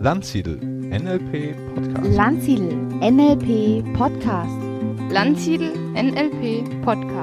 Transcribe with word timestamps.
Landsiedel 0.00 0.58
NLP 0.92 1.54
Podcast. 1.74 2.16
Landsiedel 2.16 2.72
NLP 3.00 3.82
Podcast. 3.96 4.52
Landsiedel 5.10 5.72
NLP 5.96 6.64
Podcast. 6.84 7.13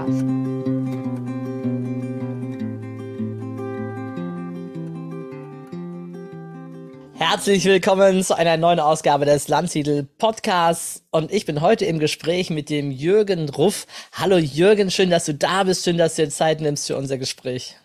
Herzlich 7.42 7.66
willkommen 7.66 8.22
zu 8.22 8.38
einer 8.38 8.56
neuen 8.56 8.80
Ausgabe 8.80 9.26
des 9.26 9.48
Landsiedel 9.48 10.04
Podcasts. 10.20 11.04
Und 11.10 11.32
ich 11.32 11.48
bin 11.48 11.60
heute 11.60 11.86
im 11.86 11.98
Gespräch 11.98 12.52
mit 12.52 12.70
dem 12.70 12.92
Jürgen 12.92 13.50
Ruff. 13.50 13.88
Hallo 14.12 14.38
Jürgen, 14.38 14.92
schön, 14.92 15.10
dass 15.10 15.26
du 15.26 15.34
da 15.34 15.64
bist. 15.64 15.84
Schön, 15.84 15.98
dass 15.98 16.18
du 16.18 16.22
dir 16.22 16.30
Zeit 16.30 16.62
nimmst 16.62 16.86
für 16.86 16.96
unser 16.96 17.18
Gespräch. 17.18 17.78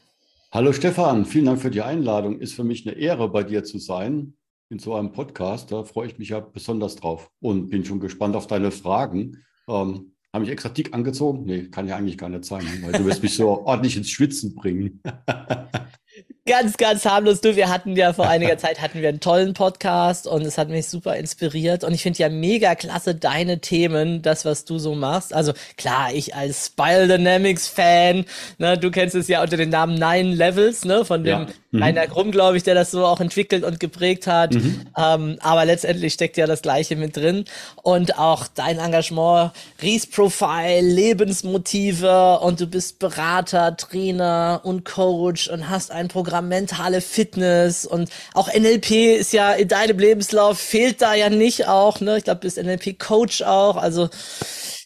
Hallo 0.53 0.75
Stefan, 0.75 1.25
vielen 1.25 1.47
Dank 1.47 1.63
für 1.63 1.71
die 1.71 1.81
Einladung. 1.81 2.39
Ist 2.39 2.53
für 2.53 2.65
mich 2.65 2.87
eine 2.87 2.99
Ehre, 2.99 3.31
bei 3.31 3.45
dir 3.45 3.65
zu 3.65 3.79
sein 3.79 4.35
in 4.69 4.79
so 4.79 4.95
einem 4.95 5.13
Podcast. 5.13 5.73
Da 5.73 5.85
freue 5.85 6.09
ich 6.09 6.19
mich 6.19 6.29
ja 6.29 6.41
besonders 6.41 6.97
drauf 6.97 7.31
und 7.41 7.71
bin 7.71 7.83
schon 7.83 7.99
gespannt 7.99 8.37
auf 8.37 8.47
deine 8.47 8.71
Fragen. 8.71 9.43
Ähm, 9.71 10.13
habe 10.35 10.45
ich 10.45 10.51
extra 10.51 10.69
dick 10.69 10.93
angezogen? 10.93 11.47
Nee, 11.47 11.69
kann 11.71 11.89
ja 11.89 11.97
eigentlich 11.97 12.19
gar 12.19 12.29
nicht 12.29 12.45
sein, 12.45 12.67
weil 12.83 12.93
du 12.93 13.07
wirst 13.07 13.23
mich 13.23 13.35
so 13.35 13.49
ordentlich 13.65 13.97
ins 13.97 14.11
Schwitzen 14.11 14.55
bringen. 14.55 15.01
Ganz, 16.47 16.77
ganz 16.77 17.05
harmlos. 17.05 17.41
Du, 17.41 17.57
wir 17.57 17.69
hatten 17.69 17.97
ja 17.97 18.13
vor 18.13 18.29
einiger 18.29 18.57
Zeit 18.57 18.81
hatten 18.81 19.03
wir 19.03 19.09
einen 19.09 19.21
tollen 19.21 19.53
Podcast 19.53 20.27
und 20.27 20.43
es 20.43 20.57
hat 20.57 20.69
mich 20.69 20.87
super 20.87 21.17
inspiriert. 21.17 21.83
Und 21.83 21.93
ich 21.93 22.03
finde 22.03 22.21
ja 22.21 22.29
mega 22.29 22.75
klasse 22.75 23.15
deine 23.15 23.61
Themen, 23.61 24.23
das, 24.23 24.45
was 24.45 24.65
du 24.65 24.79
so 24.79 24.95
machst. 24.95 25.35
Also 25.35 25.53
klar, 25.77 26.13
ich 26.15 26.35
als 26.35 26.67
Spire 26.67 27.09
Dynamics 27.09 27.67
Fan, 27.69 28.25
ne, 28.59 28.79
du 28.79 28.91
kennst 28.91 29.17
es 29.17 29.27
ja 29.29 29.43
unter 29.43 29.57
dem 29.57 29.71
Namen 29.71 29.95
Nine 29.95 30.35
Levels, 30.35 30.85
ne, 30.85 31.05
von 31.05 31.25
dem 31.25 31.41
ja. 31.41 31.47
Mhm. 31.77 31.83
Rainer 31.83 32.07
Grumm, 32.07 32.31
glaube 32.31 32.57
ich, 32.57 32.63
der 32.63 32.75
das 32.75 32.91
so 32.91 33.05
auch 33.05 33.21
entwickelt 33.21 33.65
und 33.65 33.81
geprägt 33.81 34.27
hat. 34.27 34.55
Mhm. 34.55 34.87
Ähm, 34.97 35.39
aber 35.41 35.65
letztendlich 35.65 36.15
steckt 36.15 36.37
ja 36.37 36.47
das 36.47 36.63
Gleiche 36.63 36.97
mit 36.97 37.17
drin. 37.17 37.45
Und 37.83 38.19
auch 38.19 38.47
dein 38.49 38.79
Engagement, 38.79 39.53
Ries 39.83 40.07
Profile, 40.07 40.81
Lebensmotive 40.81 42.41
und 42.41 42.61
du 42.61 42.67
bist 42.67 42.99
Berater, 42.99 43.77
Trainer 43.77 44.61
und 44.65 44.85
Coach 44.85 45.49
und 45.49 45.69
hast 45.69 45.91
ein 45.91 46.09
Programm 46.09 46.49
mentale 46.49 47.01
Fitness 47.01 47.87
und 47.87 48.11
auch 48.35 48.53
NLP 48.53 49.19
ist 49.19 49.33
ja 49.33 49.53
in 49.53 49.69
deinem 49.69 49.99
Lebenslauf, 49.99 50.59
fehlt 50.59 51.03
da 51.03 51.15
ja 51.15 51.31
nicht 51.31 51.69
auch, 51.69 52.01
ne? 52.01 52.19
Ich 52.19 52.25
glaube, 52.25 52.41
du 52.41 52.47
bist 52.47 52.63
NLP-Coach 52.63 53.43
auch, 53.43 53.77
also 53.77 54.09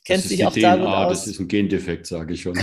kennst 0.05 0.31
dich 0.31 0.47
auch 0.47 0.53
DNA, 0.53 0.77
damit 0.77 0.87
aus. 0.87 1.25
Das 1.25 1.27
ist 1.29 1.41
ein 1.41 1.49
Gendefekt, 1.49 2.07
sage 2.07 2.35
ich 2.35 2.43
schon. 2.43 2.55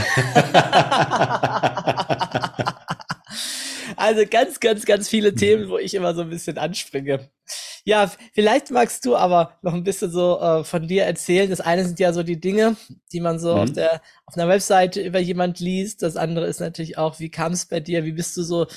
also 3.96 4.24
ganz, 4.30 4.60
ganz, 4.60 4.86
ganz 4.86 5.10
viele 5.10 5.34
Themen, 5.34 5.70
wo 5.70 5.78
ich 5.78 5.94
immer 5.94 6.14
so 6.14 6.22
ein 6.22 6.30
bisschen 6.30 6.58
anspringe. 6.58 7.30
Ja, 7.86 8.12
vielleicht 8.34 8.72
magst 8.72 9.06
du 9.06 9.16
aber 9.16 9.58
noch 9.62 9.74
ein 9.74 9.84
bisschen 9.84 10.12
so 10.12 10.40
äh, 10.40 10.64
von 10.64 10.88
dir 10.88 11.06
erzählen. 11.06 11.50
Das 11.50 11.62
eine 11.62 11.86
sind 11.86 12.00
ja 12.00 12.12
so 12.12 12.24
die 12.24 12.40
Dinge, 12.40 12.76
die 13.14 13.22
man 13.22 13.40
so 13.40 13.54
mhm. 13.54 13.60
auf 13.62 13.72
der 13.72 14.02
auf 14.26 14.36
einer 14.36 14.50
Webseite 14.50 15.02
über 15.02 15.20
jemand 15.20 15.60
liest. 15.60 16.04
Das 16.04 16.18
andere 16.18 16.48
ist 16.48 16.60
natürlich 16.60 16.98
auch, 16.98 17.20
wie 17.20 17.30
kam 17.30 17.54
es 17.54 17.66
bei 17.66 17.80
dir? 17.80 18.04
Wie 18.04 18.12
bist 18.12 18.36
du 18.36 18.44
so 18.44 18.68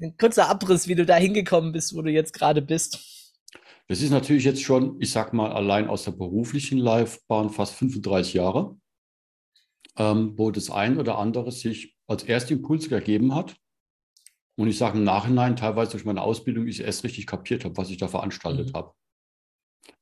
ein 0.00 0.16
kurzer 0.16 0.48
Abriss, 0.48 0.88
wie 0.88 0.94
du 0.94 1.04
da 1.04 1.16
hingekommen 1.16 1.72
bist, 1.72 1.94
wo 1.94 2.02
du 2.02 2.10
jetzt 2.10 2.32
gerade 2.32 2.62
bist? 2.62 2.98
Das 3.88 4.00
ist 4.00 4.10
natürlich 4.10 4.44
jetzt 4.44 4.62
schon, 4.62 4.96
ich 5.00 5.12
sag 5.12 5.32
mal, 5.32 5.52
allein 5.52 5.88
aus 5.88 6.04
der 6.04 6.12
beruflichen 6.12 6.78
Laufbahn 6.78 7.50
fast 7.50 7.74
35 7.74 8.34
Jahre, 8.34 8.76
ähm, 9.96 10.32
wo 10.36 10.50
das 10.50 10.70
ein 10.70 10.98
oder 10.98 11.18
andere 11.18 11.52
sich 11.52 11.94
als 12.06 12.24
Erstimpuls 12.24 12.88
gegeben 12.88 13.34
hat 13.34 13.56
und 14.56 14.68
ich 14.68 14.78
sage 14.78 14.98
im 14.98 15.04
Nachhinein, 15.04 15.56
teilweise 15.56 15.92
durch 15.92 16.04
meine 16.04 16.22
Ausbildung, 16.22 16.66
ich 16.66 16.80
erst 16.80 17.04
richtig 17.04 17.26
kapiert 17.26 17.64
habe, 17.64 17.76
was 17.76 17.90
ich 17.90 17.98
da 17.98 18.08
veranstaltet 18.08 18.72
mhm. 18.72 18.76
habe. 18.76 18.94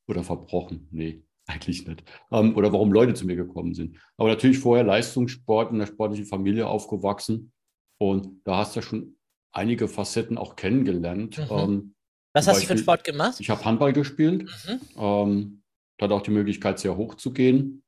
Oder 0.06 0.22
verbrochen. 0.22 0.88
Nee, 0.90 1.24
eigentlich 1.46 1.86
nicht. 1.86 2.04
Ähm, 2.30 2.56
oder 2.56 2.72
warum 2.72 2.92
Leute 2.92 3.14
zu 3.14 3.26
mir 3.26 3.36
gekommen 3.36 3.74
sind. 3.74 3.98
Aber 4.16 4.28
natürlich 4.28 4.58
vorher 4.58 4.84
Leistungssport 4.84 5.72
in 5.72 5.80
der 5.80 5.86
sportlichen 5.86 6.26
Familie 6.26 6.68
aufgewachsen. 6.68 7.52
Und 7.98 8.40
da 8.44 8.58
hast 8.58 8.74
du 8.74 8.80
ja 8.80 8.86
schon 8.86 9.16
einige 9.52 9.88
Facetten 9.88 10.38
auch 10.38 10.56
kennengelernt. 10.56 11.38
Mhm. 11.38 11.46
Ähm, 11.50 11.94
was 12.32 12.48
hast 12.48 12.62
du 12.62 12.66
für 12.66 12.72
einen 12.72 12.82
Sport 12.82 13.04
gemacht? 13.04 13.38
Ich 13.38 13.50
habe 13.50 13.64
Handball 13.64 13.92
gespielt. 13.92 14.42
Mhm. 14.42 14.80
Ähm, 14.96 15.62
hatte 16.00 16.14
auch 16.14 16.22
die 16.22 16.32
Möglichkeit, 16.32 16.78
sehr 16.78 16.96
hoch 16.96 17.14
zu 17.14 17.32
gehen. 17.32 17.82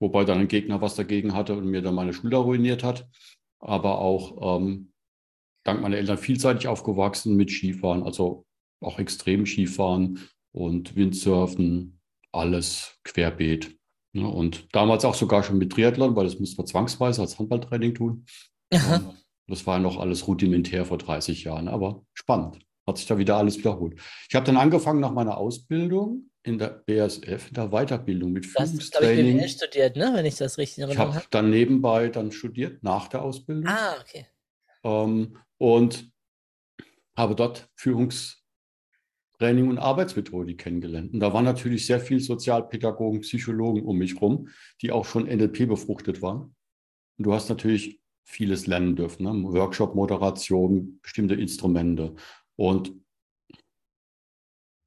Wobei 0.00 0.24
dann 0.24 0.38
ein 0.38 0.48
Gegner 0.48 0.80
was 0.80 0.94
dagegen 0.94 1.34
hatte 1.34 1.54
und 1.54 1.66
mir 1.66 1.82
dann 1.82 1.94
meine 1.94 2.12
Schulter 2.12 2.38
ruiniert 2.38 2.82
hat. 2.82 3.08
Aber 3.60 3.98
auch 3.98 4.58
ähm, 4.60 4.91
dank 5.64 5.80
meiner 5.80 5.96
Eltern 5.96 6.18
vielseitig 6.18 6.68
aufgewachsen 6.68 7.36
mit 7.36 7.50
Skifahren, 7.50 8.02
also 8.02 8.46
auch 8.80 8.98
extrem 8.98 9.46
Skifahren 9.46 10.18
und 10.52 10.96
Windsurfen, 10.96 12.00
alles 12.32 12.98
querbeet. 13.04 13.76
Ja, 14.14 14.26
und 14.26 14.66
damals 14.72 15.04
auch 15.04 15.14
sogar 15.14 15.42
schon 15.42 15.58
mit 15.58 15.72
Triathlon, 15.72 16.14
weil 16.16 16.24
das 16.24 16.38
musste 16.38 16.58
man 16.58 16.66
zwangsweise 16.66 17.22
als 17.22 17.38
Handballtraining 17.38 17.94
tun. 17.94 18.26
Aha. 18.72 19.14
Das 19.46 19.66
war 19.66 19.78
noch 19.78 19.98
alles 19.98 20.26
rudimentär 20.26 20.84
vor 20.84 20.98
30 20.98 21.44
Jahren, 21.44 21.68
aber 21.68 22.04
spannend. 22.14 22.58
Hat 22.86 22.98
sich 22.98 23.06
da 23.06 23.16
wieder 23.16 23.36
alles 23.36 23.58
wiederholt. 23.58 23.98
Ich 24.28 24.34
habe 24.34 24.44
dann 24.44 24.56
angefangen 24.56 25.00
nach 25.00 25.12
meiner 25.12 25.36
Ausbildung 25.36 26.30
in 26.42 26.58
der 26.58 26.68
BSF, 26.68 27.48
in 27.48 27.54
der 27.54 27.68
Weiterbildung 27.68 28.32
mit 28.32 28.46
Führungstraining. 28.46 29.38
Du 29.38 29.44
hast, 29.44 29.52
studiert, 29.52 29.96
ne? 29.96 30.10
wenn 30.14 30.26
ich 30.26 30.36
das 30.36 30.58
richtig 30.58 30.82
erinnere. 30.82 31.08
Ich 31.08 31.14
habe 31.14 31.26
dann 31.30 31.50
nebenbei 31.50 32.08
dann 32.08 32.32
studiert, 32.32 32.82
nach 32.82 33.08
der 33.08 33.22
Ausbildung. 33.22 33.66
Ah, 33.66 33.94
okay. 34.00 34.26
Ähm, 34.84 35.36
und 35.62 36.10
habe 37.16 37.36
dort 37.36 37.70
Führungstraining 37.76 39.68
und 39.68 39.78
Arbeitsmethodik 39.78 40.58
kennengelernt. 40.58 41.14
Und 41.14 41.20
da 41.20 41.32
waren 41.32 41.44
natürlich 41.44 41.86
sehr 41.86 42.00
viele 42.00 42.18
Sozialpädagogen, 42.18 43.20
Psychologen 43.20 43.84
um 43.84 43.96
mich 43.96 44.20
rum, 44.20 44.48
die 44.80 44.90
auch 44.90 45.04
schon 45.04 45.28
NLP 45.28 45.68
befruchtet 45.68 46.20
waren. 46.20 46.56
Und 47.16 47.26
du 47.26 47.32
hast 47.32 47.48
natürlich 47.48 48.00
vieles 48.24 48.66
lernen 48.66 48.96
dürfen, 48.96 49.22
ne? 49.22 49.30
Workshop-Moderation, 49.52 50.98
bestimmte 51.00 51.36
Instrumente. 51.36 52.16
Und 52.56 52.92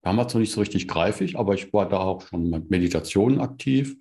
damals 0.01 0.33
noch 0.33 0.41
nicht 0.41 0.51
so 0.51 0.59
richtig 0.59 0.89
greifig, 0.89 1.39
aber 1.39 1.53
ich 1.53 1.71
war 1.71 1.87
da 1.87 1.99
auch 1.99 2.21
schon 2.27 2.49
mit 2.49 2.69
Meditationen 2.69 3.39
aktiv, 3.39 3.97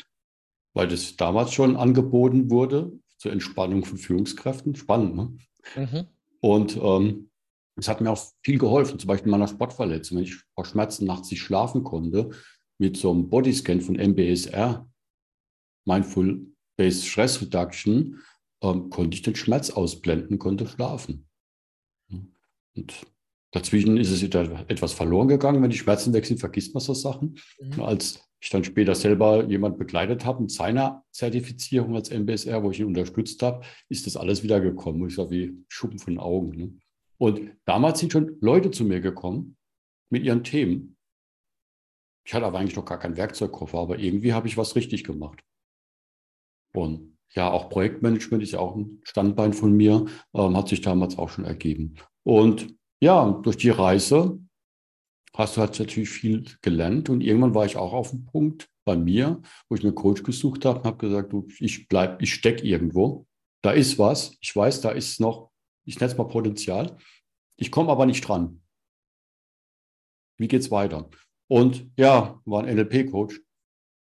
weil 0.73 0.89
das 0.89 1.15
damals 1.15 1.53
schon 1.53 1.77
angeboten 1.77 2.51
wurde 2.51 2.99
zur 3.19 3.31
Entspannung 3.31 3.85
von 3.85 3.97
Führungskräften. 3.97 4.75
Spannend, 4.75 5.15
ne? 5.15 5.39
Mhm. 5.77 6.14
Und 6.45 6.77
ähm, 6.77 7.31
es 7.75 7.89
hat 7.89 8.03
mir 8.03 8.11
auch 8.11 8.23
viel 8.45 8.59
geholfen, 8.59 8.99
zum 8.99 9.09
Beispiel 9.09 9.31
meiner 9.31 9.49
Sportverletzung, 9.49 10.19
wenn 10.19 10.25
ich 10.25 10.35
vor 10.55 10.67
Schmerzen 10.67 11.07
nachts 11.07 11.31
nicht 11.31 11.41
schlafen 11.41 11.85
konnte, 11.85 12.33
mit 12.77 12.99
so 12.99 13.11
einem 13.11 13.31
Bodyscan 13.31 13.81
von 13.81 13.95
MBSR, 13.95 14.87
Mindful 15.87 16.47
Based 16.77 17.07
Stress 17.07 17.41
Reduction, 17.41 18.21
ähm, 18.63 18.91
konnte 18.91 19.15
ich 19.15 19.23
den 19.23 19.35
Schmerz 19.35 19.71
ausblenden, 19.71 20.39
konnte 20.39 20.67
schlafen. 20.67 21.27
Und 22.77 23.07
dazwischen 23.51 23.97
ist 23.97 24.11
es 24.11 24.23
etwas 24.23 24.93
verloren 24.93 25.29
gegangen. 25.29 25.63
Wenn 25.63 25.71
die 25.71 25.79
Schmerzen 25.79 26.13
weg 26.13 26.27
sind, 26.27 26.41
vergisst 26.41 26.75
man 26.75 26.83
so 26.83 26.93
Sachen. 26.93 27.39
Mhm. 27.59 27.81
Als 27.81 28.23
ich 28.45 28.51
dann 28.51 28.63
später 28.63 28.95
selber 28.95 29.45
jemand 29.45 29.79
begleitet 29.79 30.27
habe 30.27 30.43
mit 30.43 30.51
seiner 30.51 31.03
Zertifizierung 31.11 31.95
als 31.95 32.11
MBSR, 32.11 32.63
wo 32.63 32.71
ich 32.71 32.81
ihn 32.81 32.87
unterstützt 32.87 33.43
habe, 33.43 33.65
ist 33.89 34.07
das 34.07 34.19
alles 34.19 34.43
wieder 34.43 34.61
gekommen. 34.61 35.09
Ich 35.09 35.15
sage, 35.15 35.31
wie 35.31 35.65
Schuppen 35.69 35.99
von 35.99 36.13
den 36.13 36.21
Augen. 36.21 36.51
Ne? 36.51 36.79
Und 37.17 37.53
damals 37.65 38.01
sind 38.01 38.13
schon 38.13 38.37
Leute 38.43 38.71
zu 38.71 38.85
mir 38.85 39.01
gekommen 39.01 39.57
mit 40.11 40.25
ihren 40.25 40.45
Themen. 40.45 40.99
Ich 42.27 42.35
hatte 42.35 42.45
aber 42.45 42.59
eigentlich 42.59 42.77
noch 42.77 42.85
gar 42.85 42.99
keinen 42.99 43.17
Werkzeugkoffer, 43.17 43.79
aber 43.79 43.99
irgendwie 43.99 44.35
habe 44.35 44.47
ich 44.47 44.59
was 44.59 44.77
richtig 44.77 45.05
gemacht. 45.05 45.43
Und 46.75 47.17
ja, 47.31 47.51
auch 47.51 47.71
Projektmanagement 47.71 48.43
ist 48.43 48.53
ja 48.53 48.59
auch 48.59 48.77
ein 48.77 49.01
Standbein 49.05 49.55
von 49.55 49.73
mir, 49.73 50.05
ähm, 50.35 50.55
hat 50.55 50.69
sich 50.69 50.83
damals 50.83 51.17
auch 51.17 51.31
schon 51.31 51.47
ergeben. 51.47 51.95
Und 52.25 52.77
ja, 53.01 53.41
durch 53.43 53.57
die 53.57 53.71
Reise 53.71 54.39
hast 55.35 55.57
du 55.57 55.61
halt 55.61 55.79
natürlich 55.79 56.11
viel 56.11 56.45
gelernt 56.63 57.11
und 57.11 57.21
irgendwann 57.21 57.55
war 57.55 57.67
ich 57.67 57.77
auch 57.77 57.93
auf 57.93 58.11
dem 58.11 58.25
Punkt 58.25 58.71
bei 58.85 58.97
mir, 58.97 59.43
wo 59.69 59.75
ich 59.75 59.83
einen 59.83 59.95
Coach 59.95 60.23
gesucht 60.23 60.65
habe 60.65 60.79
und 60.79 60.85
habe 60.87 60.97
gesagt, 60.99 61.33
du, 61.33 61.49
ich 61.59 61.89
bleib, 61.89 62.23
ich 62.23 62.35
stecke 62.35 62.65
irgendwo, 62.65 63.27
da 63.63 63.73
ist 63.73 63.99
was, 63.99 64.37
ich 64.41 64.55
weiß, 64.55 64.81
da 64.83 64.91
ist 64.91 65.21
noch, 65.21 65.51
ich 65.85 65.99
nenne 65.99 66.13
es 66.13 66.19
mal 66.19 66.29
Potenzial, 66.29 66.97
ich 67.57 67.71
komme 67.71 67.91
aber 67.91 68.07
nicht 68.07 68.27
dran. 68.27 68.63
Wie 70.39 70.49
geht's 70.49 70.71
weiter? 70.71 71.11
Und 71.49 71.91
ja, 71.97 72.41
war 72.45 72.65
ein 72.65 72.77
NLP-Coach. 72.77 73.41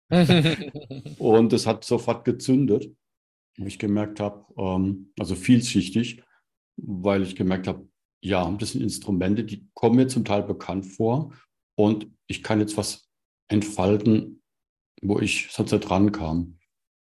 und 1.17 1.53
es 1.53 1.65
hat 1.65 1.83
sofort 1.83 2.25
gezündet, 2.25 2.93
wo 3.57 3.65
ich 3.65 3.79
gemerkt 3.79 4.19
habe, 4.19 4.45
ähm, 4.57 5.11
also 5.17 5.35
vielschichtig, 5.35 6.21
weil 6.75 7.23
ich 7.23 7.35
gemerkt 7.35 7.67
habe, 7.67 7.87
ja, 8.23 8.49
das 8.51 8.71
sind 8.71 8.81
Instrumente, 8.81 9.43
die 9.43 9.67
kommen 9.73 9.97
mir 9.97 10.07
zum 10.07 10.23
Teil 10.23 10.43
bekannt 10.43 10.85
vor 10.85 11.33
und 11.75 12.07
ich 12.27 12.41
kann 12.41 12.59
jetzt 12.59 12.77
was 12.77 13.09
entfalten, 13.49 14.41
wo 15.01 15.19
ich 15.19 15.49
sonst 15.51 15.73
nicht 15.73 15.91
rankam. 15.91 16.57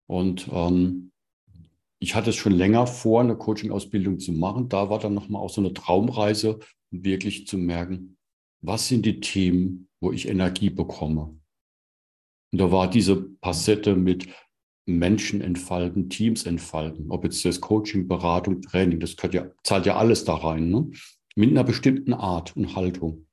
Und 0.07 0.50
ähm, 0.51 1.12
ich 2.00 2.15
hatte 2.15 2.31
es 2.31 2.35
schon 2.35 2.53
länger 2.53 2.88
vor, 2.88 3.21
eine 3.21 3.38
Coaching-Ausbildung 3.38 4.19
zu 4.19 4.33
machen. 4.33 4.68
Da 4.68 4.89
war 4.89 4.97
dann 4.97 5.13
nochmal 5.13 5.44
auch 5.44 5.51
so 5.51 5.62
eine 5.62 5.73
Traumreise, 5.73 6.59
um 6.91 7.06
wirklich 7.06 7.45
zu 7.45 7.57
merken, 7.57 8.17
was 8.62 8.88
sind 8.88 9.06
die 9.06 9.19
Themen, 9.19 9.89
wo 10.00 10.12
ich 10.12 10.27
Energie 10.27 10.71
bekomme. 10.71 11.39
Und 12.51 12.59
da 12.59 12.71
war 12.71 12.89
diese 12.89 13.15
Passette 13.15 13.95
mit 13.95 14.27
Menschen 14.86 15.42
entfalten, 15.42 16.10
Teams 16.10 16.45
entfalten, 16.45 17.12
ob 17.12 17.24
jetzt 17.24 17.45
das 17.45 17.62
Coaching, 17.62 18.07
Beratung, 18.07 18.62
Training, 18.62 19.00
das 19.00 19.16
ja, 19.31 19.48
zahlt 19.63 19.86
ja 19.86 19.95
alles 19.95 20.25
da 20.25 20.36
rein, 20.36 20.69
ne? 20.69 20.89
mit 21.36 21.51
einer 21.51 21.63
bestimmten 21.63 22.13
Art 22.13 22.56
und 22.57 22.75
Haltung. 22.75 23.28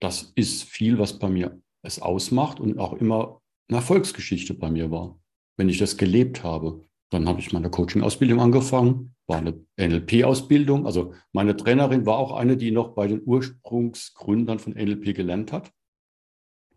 Das 0.00 0.32
ist 0.34 0.64
viel, 0.64 0.98
was 0.98 1.18
bei 1.18 1.28
mir 1.28 1.60
es 1.82 2.00
ausmacht 2.00 2.60
und 2.60 2.78
auch 2.78 2.94
immer 2.94 3.40
eine 3.68 3.78
Erfolgsgeschichte 3.78 4.54
bei 4.54 4.70
mir 4.70 4.90
war. 4.90 5.18
Wenn 5.56 5.68
ich 5.68 5.78
das 5.78 5.96
gelebt 5.96 6.42
habe, 6.42 6.84
dann 7.10 7.28
habe 7.28 7.40
ich 7.40 7.52
meine 7.52 7.70
Coaching-Ausbildung 7.70 8.40
angefangen, 8.40 9.14
war 9.26 9.38
eine 9.38 9.64
NLP-Ausbildung. 9.78 10.86
Also 10.86 11.14
meine 11.32 11.56
Trainerin 11.56 12.06
war 12.06 12.18
auch 12.18 12.32
eine, 12.32 12.56
die 12.56 12.70
noch 12.70 12.94
bei 12.94 13.06
den 13.06 13.22
Ursprungsgründern 13.24 14.58
von 14.58 14.74
NLP 14.74 15.14
gelernt 15.14 15.52
hat. 15.52 15.72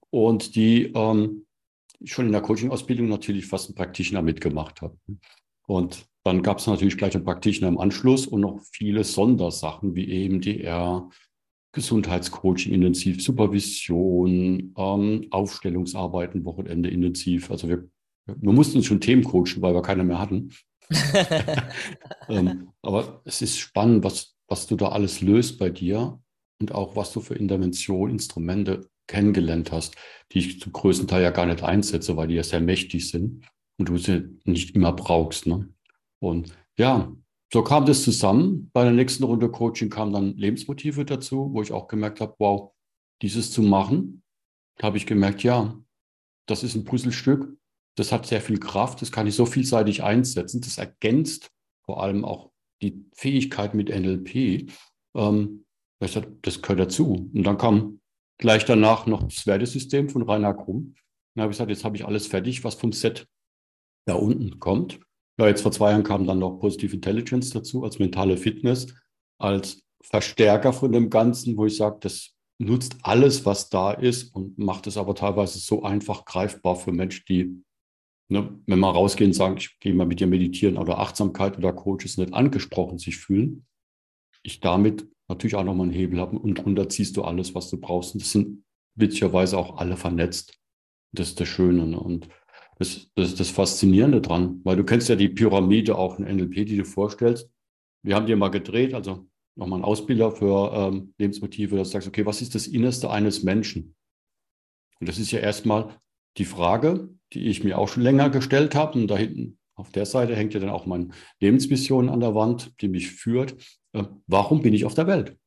Und 0.09 0.55
die 0.55 0.91
ähm, 0.93 1.45
schon 2.05 2.27
in 2.27 2.31
der 2.31 2.41
Coaching-Ausbildung 2.41 3.07
natürlich 3.09 3.45
fast 3.45 3.69
einen 3.69 3.75
Praktischen 3.75 4.23
mitgemacht 4.23 4.81
hat. 4.81 4.93
Und 5.67 6.05
dann 6.23 6.43
gab 6.43 6.59
es 6.59 6.67
natürlich 6.67 6.97
gleich 6.97 7.15
einen 7.15 7.25
Praktischen 7.25 7.67
im 7.67 7.79
Anschluss 7.79 8.27
und 8.27 8.41
noch 8.41 8.59
viele 8.71 9.03
Sondersachen 9.03 9.95
wie 9.95 10.25
EMDR, 10.25 11.09
Gesundheitscoaching 11.73 12.73
intensiv, 12.73 13.23
Supervision, 13.23 14.73
ähm, 14.77 15.27
Aufstellungsarbeiten, 15.31 16.43
Wochenende 16.45 16.89
intensiv. 16.89 17.49
Also 17.49 17.69
wir, 17.69 17.89
wir 18.25 18.51
mussten 18.51 18.77
uns 18.77 18.85
schon 18.85 18.99
Themen 18.99 19.23
coachen, 19.23 19.61
weil 19.61 19.73
wir 19.73 19.81
keine 19.81 20.03
mehr 20.03 20.19
hatten. 20.19 20.53
ähm, 22.29 22.69
aber 22.81 23.21
es 23.23 23.41
ist 23.41 23.57
spannend, 23.57 24.03
was, 24.03 24.35
was 24.47 24.67
du 24.67 24.75
da 24.75 24.89
alles 24.89 25.21
löst 25.21 25.57
bei 25.57 25.69
dir 25.69 26.19
und 26.59 26.73
auch 26.73 26.95
was 26.95 27.13
du 27.13 27.21
für 27.21 27.35
Intervention, 27.35 28.11
Instrumente 28.11 28.89
kennengelernt 29.11 29.71
hast, 29.71 29.95
die 30.31 30.39
ich 30.39 30.59
zum 30.59 30.71
größten 30.71 31.07
Teil 31.07 31.21
ja 31.21 31.29
gar 31.29 31.45
nicht 31.45 31.61
einsetze, 31.61 32.17
weil 32.17 32.29
die 32.29 32.35
ja 32.35 32.43
sehr 32.43 32.61
mächtig 32.61 33.09
sind 33.09 33.45
und 33.77 33.89
du 33.89 33.97
sie 33.97 34.39
nicht 34.45 34.75
immer 34.75 34.93
brauchst. 34.93 35.45
Ne? 35.45 35.69
Und 36.19 36.55
ja, 36.77 37.11
so 37.53 37.63
kam 37.63 37.85
das 37.85 38.03
zusammen. 38.03 38.69
Bei 38.73 38.83
der 38.83 38.93
nächsten 38.93 39.23
Runde 39.23 39.49
Coaching 39.49 39.89
kamen 39.89 40.13
dann 40.13 40.37
Lebensmotive 40.37 41.05
dazu, 41.05 41.49
wo 41.53 41.61
ich 41.61 41.71
auch 41.71 41.87
gemerkt 41.87 42.21
habe, 42.21 42.35
wow, 42.39 42.71
dieses 43.21 43.51
zu 43.51 43.61
machen, 43.61 44.23
da 44.77 44.87
habe 44.87 44.97
ich 44.97 45.05
gemerkt, 45.05 45.43
ja, 45.43 45.77
das 46.47 46.63
ist 46.63 46.75
ein 46.75 46.85
Puzzlestück, 46.85 47.55
das 47.95 48.11
hat 48.11 48.25
sehr 48.25 48.41
viel 48.41 48.57
Kraft, 48.57 49.01
das 49.01 49.11
kann 49.11 49.27
ich 49.27 49.35
so 49.35 49.45
vielseitig 49.45 50.01
einsetzen, 50.01 50.61
das 50.61 50.77
ergänzt 50.77 51.51
vor 51.83 52.01
allem 52.01 52.25
auch 52.25 52.51
die 52.81 53.05
Fähigkeit 53.13 53.73
mit 53.73 53.89
NLP. 53.89 54.71
Ähm, 55.15 55.65
das, 55.99 56.19
das 56.41 56.61
gehört 56.61 56.79
dazu. 56.79 57.29
Und 57.33 57.43
dann 57.43 57.57
kam 57.57 58.00
Gleich 58.41 58.65
danach 58.65 59.05
noch 59.05 59.21
das 59.21 59.45
Wertesystem 59.45 60.09
von 60.09 60.23
Rainer 60.23 60.55
Krumm. 60.55 60.95
Dann 61.35 61.43
habe 61.43 61.51
ich 61.51 61.57
gesagt, 61.57 61.69
jetzt 61.69 61.85
habe 61.85 61.95
ich 61.95 62.05
alles 62.05 62.25
fertig, 62.25 62.63
was 62.63 62.73
vom 62.73 62.91
Set 62.91 63.27
da 64.07 64.15
unten 64.15 64.59
kommt. 64.59 64.99
Ja, 65.39 65.47
jetzt 65.47 65.61
vor 65.61 65.71
zwei 65.71 65.91
Jahren 65.91 66.03
kam 66.03 66.25
dann 66.25 66.39
noch 66.39 66.57
Positive 66.57 66.95
Intelligence 66.95 67.51
dazu, 67.51 67.83
als 67.83 67.99
mentale 67.99 68.37
Fitness, 68.37 68.95
als 69.39 69.83
Verstärker 70.03 70.73
von 70.73 70.91
dem 70.91 71.11
Ganzen, 71.11 71.55
wo 71.55 71.67
ich 71.67 71.77
sage, 71.77 71.97
das 72.01 72.31
nutzt 72.57 72.97
alles, 73.03 73.45
was 73.45 73.69
da 73.69 73.91
ist 73.91 74.33
und 74.33 74.57
macht 74.57 74.87
es 74.87 74.97
aber 74.97 75.13
teilweise 75.13 75.59
so 75.59 75.83
einfach 75.83 76.25
greifbar 76.25 76.75
für 76.75 76.91
Menschen, 76.91 77.23
die, 77.29 77.63
ne, 78.27 78.59
wenn 78.65 78.79
man 78.79 78.95
rausgehen 78.95 79.33
sagen, 79.33 79.57
ich 79.57 79.77
gehe 79.79 79.93
mal 79.93 80.07
mit 80.07 80.19
dir 80.19 80.27
meditieren 80.27 80.77
oder 80.77 80.97
Achtsamkeit 80.97 81.59
oder 81.59 81.73
Coaches 81.73 82.17
nicht 82.17 82.33
angesprochen 82.33 82.97
sich 82.97 83.17
fühlen, 83.17 83.67
ich 84.41 84.61
damit 84.61 85.07
natürlich 85.31 85.55
auch 85.55 85.63
nochmal 85.63 85.87
einen 85.87 85.95
Hebel 85.95 86.19
haben 86.19 86.37
und 86.37 86.55
drunter 86.55 86.89
ziehst 86.89 87.17
du 87.17 87.23
alles, 87.23 87.55
was 87.55 87.69
du 87.69 87.77
brauchst. 87.77 88.13
Und 88.13 88.21
das 88.23 88.31
sind 88.31 88.63
witzigerweise 88.95 89.57
auch 89.57 89.77
alle 89.77 89.97
vernetzt. 89.97 90.57
Das 91.13 91.29
ist 91.29 91.39
das 91.39 91.47
Schöne. 91.47 91.87
Ne? 91.87 91.99
Und 91.99 92.29
das, 92.77 93.11
das 93.15 93.29
ist 93.29 93.39
das 93.39 93.49
Faszinierende 93.49 94.21
dran, 94.21 94.61
weil 94.63 94.75
du 94.75 94.83
kennst 94.83 95.09
ja 95.09 95.15
die 95.15 95.29
Pyramide 95.29 95.97
auch 95.97 96.19
in 96.19 96.25
NLP, 96.25 96.65
die 96.65 96.77
du 96.77 96.85
vorstellst. 96.85 97.49
Wir 98.03 98.15
haben 98.15 98.25
die 98.25 98.35
mal 98.35 98.49
gedreht, 98.49 98.93
also 98.93 99.27
nochmal 99.55 99.79
ein 99.79 99.85
Ausbilder 99.85 100.31
für 100.31 100.71
ähm, 100.73 101.13
Lebensmotive, 101.17 101.75
dass 101.75 101.89
du 101.89 101.93
sagst, 101.93 102.07
okay, 102.07 102.25
was 102.25 102.41
ist 102.41 102.55
das 102.55 102.67
Innerste 102.67 103.09
eines 103.09 103.43
Menschen? 103.43 103.95
Und 104.99 105.09
das 105.09 105.19
ist 105.19 105.31
ja 105.31 105.39
erstmal 105.39 105.99
die 106.37 106.45
Frage, 106.45 107.09
die 107.33 107.47
ich 107.47 107.63
mir 107.63 107.77
auch 107.77 107.87
schon 107.87 108.03
länger 108.03 108.29
gestellt 108.29 108.75
habe. 108.75 108.99
Und 108.99 109.07
da 109.07 109.17
hinten 109.17 109.59
auf 109.75 109.91
der 109.91 110.05
Seite 110.05 110.35
hängt 110.35 110.53
ja 110.53 110.59
dann 110.59 110.69
auch 110.69 110.85
meine 110.85 111.09
Lebensvision 111.39 112.09
an 112.09 112.19
der 112.19 112.35
Wand, 112.35 112.73
die 112.81 112.87
mich 112.87 113.11
führt. 113.11 113.55
Äh, 113.93 114.03
warum 114.27 114.61
bin 114.61 114.73
ich 114.73 114.85
auf 114.85 114.93
der 114.93 115.07
Welt? 115.07 115.37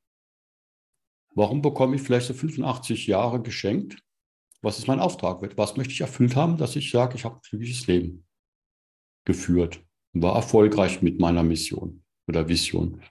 Warum 1.34 1.62
bekomme 1.62 1.96
ich 1.96 2.02
vielleicht 2.02 2.26
so 2.26 2.34
85 2.34 3.06
Jahre 3.06 3.42
geschenkt? 3.42 3.98
Was 4.62 4.78
ist 4.78 4.86
mein 4.86 5.00
Auftrag? 5.00 5.56
Was 5.56 5.76
möchte 5.76 5.92
ich 5.92 6.00
erfüllt 6.00 6.36
haben, 6.36 6.56
dass 6.56 6.76
ich 6.76 6.90
sage, 6.90 7.16
ich 7.16 7.24
habe 7.24 7.36
ein 7.36 7.40
glückliches 7.42 7.86
Leben 7.86 8.26
geführt 9.24 9.84
und 10.12 10.22
war 10.22 10.36
erfolgreich 10.36 11.02
mit 11.02 11.20
meiner 11.20 11.42
Mission 11.42 12.04
oder 12.28 12.48
Vision? 12.48 13.02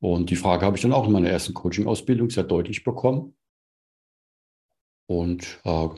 Und 0.00 0.30
die 0.30 0.36
Frage 0.36 0.66
habe 0.66 0.76
ich 0.76 0.82
dann 0.82 0.92
auch 0.92 1.06
in 1.06 1.12
meiner 1.12 1.28
ersten 1.28 1.54
Coaching-Ausbildung 1.54 2.30
sehr 2.30 2.44
deutlich 2.44 2.84
bekommen. 2.84 3.36
Und 5.06 5.60
äh, 5.64 5.88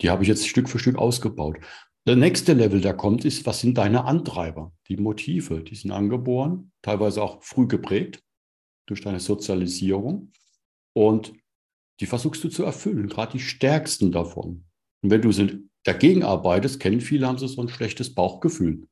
die 0.00 0.10
habe 0.10 0.22
ich 0.22 0.28
jetzt 0.28 0.46
Stück 0.46 0.68
für 0.68 0.78
Stück 0.78 0.98
ausgebaut. 0.98 1.58
Der 2.06 2.16
nächste 2.16 2.52
Level, 2.52 2.82
der 2.82 2.94
kommt, 2.94 3.24
ist, 3.24 3.46
was 3.46 3.60
sind 3.60 3.78
deine 3.78 4.04
Antreiber? 4.04 4.72
Die 4.88 4.98
Motive, 4.98 5.62
die 5.62 5.74
sind 5.74 5.90
angeboren, 5.90 6.72
teilweise 6.82 7.22
auch 7.22 7.42
früh 7.42 7.66
geprägt 7.66 8.22
durch 8.86 9.00
deine 9.00 9.20
Sozialisierung. 9.20 10.30
Und 10.92 11.32
die 12.00 12.06
versuchst 12.06 12.44
du 12.44 12.48
zu 12.48 12.64
erfüllen, 12.64 13.08
gerade 13.08 13.32
die 13.32 13.40
stärksten 13.40 14.12
davon. 14.12 14.66
Und 15.02 15.10
wenn 15.10 15.22
du 15.22 15.30
dagegen 15.84 16.24
arbeitest, 16.24 16.78
kennen 16.78 17.00
viele, 17.00 17.26
haben 17.26 17.38
sie 17.38 17.48
so 17.48 17.62
ein 17.62 17.68
schlechtes 17.68 18.14
Bauchgefühl, 18.14 18.86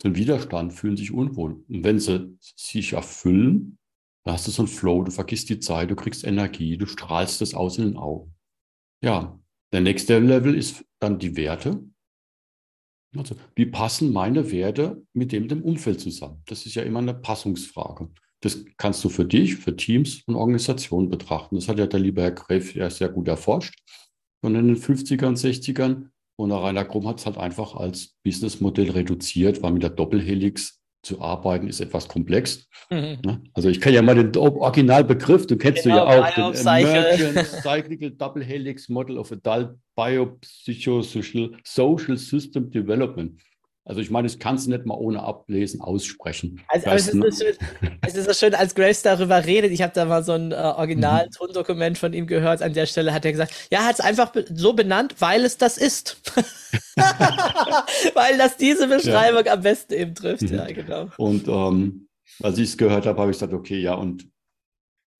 so 0.00 0.08
ein 0.08 0.16
Widerstand, 0.16 0.72
fühlen 0.72 0.96
sich 0.96 1.10
unwohl. 1.10 1.64
Und 1.68 1.84
wenn 1.84 1.98
sie 1.98 2.38
sich 2.40 2.92
erfüllen, 2.92 3.78
dann 4.24 4.34
hast 4.34 4.46
du 4.46 4.52
so 4.52 4.62
einen 4.62 4.68
Flow, 4.68 5.02
du 5.02 5.10
vergisst 5.10 5.48
die 5.50 5.58
Zeit, 5.58 5.90
du 5.90 5.96
kriegst 5.96 6.24
Energie, 6.24 6.76
du 6.76 6.86
strahlst 6.86 7.40
das 7.40 7.54
aus 7.54 7.78
in 7.78 7.84
den 7.84 7.96
Augen. 7.96 8.34
Ja, 9.02 9.38
der 9.72 9.80
nächste 9.80 10.18
Level 10.20 10.54
ist 10.54 10.84
dann 11.00 11.18
die 11.18 11.36
Werte. 11.36 11.84
Also, 13.16 13.36
wie 13.54 13.66
passen 13.66 14.12
meine 14.12 14.50
Werte 14.50 15.02
mit 15.12 15.32
dem, 15.32 15.48
dem 15.48 15.62
Umfeld 15.62 16.00
zusammen? 16.00 16.42
Das 16.46 16.66
ist 16.66 16.74
ja 16.74 16.82
immer 16.82 17.00
eine 17.00 17.14
Passungsfrage. 17.14 18.10
Das 18.40 18.64
kannst 18.76 19.02
du 19.04 19.08
für 19.08 19.24
dich, 19.24 19.56
für 19.56 19.76
Teams 19.76 20.22
und 20.26 20.34
Organisationen 20.34 21.08
betrachten. 21.08 21.56
Das 21.56 21.68
hat 21.68 21.78
ja 21.78 21.86
der 21.86 22.00
liebe 22.00 22.22
Herr 22.22 22.32
Greff 22.32 22.74
ja 22.74 22.90
sehr 22.90 23.08
gut 23.08 23.28
erforscht. 23.28 23.78
Und 24.42 24.54
in 24.54 24.66
den 24.66 24.76
50ern, 24.76 25.36
60ern. 25.36 26.08
Und 26.36 26.50
der 26.50 26.58
Rainer 26.58 26.84
Krumm 26.84 27.08
hat 27.08 27.20
es 27.20 27.26
halt 27.26 27.38
einfach 27.38 27.74
als 27.74 28.16
Businessmodell 28.22 28.90
reduziert, 28.90 29.62
weil 29.62 29.72
mit 29.72 29.82
der 29.82 29.90
Doppelhelix 29.90 30.83
zu 31.04 31.20
arbeiten 31.20 31.68
ist 31.68 31.80
etwas 31.80 32.08
komplex. 32.08 32.68
Mhm. 32.90 33.18
Ne? 33.24 33.42
Also 33.52 33.68
ich 33.68 33.80
kenne 33.80 33.96
ja 33.96 34.02
mal 34.02 34.14
den 34.14 34.36
Originalbegriff, 34.36 35.46
du 35.46 35.56
kennst 35.56 35.84
genau, 35.84 36.06
du 36.06 36.12
ja 36.12 36.30
genau, 36.30 36.48
auch, 36.48 36.52
den 36.52 36.66
Emergent 36.66 37.46
Cyclical 37.62 38.10
Double 38.10 38.42
Helix 38.44 38.88
Model 38.88 39.18
of 39.18 39.32
Adult 39.32 39.76
Biopsychosocial 39.96 41.52
Social 41.64 42.16
System 42.16 42.70
Development. 42.70 43.40
Also 43.86 44.00
ich 44.00 44.10
meine, 44.10 44.26
ich 44.26 44.38
kann 44.38 44.54
es 44.54 44.66
nicht 44.66 44.86
mal 44.86 44.94
ohne 44.94 45.22
Ablesen 45.22 45.82
aussprechen. 45.82 46.62
Also, 46.68 46.86
aber 46.86 46.96
es, 46.96 47.08
ist 47.08 47.14
ne? 47.14 47.30
so 47.30 47.44
schön, 47.44 47.56
es 48.06 48.14
ist 48.14 48.24
so 48.24 48.32
schön, 48.32 48.54
als 48.54 48.74
Grace 48.74 49.02
darüber 49.02 49.44
redet, 49.44 49.72
ich 49.72 49.82
habe 49.82 49.92
da 49.92 50.06
mal 50.06 50.24
so 50.24 50.32
ein 50.32 50.52
äh, 50.52 50.54
Original-Tondokument 50.54 51.98
von 51.98 52.14
ihm 52.14 52.26
gehört, 52.26 52.62
an 52.62 52.72
der 52.72 52.86
Stelle 52.86 53.12
hat 53.12 53.26
er 53.26 53.32
gesagt, 53.32 53.68
ja, 53.70 53.84
hat 53.84 53.94
es 53.94 54.00
einfach 54.00 54.32
so 54.54 54.72
benannt, 54.72 55.16
weil 55.18 55.44
es 55.44 55.58
das 55.58 55.76
ist. 55.76 56.16
weil 58.14 58.38
das 58.38 58.56
diese 58.56 58.88
Beschreibung 58.88 59.44
ja. 59.44 59.52
am 59.52 59.60
besten 59.60 59.92
eben 59.92 60.14
trifft, 60.14 60.42
mhm. 60.42 60.56
ja, 60.56 60.66
genau. 60.66 61.08
Und 61.18 61.46
ähm, 61.46 62.08
als 62.42 62.56
ich 62.56 62.70
es 62.70 62.78
gehört 62.78 63.04
habe, 63.04 63.20
habe 63.20 63.30
ich 63.32 63.36
gesagt, 63.36 63.52
okay, 63.52 63.78
ja, 63.78 63.94
und 63.94 64.26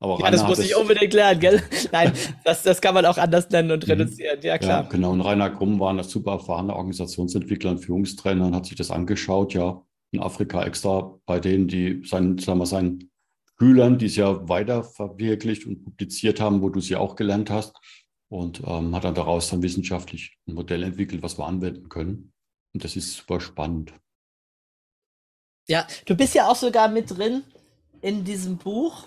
aber 0.01 0.21
ja, 0.21 0.31
das 0.31 0.47
muss 0.47 0.59
ich 0.59 0.77
unbedingt 0.77 1.13
lernen, 1.13 1.41
gell? 1.41 1.63
Nein, 1.93 2.13
das, 2.45 2.63
das 2.63 2.81
kann 2.81 2.95
man 2.95 3.07
auch 3.07 3.17
anders 3.17 3.49
nennen 3.51 3.71
und 3.71 3.87
mhm. 3.87 3.93
reduzieren, 3.93 4.39
ja 4.43 4.59
klar. 4.59 4.83
Ja, 4.83 4.89
genau, 4.89 5.13
und 5.13 5.21
Rainer 5.21 5.51
Krumm 5.51 5.81
war 5.81 5.93
ein 5.93 6.03
super 6.03 6.33
erfahrener 6.33 6.77
Organisationsentwickler 6.77 7.71
und 7.71 7.79
Führungstrainer 7.79 8.47
und 8.47 8.55
hat 8.55 8.67
sich 8.67 8.77
das 8.77 8.91
angeschaut, 8.91 9.55
ja, 9.55 9.83
in 10.13 10.21
Afrika 10.21 10.63
extra 10.65 11.19
bei 11.27 11.41
denen, 11.41 11.69
die 11.69 12.03
seinen, 12.05 12.39
sagen 12.39 12.59
wir, 12.59 12.67
seinen 12.67 13.11
Schülern, 13.59 13.99
die 13.99 14.07
es 14.07 14.17
ja 14.17 14.49
weiter 14.49 14.83
verwirklicht 14.83 15.67
und 15.67 15.85
publiziert 15.85 16.41
haben, 16.41 16.61
wo 16.61 16.69
du 16.69 16.81
sie 16.81 16.97
auch 16.97 17.17
gelernt 17.17 17.51
hast. 17.51 17.77
Und 18.29 18.63
ähm, 18.67 18.95
hat 18.97 19.05
dann 19.05 19.15
daraus 19.15 19.51
dann 19.51 19.63
wissenschaftlich 19.63 20.39
ein 20.49 20.55
Modell 20.55 20.83
entwickelt, 20.83 21.23
was 21.23 21.39
wir 21.39 21.47
anwenden 21.47 21.89
können. 21.89 22.33
Und 22.73 22.83
das 22.83 22.97
ist 22.97 23.15
super 23.15 23.41
spannend. 23.41 23.95
Ja, 25.69 25.87
du 26.07 26.17
bist 26.17 26.35
ja 26.35 26.49
auch 26.49 26.57
sogar 26.57 26.89
mit 26.89 27.17
drin 27.17 27.45
in 28.01 28.25
diesem 28.25 28.57
Buch 28.57 29.07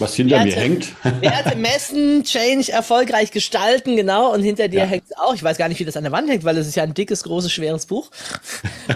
Was 0.00 0.14
hinter 0.14 0.36
Werte, 0.36 0.48
mir 0.48 0.56
hängt. 0.56 0.88
Werte 1.20 1.56
messen, 1.56 2.24
Change 2.24 2.72
erfolgreich 2.72 3.30
gestalten, 3.30 3.96
genau. 3.96 4.32
Und 4.32 4.42
hinter 4.42 4.68
dir 4.68 4.80
ja. 4.80 4.84
hängt 4.86 5.04
es 5.08 5.16
auch. 5.16 5.34
Ich 5.34 5.42
weiß 5.42 5.58
gar 5.58 5.68
nicht, 5.68 5.78
wie 5.78 5.84
das 5.84 5.96
an 5.96 6.04
der 6.04 6.12
Wand 6.12 6.28
hängt, 6.30 6.44
weil 6.44 6.56
es 6.56 6.66
ist 6.66 6.74
ja 6.74 6.82
ein 6.82 6.94
dickes, 6.94 7.22
großes, 7.22 7.52
schweres 7.52 7.86
Buch, 7.86 8.10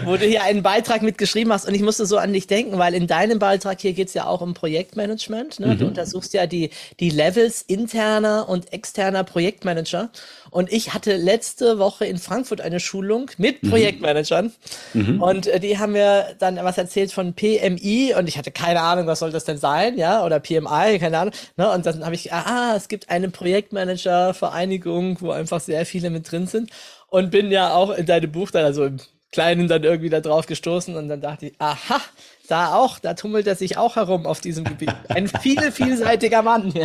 wo 0.03 0.17
du 0.17 0.25
hier 0.25 0.43
einen 0.43 0.63
Beitrag 0.63 1.03
mitgeschrieben 1.03 1.53
hast. 1.53 1.67
Und 1.67 1.75
ich 1.75 1.81
musste 1.81 2.05
so 2.05 2.17
an 2.17 2.33
dich 2.33 2.47
denken, 2.47 2.77
weil 2.79 2.95
in 2.95 3.07
deinem 3.07 3.39
Beitrag 3.39 3.79
hier 3.81 3.93
geht 3.93 4.07
es 4.07 4.13
ja 4.15 4.25
auch 4.25 4.41
um 4.41 4.53
Projektmanagement. 4.53 5.59
Ne? 5.59 5.67
Mhm. 5.67 5.77
Du 5.77 5.85
untersuchst 5.85 6.33
ja 6.33 6.47
die, 6.47 6.71
die 6.99 7.11
Levels 7.11 7.61
interner 7.61 8.49
und 8.49 8.73
externer 8.73 9.23
Projektmanager. 9.23 10.09
Und 10.49 10.71
ich 10.71 10.93
hatte 10.93 11.17
letzte 11.17 11.79
Woche 11.79 12.05
in 12.05 12.17
Frankfurt 12.17 12.61
eine 12.61 12.79
Schulung 12.79 13.29
mit 13.37 13.61
mhm. 13.61 13.69
Projektmanagern. 13.69 14.53
Mhm. 14.93 15.21
Und 15.21 15.47
äh, 15.47 15.59
die 15.59 15.77
haben 15.77 15.91
mir 15.91 16.35
dann 16.39 16.55
was 16.55 16.77
erzählt 16.77 17.11
von 17.11 17.33
PMI 17.33 18.15
und 18.17 18.27
ich 18.27 18.37
hatte 18.37 18.51
keine 18.51 18.81
Ahnung, 18.81 19.05
was 19.05 19.19
soll 19.19 19.31
das 19.31 19.45
denn 19.45 19.57
sein, 19.57 19.97
ja, 19.97 20.25
oder 20.25 20.39
PMI, 20.39 20.94
keine 20.99 21.19
Ahnung. 21.19 21.33
Ne? 21.57 21.71
Und 21.71 21.85
dann 21.85 22.03
habe 22.03 22.15
ich, 22.15 22.33
ah, 22.33 22.75
es 22.75 22.87
gibt 22.87 23.09
eine 23.09 23.29
Projektmanager-Vereinigung, 23.29 25.21
wo 25.21 25.31
einfach 25.31 25.59
sehr 25.59 25.85
viele 25.85 26.09
mit 26.09 26.31
drin 26.31 26.47
sind. 26.47 26.71
Und 27.07 27.31
bin 27.31 27.51
ja 27.51 27.73
auch 27.73 27.91
in 27.91 28.05
deinem 28.05 28.31
Buch 28.31 28.51
dann, 28.51 28.65
also 28.65 28.85
im 28.85 28.99
Kleinen 29.31 29.67
dann 29.67 29.83
irgendwie 29.83 30.09
da 30.09 30.21
drauf 30.21 30.45
gestoßen 30.45 30.95
und 30.95 31.09
dann 31.09 31.19
dachte 31.19 31.47
ich, 31.47 31.55
aha, 31.59 31.99
da 32.47 32.75
auch, 32.75 32.99
da 32.99 33.15
tummelt 33.15 33.45
er 33.47 33.55
sich 33.55 33.77
auch 33.77 33.97
herum 33.97 34.25
auf 34.25 34.39
diesem 34.39 34.63
Gebiet. 34.63 34.95
Ein 35.09 35.27
viel, 35.27 35.71
vielseitiger 35.73 36.41
Mann. 36.41 36.73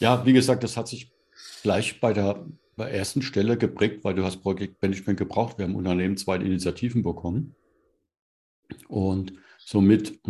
ja, 0.00 0.26
wie 0.26 0.34
gesagt, 0.34 0.64
das 0.64 0.76
hat 0.76 0.86
sich 0.86 1.10
gleich 1.62 2.00
bei 2.00 2.12
der, 2.12 2.44
bei 2.76 2.90
der 2.90 2.94
ersten 2.94 3.22
Stelle 3.22 3.56
geprägt, 3.56 4.04
weil 4.04 4.14
du 4.14 4.24
hast 4.24 4.42
Projektmanagement 4.42 5.18
gebraucht. 5.18 5.56
Wir 5.56 5.64
haben 5.64 5.76
Unternehmen 5.76 6.18
zwei 6.18 6.36
Initiativen 6.36 7.02
bekommen. 7.02 7.54
Und 8.86 9.32
somit, 9.58 10.20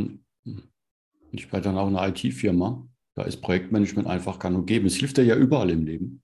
ich 1.32 1.52
war 1.52 1.61
dann 1.61 1.78
auch 1.78 1.87
eine 1.87 2.08
IT-Firma, 2.08 2.87
da 3.14 3.23
ist 3.25 3.40
Projektmanagement 3.40 4.06
einfach 4.06 4.38
gang 4.38 4.56
und 4.56 4.66
gäbe. 4.66 4.87
Es 4.87 4.97
hilft 4.97 5.16
dir 5.16 5.25
ja 5.25 5.37
überall 5.37 5.70
im 5.70 5.85
Leben. 5.85 6.23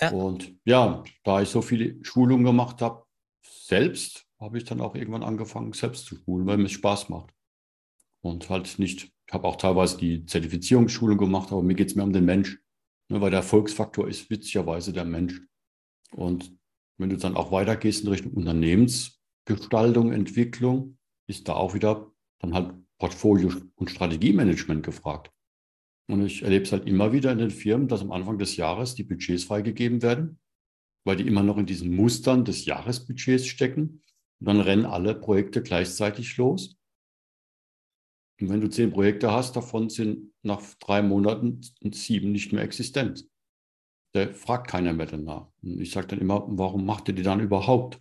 Ja. 0.00 0.10
Und 0.10 0.54
ja, 0.64 1.02
da 1.22 1.40
ich 1.40 1.48
so 1.48 1.62
viele 1.62 1.96
Schulungen 2.04 2.44
gemacht 2.44 2.82
habe, 2.82 3.04
selbst, 3.42 4.26
habe 4.40 4.58
ich 4.58 4.64
dann 4.64 4.80
auch 4.80 4.94
irgendwann 4.94 5.22
angefangen, 5.22 5.72
selbst 5.72 6.06
zu 6.06 6.16
schulen, 6.16 6.46
weil 6.46 6.58
mir 6.58 6.64
es 6.64 6.72
Spaß 6.72 7.08
macht. 7.08 7.32
Und 8.20 8.50
halt 8.50 8.78
nicht, 8.78 9.10
ich 9.26 9.32
habe 9.32 9.48
auch 9.48 9.56
teilweise 9.56 9.96
die 9.96 10.26
Zertifizierungsschulung 10.26 11.16
gemacht, 11.16 11.50
aber 11.50 11.62
mir 11.62 11.74
geht 11.74 11.88
es 11.88 11.94
mehr 11.94 12.04
um 12.04 12.12
den 12.12 12.24
Mensch. 12.24 12.58
Ne, 13.08 13.20
weil 13.20 13.30
der 13.30 13.40
Erfolgsfaktor 13.40 14.08
ist 14.08 14.30
witzigerweise 14.30 14.92
der 14.92 15.04
Mensch. 15.04 15.40
Und 16.12 16.56
wenn 16.98 17.10
du 17.10 17.16
dann 17.16 17.36
auch 17.36 17.52
weitergehst 17.52 18.02
in 18.02 18.08
Richtung 18.08 18.32
Unternehmensgestaltung, 18.32 20.12
Entwicklung, 20.12 20.98
ist 21.26 21.48
da 21.48 21.54
auch 21.54 21.74
wieder 21.74 22.10
dann 22.38 22.54
halt 22.54 22.74
Portfolio- 22.98 23.52
und 23.76 23.90
Strategiemanagement 23.90 24.84
gefragt. 24.84 25.30
Und 26.08 26.24
ich 26.24 26.42
erlebe 26.42 26.64
es 26.64 26.72
halt 26.72 26.86
immer 26.86 27.12
wieder 27.12 27.32
in 27.32 27.38
den 27.38 27.50
Firmen, 27.50 27.88
dass 27.88 28.02
am 28.02 28.12
Anfang 28.12 28.38
des 28.38 28.56
Jahres 28.56 28.94
die 28.94 29.04
Budgets 29.04 29.44
freigegeben 29.44 30.02
werden, 30.02 30.38
weil 31.04 31.16
die 31.16 31.26
immer 31.26 31.42
noch 31.42 31.56
in 31.56 31.66
diesen 31.66 31.94
Mustern 31.94 32.44
des 32.44 32.66
Jahresbudgets 32.66 33.46
stecken. 33.46 34.02
Und 34.40 34.48
dann 34.48 34.60
rennen 34.60 34.84
alle 34.84 35.14
Projekte 35.14 35.62
gleichzeitig 35.62 36.36
los. 36.36 36.76
Und 38.40 38.50
wenn 38.50 38.60
du 38.60 38.68
zehn 38.68 38.90
Projekte 38.90 39.32
hast, 39.32 39.56
davon 39.56 39.88
sind 39.88 40.32
nach 40.42 40.62
drei 40.80 41.02
Monaten 41.02 41.60
sieben 41.92 42.32
nicht 42.32 42.52
mehr 42.52 42.62
existent. 42.62 43.26
Da 44.12 44.32
fragt 44.32 44.68
keiner 44.68 44.92
mehr 44.92 45.06
danach. 45.06 45.48
Und 45.62 45.80
ich 45.80 45.90
sage 45.90 46.08
dann 46.08 46.20
immer, 46.20 46.44
warum 46.48 46.84
macht 46.84 47.08
ihr 47.08 47.14
die 47.14 47.22
dann 47.22 47.40
überhaupt? 47.40 48.00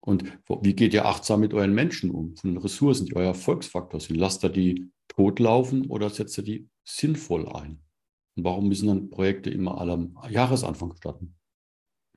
Und 0.00 0.24
wie 0.62 0.74
geht 0.74 0.94
ihr 0.94 1.04
achtsam 1.04 1.40
mit 1.40 1.52
euren 1.52 1.74
Menschen 1.74 2.10
um, 2.10 2.34
von 2.36 2.54
den 2.54 2.62
Ressourcen, 2.62 3.06
die 3.06 3.16
euer 3.16 3.28
Erfolgsfaktor 3.28 4.00
sind? 4.00 4.16
Lasst 4.16 4.42
ihr 4.44 4.48
die 4.48 4.90
totlaufen 5.08 5.86
oder 5.86 6.08
setzt 6.08 6.38
ihr 6.38 6.44
die 6.44 6.68
sinnvoll 6.84 7.48
ein? 7.48 7.82
Und 8.36 8.44
warum 8.44 8.68
müssen 8.68 8.88
dann 8.88 9.10
Projekte 9.10 9.50
immer 9.50 9.78
alle 9.78 9.92
am 9.92 10.16
Jahresanfang 10.30 10.96
starten? 10.96 11.36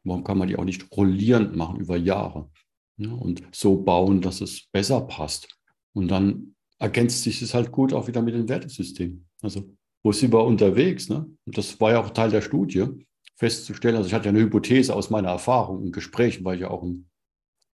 Warum 0.03 0.23
kann 0.23 0.37
man 0.37 0.47
die 0.47 0.57
auch 0.57 0.65
nicht 0.65 0.91
rollierend 0.91 1.55
machen 1.55 1.79
über 1.79 1.97
Jahre? 1.97 2.49
Ja, 2.97 3.11
und 3.11 3.41
so 3.51 3.75
bauen, 3.75 4.21
dass 4.21 4.41
es 4.41 4.67
besser 4.71 5.01
passt. 5.01 5.47
Und 5.93 6.09
dann 6.09 6.55
ergänzt 6.79 7.23
sich 7.23 7.41
es 7.41 7.53
halt 7.53 7.71
gut 7.71 7.93
auch 7.93 8.07
wieder 8.07 8.21
mit 8.21 8.35
dem 8.35 8.47
Wertesystem. 8.47 9.25
Also 9.41 9.69
wo 10.03 10.11
sind 10.11 10.33
wir 10.33 10.43
unterwegs? 10.43 11.09
Ne? 11.09 11.25
Und 11.45 11.57
das 11.57 11.79
war 11.79 11.91
ja 11.91 12.01
auch 12.01 12.11
Teil 12.11 12.29
der 12.29 12.41
Studie, 12.41 12.85
festzustellen. 13.35 13.95
Also 13.95 14.07
ich 14.07 14.13
hatte 14.13 14.25
ja 14.25 14.29
eine 14.29 14.41
Hypothese 14.41 14.95
aus 14.95 15.09
meiner 15.09 15.29
Erfahrung 15.29 15.83
in 15.83 15.91
Gesprächen, 15.91 16.43
weil 16.43 16.55
ich 16.55 16.61
ja 16.61 16.69
auch 16.69 16.83
in 16.83 17.09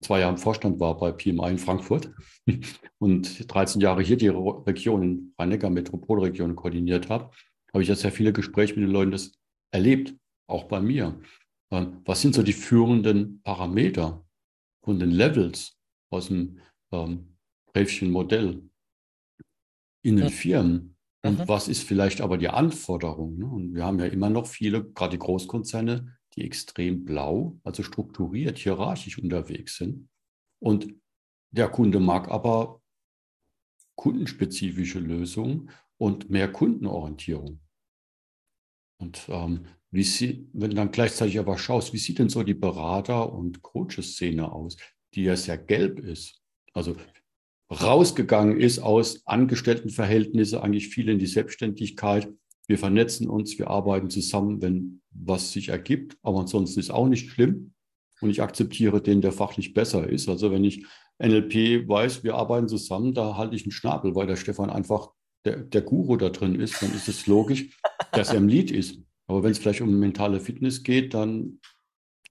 zwei 0.00 0.20
Jahren 0.20 0.38
Vorstand 0.38 0.80
war 0.80 0.98
bei 0.98 1.12
PMI 1.12 1.50
in 1.50 1.58
Frankfurt 1.58 2.12
und 2.98 3.52
13 3.52 3.80
Jahre 3.80 4.02
hier 4.02 4.16
die 4.16 4.28
Region 4.28 5.02
in 5.02 5.34
Rhein-Neckar 5.38 5.70
Metropolregion 5.70 6.56
koordiniert 6.56 7.08
habe, 7.08 7.30
habe 7.72 7.82
ich 7.82 7.88
ja 7.88 7.94
sehr 7.94 8.12
viele 8.12 8.32
Gespräche 8.32 8.74
mit 8.74 8.84
den 8.84 8.92
Leuten 8.92 9.10
das 9.10 9.32
erlebt, 9.72 10.14
auch 10.48 10.64
bei 10.64 10.80
mir. 10.80 11.20
Ähm, 11.70 12.02
was 12.04 12.22
sind 12.22 12.34
so 12.34 12.42
die 12.42 12.52
führenden 12.52 13.42
Parameter 13.42 14.24
von 14.84 14.98
den 14.98 15.10
Levels 15.10 15.76
aus 16.10 16.28
dem 16.28 16.60
ähm, 16.92 17.36
in 20.02 20.16
den 20.16 20.30
Firmen. 20.30 20.96
Und 21.22 21.40
mhm. 21.40 21.48
was 21.48 21.68
ist 21.68 21.82
vielleicht 21.82 22.20
aber 22.20 22.38
die 22.38 22.48
Anforderung? 22.48 23.38
Ne? 23.38 23.46
Und 23.46 23.74
wir 23.74 23.84
haben 23.84 23.98
ja 23.98 24.06
immer 24.06 24.30
noch 24.30 24.46
viele, 24.46 24.84
gerade 24.84 25.12
die 25.12 25.18
Großkonzerne, 25.18 26.15
die 26.36 26.44
extrem 26.44 27.04
blau, 27.04 27.58
also 27.64 27.82
strukturiert, 27.82 28.58
hierarchisch 28.58 29.18
unterwegs 29.18 29.76
sind. 29.76 30.08
Und 30.60 30.94
der 31.50 31.68
Kunde 31.68 32.00
mag 32.00 32.28
aber 32.28 32.82
kundenspezifische 33.96 34.98
Lösungen 34.98 35.70
und 35.98 36.28
mehr 36.28 36.52
Kundenorientierung. 36.52 37.60
Und 38.98 39.26
ähm, 39.28 39.66
wie 39.90 40.02
sie, 40.02 40.48
wenn 40.52 40.70
du 40.70 40.76
dann 40.76 40.90
gleichzeitig 40.90 41.38
aber 41.38 41.58
schaust, 41.58 41.92
wie 41.92 41.98
sieht 41.98 42.18
denn 42.18 42.28
so 42.28 42.42
die 42.42 42.54
Berater- 42.54 43.32
und 43.32 43.62
Coaches-Szene 43.62 44.50
aus, 44.50 44.76
die 45.14 45.24
ja 45.24 45.36
sehr 45.36 45.58
gelb 45.58 46.00
ist? 46.00 46.42
Also 46.72 46.96
rausgegangen 47.70 48.60
ist 48.60 48.78
aus 48.78 49.26
Angestelltenverhältnissen, 49.26 50.58
eigentlich 50.58 50.88
viel 50.88 51.08
in 51.08 51.18
die 51.18 51.26
Selbstständigkeit. 51.26 52.28
Wir 52.68 52.78
vernetzen 52.78 53.28
uns, 53.28 53.58
wir 53.58 53.68
arbeiten 53.68 54.10
zusammen, 54.10 54.60
wenn 54.60 55.00
was 55.10 55.52
sich 55.52 55.68
ergibt, 55.68 56.16
aber 56.22 56.40
ansonsten 56.40 56.80
ist 56.80 56.90
auch 56.90 57.08
nicht 57.08 57.30
schlimm. 57.30 57.72
Und 58.20 58.30
ich 58.30 58.42
akzeptiere 58.42 59.02
den, 59.02 59.20
der 59.20 59.32
fachlich 59.32 59.74
besser 59.74 60.08
ist. 60.08 60.28
Also 60.28 60.50
wenn 60.50 60.64
ich 60.64 60.86
NLP 61.18 61.86
weiß, 61.86 62.24
wir 62.24 62.34
arbeiten 62.34 62.68
zusammen, 62.68 63.12
da 63.12 63.36
halte 63.36 63.54
ich 63.54 63.64
einen 63.64 63.72
Schnabel, 63.72 64.14
weil 64.14 64.26
der 64.26 64.36
Stefan 64.36 64.70
einfach 64.70 65.10
der, 65.44 65.58
der 65.58 65.82
Guru 65.82 66.16
da 66.16 66.30
drin 66.30 66.54
ist, 66.54 66.82
dann 66.82 66.94
ist 66.94 67.08
es 67.08 67.26
logisch, 67.26 67.78
dass 68.12 68.30
er 68.30 68.36
im 68.36 68.48
Lied 68.48 68.70
ist. 68.70 68.98
Aber 69.26 69.42
wenn 69.42 69.52
es 69.52 69.58
vielleicht 69.58 69.80
um 69.80 69.98
mentale 69.98 70.40
Fitness 70.40 70.82
geht, 70.82 71.14
dann 71.14 71.60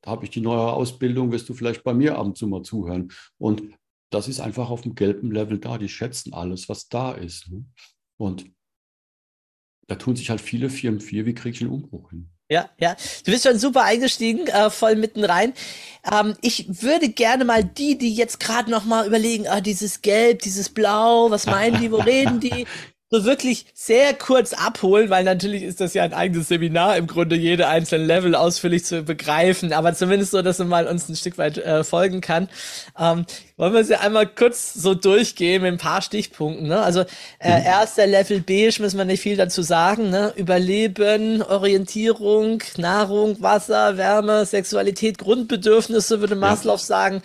habe 0.06 0.26
ich 0.26 0.32
die 0.32 0.42
neue 0.42 0.72
Ausbildung, 0.72 1.32
wirst 1.32 1.50
du 1.50 1.54
vielleicht 1.54 1.84
bei 1.84 1.94
mir 1.94 2.18
ab 2.18 2.26
und 2.26 2.38
zu 2.38 2.48
mal 2.48 2.62
zuhören. 2.62 3.12
Und 3.38 3.64
das 4.12 4.28
ist 4.28 4.40
einfach 4.40 4.70
auf 4.70 4.82
dem 4.82 4.96
gelben 4.96 5.32
Level 5.32 5.60
da. 5.60 5.78
Die 5.78 5.90
schätzen 5.90 6.34
alles, 6.34 6.70
was 6.70 6.88
da 6.88 7.12
ist. 7.12 7.52
Ne? 7.52 7.66
Und 8.18 8.46
da 9.88 9.96
tun 9.96 10.16
sich 10.16 10.30
halt 10.30 10.42
viele 10.42 10.70
Firmen 10.70 11.02
viel, 11.02 11.26
wie 11.26 11.36
kriege 11.36 11.56
ich 11.56 11.62
einen 11.62 11.72
Umbruch 11.72 12.10
hin? 12.10 12.30
Ja, 12.50 12.70
ja. 12.80 12.96
Du 13.26 13.32
bist 13.32 13.44
schon 13.48 13.58
super 13.58 13.84
eingestiegen, 13.84 14.48
äh, 14.48 14.70
voll 14.70 14.96
mitten 14.96 15.24
rein. 15.24 15.54
Ähm, 16.12 16.36
ich 16.42 16.84
würde 16.84 17.10
gerne 17.10 17.44
mal 17.44 17.64
die, 17.64 17.98
die 17.98 18.14
jetzt 18.14 18.40
gerade 18.40 18.70
noch 18.70 18.86
mal 18.86 19.08
überlegen, 19.08 19.48
ah, 19.48 19.62
dieses 19.62 20.04
Gelb, 20.04 20.44
dieses 20.44 20.70
Blau, 20.70 21.32
was 21.32 21.48
meinen 21.48 21.82
die, 21.82 21.92
wo 21.92 21.98
reden 21.98 22.40
die? 22.40 22.68
so 23.16 23.26
wirklich 23.26 23.66
sehr 23.74 24.14
kurz 24.14 24.54
abholen, 24.54 25.10
weil 25.10 25.24
natürlich 25.24 25.64
ist 25.64 25.80
das 25.80 25.94
ja 25.94 26.04
ein 26.04 26.14
eigenes 26.14 26.50
Seminar, 26.50 26.98
im 26.98 27.08
Grunde 27.08 27.36
jede 27.36 27.68
einzelne 27.68 28.06
Level 28.06 28.36
ausführlich 28.36 28.84
zu 28.84 29.04
begreifen, 29.04 29.74
aber 29.74 29.94
zumindest 29.94 30.32
so, 30.32 30.42
dass 30.42 30.60
man 30.60 30.68
mal 30.68 30.88
uns 30.88 31.08
ein 31.08 31.16
Stück 31.16 31.38
weit 31.38 31.58
äh, 31.58 31.84
folgen 31.84 32.22
kann. 32.22 32.50
Ähm, 33.00 33.26
wollen 33.58 33.74
wir 33.74 33.86
sie 33.86 33.96
einmal 33.96 34.28
kurz 34.28 34.74
so 34.74 34.94
durchgehen 34.94 35.62
mit 35.62 35.72
ein 35.72 35.78
paar 35.78 36.02
Stichpunkten. 36.02 36.68
Ne? 36.68 36.82
Also 36.82 37.02
äh, 37.40 37.60
mhm. 37.60 37.66
erster 37.66 38.06
Level 38.06 38.42
Beige 38.42 38.82
müssen 38.82 38.98
wir 38.98 39.06
nicht 39.06 39.22
viel 39.22 39.38
dazu 39.38 39.62
sagen. 39.62 40.10
Ne? 40.10 40.34
Überleben, 40.36 41.42
Orientierung, 41.42 42.62
Nahrung, 42.76 43.42
Wasser, 43.42 43.96
Wärme, 43.98 44.46
Sexualität, 44.46 45.18
Grundbedürfnisse, 45.20 46.20
würde 46.20 46.36
Maslow 46.36 46.74
ja. 46.74 46.78
sagen 46.78 47.22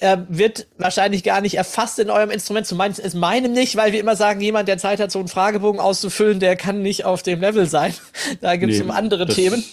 äh, 0.00 0.18
wird 0.28 0.66
wahrscheinlich 0.78 1.22
gar 1.22 1.40
nicht 1.40 1.54
erfasst 1.54 1.98
in 1.98 2.10
eurem 2.10 2.30
Instrument, 2.30 2.66
zumindest 2.66 3.00
in 3.00 3.20
meinem 3.20 3.52
nicht, 3.52 3.76
weil 3.76 3.92
wir 3.92 4.00
immer 4.00 4.16
sagen, 4.16 4.40
jemand, 4.40 4.68
der 4.68 4.78
Zeit 4.78 5.00
hat, 5.00 5.10
so 5.10 5.18
einen 5.18 5.28
Fragebogen 5.28 5.80
auszufüllen, 5.80 6.40
der 6.40 6.56
kann 6.56 6.82
nicht 6.82 7.04
auf 7.04 7.22
dem 7.22 7.40
Level 7.40 7.66
sein. 7.66 7.94
da 8.40 8.56
gibt 8.56 8.72
es 8.72 8.78
nee, 8.78 8.84
um 8.84 8.90
andere 8.90 9.26
das, 9.26 9.36
Themen. 9.36 9.64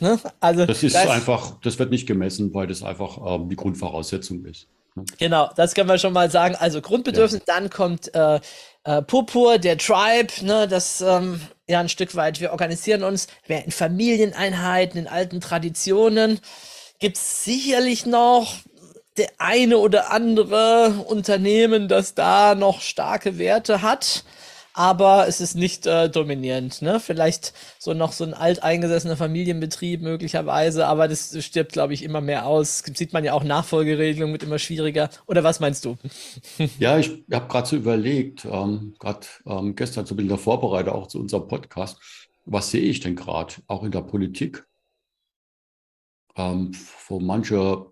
Ne? 0.00 0.18
Also, 0.40 0.66
das 0.66 0.82
ist 0.82 0.94
das 0.94 1.08
einfach, 1.08 1.54
das 1.62 1.78
wird 1.78 1.90
nicht 1.90 2.06
gemessen, 2.06 2.52
weil 2.54 2.66
das 2.66 2.82
einfach 2.82 3.18
ähm, 3.24 3.48
die 3.48 3.56
Grundvoraussetzung 3.56 4.44
ist. 4.44 4.68
Ne? 4.94 5.04
Genau, 5.18 5.50
das 5.56 5.74
können 5.74 5.88
wir 5.88 5.98
schon 5.98 6.12
mal 6.12 6.30
sagen. 6.30 6.54
Also 6.56 6.80
Grundbedürfnis, 6.80 7.42
ja. 7.46 7.54
dann 7.54 7.70
kommt 7.70 8.14
äh, 8.14 8.40
äh, 8.84 9.02
Purpur, 9.02 9.58
der 9.58 9.78
Tribe, 9.78 10.32
ne, 10.44 10.68
das 10.68 11.00
ähm, 11.00 11.40
ja 11.68 11.80
ein 11.80 11.88
Stück 11.88 12.14
weit, 12.14 12.40
wir 12.40 12.50
organisieren 12.50 13.04
uns, 13.04 13.28
wir 13.46 13.64
in 13.64 13.70
Familieneinheiten, 13.70 14.98
in 15.00 15.08
alten 15.08 15.40
Traditionen. 15.40 16.40
Gibt 16.98 17.16
es 17.16 17.44
sicherlich 17.44 18.06
noch 18.06 18.54
der 19.16 19.30
eine 19.38 19.78
oder 19.78 20.10
andere 20.12 21.04
Unternehmen, 21.06 21.88
das 21.88 22.14
da 22.14 22.54
noch 22.54 22.80
starke 22.80 23.38
Werte 23.38 23.82
hat. 23.82 24.24
aber 24.74 25.26
es 25.28 25.40
ist 25.40 25.54
nicht 25.54 25.86
äh, 25.86 26.08
dominierend. 26.08 26.82
Ne? 26.82 27.00
Vielleicht 27.00 27.52
so 27.78 27.92
noch 27.94 28.12
so 28.12 28.24
ein 28.24 28.34
alteingesessener 28.34 29.16
Familienbetrieb 29.16 30.00
möglicherweise, 30.02 30.86
aber 30.86 31.08
das 31.08 31.36
stirbt, 31.44 31.72
glaube 31.72 31.94
ich, 31.94 32.02
immer 32.02 32.20
mehr 32.20 32.46
aus. 32.46 32.78
Sieht 32.94 33.12
man 33.12 33.24
ja 33.24 33.34
auch 33.34 33.44
Nachfolgeregelungen 33.44 34.32
mit 34.32 34.42
immer 34.42 34.58
schwieriger. 34.58 35.10
Oder 35.26 35.44
was 35.44 35.60
meinst 35.60 35.84
du? 35.84 35.96
Ja, 36.78 36.98
ich 36.98 37.10
habe 37.32 37.48
gerade 37.48 37.68
so 37.68 37.76
überlegt, 37.76 38.44
ähm, 38.44 38.94
gerade 38.98 39.26
ähm, 39.46 39.74
gestern 39.76 40.06
so 40.06 40.14
in 40.16 40.28
der 40.28 40.38
Vorbereitung 40.38 40.94
auch 40.94 41.06
zu 41.06 41.18
unserem 41.20 41.48
Podcast, 41.48 41.98
was 42.44 42.70
sehe 42.70 42.82
ich 42.82 43.00
denn 43.00 43.14
gerade, 43.14 43.54
auch 43.66 43.82
in 43.84 43.92
der 43.92 44.00
Politik, 44.02 44.66
ähm, 46.36 46.72
wo 47.08 47.20
manche 47.20 47.91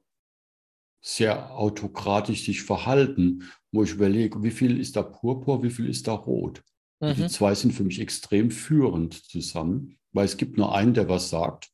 sehr 1.00 1.52
autokratisch 1.56 2.44
sich 2.44 2.62
verhalten, 2.62 3.50
wo 3.72 3.82
ich 3.82 3.92
überlege, 3.92 4.42
wie 4.42 4.50
viel 4.50 4.78
ist 4.78 4.96
da 4.96 5.02
Purpur, 5.02 5.62
wie 5.62 5.70
viel 5.70 5.88
ist 5.88 6.06
da 6.06 6.12
Rot. 6.12 6.62
Mhm. 7.00 7.14
Die 7.14 7.26
zwei 7.28 7.54
sind 7.54 7.72
für 7.72 7.84
mich 7.84 8.00
extrem 8.00 8.50
führend 8.50 9.14
zusammen, 9.14 9.98
weil 10.12 10.26
es 10.26 10.36
gibt 10.36 10.56
nur 10.56 10.74
einen, 10.74 10.94
der 10.94 11.08
was 11.08 11.30
sagt. 11.30 11.70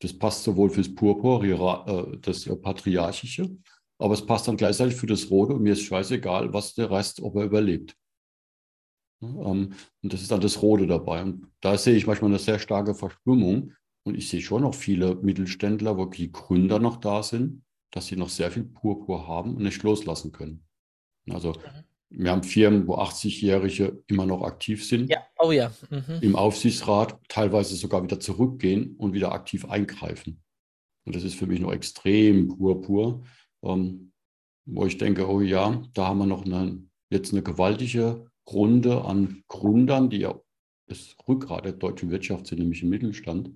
Das 0.00 0.18
passt 0.18 0.44
sowohl 0.44 0.70
fürs 0.70 0.94
Purpur, 0.94 1.44
äh, 1.44 2.18
das 2.18 2.44
Patriarchische, 2.62 3.54
aber 3.98 4.14
es 4.14 4.24
passt 4.24 4.48
dann 4.48 4.56
gleichzeitig 4.56 4.96
für 4.96 5.06
das 5.06 5.30
Rote 5.30 5.52
und 5.54 5.62
mir 5.62 5.74
ist 5.74 5.82
scheißegal, 5.82 6.54
was 6.54 6.74
der 6.74 6.90
Rest, 6.90 7.20
ob 7.20 7.36
er 7.36 7.44
überlebt. 7.44 7.94
Ähm, 9.22 9.74
und 10.02 10.12
das 10.12 10.22
ist 10.22 10.30
dann 10.30 10.40
das 10.40 10.62
Rote 10.62 10.86
dabei. 10.86 11.22
Und 11.22 11.52
da 11.60 11.76
sehe 11.76 11.96
ich 11.96 12.06
manchmal 12.06 12.30
eine 12.30 12.38
sehr 12.38 12.58
starke 12.58 12.94
Verstimmung. 12.94 13.74
Und 14.04 14.16
ich 14.16 14.28
sehe 14.28 14.40
schon 14.40 14.62
noch 14.62 14.74
viele 14.74 15.16
Mittelständler, 15.16 15.96
wo 15.96 16.06
die 16.06 16.32
Gründer 16.32 16.78
noch 16.78 16.96
da 16.96 17.22
sind, 17.22 17.62
dass 17.90 18.06
sie 18.06 18.16
noch 18.16 18.28
sehr 18.28 18.50
viel 18.50 18.64
Purpur 18.64 19.26
haben 19.26 19.56
und 19.56 19.62
nicht 19.62 19.82
loslassen 19.82 20.32
können. 20.32 20.66
Also 21.28 21.52
mhm. 21.52 21.84
wir 22.10 22.30
haben 22.30 22.42
Firmen, 22.42 22.86
wo 22.86 22.96
80-Jährige 22.96 24.02
immer 24.06 24.26
noch 24.26 24.42
aktiv 24.42 24.86
sind. 24.86 25.10
Ja, 25.10 25.22
oh 25.38 25.52
ja. 25.52 25.72
Mhm. 25.90 26.18
Im 26.22 26.36
Aufsichtsrat 26.36 27.18
teilweise 27.28 27.76
sogar 27.76 28.02
wieder 28.02 28.20
zurückgehen 28.20 28.96
und 28.96 29.12
wieder 29.12 29.32
aktiv 29.32 29.68
eingreifen. 29.68 30.42
Und 31.04 31.16
das 31.16 31.24
ist 31.24 31.34
für 31.34 31.46
mich 31.46 31.60
noch 31.60 31.72
extrem 31.72 32.48
purpur, 32.48 33.24
ähm, 33.62 34.12
wo 34.66 34.86
ich 34.86 34.98
denke, 34.98 35.28
oh 35.28 35.40
ja, 35.40 35.82
da 35.92 36.08
haben 36.08 36.18
wir 36.18 36.26
noch 36.26 36.44
eine, 36.44 36.82
jetzt 37.10 37.32
eine 37.32 37.42
gewaltige 37.42 38.30
Runde 38.48 39.04
an 39.04 39.42
Gründern, 39.48 40.10
die 40.10 40.18
ja 40.18 40.40
das 40.86 41.16
Rückgrat 41.28 41.64
der 41.64 41.72
deutschen 41.72 42.10
Wirtschaft 42.10 42.46
sind, 42.46 42.58
nämlich 42.58 42.82
im 42.82 42.88
Mittelstand, 42.88 43.50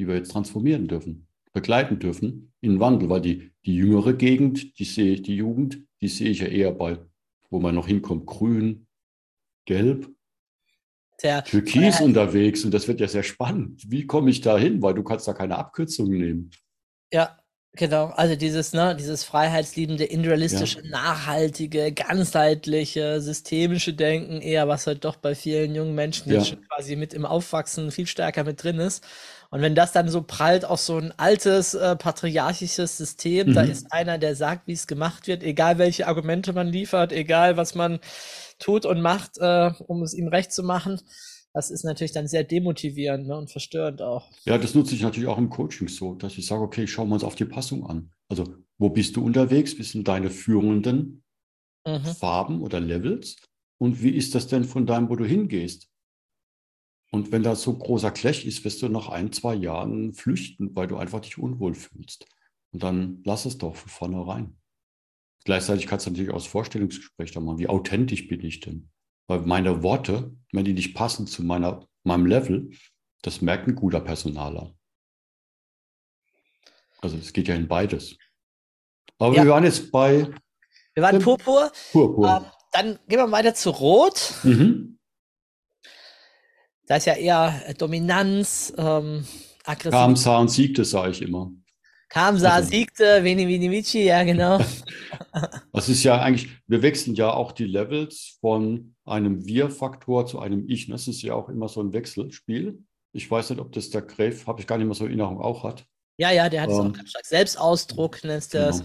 die 0.00 0.08
wir 0.08 0.16
jetzt 0.16 0.32
transformieren 0.32 0.88
dürfen, 0.88 1.28
begleiten 1.52 1.98
dürfen 1.98 2.52
in 2.62 2.80
Wandel, 2.80 3.10
weil 3.10 3.20
die, 3.20 3.52
die 3.66 3.76
jüngere 3.76 4.14
Gegend, 4.14 4.78
die 4.78 4.84
sehe 4.84 5.12
ich, 5.12 5.22
die 5.22 5.36
Jugend, 5.36 5.84
die 6.00 6.08
sehe 6.08 6.30
ich 6.30 6.40
ja 6.40 6.46
eher 6.46 6.72
bei, 6.72 6.98
wo 7.50 7.60
man 7.60 7.74
noch 7.74 7.86
hinkommt, 7.86 8.26
grün, 8.26 8.86
gelb, 9.66 10.08
der, 11.22 11.44
Türkis 11.44 12.00
äh, 12.00 12.04
unterwegs 12.04 12.64
und 12.64 12.72
das 12.72 12.88
wird 12.88 12.98
ja 12.98 13.06
sehr 13.06 13.22
spannend. 13.22 13.82
Wie 13.90 14.06
komme 14.06 14.30
ich 14.30 14.40
da 14.40 14.56
hin? 14.56 14.80
Weil 14.80 14.94
du 14.94 15.02
kannst 15.02 15.28
da 15.28 15.34
keine 15.34 15.58
Abkürzungen 15.58 16.18
nehmen. 16.18 16.50
Ja, 17.12 17.36
Genau, 17.74 18.06
also 18.06 18.34
dieses, 18.34 18.72
ne, 18.72 18.96
dieses 18.96 19.22
freiheitsliebende, 19.22 20.04
individualistische, 20.04 20.80
ja. 20.82 20.90
nachhaltige, 20.90 21.92
ganzheitliche, 21.92 23.20
systemische 23.20 23.94
Denken, 23.94 24.40
eher 24.40 24.66
was 24.66 24.88
halt 24.88 25.04
doch 25.04 25.14
bei 25.14 25.36
vielen 25.36 25.76
jungen 25.76 25.94
Menschen 25.94 26.30
ja. 26.30 26.38
jetzt 26.38 26.48
schon 26.48 26.62
quasi 26.62 26.96
mit 26.96 27.14
im 27.14 27.24
Aufwachsen 27.24 27.92
viel 27.92 28.08
stärker 28.08 28.42
mit 28.42 28.64
drin 28.64 28.80
ist. 28.80 29.06
Und 29.50 29.62
wenn 29.62 29.74
das 29.74 29.90
dann 29.92 30.08
so 30.08 30.22
prallt 30.22 30.64
auf 30.64 30.80
so 30.80 30.96
ein 30.96 31.12
altes 31.16 31.74
äh, 31.74 31.96
patriarchisches 31.96 32.96
System, 32.96 33.48
mhm. 33.48 33.54
da 33.54 33.62
ist 33.62 33.92
einer, 33.92 34.16
der 34.16 34.36
sagt, 34.36 34.68
wie 34.68 34.72
es 34.72 34.86
gemacht 34.86 35.26
wird, 35.26 35.42
egal 35.42 35.78
welche 35.78 36.06
Argumente 36.06 36.52
man 36.52 36.68
liefert, 36.68 37.12
egal 37.12 37.56
was 37.56 37.74
man 37.74 37.98
tut 38.60 38.86
und 38.86 39.00
macht, 39.00 39.38
äh, 39.38 39.72
um 39.88 40.02
es 40.02 40.14
ihm 40.14 40.28
recht 40.28 40.52
zu 40.52 40.62
machen. 40.62 41.00
Das 41.52 41.72
ist 41.72 41.84
natürlich 41.84 42.12
dann 42.12 42.28
sehr 42.28 42.44
demotivierend 42.44 43.26
ne, 43.26 43.36
und 43.36 43.50
verstörend 43.50 44.02
auch. 44.02 44.30
Ja, 44.44 44.56
das 44.56 44.76
nutze 44.76 44.94
ich 44.94 45.02
natürlich 45.02 45.28
auch 45.28 45.38
im 45.38 45.50
Coaching 45.50 45.88
so, 45.88 46.14
dass 46.14 46.38
ich 46.38 46.46
sage, 46.46 46.62
okay, 46.62 46.86
schauen 46.86 47.08
wir 47.08 47.14
uns 47.14 47.24
auf 47.24 47.34
die 47.34 47.44
Passung 47.44 47.84
an. 47.86 48.12
Also, 48.28 48.54
wo 48.78 48.88
bist 48.90 49.16
du 49.16 49.24
unterwegs? 49.24 49.76
Wie 49.76 49.82
sind 49.82 50.06
deine 50.06 50.30
führenden 50.30 51.24
mhm. 51.84 52.04
Farben 52.04 52.62
oder 52.62 52.78
Levels? 52.78 53.36
Und 53.78 54.00
wie 54.00 54.10
ist 54.10 54.36
das 54.36 54.46
denn 54.46 54.62
von 54.62 54.86
deinem, 54.86 55.08
wo 55.08 55.16
du 55.16 55.24
hingehst? 55.24 55.89
Und 57.10 57.32
wenn 57.32 57.42
da 57.42 57.56
so 57.56 57.76
großer 57.76 58.12
Clash 58.12 58.44
ist, 58.44 58.64
wirst 58.64 58.82
du 58.82 58.88
nach 58.88 59.08
ein, 59.08 59.32
zwei 59.32 59.54
Jahren 59.54 60.14
flüchten, 60.14 60.74
weil 60.76 60.86
du 60.86 60.96
einfach 60.96 61.20
dich 61.20 61.38
unwohl 61.38 61.74
fühlst. 61.74 62.26
Und 62.72 62.82
dann 62.82 63.20
lass 63.24 63.46
es 63.46 63.58
doch 63.58 63.74
von 63.74 63.88
vornherein. 63.88 64.56
Gleichzeitig 65.44 65.86
kannst 65.86 66.06
du 66.06 66.10
natürlich 66.10 66.30
auch 66.30 66.34
das 66.34 66.46
Vorstellungsgespräch 66.46 67.32
da 67.32 67.40
machen. 67.40 67.58
Wie 67.58 67.68
authentisch 67.68 68.28
bin 68.28 68.44
ich 68.44 68.60
denn? 68.60 68.90
Weil 69.26 69.40
meine 69.40 69.82
Worte, 69.82 70.36
wenn 70.52 70.64
die 70.64 70.72
nicht 70.72 70.94
passen 70.94 71.26
zu 71.26 71.42
meiner, 71.42 71.86
meinem 72.04 72.26
Level, 72.26 72.70
das 73.22 73.40
merkt 73.40 73.66
ein 73.66 73.74
guter 73.74 74.00
Personaler. 74.00 74.74
Also 77.00 77.16
es 77.16 77.32
geht 77.32 77.48
ja 77.48 77.54
in 77.54 77.66
beides. 77.66 78.16
Aber 79.18 79.34
ja. 79.34 79.44
wir 79.44 79.50
waren 79.50 79.64
jetzt 79.64 79.90
bei. 79.90 80.30
Wir 80.94 81.02
waren 81.02 81.20
Purpur. 81.20 81.72
Purpur. 81.92 82.28
Ähm, 82.28 82.50
dann 82.72 82.98
gehen 83.08 83.18
wir 83.18 83.30
weiter 83.32 83.54
zu 83.54 83.70
Rot. 83.70 84.34
Mhm. 84.42 84.98
Da 86.90 86.96
ist 86.96 87.06
ja 87.06 87.14
eher 87.14 87.62
äh, 87.68 87.74
Dominanz, 87.74 88.72
ähm. 88.76 89.24
Kam, 89.62 90.16
sah 90.16 90.38
und 90.38 90.50
siegte, 90.50 90.84
sage 90.84 91.12
ich 91.12 91.22
immer. 91.22 91.52
Kam, 92.08 92.36
sah, 92.36 92.54
also, 92.54 92.70
siegte, 92.70 93.22
Veni, 93.22 93.46
Vini, 93.46 93.70
Vici, 93.70 94.02
ja, 94.02 94.24
genau. 94.24 94.58
das 95.72 95.88
ist 95.88 96.02
ja 96.02 96.20
eigentlich, 96.20 96.48
wir 96.66 96.82
wechseln 96.82 97.14
ja 97.14 97.32
auch 97.32 97.52
die 97.52 97.66
Levels 97.66 98.38
von 98.40 98.96
einem 99.04 99.46
Wir-Faktor 99.46 100.26
zu 100.26 100.40
einem 100.40 100.68
Ich. 100.68 100.88
Das 100.88 101.06
ist 101.06 101.22
ja 101.22 101.34
auch 101.34 101.48
immer 101.48 101.68
so 101.68 101.80
ein 101.80 101.92
Wechselspiel. 101.92 102.82
Ich 103.12 103.30
weiß 103.30 103.50
nicht, 103.50 103.60
ob 103.60 103.70
das 103.70 103.90
der 103.90 104.02
Gräf, 104.02 104.48
habe 104.48 104.60
ich 104.60 104.66
gar 104.66 104.76
nicht 104.76 104.88
mehr 104.88 104.96
so 104.96 105.04
in 105.04 105.10
Erinnerung, 105.10 105.40
auch 105.40 105.62
hat. 105.62 105.84
Ja, 106.18 106.32
ja, 106.32 106.48
der 106.48 106.62
hat 106.62 106.70
es 106.70 106.76
ähm, 106.76 106.88
auch 106.88 106.92
ganz 106.92 107.10
stark. 107.10 107.24
Selbstausdruck 107.24 108.24
nennt 108.24 108.52
das. 108.52 108.82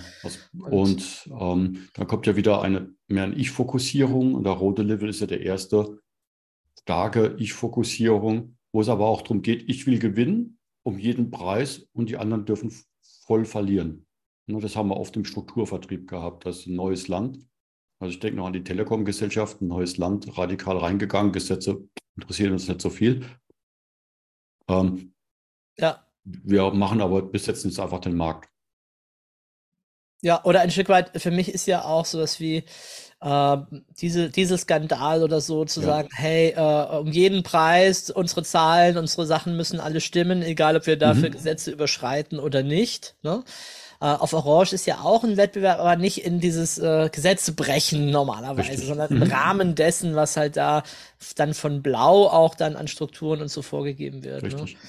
Genau. 0.54 0.68
Und, 0.68 1.28
und 1.28 1.30
ähm, 1.42 1.88
dann 1.96 2.06
kommt 2.06 2.28
ja 2.28 2.36
wieder 2.36 2.62
eine 2.62 2.94
mehr 3.08 3.24
eine 3.24 3.34
Ich-Fokussierung 3.34 4.36
und 4.36 4.44
der 4.44 4.54
rote 4.54 4.84
Level 4.84 5.10
ist 5.10 5.22
ja 5.22 5.28
der 5.28 5.42
erste 5.42 6.00
starke 6.86 7.36
Ich-Fokussierung, 7.40 8.58
wo 8.72 8.82
es 8.82 8.90
aber 8.90 9.08
auch 9.08 9.24
darum 9.24 9.42
geht, 9.42 9.68
ich 9.68 9.88
will 9.88 9.98
gewinnen 9.98 10.60
um 10.84 11.00
jeden 11.00 11.32
Preis 11.32 11.88
und 11.94 12.10
die 12.10 12.18
anderen 12.18 12.46
dürfen 12.46 12.72
voll 13.26 13.46
verlieren. 13.46 14.06
Das 14.48 14.76
haben 14.76 14.90
wir 14.90 14.98
oft 14.98 15.16
im 15.16 15.26
Strukturvertrieb 15.26 16.08
gehabt. 16.08 16.46
Das 16.46 16.60
ist 16.60 16.68
ein 16.68 16.76
neues 16.76 17.08
Land. 17.08 17.40
Also 18.00 18.14
ich 18.14 18.20
denke 18.20 18.38
noch 18.38 18.46
an 18.46 18.54
die 18.54 18.64
Telekom-Gesellschaft, 18.64 19.62
ein 19.62 19.68
neues 19.68 19.98
Land, 19.98 20.38
radikal 20.38 20.78
reingegangen. 20.78 21.32
Gesetze 21.32 21.90
interessieren 22.16 22.54
uns 22.54 22.68
nicht 22.68 22.82
so 22.82 22.92
viel. 22.92 23.26
Ähm, 24.68 25.16
ja. 25.80 26.06
Wir 26.24 26.70
machen 26.72 27.02
aber 27.02 27.24
bis 27.24 27.48
jetzt 27.48 27.66
einfach 27.80 28.00
den 28.00 28.16
Markt. 28.16 28.52
Ja, 30.22 30.44
oder 30.44 30.62
ein 30.62 30.72
Stück 30.72 30.90
weit, 30.90 31.20
für 31.20 31.32
mich 31.32 31.50
ist 31.50 31.66
ja 31.66 31.84
auch 31.84 32.06
so 32.06 32.20
was 32.20 32.40
wie, 32.40 32.64
äh, 33.22 33.58
diese, 34.00 34.30
diese 34.30 34.58
Skandal 34.58 35.24
oder 35.24 35.42
so 35.42 35.66
zu 35.66 35.82
ja. 35.82 35.88
sagen, 35.88 36.10
hey, 36.14 36.54
äh, 36.56 36.98
um 36.98 37.12
jeden 37.12 37.44
Preis, 37.44 38.10
unsere 38.10 38.44
Zahlen, 38.44 38.98
unsere 38.98 39.26
Sachen 39.26 39.56
müssen 39.58 39.80
alle 39.80 40.02
stimmen, 40.02 40.42
egal 40.42 40.76
ob 40.76 40.88
wir 40.88 40.98
dafür 40.98 41.30
mhm. 41.30 41.34
Gesetze 41.34 41.72
überschreiten 41.72 42.40
oder 42.40 42.64
nicht. 42.64 43.16
Ne? 43.24 43.44
Äh, 44.02 44.06
auf 44.06 44.34
Orange 44.34 44.74
ist 44.74 44.86
ja 44.86 45.00
auch 45.00 45.24
ein 45.24 45.38
Wettbewerb, 45.38 45.80
aber 45.80 45.96
nicht 45.96 46.26
in 46.26 46.40
dieses 46.40 46.78
äh, 46.78 47.10
Gesetz 47.12 47.50
brechen 47.52 48.10
normalerweise, 48.12 48.72
Richtig. 48.72 48.88
sondern 48.88 49.12
im 49.12 49.20
mhm. 49.20 49.32
Rahmen 49.32 49.76
dessen, 49.76 50.16
was 50.16 50.38
halt 50.38 50.58
da 50.58 50.84
dann 51.36 51.54
von 51.54 51.82
Blau 51.82 52.28
auch 52.28 52.56
dann 52.56 52.76
an 52.76 52.88
Strukturen 52.88 53.42
und 53.42 53.50
so 53.50 53.62
vorgegeben 53.62 54.24
wird. 54.24 54.44
Ne? 54.44 54.48
Richtig. 54.50 54.74
Ne? 54.76 54.80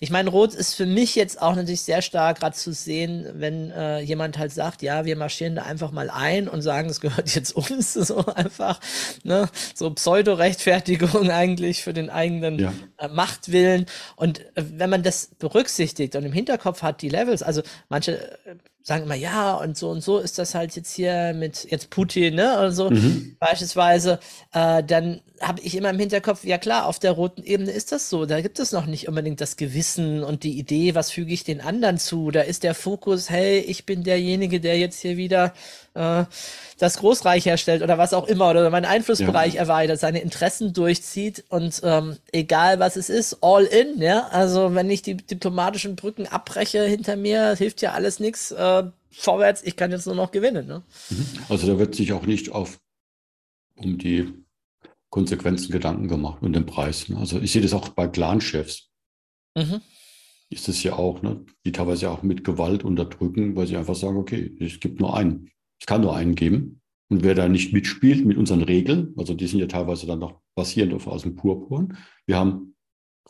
Ich 0.00 0.10
meine, 0.10 0.30
Rot 0.30 0.54
ist 0.54 0.74
für 0.74 0.86
mich 0.86 1.14
jetzt 1.14 1.40
auch 1.40 1.54
natürlich 1.54 1.82
sehr 1.82 2.02
stark 2.02 2.40
gerade 2.40 2.56
zu 2.56 2.72
sehen, 2.72 3.26
wenn 3.34 3.70
äh, 3.70 4.00
jemand 4.00 4.38
halt 4.38 4.52
sagt, 4.52 4.82
ja, 4.82 5.04
wir 5.04 5.16
marschieren 5.16 5.54
da 5.54 5.62
einfach 5.62 5.90
mal 5.90 6.10
ein 6.10 6.48
und 6.48 6.62
sagen, 6.62 6.88
das 6.88 7.00
gehört 7.00 7.30
jetzt 7.34 7.52
uns, 7.54 7.94
so 7.94 8.24
einfach, 8.26 8.80
ne, 9.22 9.48
so 9.74 9.90
Pseudo-Rechtfertigung 9.90 11.30
eigentlich 11.30 11.82
für 11.82 11.92
den 11.92 12.10
eigenen 12.10 12.58
ja. 12.58 12.72
äh, 12.98 13.08
Machtwillen. 13.08 13.86
Und 14.16 14.40
äh, 14.56 14.64
wenn 14.74 14.90
man 14.90 15.02
das 15.02 15.30
berücksichtigt 15.38 16.16
und 16.16 16.24
im 16.24 16.32
Hinterkopf 16.32 16.82
hat, 16.82 17.02
die 17.02 17.08
Levels, 17.08 17.42
also 17.42 17.62
manche 17.88 18.18
äh, 18.46 18.56
sagen 18.82 19.04
immer, 19.04 19.14
ja, 19.14 19.54
und 19.54 19.76
so 19.76 19.90
und 19.90 20.02
so 20.02 20.18
ist 20.18 20.38
das 20.38 20.54
halt 20.54 20.74
jetzt 20.74 20.94
hier 20.94 21.34
mit 21.34 21.70
jetzt 21.70 21.90
Putin, 21.90 22.34
ne, 22.34 22.58
oder 22.58 22.72
so, 22.72 22.90
mhm. 22.90 23.36
beispielsweise, 23.38 24.18
äh, 24.52 24.82
dann 24.82 25.20
habe 25.40 25.62
ich 25.62 25.74
immer 25.74 25.90
im 25.90 25.98
Hinterkopf, 25.98 26.44
ja 26.44 26.58
klar, 26.58 26.86
auf 26.86 26.98
der 26.98 27.12
roten 27.12 27.42
Ebene 27.42 27.70
ist 27.70 27.92
das 27.92 28.10
so. 28.10 28.26
Da 28.26 28.42
gibt 28.42 28.58
es 28.58 28.72
noch 28.72 28.84
nicht 28.84 29.08
unbedingt 29.08 29.40
das 29.40 29.56
Gewissen 29.56 30.22
und 30.22 30.44
die 30.44 30.58
Idee, 30.58 30.94
was 30.94 31.10
füge 31.10 31.32
ich 31.32 31.44
den 31.44 31.62
anderen 31.62 31.98
zu. 31.98 32.30
Da 32.30 32.42
ist 32.42 32.62
der 32.62 32.74
Fokus, 32.74 33.30
hey, 33.30 33.58
ich 33.60 33.86
bin 33.86 34.02
derjenige, 34.02 34.60
der 34.60 34.78
jetzt 34.78 35.00
hier 35.00 35.16
wieder 35.16 35.54
äh, 35.94 36.24
das 36.78 36.98
Großreich 36.98 37.46
herstellt 37.46 37.82
oder 37.82 37.96
was 37.96 38.12
auch 38.12 38.28
immer 38.28 38.50
oder 38.50 38.68
meinen 38.68 38.84
Einflussbereich 38.84 39.54
ja. 39.54 39.60
erweitert, 39.60 39.98
seine 39.98 40.20
Interessen 40.20 40.74
durchzieht 40.74 41.44
und 41.48 41.80
ähm, 41.84 42.16
egal 42.32 42.78
was 42.78 42.96
es 42.96 43.08
ist, 43.08 43.38
all 43.40 43.64
in, 43.64 44.00
ja. 44.02 44.28
Also 44.28 44.74
wenn 44.74 44.90
ich 44.90 45.00
die 45.00 45.16
diplomatischen 45.16 45.96
Brücken 45.96 46.26
abbreche 46.26 46.84
hinter 46.84 47.16
mir, 47.16 47.54
hilft 47.56 47.80
ja 47.80 47.92
alles 47.92 48.20
nichts. 48.20 48.50
Äh, 48.50 48.82
vorwärts, 49.10 49.62
ich 49.64 49.76
kann 49.76 49.90
jetzt 49.90 50.06
nur 50.06 50.14
noch 50.14 50.32
gewinnen. 50.32 50.66
Ne? 50.66 50.82
Mhm. 51.08 51.26
Also 51.48 51.66
da 51.66 51.78
wird 51.78 51.94
sich 51.94 52.12
auch 52.12 52.26
nicht 52.26 52.52
auf 52.52 52.78
um 53.76 53.96
die 53.96 54.28
Konsequenzen 55.10 55.72
Gedanken 55.72 56.08
gemacht 56.08 56.42
und 56.42 56.54
den 56.54 56.66
Preis. 56.66 57.08
Ne? 57.08 57.18
Also 57.18 57.40
ich 57.40 57.52
sehe 57.52 57.62
das 57.62 57.74
auch 57.74 57.88
bei 57.90 58.08
Clanchefs. 58.08 58.90
Mhm. 59.56 59.80
Ist 60.48 60.68
es 60.68 60.82
ja 60.82 60.94
auch, 60.94 61.22
ne? 61.22 61.44
die 61.64 61.72
teilweise 61.72 62.10
auch 62.10 62.22
mit 62.22 62.44
Gewalt 62.44 62.84
unterdrücken, 62.84 63.56
weil 63.56 63.66
sie 63.66 63.76
einfach 63.76 63.96
sagen, 63.96 64.16
okay, 64.16 64.56
es 64.60 64.80
gibt 64.80 65.00
nur 65.00 65.16
einen. 65.16 65.50
Es 65.80 65.86
kann 65.86 66.00
nur 66.00 66.16
einen 66.16 66.34
geben. 66.34 66.80
Und 67.08 67.24
wer 67.24 67.34
da 67.34 67.48
nicht 67.48 67.72
mitspielt 67.72 68.24
mit 68.24 68.36
unseren 68.36 68.62
Regeln, 68.62 69.14
also 69.16 69.34
die 69.34 69.48
sind 69.48 69.58
ja 69.58 69.66
teilweise 69.66 70.06
dann 70.06 70.20
noch 70.20 70.40
basierend 70.54 70.94
auf 70.94 71.08
aus 71.08 71.22
dem 71.22 71.34
Purpurn. 71.34 71.96
Wir 72.26 72.36
haben 72.36 72.76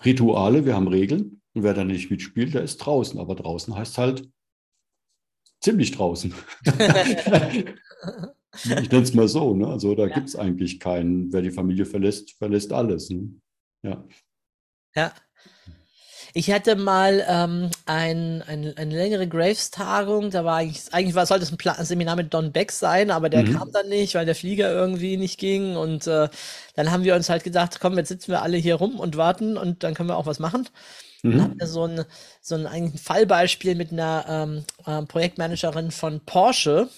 Rituale, 0.04 0.66
wir 0.66 0.74
haben 0.74 0.88
Regeln. 0.88 1.40
Und 1.54 1.62
wer 1.62 1.74
da 1.74 1.84
nicht 1.84 2.10
mitspielt, 2.10 2.54
der 2.54 2.62
ist 2.62 2.76
draußen. 2.78 3.18
Aber 3.18 3.34
draußen 3.34 3.74
heißt 3.74 3.96
halt 3.96 4.28
ziemlich 5.60 5.92
draußen. 5.92 6.34
ich 8.54 8.66
nenne 8.90 9.02
es 9.02 9.14
mal 9.14 9.28
so. 9.28 9.54
Ne? 9.54 9.66
Also 9.66 9.94
da 9.94 10.06
ja. 10.06 10.14
gibt 10.14 10.28
es 10.28 10.36
eigentlich 10.36 10.80
keinen, 10.80 11.32
wer 11.32 11.42
die 11.42 11.50
Familie 11.50 11.86
verlässt, 11.86 12.32
verlässt 12.32 12.72
alles. 12.72 13.10
Ne? 13.10 13.30
Ja. 13.82 14.04
Ja. 14.94 15.12
Ich 16.32 16.50
hatte 16.52 16.76
mal 16.76 17.24
ähm, 17.28 17.70
ein, 17.86 18.42
ein, 18.42 18.76
eine 18.76 18.94
längere 18.94 19.26
Graves-Tagung, 19.26 20.30
da 20.30 20.44
war 20.44 20.58
eigentlich, 20.58 20.82
eigentlich 20.92 21.14
war, 21.14 21.26
sollte 21.26 21.44
es 21.44 21.50
ein, 21.50 21.56
Pla 21.56 21.72
ein 21.72 21.84
Seminar 21.84 22.14
mit 22.14 22.32
Don 22.32 22.52
Beck 22.52 22.70
sein, 22.70 23.10
aber 23.10 23.28
der 23.28 23.42
mhm. 23.42 23.54
kam 23.54 23.72
dann 23.72 23.88
nicht, 23.88 24.14
weil 24.14 24.26
der 24.26 24.36
Flieger 24.36 24.70
irgendwie 24.70 25.16
nicht 25.16 25.38
ging. 25.40 25.76
Und 25.76 26.06
äh, 26.06 26.28
dann 26.76 26.90
haben 26.92 27.02
wir 27.02 27.16
uns 27.16 27.28
halt 27.28 27.42
gedacht, 27.42 27.78
komm, 27.80 27.96
jetzt 27.98 28.08
sitzen 28.08 28.30
wir 28.30 28.42
alle 28.42 28.58
hier 28.58 28.76
rum 28.76 29.00
und 29.00 29.16
warten 29.16 29.56
und 29.56 29.82
dann 29.82 29.94
können 29.94 30.08
wir 30.08 30.16
auch 30.16 30.26
was 30.26 30.38
machen. 30.38 30.68
Mhm. 31.22 31.30
Dann 31.30 31.42
hatten 31.42 31.60
wir 31.60 31.66
so 31.66 31.84
ein, 31.84 32.04
so 32.40 32.54
ein, 32.54 32.66
ein 32.66 32.92
Fallbeispiel 32.96 33.74
mit 33.74 33.90
einer 33.90 34.24
ähm, 34.28 34.64
äh, 34.86 35.04
Projektmanagerin 35.06 35.90
von 35.90 36.20
Porsche, 36.20 36.88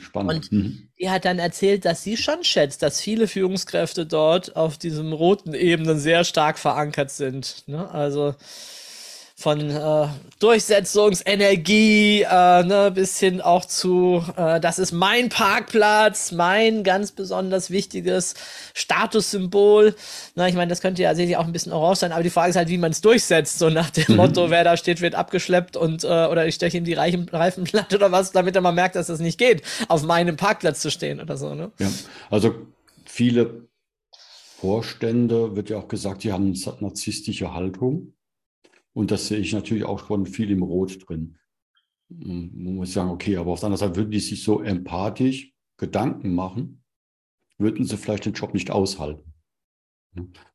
spannend. 0.00 0.32
Und 0.32 0.52
mhm. 0.52 0.88
die 0.98 1.10
hat 1.10 1.24
dann 1.24 1.38
erzählt, 1.38 1.84
dass 1.84 2.02
sie 2.02 2.16
schon 2.16 2.44
schätzt, 2.44 2.82
dass 2.82 3.00
viele 3.00 3.28
Führungskräfte 3.28 4.06
dort 4.06 4.56
auf 4.56 4.78
diesem 4.78 5.12
roten 5.12 5.54
Ebenen 5.54 5.98
sehr 5.98 6.24
stark 6.24 6.58
verankert 6.58 7.10
sind. 7.10 7.64
Ne? 7.66 7.90
Also 7.90 8.34
von 9.38 9.70
äh, 9.70 10.08
Durchsetzungsenergie 10.38 12.22
äh, 12.22 12.62
ne, 12.64 12.90
bis 12.94 13.18
hin 13.18 13.42
auch 13.42 13.66
zu, 13.66 14.24
äh, 14.34 14.58
das 14.60 14.78
ist 14.78 14.92
mein 14.92 15.28
Parkplatz, 15.28 16.32
mein 16.32 16.82
ganz 16.84 17.12
besonders 17.12 17.70
wichtiges 17.70 18.34
Statussymbol. 18.72 19.94
Na, 20.36 20.48
ich 20.48 20.54
meine, 20.54 20.70
das 20.70 20.80
könnte 20.80 21.02
ja 21.02 21.14
sicherlich 21.14 21.36
auch 21.36 21.44
ein 21.44 21.52
bisschen 21.52 21.72
orange 21.72 21.98
sein, 21.98 22.12
aber 22.12 22.22
die 22.22 22.30
Frage 22.30 22.48
ist 22.50 22.56
halt, 22.56 22.70
wie 22.70 22.78
man 22.78 22.92
es 22.92 23.02
durchsetzt, 23.02 23.58
so 23.58 23.68
nach 23.68 23.90
dem 23.90 24.06
mhm. 24.08 24.16
Motto, 24.16 24.48
wer 24.48 24.64
da 24.64 24.78
steht, 24.78 25.02
wird 25.02 25.14
abgeschleppt 25.14 25.76
und 25.76 26.02
äh, 26.04 26.06
oder 26.06 26.46
ich 26.46 26.54
steche 26.54 26.78
ihm 26.78 26.84
die 26.84 26.94
Reichen, 26.94 27.28
Reifenplatte 27.28 27.96
oder 27.96 28.10
was, 28.10 28.32
damit 28.32 28.56
er 28.56 28.62
mal 28.62 28.72
merkt, 28.72 28.96
dass 28.96 29.08
das 29.08 29.20
nicht 29.20 29.36
geht, 29.36 29.60
auf 29.88 30.02
meinem 30.02 30.38
Parkplatz 30.38 30.80
zu 30.80 30.90
stehen 30.90 31.20
oder 31.20 31.36
so. 31.36 31.54
Ne? 31.54 31.70
Ja, 31.78 31.90
also 32.30 32.54
viele 33.04 33.68
Vorstände, 34.56 35.54
wird 35.54 35.68
ja 35.68 35.76
auch 35.76 35.88
gesagt, 35.88 36.24
die 36.24 36.32
haben 36.32 36.54
eine 36.54 36.76
narzisstische 36.80 37.52
Haltung. 37.52 38.15
Und 38.96 39.10
das 39.10 39.28
sehe 39.28 39.38
ich 39.38 39.52
natürlich 39.52 39.84
auch 39.84 40.06
schon 40.06 40.24
viel 40.24 40.50
im 40.50 40.62
Rot 40.62 41.06
drin. 41.06 41.36
Hm, 42.08 42.50
man 42.54 42.76
muss 42.76 42.94
sagen, 42.94 43.10
okay, 43.10 43.36
aber 43.36 43.52
auf 43.52 43.60
der 43.60 43.66
anderen 43.66 43.88
Seite 43.88 43.96
würden 43.96 44.10
die 44.10 44.20
sich 44.20 44.42
so 44.42 44.62
empathisch 44.62 45.52
Gedanken 45.76 46.34
machen, 46.34 46.82
würden 47.58 47.84
sie 47.84 47.98
vielleicht 47.98 48.24
den 48.24 48.32
Job 48.32 48.54
nicht 48.54 48.70
aushalten. 48.70 49.34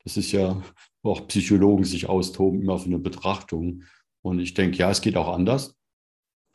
Das 0.04 0.18
ist 0.18 0.32
ja, 0.32 0.60
wo 1.04 1.12
auch 1.12 1.28
Psychologen 1.28 1.84
sich 1.84 2.10
austoben, 2.10 2.64
immer 2.64 2.80
für 2.80 2.88
eine 2.88 2.98
Betrachtung. 2.98 3.84
Und 4.24 4.40
ich 4.40 4.56
denke, 4.56 4.78
ja, 4.78 4.90
es 4.90 5.02
geht 5.02 5.18
auch 5.18 5.32
anders, 5.32 5.78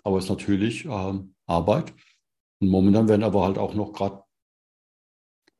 aber 0.03 0.19
es 0.19 0.25
ist 0.25 0.31
natürlich 0.31 0.87
äh, 0.87 1.21
Arbeit. 1.47 1.95
Und 2.59 2.69
momentan 2.69 3.09
werden 3.09 3.23
aber 3.23 3.45
halt 3.45 3.59
auch 3.59 3.75
noch 3.75 3.93
gerade 3.93 4.25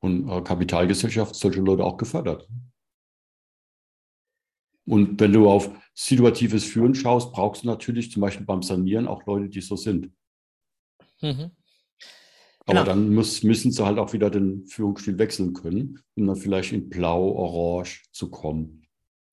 von 0.01 0.27
äh, 0.27 0.41
Kapitalgesellschaft 0.41 1.35
solche 1.35 1.61
Leute 1.61 1.85
auch 1.85 1.95
gefördert. 1.95 2.49
Und 4.87 5.19
wenn 5.19 5.33
du 5.33 5.49
auf 5.49 5.69
situatives 5.93 6.63
Führen 6.63 6.95
schaust, 6.95 7.33
brauchst 7.33 7.63
du 7.63 7.67
natürlich 7.67 8.09
zum 8.11 8.21
Beispiel 8.21 8.45
beim 8.45 8.63
Sanieren 8.63 9.07
auch 9.07 9.25
Leute, 9.25 9.49
die 9.49 9.61
so 9.61 9.75
sind. 9.75 10.11
Mhm. 11.21 11.51
Aber 12.65 12.83
genau. 12.83 12.83
dann 12.83 13.13
muss, 13.13 13.43
müssen 13.43 13.71
sie 13.71 13.85
halt 13.85 13.97
auch 13.97 14.13
wieder 14.13 14.29
den 14.29 14.65
Führungsstil 14.67 15.17
wechseln 15.17 15.53
können, 15.53 15.99
um 16.15 16.27
dann 16.27 16.35
vielleicht 16.35 16.73
in 16.73 16.89
Blau, 16.89 17.31
Orange 17.31 18.03
zu 18.11 18.29
kommen. 18.29 18.86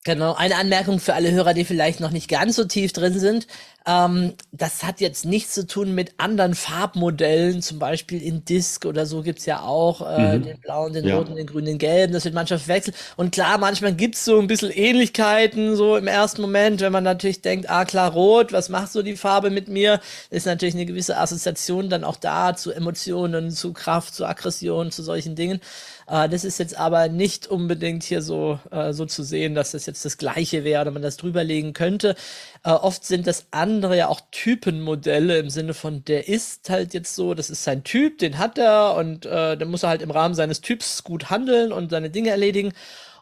Genau, 0.07 0.35
eine 0.35 0.57
Anmerkung 0.57 0.99
für 0.99 1.15
alle 1.15 1.31
Hörer, 1.31 1.55
die 1.55 1.65
vielleicht 1.65 1.99
noch 1.99 2.11
nicht 2.11 2.29
ganz 2.29 2.55
so 2.55 2.63
tief 2.65 2.93
drin 2.93 3.17
sind. 3.17 3.47
Ähm, 3.87 4.33
das 4.51 4.83
hat 4.83 5.01
jetzt 5.01 5.25
nichts 5.25 5.55
zu 5.55 5.65
tun 5.65 5.95
mit 5.95 6.13
anderen 6.17 6.53
Farbmodellen, 6.53 7.63
zum 7.63 7.79
Beispiel 7.79 8.21
in 8.21 8.45
Disk 8.45 8.85
oder 8.85 9.07
so 9.07 9.23
gibt's 9.23 9.47
ja 9.47 9.61
auch 9.61 10.07
äh, 10.07 10.37
mhm. 10.37 10.43
den 10.43 10.59
blauen, 10.59 10.93
den 10.93 11.05
ja. 11.05 11.17
roten, 11.17 11.35
den 11.35 11.47
grünen, 11.47 11.65
den 11.65 11.77
gelben. 11.79 12.13
Das 12.13 12.23
wird 12.23 12.35
manchmal 12.35 12.59
verwechselt. 12.59 12.95
Und 13.15 13.31
klar, 13.31 13.57
manchmal 13.57 13.95
gibt's 13.95 14.23
so 14.25 14.39
ein 14.39 14.45
bisschen 14.45 14.69
Ähnlichkeiten, 14.69 15.75
so 15.75 15.97
im 15.97 16.05
ersten 16.05 16.41
Moment, 16.41 16.81
wenn 16.81 16.91
man 16.91 17.03
natürlich 17.03 17.41
denkt, 17.41 17.67
ah 17.71 17.85
klar, 17.85 18.11
rot, 18.13 18.53
was 18.53 18.69
macht 18.69 18.91
so 18.91 19.01
die 19.01 19.17
Farbe 19.17 19.49
mit 19.49 19.69
mir? 19.69 19.99
Ist 20.29 20.45
natürlich 20.45 20.75
eine 20.75 20.85
gewisse 20.85 21.17
Assoziation 21.17 21.89
dann 21.89 22.03
auch 22.03 22.17
da 22.17 22.55
zu 22.55 22.71
Emotionen, 22.71 23.49
zu 23.49 23.73
Kraft, 23.73 24.13
zu 24.13 24.25
Aggression, 24.25 24.91
zu 24.91 25.01
solchen 25.01 25.35
Dingen. 25.35 25.61
Äh, 26.07 26.29
das 26.29 26.43
ist 26.43 26.59
jetzt 26.59 26.77
aber 26.77 27.07
nicht 27.09 27.47
unbedingt 27.47 28.03
hier 28.03 28.21
so, 28.21 28.59
äh, 28.71 28.93
so 28.93 29.05
zu 29.05 29.23
sehen, 29.23 29.55
dass 29.55 29.71
das 29.71 29.85
jetzt 29.85 30.05
das 30.05 30.17
Gleiche 30.17 30.63
wäre 30.63 30.81
oder 30.81 30.91
man 30.91 31.01
das 31.01 31.17
drüberlegen 31.17 31.73
könnte. 31.73 32.15
Äh, 32.63 32.71
oft 32.71 33.05
sind 33.05 33.27
das 33.27 33.47
andere 33.51 33.97
ja 33.97 34.07
auch 34.07 34.21
Typenmodelle 34.31 35.37
im 35.37 35.49
Sinne 35.49 35.73
von, 35.73 36.03
der 36.05 36.27
ist 36.27 36.69
halt 36.69 36.93
jetzt 36.93 37.15
so, 37.15 37.33
das 37.33 37.49
ist 37.49 37.63
sein 37.63 37.83
Typ, 37.83 38.19
den 38.19 38.37
hat 38.37 38.57
er 38.57 38.95
und 38.95 39.25
äh, 39.25 39.57
dann 39.57 39.69
muss 39.69 39.83
er 39.83 39.89
halt 39.89 40.01
im 40.01 40.11
Rahmen 40.11 40.35
seines 40.35 40.61
Typs 40.61 41.03
gut 41.03 41.29
handeln 41.29 41.71
und 41.71 41.89
seine 41.91 42.09
Dinge 42.09 42.29
erledigen. 42.29 42.73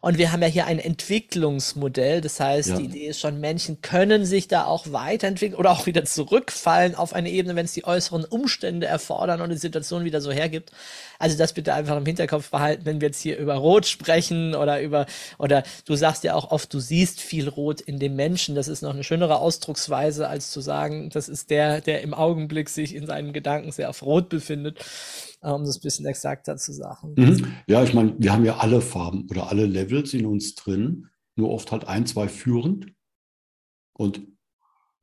Und 0.03 0.17
wir 0.17 0.33
haben 0.33 0.41
ja 0.41 0.49
hier 0.49 0.65
ein 0.65 0.79
Entwicklungsmodell. 0.79 2.19
Das 2.19 2.37
heißt, 2.37 2.71
ja. 2.71 2.75
die 2.75 2.83
Idee 2.83 3.07
ist 3.07 3.21
schon, 3.21 3.39
Menschen 3.39 3.81
können 3.81 4.25
sich 4.25 4.49
da 4.49 4.65
auch 4.65 4.91
weiterentwickeln 4.91 5.57
oder 5.57 5.71
auch 5.71 5.85
wieder 5.85 6.03
zurückfallen 6.03 6.93
auf 6.95 7.13
eine 7.13 7.29
Ebene, 7.29 7.55
wenn 7.55 7.63
es 7.63 7.71
die 7.71 7.85
äußeren 7.85 8.25
Umstände 8.25 8.85
erfordern 8.85 9.39
und 9.39 9.49
die 9.49 9.55
Situation 9.55 10.03
wieder 10.03 10.19
so 10.19 10.29
hergibt. 10.29 10.73
Also 11.19 11.37
das 11.37 11.53
bitte 11.53 11.73
einfach 11.73 11.95
im 11.95 12.05
Hinterkopf 12.05 12.49
behalten, 12.49 12.81
wenn 12.83 12.99
wir 12.99 13.07
jetzt 13.07 13.21
hier 13.21 13.37
über 13.37 13.53
Rot 13.53 13.85
sprechen 13.85 14.55
oder 14.55 14.81
über, 14.81 15.05
oder 15.37 15.63
du 15.85 15.95
sagst 15.95 16.25
ja 16.25 16.33
auch 16.33 16.51
oft, 16.51 16.73
du 16.73 16.81
siehst 16.81 17.21
viel 17.21 17.47
Rot 17.47 17.79
in 17.79 17.97
dem 17.97 18.17
Menschen. 18.17 18.55
Das 18.55 18.67
ist 18.67 18.81
noch 18.81 18.93
eine 18.93 19.05
schönere 19.05 19.39
Ausdrucksweise, 19.39 20.27
als 20.27 20.51
zu 20.51 20.59
sagen, 20.59 21.11
das 21.11 21.29
ist 21.29 21.49
der, 21.49 21.79
der 21.79 22.01
im 22.01 22.13
Augenblick 22.13 22.67
sich 22.67 22.93
in 22.93 23.05
seinen 23.05 23.31
Gedanken 23.31 23.71
sehr 23.71 23.89
auf 23.89 24.03
Rot 24.03 24.27
befindet. 24.27 24.83
Äh, 25.43 25.51
um 25.51 25.65
das 25.65 25.77
ein 25.77 25.81
bisschen 25.81 26.05
exakter 26.05 26.55
zu 26.57 26.71
sagen. 26.73 27.13
Mhm. 27.17 27.53
Ja, 27.67 27.83
ich 27.83 27.93
meine, 27.93 28.15
wir 28.17 28.31
haben 28.31 28.45
ja 28.45 28.57
alle 28.57 28.81
Farben 28.81 29.27
oder 29.29 29.49
alle 29.49 29.65
Levels 29.65 30.13
in 30.13 30.25
uns 30.25 30.55
drin, 30.55 31.09
nur 31.35 31.51
oft 31.51 31.71
halt 31.71 31.85
ein, 31.85 32.05
zwei 32.05 32.27
führend 32.27 32.93
und 33.93 34.25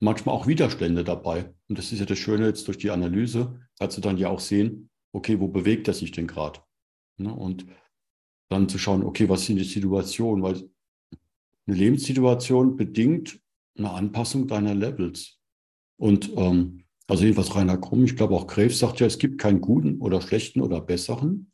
manchmal 0.00 0.34
auch 0.34 0.46
Widerstände 0.46 1.04
dabei. 1.04 1.54
Und 1.68 1.78
das 1.78 1.92
ist 1.92 2.00
ja 2.00 2.06
das 2.06 2.18
Schöne 2.18 2.46
jetzt 2.46 2.66
durch 2.66 2.78
die 2.78 2.90
Analyse, 2.90 3.60
kannst 3.78 3.98
du 3.98 4.00
dann 4.00 4.16
ja 4.16 4.28
auch 4.28 4.40
sehen, 4.40 4.90
okay, 5.12 5.38
wo 5.38 5.48
bewegt 5.48 5.88
er 5.88 5.94
sich 5.94 6.10
denn 6.10 6.26
gerade? 6.26 6.60
Ne? 7.18 7.32
Und 7.32 7.66
dann 8.48 8.68
zu 8.68 8.78
schauen, 8.78 9.04
okay, 9.04 9.28
was 9.28 9.44
sind 9.44 9.56
die 9.56 9.64
Situationen? 9.64 10.42
Weil 10.42 10.68
eine 11.66 11.76
Lebenssituation 11.76 12.76
bedingt 12.76 13.40
eine 13.76 13.90
Anpassung 13.90 14.48
deiner 14.48 14.74
Levels. 14.74 15.38
Und 15.96 16.32
ähm, 16.36 16.79
also 17.10 17.24
jedenfalls 17.24 17.54
Rainer 17.56 17.76
Krumm, 17.76 18.04
ich 18.04 18.16
glaube 18.16 18.34
auch 18.34 18.46
Graves 18.46 18.78
sagt 18.78 19.00
ja, 19.00 19.06
es 19.06 19.18
gibt 19.18 19.40
keinen 19.40 19.60
guten 19.60 20.00
oder 20.00 20.20
schlechten 20.20 20.60
oder 20.60 20.80
besseren, 20.80 21.50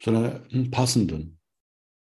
sondern 0.00 0.46
einen 0.52 0.70
passenden. 0.70 1.40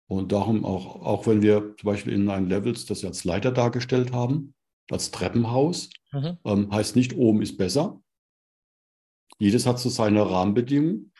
Und 0.08 0.32
darum 0.32 0.64
auch, 0.64 1.02
auch 1.02 1.28
wenn 1.28 1.42
wir 1.42 1.76
zum 1.78 1.88
Beispiel 1.88 2.14
in 2.14 2.24
Nine 2.24 2.48
Levels 2.48 2.86
das 2.86 3.04
als 3.04 3.26
Leiter 3.26 3.52
dargestellt 3.52 4.14
haben, 4.14 4.56
als 4.90 5.12
Treppenhaus, 5.12 5.90
mhm. 6.14 6.38
ähm, 6.46 6.72
heißt 6.72 6.96
nicht, 6.96 7.16
oben 7.16 7.42
ist 7.42 7.58
besser. 7.58 8.02
Jedes 9.38 9.66
hat 9.66 9.78
so 9.78 9.90
seine 9.90 10.30
Rahmenbedingungen 10.30 11.12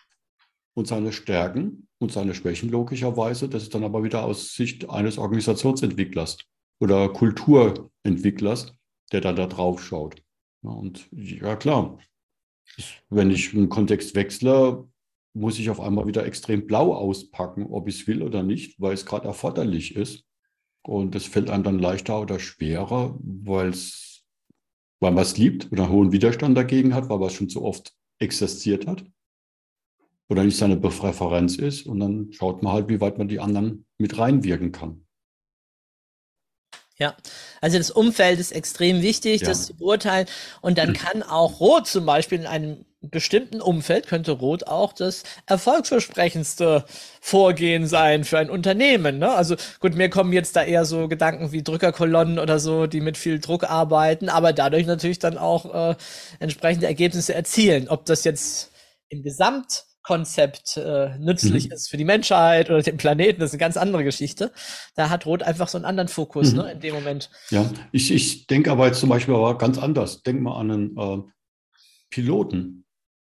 und 0.76 0.88
seine 0.88 1.12
Stärken 1.12 1.90
und 2.00 2.14
seine 2.14 2.34
Schwächen 2.34 2.70
logischerweise. 2.70 3.50
Das 3.50 3.64
ist 3.64 3.76
dann 3.76 3.84
aber 3.84 4.04
wieder 4.04 4.24
aus 4.24 4.54
Sicht 4.56 4.90
eines 4.90 5.18
Organisationsentwicklers 5.18 6.38
oder 6.80 7.10
Kulturentwicklers, 7.10 8.76
der 9.12 9.22
dann 9.22 9.36
da 9.36 9.46
drauf 9.46 9.84
schaut. 9.84 10.24
Ja, 10.64 10.70
und 10.72 11.08
ja, 11.12 11.56
klar, 11.56 12.00
wenn 13.10 13.32
ich 13.32 13.54
einen 13.54 13.70
Kontext 13.70 14.16
wechsle, 14.16 14.88
muss 15.34 15.60
ich 15.60 15.70
auf 15.70 15.80
einmal 15.80 16.08
wieder 16.08 16.26
extrem 16.26 16.68
blau 16.68 16.94
auspacken, 16.94 17.68
ob 17.68 17.88
ich 17.88 18.02
es 18.02 18.08
will 18.08 18.24
oder 18.24 18.44
nicht, 18.44 18.80
weil 18.80 18.94
es 18.94 19.06
gerade 19.06 19.28
erforderlich 19.28 19.96
ist. 19.96 20.26
Und 20.84 21.16
das 21.16 21.26
fällt 21.26 21.50
einem 21.50 21.64
dann 21.64 21.80
leichter 21.80 22.20
oder 22.22 22.40
schwerer, 22.40 23.18
weil's, 23.22 24.26
weil 25.00 25.12
man 25.12 25.24
es 25.24 25.38
liebt 25.38 25.72
oder 25.72 25.84
einen 25.84 25.92
hohen 25.92 26.12
Widerstand 26.12 26.58
dagegen 26.58 26.94
hat, 26.94 27.10
weil 27.10 27.20
man 27.20 27.28
es 27.28 27.34
schon 27.34 27.50
so 27.50 27.64
oft 27.64 27.94
existiert 28.20 28.88
hat 28.88 29.06
oder 30.30 30.44
nicht 30.44 30.58
seine 30.58 30.78
Präferenz 30.78 31.58
ist. 31.58 31.86
Und 31.86 32.00
dann 32.00 32.32
schaut 32.32 32.64
man 32.64 32.74
halt, 32.74 32.90
wie 32.90 33.02
weit 33.02 33.18
man 33.18 33.28
die 33.28 33.40
anderen 33.40 33.86
mit 33.98 34.18
reinwirken 34.18 34.72
kann. 34.72 35.06
Ja, 37.00 37.16
also 37.62 37.78
das 37.78 37.92
Umfeld 37.92 38.40
ist 38.40 38.52
extrem 38.52 39.02
wichtig, 39.02 39.42
ja. 39.42 39.48
das 39.48 39.68
zu 39.68 39.74
beurteilen. 39.76 40.28
Und 40.62 40.78
dann 40.78 40.94
kann 40.94 41.24
auch 41.24 41.60
Rot 41.60 41.88
zum 41.88 42.06
Beispiel 42.06 42.40
in 42.40 42.46
einem 42.46 42.86
bestimmten 43.02 43.62
Umfeld 43.62 44.08
könnte 44.08 44.34
Rot 44.34 44.68
auch 44.68 44.92
das 44.92 45.24
erfolgsversprechendste 45.46 46.84
Vorgehen 47.22 47.88
sein 47.88 48.26
für 48.26 48.40
ein 48.40 48.50
Unternehmen. 48.50 49.20
Ne? 49.20 49.32
Also 49.32 49.56
gut, 49.80 49.96
mir 49.96 50.10
kommen 50.10 50.34
jetzt 50.34 50.58
da 50.58 50.64
eher 50.64 50.84
so 50.84 51.08
Gedanken 51.08 51.54
wie 51.54 51.64
Drückerkolonnen 51.64 52.40
oder 52.40 52.60
so, 52.60 52.88
die 52.88 53.00
mit 53.00 53.18
viel 53.18 53.40
Druck 53.40 53.64
arbeiten, 53.64 54.28
aber 54.28 54.52
dadurch 54.52 54.86
natürlich 54.86 55.20
dann 55.20 55.38
auch 55.38 55.92
äh, 55.92 55.96
entsprechende 56.40 56.88
Ergebnisse 56.88 57.34
erzielen. 57.34 57.88
Ob 57.88 58.06
das 58.06 58.26
jetzt 58.26 58.72
im 59.08 59.24
Gesamtkonzept 60.04 60.78
äh, 60.78 61.18
nützlich 61.20 61.68
mhm. 61.68 61.74
ist 61.74 61.90
für 61.90 61.98
die 61.98 62.06
Menschheit 62.06 62.70
oder 62.70 62.82
den 62.82 62.98
Planeten, 62.98 63.40
das 63.40 63.50
ist 63.50 63.54
eine 63.54 63.60
ganz 63.60 63.78
andere 63.78 64.04
Geschichte. 64.04 64.52
Da 64.96 65.10
hat 65.10 65.26
Rot 65.26 65.44
einfach 65.44 65.68
so 65.68 65.78
einen 65.78 65.86
anderen 65.86 66.08
Fokus 66.08 66.52
mhm. 66.52 66.58
ne, 66.60 66.72
in 66.74 66.80
dem 66.80 66.96
Moment. 66.96 67.30
Ja, 67.50 67.70
ich, 67.92 68.12
ich 68.12 68.48
denke 68.48 68.72
aber 68.72 68.88
jetzt 68.88 69.00
zum 69.00 69.10
Beispiel 69.10 69.36
aber 69.36 69.58
ganz 69.58 69.78
anders. 69.78 70.24
Denk 70.24 70.42
mal 70.42 70.60
an 70.60 70.72
einen 70.72 70.98
äh, 70.98 71.24
Piloten. 72.10 72.86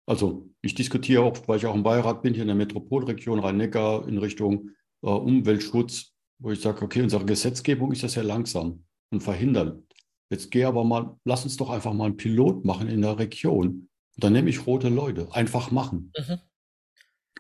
Also 0.07 0.49
ich 0.63 0.75
diskutiere 0.75 1.23
auch, 1.23 1.37
weil 1.49 1.59
ich 1.59 1.67
auch 1.67 1.75
im 1.75 1.83
Beirat 1.83 2.23
bin, 2.23 2.35
hier 2.35 2.43
in 2.43 2.49
der 2.49 2.57
Metropolregion 2.57 3.41
Rhein-Neckar 3.41 4.07
in 4.07 4.19
Richtung 4.19 4.71
äh, 5.03 5.09
Umweltschutz, 5.09 6.13
wo 6.39 6.51
ich 6.51 6.61
sage, 6.61 6.83
okay, 6.83 7.03
unsere 7.03 7.25
Gesetzgebung 7.25 7.93
ist 7.93 8.03
ja 8.03 8.09
sehr 8.09 8.25
langsam 8.25 8.85
und 9.11 9.23
verhindern. 9.23 9.85
Jetzt 10.31 10.51
gehe 10.51 10.67
aber 10.67 10.85
mal, 10.85 11.17
lass 11.25 11.45
uns 11.45 11.57
doch 11.57 11.71
einfach 11.71 11.93
mal 11.93 12.07
einen 12.07 12.17
Pilot 12.17 12.65
machen 12.65 12.89
in 12.89 13.03
der 13.03 13.19
Region. 13.19 13.89
Und 14.17 14.25
dann 14.25 14.33
nehme 14.33 14.51
ich 14.51 14.67
rote 14.67 14.89
Leute, 14.89 15.29
einfach 15.33 15.71
machen. 15.71 16.13
Mhm. 16.17 16.39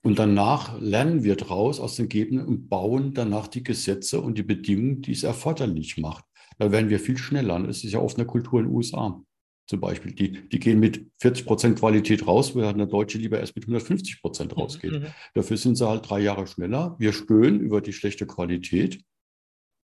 Und 0.06 0.20
danach 0.20 0.80
lernen 0.80 1.24
wir 1.24 1.34
draus 1.34 1.80
aus 1.80 1.96
den 1.96 2.08
Gegebenen 2.08 2.46
und 2.46 2.68
bauen 2.68 3.12
danach 3.12 3.48
die 3.48 3.64
Gesetze 3.64 4.20
und 4.20 4.38
die 4.38 4.44
Bedingungen, 4.44 5.02
die 5.02 5.10
es 5.10 5.24
erforderlich 5.24 5.96
macht. 5.96 6.24
Da 6.60 6.70
werden 6.70 6.90
wir 6.90 7.00
viel 7.00 7.18
schneller. 7.18 7.58
Das 7.58 7.82
ist 7.82 7.90
ja 7.90 7.98
oft 7.98 8.16
eine 8.16 8.24
Kultur 8.24 8.60
in 8.60 8.66
den 8.66 8.74
USA 8.76 9.20
zum 9.66 9.80
Beispiel. 9.80 10.12
Die, 10.12 10.48
die 10.48 10.60
gehen 10.60 10.78
mit 10.78 11.10
40 11.20 11.44
Prozent 11.44 11.78
Qualität 11.80 12.24
raus, 12.24 12.54
während 12.54 12.78
der 12.78 12.86
Deutsche 12.86 13.18
lieber 13.18 13.40
erst 13.40 13.56
mit 13.56 13.64
150 13.64 14.22
Prozent 14.22 14.52
mhm, 14.54 14.62
rausgeht. 14.62 14.92
Mhm. 14.92 15.06
Dafür 15.34 15.56
sind 15.56 15.74
sie 15.74 15.88
halt 15.88 16.08
drei 16.08 16.20
Jahre 16.20 16.46
schneller. 16.46 16.94
Wir 17.00 17.12
stöhnen 17.12 17.58
über 17.58 17.80
die 17.80 17.92
schlechte 17.92 18.28
Qualität, 18.28 19.02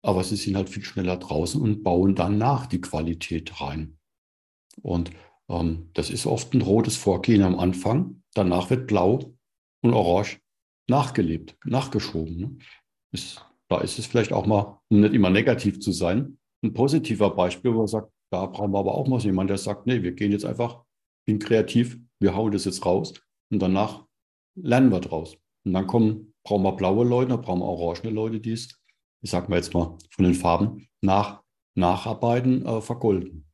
aber 0.04 0.24
sie 0.24 0.36
sind 0.36 0.56
halt 0.56 0.70
viel 0.70 0.86
schneller 0.86 1.18
draußen 1.18 1.60
und 1.60 1.82
bauen 1.82 2.14
danach 2.14 2.68
die 2.68 2.82
Qualität 2.82 3.60
rein. 3.60 3.98
Und 4.84 5.10
ähm, 5.50 5.90
das 5.96 6.12
ist 6.12 6.28
oft 6.28 6.54
ein 6.54 6.62
rotes 6.62 6.96
Vorgehen 6.96 7.42
am 7.42 7.58
Anfang. 7.58 8.22
Danach 8.36 8.70
wird 8.70 8.86
blau 8.86 9.34
und 9.82 9.94
orange 9.94 10.40
nachgelebt, 10.90 11.56
nachgeschoben. 11.66 12.38
Ne? 12.38 12.58
Ist, 13.12 13.46
da 13.70 13.82
ist 13.82 14.00
es 14.00 14.06
vielleicht 14.06 14.34
auch 14.34 14.46
mal, 14.46 14.80
um 14.90 15.02
nicht 15.02 15.14
immer 15.14 15.30
negativ 15.30 15.80
zu 15.80 15.92
sein, 15.92 16.38
ein 16.64 16.74
positiver 16.74 17.32
Beispiel, 17.32 17.74
wo 17.74 17.80
man 17.80 17.88
sagt, 17.88 18.12
da 18.32 18.46
brauchen 18.46 18.72
wir 18.72 18.80
aber 18.80 18.96
auch 18.96 19.08
mal 19.08 19.20
jemanden, 19.20 19.50
der 19.50 19.58
sagt, 19.58 19.88
nee, 19.88 20.02
wir 20.04 20.14
gehen 20.14 20.32
jetzt 20.32 20.46
einfach, 20.46 20.84
bin 21.26 21.40
kreativ, 21.40 21.98
wir 22.20 22.36
hauen 22.36 22.52
das 22.52 22.66
jetzt 22.66 22.86
raus 22.86 23.14
und 23.52 23.60
danach 23.60 24.06
lernen 24.56 24.92
wir 24.92 25.00
draus. 25.00 25.38
Und 25.66 25.74
dann 25.74 25.88
kommen, 25.88 26.34
brauchen 26.44 26.64
wir 26.64 26.74
blaue 26.74 27.06
Leute, 27.06 27.30
dann 27.30 27.42
brauchen 27.42 27.60
wir 27.60 27.66
orange 27.66 28.10
Leute, 28.10 28.40
die 28.40 28.54
es, 28.54 28.70
ich 29.22 29.32
sag 29.32 29.50
mal 29.50 29.58
jetzt 29.58 29.74
mal 29.74 29.98
von 30.12 30.26
den 30.26 30.34
Farben, 30.34 30.88
nach, 31.02 31.42
nacharbeiten, 31.76 32.66
äh, 32.66 32.82
vergolden. 32.82 33.46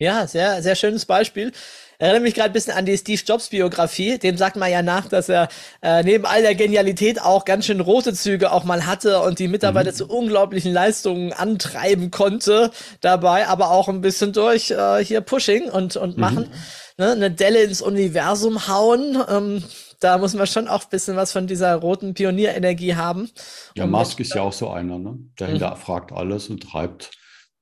Ja, 0.00 0.26
sehr, 0.26 0.62
sehr 0.62 0.76
schönes 0.76 1.06
Beispiel. 1.06 1.52
Erinnere 2.00 2.20
mich 2.22 2.34
gerade 2.34 2.50
ein 2.50 2.52
bisschen 2.52 2.74
an 2.74 2.86
die 2.86 2.96
Steve 2.96 3.20
Jobs 3.24 3.48
Biografie. 3.48 4.18
Dem 4.18 4.36
sagt 4.36 4.54
man 4.54 4.70
ja 4.70 4.82
nach, 4.82 5.08
dass 5.08 5.28
er 5.28 5.48
äh, 5.82 6.04
neben 6.04 6.26
all 6.26 6.42
der 6.42 6.54
Genialität 6.54 7.20
auch 7.20 7.44
ganz 7.44 7.66
schön 7.66 7.80
rote 7.80 8.14
Züge 8.14 8.52
auch 8.52 8.62
mal 8.62 8.86
hatte 8.86 9.20
und 9.20 9.40
die 9.40 9.48
Mitarbeiter 9.48 9.90
mhm. 9.90 9.96
zu 9.96 10.06
unglaublichen 10.06 10.72
Leistungen 10.72 11.32
antreiben 11.32 12.12
konnte 12.12 12.70
dabei, 13.00 13.48
aber 13.48 13.72
auch 13.72 13.88
ein 13.88 14.00
bisschen 14.00 14.32
durch 14.32 14.70
äh, 14.70 15.04
hier 15.04 15.22
Pushing 15.22 15.68
und, 15.68 15.96
und 15.96 16.16
mhm. 16.16 16.20
machen. 16.20 16.50
Ne, 16.98 17.12
eine 17.12 17.30
Delle 17.30 17.62
ins 17.62 17.82
Universum 17.82 18.68
hauen. 18.68 19.18
Ähm, 19.28 19.64
da 20.00 20.18
muss 20.18 20.34
man 20.34 20.46
schon 20.46 20.68
auch 20.68 20.84
ein 20.84 20.90
bisschen 20.90 21.16
was 21.16 21.32
von 21.32 21.48
dieser 21.48 21.74
roten 21.74 22.14
Pionierenergie 22.14 22.94
haben. 22.94 23.30
Ja, 23.74 23.86
Musk 23.86 24.20
ist 24.20 24.34
ja 24.34 24.42
auch 24.42 24.52
so 24.52 24.70
einer, 24.70 24.98
ne? 24.98 25.18
Der 25.38 25.48
mhm. 25.48 25.52
hinterfragt 25.52 26.12
alles 26.12 26.48
und 26.48 26.62
treibt 26.62 27.10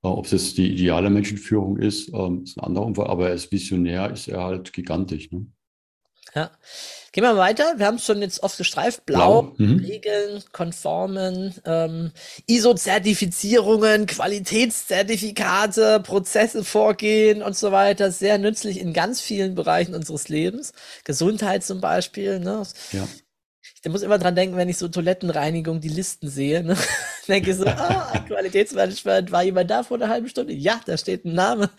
ob 0.09 0.27
es 0.27 0.33
jetzt 0.33 0.59
die 0.59 0.73
ideale 0.73 1.11
Menschenführung 1.11 1.79
ist, 1.79 2.13
ähm, 2.13 2.43
ist 2.45 2.59
ein 2.59 2.65
anderer 2.65 2.87
Umfall, 2.87 3.09
aber 3.09 3.29
er 3.29 3.35
ist 3.35 3.53
visionär, 3.53 4.11
ist 4.11 4.29
er 4.29 4.43
halt 4.43 4.73
gigantisch. 4.73 5.31
Ne? 5.31 5.47
Ja. 6.35 6.51
Gehen 7.13 7.25
wir 7.25 7.39
weiter. 7.39 7.79
Wir 7.79 7.87
haben 7.87 7.95
es 7.95 8.05
schon 8.05 8.21
jetzt 8.21 8.43
oft 8.43 8.59
gestreift. 8.59 9.07
Blau, 9.07 9.43
Blau. 9.43 9.55
Mhm. 9.57 9.79
Regeln, 9.79 10.45
Konformen, 10.53 11.55
ähm, 11.65 12.13
ISO-Zertifizierungen, 12.47 14.05
Qualitätszertifikate, 14.05 16.01
Prozesse 16.01 16.63
vorgehen 16.63 17.43
und 17.43 17.57
so 17.57 17.73
weiter. 17.73 18.11
Sehr 18.11 18.37
nützlich 18.37 18.79
in 18.81 18.93
ganz 18.93 19.23
vielen 19.23 19.55
Bereichen 19.55 19.95
unseres 19.95 20.29
Lebens. 20.29 20.75
Gesundheit 21.05 21.65
zum 21.65 21.81
Beispiel. 21.81 22.39
Ne? 22.39 22.65
Ja. 22.93 23.09
Ich 23.87 23.93
muss 23.93 24.03
immer 24.03 24.19
dran 24.19 24.35
denken, 24.35 24.57
wenn 24.57 24.69
ich 24.69 24.79
so 24.79 24.89
Toilettenreinigung 24.89 25.81
die 25.81 25.87
Listen 25.89 26.29
sehe. 26.29 26.65
Ne? 26.65 26.77
denke 27.29 27.53
ich 27.53 27.57
so, 27.57 27.67
ah, 27.67 28.19
Qualitätsmanagement, 28.27 29.31
war 29.31 29.45
jemand 29.45 29.71
da 29.71 29.85
vor 29.85 29.97
einer 29.97 30.09
halben 30.09 30.29
Stunde? 30.29 30.55
Ja, 30.55 30.81
da 30.87 30.99
steht 30.99 31.25
ein 31.25 31.35
Name. 31.35 31.71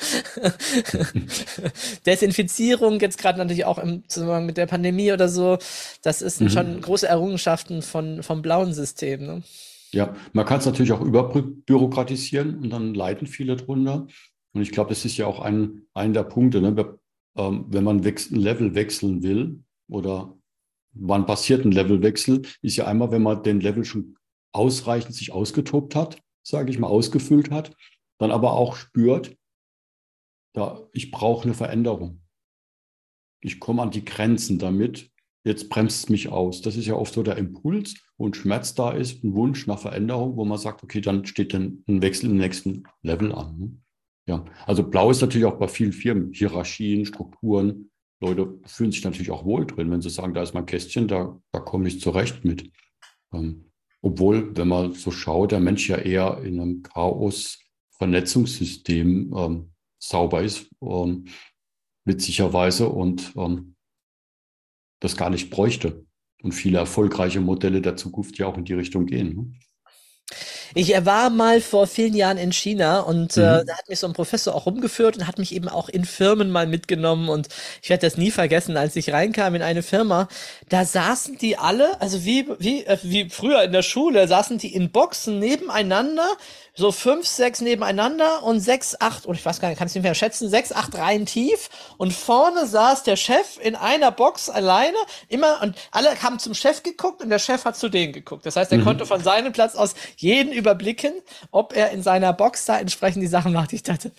Desinfizierung, 2.05 3.01
jetzt 3.01 3.17
gerade 3.17 3.37
natürlich 3.37 3.65
auch 3.65 3.77
im 3.77 4.07
Zusammenhang 4.07 4.45
mit 4.45 4.55
der 4.55 4.67
Pandemie 4.67 5.11
oder 5.11 5.27
so. 5.27 5.57
Das 6.01 6.21
ist 6.21 6.39
mhm. 6.39 6.49
schon 6.49 6.79
große 6.79 7.09
Errungenschaften 7.09 7.81
von, 7.81 8.23
vom 8.23 8.41
blauen 8.41 8.73
System. 8.73 9.25
Ne? 9.25 9.43
Ja, 9.91 10.15
man 10.31 10.45
kann 10.45 10.59
es 10.59 10.65
natürlich 10.65 10.93
auch 10.93 11.01
überbürokratisieren 11.01 12.59
und 12.59 12.69
dann 12.69 12.93
leiden 12.93 13.27
viele 13.27 13.57
drunter. 13.57 14.07
Und 14.53 14.61
ich 14.61 14.71
glaube, 14.71 14.91
das 14.91 15.03
ist 15.03 15.17
ja 15.17 15.27
auch 15.27 15.41
ein, 15.41 15.81
ein 15.93 16.13
der 16.13 16.23
Punkte, 16.23 16.61
ne? 16.61 16.97
Ähm, 17.35 17.65
wenn 17.67 17.83
man 17.83 17.97
ein 17.97 18.15
Level 18.29 18.75
wechseln 18.75 19.23
will 19.23 19.59
oder 19.89 20.36
wann 20.99 21.25
passiert 21.25 21.65
ein 21.65 21.71
Levelwechsel, 21.71 22.43
ist 22.61 22.75
ja 22.75 22.87
einmal, 22.87 23.11
wenn 23.11 23.23
man 23.23 23.43
den 23.43 23.59
Level 23.59 23.85
schon 23.85 24.17
ausreichend 24.53 25.13
sich 25.13 25.31
ausgetobt 25.31 25.95
hat, 25.95 26.21
sage 26.43 26.71
ich 26.71 26.79
mal, 26.79 26.87
ausgefüllt 26.87 27.51
hat, 27.51 27.75
dann 28.19 28.31
aber 28.31 28.53
auch 28.53 28.75
spürt, 28.75 29.35
da, 30.53 30.87
ich 30.93 31.11
brauche 31.11 31.43
eine 31.43 31.53
Veränderung. 31.53 32.21
Ich 33.41 33.59
komme 33.59 33.83
an 33.83 33.91
die 33.91 34.05
Grenzen 34.05 34.57
damit, 34.57 35.11
jetzt 35.43 35.69
bremst 35.69 36.03
es 36.03 36.09
mich 36.09 36.29
aus. 36.29 36.61
Das 36.61 36.75
ist 36.75 36.87
ja 36.87 36.95
oft 36.95 37.13
so 37.13 37.23
der 37.23 37.37
Impuls, 37.37 37.95
wo 38.17 38.27
ein 38.27 38.33
Schmerz 38.33 38.73
da 38.73 38.91
ist, 38.91 39.23
ein 39.23 39.33
Wunsch 39.33 39.67
nach 39.67 39.79
Veränderung, 39.79 40.35
wo 40.35 40.45
man 40.45 40.57
sagt, 40.57 40.83
okay, 40.83 41.01
dann 41.01 41.25
steht 41.25 41.53
dann 41.53 41.83
ein 41.87 42.01
Wechsel 42.01 42.31
im 42.31 42.37
nächsten 42.37 42.83
Level 43.03 43.31
an. 43.33 43.59
Ne? 43.59 43.77
Ja, 44.27 44.45
also 44.65 44.83
blau 44.83 45.09
ist 45.09 45.21
natürlich 45.21 45.45
auch 45.45 45.57
bei 45.57 45.67
vielen 45.67 45.93
Firmen, 45.93 46.33
Hierarchien, 46.33 47.05
Strukturen, 47.05 47.91
Leute 48.19 48.59
fühlen 48.65 48.91
sich 48.91 49.03
natürlich 49.03 49.29
auch 49.31 49.45
wohl 49.45 49.67
drin, 49.67 49.91
wenn 49.91 50.01
sie 50.01 50.09
sagen, 50.09 50.33
da 50.33 50.41
ist 50.41 50.53
mein 50.53 50.65
Kästchen, 50.65 51.07
da, 51.07 51.39
da 51.51 51.59
komme 51.59 51.87
ich 51.87 52.01
zurecht 52.01 52.43
mit. 52.43 52.69
Ähm, 53.33 53.71
obwohl, 54.01 54.55
wenn 54.55 54.67
man 54.67 54.93
so 54.93 55.11
schaut, 55.11 55.51
der 55.51 55.59
Mensch 55.59 55.89
ja 55.89 55.97
eher 55.97 56.41
in 56.43 56.59
einem 56.59 56.81
Chaos-Vernetzungssystem 56.83 59.33
ähm, 59.35 59.71
sauber 59.99 60.43
ist, 60.43 60.69
ähm, 60.81 61.25
witzigerweise, 62.05 62.89
und 62.89 63.33
ähm, 63.35 63.75
das 64.99 65.17
gar 65.17 65.29
nicht 65.29 65.49
bräuchte. 65.49 66.05
Und 66.41 66.53
viele 66.53 66.77
erfolgreiche 66.77 67.41
Modelle 67.41 67.81
der 67.81 67.97
Zukunft 67.97 68.37
ja 68.37 68.47
auch 68.47 68.57
in 68.57 68.65
die 68.65 68.73
Richtung 68.73 69.05
gehen. 69.05 69.59
Ich 70.73 70.93
war 71.05 71.29
mal 71.29 71.61
vor 71.61 71.87
vielen 71.87 72.13
Jahren 72.13 72.37
in 72.37 72.51
China 72.51 73.01
und 73.01 73.37
äh, 73.37 73.39
mhm. 73.39 73.45
äh, 73.45 73.65
da 73.65 73.77
hat 73.77 73.89
mich 73.89 73.99
so 73.99 74.07
ein 74.07 74.13
Professor 74.13 74.55
auch 74.55 74.65
rumgeführt 74.65 75.17
und 75.17 75.27
hat 75.27 75.37
mich 75.37 75.53
eben 75.53 75.69
auch 75.69 75.89
in 75.89 76.05
Firmen 76.05 76.51
mal 76.51 76.67
mitgenommen 76.67 77.29
und 77.29 77.47
ich 77.81 77.89
werde 77.89 78.05
das 78.05 78.17
nie 78.17 78.31
vergessen, 78.31 78.77
als 78.77 78.95
ich 78.95 79.11
reinkam 79.11 79.55
in 79.55 79.61
eine 79.61 79.83
Firma, 79.83 80.27
da 80.69 80.85
saßen 80.85 81.37
die 81.37 81.57
alle, 81.57 81.99
also 82.01 82.25
wie 82.25 82.47
wie 82.59 82.85
äh, 82.85 82.97
wie 83.03 83.29
früher 83.29 83.63
in 83.63 83.71
der 83.71 83.83
Schule, 83.83 84.27
saßen 84.27 84.57
die 84.57 84.73
in 84.73 84.91
Boxen 84.91 85.39
nebeneinander 85.39 86.27
so 86.77 86.91
fünf, 86.91 87.25
sechs 87.25 87.59
nebeneinander 87.59 88.43
und 88.43 88.59
sechs, 88.59 88.95
acht, 89.01 89.25
und 89.25 89.33
ich 89.33 89.43
weiß 89.43 89.59
gar 89.59 89.69
nicht, 89.69 89.79
kann 89.79 89.87
es 89.87 89.95
nicht 89.95 90.03
mehr 90.03 90.13
schätzen, 90.13 90.47
sechs, 90.47 90.71
acht 90.71 90.95
Reihen 90.95 91.25
tief. 91.25 91.69
Und 91.97 92.13
vorne 92.13 92.67
saß 92.67 93.01
der 93.01 93.15
Chef 93.15 93.57
in 93.59 93.75
einer 93.75 94.11
Box 94.11 94.47
alleine, 94.47 94.95
immer, 95.27 95.59
und 95.63 95.75
alle 95.89 96.21
haben 96.21 96.37
zum 96.37 96.53
Chef 96.53 96.83
geguckt 96.83 97.23
und 97.23 97.31
der 97.31 97.39
Chef 97.39 97.65
hat 97.65 97.77
zu 97.77 97.89
denen 97.89 98.13
geguckt. 98.13 98.45
Das 98.45 98.55
heißt, 98.55 98.71
er 98.71 98.77
mhm. 98.77 98.83
konnte 98.83 99.07
von 99.07 99.23
seinem 99.23 99.53
Platz 99.53 99.73
aus 99.73 99.95
jeden 100.17 100.53
überblicken, 100.57 101.13
ob 101.51 101.75
er 101.75 101.91
in 101.91 102.03
seiner 102.03 102.33
Box 102.33 102.65
da 102.65 102.79
entsprechend 102.79 103.23
die 103.23 103.27
Sachen 103.27 103.53
macht. 103.53 103.73
Ich 103.73 103.83
dachte, 103.83 104.11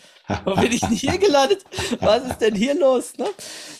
wo 0.44 0.54
bin 0.54 0.72
ich 0.72 0.80
denn 0.80 0.90
hier 0.90 1.18
gelandet? 1.18 1.64
Was 2.00 2.24
ist 2.24 2.38
denn 2.38 2.54
hier 2.54 2.74
los? 2.74 3.16
Ne? 3.18 3.26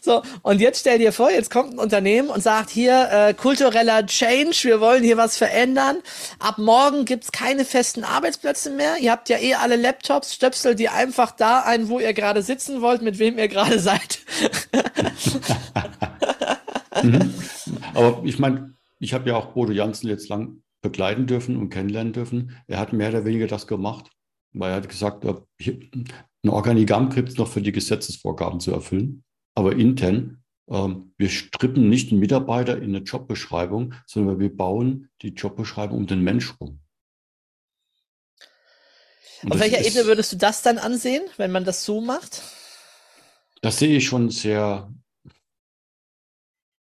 So, 0.03 0.23
und 0.43 0.61
jetzt 0.61 0.81
stell 0.81 0.99
dir 0.99 1.13
vor, 1.13 1.31
jetzt 1.31 1.51
kommt 1.51 1.73
ein 1.73 1.79
Unternehmen 1.79 2.31
und 2.31 2.43
sagt 2.43 2.71
hier, 2.71 3.09
äh, 3.11 3.35
kultureller 3.35 4.07
Change, 4.07 4.57
wir 4.63 4.81
wollen 4.81 5.03
hier 5.03 5.17
was 5.17 5.37
verändern. 5.37 5.99
Ab 6.39 6.59
morgen 6.59 7.05
gibt's 7.05 7.33
keine 7.33 7.65
festen 7.65 8.05
Arbeitsplätze 8.05 8.71
mehr. 8.71 8.99
Ihr 8.99 9.13
habt 9.13 9.29
ja 9.29 9.39
eh 9.39 9.55
alle 9.55 9.77
Laptops, 9.77 10.35
stöpselt 10.35 10.79
die 10.79 10.89
einfach 10.89 11.33
da 11.33 11.61
ein, 11.61 11.89
wo 11.89 12.01
ihr 12.01 12.13
gerade 12.13 12.43
sitzen 12.43 12.83
wollt, 12.83 13.03
mit 13.03 13.19
wem 13.19 13.39
ihr 13.39 13.49
gerade 13.49 13.79
seid. 13.89 14.21
mhm. 17.03 17.35
Aber 17.95 18.23
ich 18.25 18.39
meine, 18.39 18.75
ich 18.99 19.15
habe 19.15 19.31
ja 19.31 19.37
auch 19.37 19.53
Bodo 19.53 19.73
Janssen 19.73 20.09
jetzt 20.09 20.29
lang 20.29 20.63
begleiten 20.81 21.27
dürfen 21.27 21.57
und 21.57 21.71
kennenlernen 21.71 22.13
dürfen. 22.13 22.57
Er 22.67 22.79
hat 22.79 22.93
mehr 22.93 23.11
oder 23.11 23.25
weniger 23.25 23.47
das 23.47 23.67
gemacht, 23.67 24.11
weil 24.53 24.71
er 24.71 24.77
hat 24.77 24.89
gesagt, 24.89 25.25
ein 25.25 26.51
Organigramm 26.51 27.11
gibt 27.11 27.31
es 27.31 27.37
noch 27.37 27.49
für 27.49 27.63
die 27.63 27.73
Gesetzesvorgaben 27.73 28.61
zu 28.61 28.73
erfüllen, 28.73 29.25
aber 29.55 29.77
intern 29.77 30.43
ähm, 30.71 31.15
wir 31.17 31.31
strippen 31.31 31.89
nicht 31.89 32.11
den 32.11 32.19
Mitarbeiter 32.19 32.77
in 32.77 32.95
eine 32.95 32.99
Jobbeschreibung, 32.99 33.95
sondern 34.07 34.39
wir 34.39 34.55
bauen 34.55 35.11
die 35.23 35.29
Jobbeschreibung 35.29 35.99
um 35.99 36.07
den 36.07 36.23
Mensch 36.23 36.55
rum. 36.61 36.81
Und 39.43 39.53
Auf 39.53 39.61
welcher 39.61 39.79
ist, 39.79 39.95
Ebene 39.95 40.07
würdest 40.07 40.33
du 40.33 40.37
das 40.37 40.63
dann 40.63 40.79
ansehen, 40.79 41.23
wenn 41.37 41.53
man 41.53 41.65
das 41.65 41.85
so 41.85 42.01
macht? 42.01 42.43
Das 43.63 43.79
sehe 43.79 43.97
ich 43.97 44.07
schon 44.07 44.31
sehr, 44.31 44.93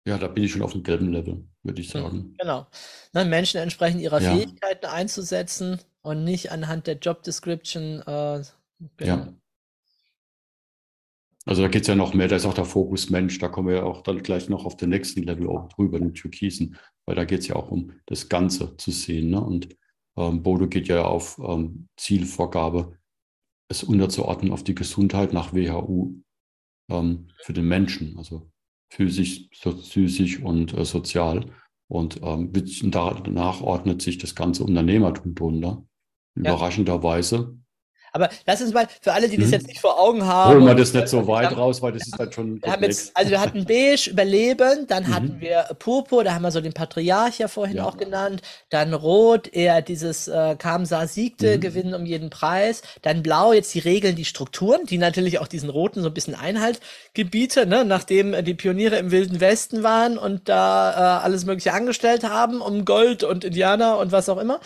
ja, 0.08 0.18
da 0.18 0.28
bin 0.28 0.44
ich 0.44 0.52
schon 0.52 0.62
auf 0.62 0.72
dem 0.72 0.84
gelben 0.84 1.12
Level, 1.12 1.48
würde 1.66 1.82
ich 1.82 1.94
hm, 1.94 2.02
sagen. 2.02 2.36
Genau. 2.40 2.68
Ne, 3.14 3.26
Menschen 3.26 3.60
entsprechend 3.60 4.02
ihrer 4.02 4.22
ja. 4.22 4.36
Fähigkeiten 4.36 4.86
einzusetzen 4.86 5.80
und 6.02 6.24
nicht 6.24 6.52
anhand 6.52 6.88
der 6.88 6.98
Job 6.98 7.24
Description. 7.24 8.02
Äh, 8.02 8.44
genau. 8.98 9.16
Ja. 9.18 9.34
Also 11.48 11.62
da 11.62 11.68
geht 11.68 11.84
es 11.84 11.88
ja 11.88 11.96
noch 11.96 12.16
mehr, 12.16 12.28
da 12.28 12.38
ist 12.38 12.46
auch 12.46 12.56
der 12.56 12.66
Fokus 12.66 13.12
Mensch, 13.12 13.38
da 13.38 13.50
kommen 13.50 13.68
wir 13.68 13.76
ja 13.76 13.84
auch 13.84 14.02
dann 14.02 14.24
gleich 14.24 14.50
noch 14.50 14.66
auf 14.66 14.78
den 14.78 14.90
nächsten 14.90 15.22
Level 15.22 15.48
auch 15.48 15.70
drüber, 15.70 16.00
den 16.00 16.16
Türkisen, 16.16 16.76
weil 17.06 17.16
da 17.16 17.24
geht 17.24 17.42
es 17.42 17.48
ja 17.48 17.56
auch 17.56 17.70
um 17.70 17.92
das 18.08 18.30
Ganze 18.30 18.76
zu 18.78 18.90
sehen. 18.90 19.30
Ne? 19.30 19.42
Und 19.42 19.70
ähm, 20.18 20.42
Bodo 20.42 20.68
geht 20.68 20.88
ja 20.88 21.04
auf 21.04 21.38
ähm, 21.38 21.88
Zielvorgabe, 21.98 22.98
es 23.68 23.84
unterzuordnen 23.84 24.52
auf 24.52 24.64
die 24.64 24.74
Gesundheit 24.74 25.34
nach 25.34 25.54
WHU 25.54 26.16
ähm, 26.90 27.28
für 27.44 27.54
den 27.54 27.68
Menschen, 27.68 28.18
also 28.18 28.50
physisch, 28.90 29.48
so, 29.54 29.76
psychisch 29.76 30.42
und 30.42 30.74
äh, 30.74 30.86
sozial. 30.86 31.46
Und 31.88 32.20
ähm, 32.24 32.52
danach 32.92 33.62
ordnet 33.62 34.02
sich 34.02 34.18
das 34.18 34.34
ganze 34.34 34.64
Unternehmertum 34.64 35.36
drunter. 35.36 35.86
Ja. 36.36 36.42
Überraschenderweise 36.42 37.58
aber 38.16 38.30
lass 38.46 38.62
uns 38.62 38.74
mal, 38.74 38.88
für 39.02 39.12
alle, 39.12 39.28
die 39.28 39.36
das 39.36 39.48
hm. 39.48 39.54
jetzt 39.54 39.68
nicht 39.68 39.82
vor 39.82 40.00
Augen 40.00 40.26
haben. 40.26 40.56
Holen 40.56 40.66
wir 40.66 40.74
das 40.74 40.94
nicht 40.94 41.10
so 41.10 41.28
weit 41.28 41.48
haben, 41.48 41.58
raus, 41.58 41.82
weil 41.82 41.92
das 41.92 42.08
ist 42.08 42.18
dann 42.18 42.32
schon. 42.32 42.62
Wir 42.64 42.78
jetzt, 42.82 43.12
also 43.16 43.30
wir 43.30 43.42
hatten 43.42 43.66
Beige, 43.66 44.10
Überleben, 44.10 44.88
dann 44.88 45.04
mhm. 45.04 45.14
hatten 45.14 45.42
wir 45.42 45.68
Purpur, 45.80 46.24
da 46.24 46.34
haben 46.34 46.44
wir 46.44 46.52
so 46.52 46.62
den 46.62 46.72
Patriarch 46.72 47.40
ja 47.40 47.50
vorhin 47.50 47.78
ja. 47.78 47.86
auch 47.86 47.98
genannt. 47.98 48.42
Dann 48.70 48.94
Rot, 48.94 49.50
eher 49.54 49.82
dieses 49.82 50.30
äh, 50.30 50.56
Kamsa 50.58 51.08
siegte, 51.08 51.58
mhm. 51.58 51.62
gewinnen 51.62 51.94
um 51.94 52.06
jeden 52.06 52.30
Preis. 52.30 52.82
Dann 53.02 53.22
Blau, 53.22 53.52
jetzt 53.52 53.74
die 53.74 53.80
Regeln, 53.80 54.16
die 54.16 54.26
Strukturen, 54.26 54.86
die 54.86 54.98
natürlich 54.98 55.40
auch 55.40 55.48
diesen 55.48 55.70
Roten 55.70 56.02
so 56.02 56.08
ein 56.08 56.14
bisschen 56.14 56.36
Einhalt 56.36 56.80
gebieten, 57.14 57.68
ne? 57.68 57.84
nachdem 57.84 58.46
die 58.46 58.54
Pioniere 58.54 58.96
im 58.96 59.12
Wilden 59.12 59.42
Westen 59.42 59.84
waren 59.84 60.18
und 60.18 60.48
da 60.48 61.20
äh, 61.20 61.24
alles 61.26 61.46
Mögliche 61.46 61.74
angestellt 61.74 62.24
haben, 62.24 62.62
um 62.62 62.86
Gold 62.86 63.24
und 63.24 63.44
Indianer 63.44 63.98
und 63.98 64.14
was 64.14 64.30
auch 64.30 64.38
immer 64.38 64.62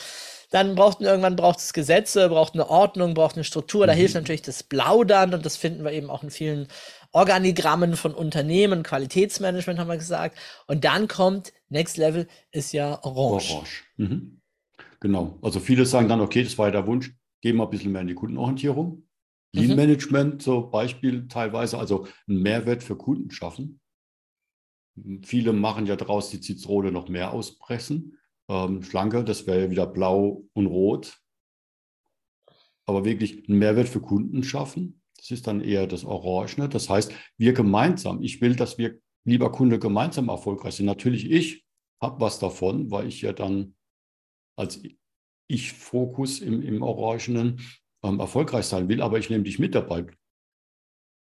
dann 0.50 0.76
braucht 0.76 1.02
irgendwann 1.02 1.36
braucht 1.36 1.60
es 1.60 1.74
Gesetze, 1.74 2.28
braucht 2.30 2.54
eine 2.54 2.70
Ordnung, 2.70 3.14
braucht 3.14 3.36
eine 3.36 3.44
Struktur. 3.44 3.86
Da 3.86 3.94
mhm. 3.94 3.98
hilft 3.98 4.16
natürlich 4.16 4.42
das 4.42 4.64
Blau 4.64 5.04
dann 5.04 5.34
und 5.34 5.46
das 5.46 5.58
finden 5.58 5.84
wir 5.84 5.92
eben 5.92 6.10
auch 6.10 6.24
in 6.24 6.32
vielen 6.32 6.68
Organigrammen 7.12 7.96
von 7.96 8.14
Unternehmen, 8.14 8.84
Qualitätsmanagement 8.84 9.80
haben 9.80 9.88
wir 9.88 9.98
gesagt. 9.98 10.38
Und 10.68 10.86
dann 10.86 11.08
kommt 11.08 11.54
Next 11.70 11.98
Level 11.98 12.28
ist 12.52 12.72
ja 12.72 13.04
Orange. 13.04 13.54
Orange. 13.54 13.84
Mhm. 13.98 14.42
Genau. 15.00 15.38
Also 15.42 15.60
viele 15.60 15.86
sagen 15.86 16.10
dann, 16.10 16.22
okay, 16.22 16.44
das 16.44 16.58
war 16.58 16.68
ja 16.68 16.72
der 16.72 16.88
Wunsch, 16.88 17.14
gehen 17.42 17.56
wir 17.56 17.64
ein 17.64 17.70
bisschen 17.70 17.92
mehr 17.92 18.02
in 18.02 18.08
die 18.08 18.16
Kundenorientierung. 18.16 19.08
Lean 19.54 19.72
mhm. 19.72 19.76
Management, 19.76 20.42
so 20.44 20.70
Beispiel 20.70 21.28
teilweise, 21.28 21.78
also 21.78 22.08
einen 22.28 22.42
Mehrwert 22.42 22.84
für 22.84 22.96
Kunden 22.96 23.32
schaffen. 23.32 23.80
Viele 25.24 25.54
machen 25.54 25.86
ja 25.86 25.96
daraus 25.96 26.30
die 26.30 26.42
Zitrone 26.42 26.92
noch 26.92 27.08
mehr 27.08 27.34
auspressen 27.34 28.19
ähm, 28.50 28.84
schlanker, 28.84 29.24
das 29.24 29.48
wäre 29.48 29.70
wieder 29.70 29.86
blau 29.86 30.44
und 30.54 30.66
rot. 30.66 31.22
Aber 32.86 33.06
wirklich 33.06 33.48
einen 33.48 33.60
Mehrwert 33.60 33.88
für 33.88 34.02
Kunden 34.02 34.44
schaffen, 34.44 35.02
das 35.16 35.32
ist 35.32 35.48
dann 35.48 35.62
eher 35.62 35.86
das 35.86 36.04
Orange. 36.04 36.68
Das 36.70 36.90
heißt, 36.90 37.14
wir 37.38 37.54
gemeinsam, 37.54 38.24
ich 38.24 38.42
will, 38.42 38.56
dass 38.56 38.78
wir, 38.78 39.00
lieber 39.26 39.52
Kunde, 39.52 39.78
gemeinsam 39.78 40.30
erfolgreich 40.30 40.76
sind. 40.76 40.88
Natürlich, 40.88 41.30
ich 41.30 41.66
habe 42.02 42.20
was 42.20 42.40
davon, 42.40 42.90
weil 42.90 43.08
ich 43.08 43.22
ja 43.22 43.34
dann 43.34 43.76
als 44.58 44.82
Ich-Fokus 45.48 46.40
im, 46.40 46.62
im 46.64 46.82
Orangenen 46.82 47.62
ähm, 48.04 48.20
erfolgreich 48.20 48.66
sein 48.66 48.90
will, 48.90 49.02
aber 49.02 49.20
ich 49.20 49.30
nehme 49.30 49.44
dich 49.44 49.60
mit 49.60 49.76
dabei. 49.76 50.08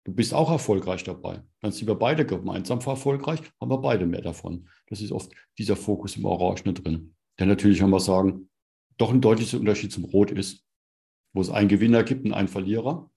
Du 0.06 0.14
bist 0.14 0.34
auch 0.34 0.50
erfolgreich 0.50 1.04
dabei. 1.04 1.44
Dann 1.60 1.72
sind 1.72 1.88
wir 1.88 1.96
beide 1.96 2.26
gemeinsam 2.26 2.80
erfolgreich, 2.80 3.42
haben 3.62 3.70
wir 3.70 3.78
beide 3.78 4.06
mehr 4.08 4.22
davon. 4.22 4.68
Das 4.88 5.02
ist 5.02 5.12
oft 5.12 5.32
dieser 5.58 5.76
Fokus 5.76 6.16
im 6.16 6.26
Orangenen 6.26 6.74
drin 6.74 7.16
der 7.40 7.48
natürlich, 7.48 7.82
wenn 7.82 7.90
wir 7.90 8.00
sagen, 8.00 8.50
doch 8.98 9.12
ein 9.12 9.22
deutlicher 9.22 9.58
Unterschied 9.58 9.92
zum 9.92 10.04
Rot 10.04 10.32
ist, 10.32 10.66
wo 11.34 11.42
es 11.42 11.50
einen 11.50 11.70
Gewinner 11.70 12.04
gibt 12.04 12.26
und 12.26 12.34
einen 12.34 12.50
Verlierer. 12.50 13.10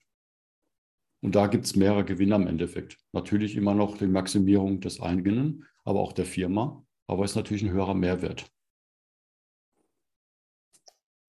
Und 1.21 1.35
da 1.35 1.47
gibt 1.47 1.65
es 1.65 1.75
mehrere 1.75 2.05
Gewinner 2.05 2.37
im 2.37 2.47
Endeffekt. 2.47 2.97
Natürlich 3.11 3.55
immer 3.55 3.73
noch 3.73 3.97
die 3.97 4.07
Maximierung 4.07 4.79
des 4.79 5.01
eigenen, 5.01 5.65
aber 5.83 5.99
auch 5.99 6.13
der 6.13 6.25
Firma. 6.25 6.85
Aber 7.07 7.25
es 7.25 7.31
ist 7.31 7.35
natürlich 7.35 7.63
ein 7.63 7.71
höherer 7.71 7.93
Mehrwert. 7.93 8.49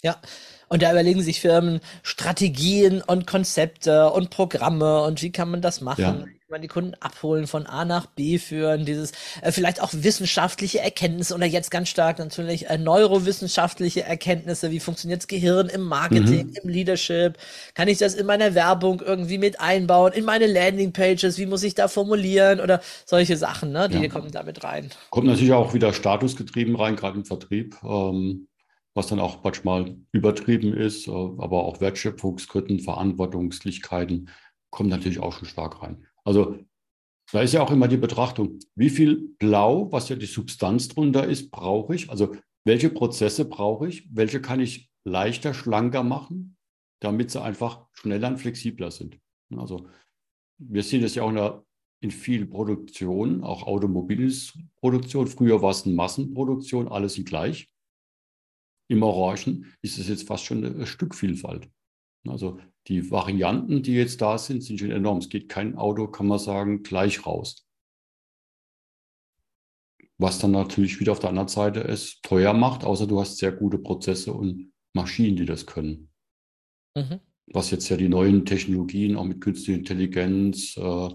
Ja, 0.03 0.21
und 0.69 0.83
da 0.83 0.93
überlegen 0.93 1.23
sich 1.23 1.41
Firmen 1.41 1.81
Strategien 2.03 3.03
und 3.03 3.27
Konzepte 3.27 4.11
und 4.13 4.31
Programme 4.31 5.03
und 5.03 5.23
wie 5.23 5.33
kann 5.33 5.51
man 5.51 5.63
das 5.63 5.81
machen. 5.81 6.03
Ja 6.03 6.27
man 6.55 6.63
die 6.63 6.69
Kunden 6.69 6.95
abholen, 7.01 7.49
von 7.49 7.67
A 7.67 7.85
nach 7.85 8.07
B 8.07 8.39
führen, 8.39 8.87
dieses 8.87 9.11
äh, 9.43 9.51
vielleicht 9.51 9.83
auch 9.83 9.91
wissenschaftliche 9.93 10.79
Erkenntnisse 10.79 11.35
oder 11.35 11.47
jetzt 11.47 11.71
ganz 11.71 11.89
stark 11.89 12.21
natürlich 12.21 12.71
äh, 12.71 12.79
neurowissenschaftliche 12.79 14.05
Erkenntnisse, 14.05 14.71
wie 14.71 14.79
funktioniert 14.79 15.23
das 15.23 15.27
Gehirn 15.27 15.69
im 15.69 15.83
Marketing, 15.83 16.47
mhm. 16.47 16.57
im 16.63 16.69
Leadership, 16.69 17.39
kann 17.75 17.89
ich 17.89 17.99
das 17.99 18.15
in 18.15 18.27
meiner 18.27 18.55
Werbung 18.55 19.03
irgendwie 19.05 19.39
mit 19.39 19.61
einbauen, 19.61 20.13
in 20.13 20.25
meine 20.25 20.47
Landingpages, 20.47 21.39
wie 21.39 21.47
muss 21.47 21.65
ich 21.65 21.75
da 21.75 21.89
formulieren 21.89 22.61
oder 22.61 22.81
solche 23.05 23.37
Sachen, 23.37 23.73
ne, 23.73 23.89
die 23.89 23.99
ja. 23.99 24.09
kommen 24.09 24.31
damit 24.31 24.63
rein. 24.63 24.91
Kommt 25.11 25.27
natürlich 25.27 25.53
auch 25.53 25.75
wieder 25.75 25.93
statusgetrieben 25.93 26.77
rein, 26.77 26.95
gerade 26.95 27.19
im 27.19 27.25
Vertrieb. 27.25 27.77
Ähm 27.85 28.47
was 28.97 29.09
dann 29.09 29.19
auch 29.19 29.43
manchmal 29.43 29.97
übertrieben 30.13 30.73
ist, 30.73 31.09
äh, 31.09 31.11
aber 31.11 31.65
auch 31.65 31.81
Wertschöpfungsketten, 31.81 32.79
Verantwortungslichkeiten 32.79 34.29
kommen 34.75 34.89
natürlich 34.89 35.21
auch 35.21 35.33
schon 35.33 35.49
stark 35.49 35.83
rein. 35.83 36.05
Also 36.27 36.59
da 37.33 37.43
ist 37.43 37.53
ja 37.53 37.63
auch 37.63 37.71
immer 37.71 37.89
die 37.89 37.97
Betrachtung, 37.97 38.59
wie 38.75 38.91
viel 38.91 39.35
Blau, 39.39 39.91
was 39.91 40.09
ja 40.09 40.17
die 40.17 40.27
Substanz 40.27 40.89
drunter 40.89 41.27
ist, 41.27 41.51
brauche 41.51 41.95
ich? 41.95 42.11
Also 42.11 42.37
welche 42.65 42.91
Prozesse 42.91 43.45
brauche 43.45 43.89
ich? 43.89 44.09
Welche 44.15 44.41
kann 44.41 44.61
ich 44.61 44.91
leichter, 45.05 45.55
schlanker 45.55 46.03
machen, 46.03 46.57
damit 47.01 47.31
sie 47.31 47.43
einfach 47.43 47.87
schneller 47.93 48.29
und 48.29 48.39
flexibler 48.39 48.91
sind? 48.91 49.19
Also 49.57 49.89
wir 50.59 50.83
sehen 50.83 51.03
das 51.03 51.15
ja 51.15 51.25
auch 51.25 51.31
in, 51.31 51.37
der, 51.37 51.65
in 52.03 52.11
vielen 52.11 52.49
Produktionen, 52.49 53.43
auch 53.43 53.67
Automobilproduktion. 53.67 55.27
Früher 55.27 55.63
war 55.63 55.71
es 55.71 55.85
eine 55.85 55.95
Massenproduktion, 55.95 56.89
alles 56.89 57.15
sind 57.15 57.29
gleich. 57.29 57.71
Im 58.89 59.03
Orangen 59.03 59.75
ist 59.83 59.99
es 59.99 60.09
jetzt 60.09 60.27
fast 60.27 60.45
schon 60.45 60.65
eine 60.65 60.87
Stückvielfalt. 60.87 61.69
Also 62.29 62.59
die 62.89 63.11
Varianten, 63.11 63.83
die 63.83 63.95
jetzt 63.95 64.21
da 64.21 64.39
sind, 64.39 64.63
sind 64.63 64.79
schon 64.79 64.91
enorm. 64.91 65.19
Es 65.19 65.29
geht 65.29 65.49
kein 65.49 65.77
Auto, 65.77 66.09
kann 66.09 66.27
man 66.27 66.39
sagen, 66.39 66.83
gleich 66.83 67.27
raus. 67.27 67.67
Was 70.19 70.39
dann 70.39 70.53
natürlich 70.53 71.01
wieder 71.01 71.13
auf 71.13 71.19
der 71.19 71.31
anderen 71.31 71.49
Seite 71.49 71.81
es 71.81 72.21
teuer 72.21 72.53
macht, 72.53 72.85
außer 72.85 73.07
du 73.07 73.21
hast 73.21 73.39
sehr 73.39 73.53
gute 73.53 73.79
Prozesse 73.79 74.33
und 74.33 74.73
Maschinen, 74.95 75.37
die 75.37 75.45
das 75.45 75.67
können. 75.67 76.11
Mhm. 76.97 77.21
Was 77.47 77.71
jetzt 77.71 77.89
ja 77.89 77.97
die 77.97 78.09
neuen 78.09 78.47
Technologien 78.47 79.17
auch 79.17 79.25
mit 79.25 79.41
künstlicher 79.41 79.79
Intelligenz, 79.79 80.77
äh, 80.77 81.09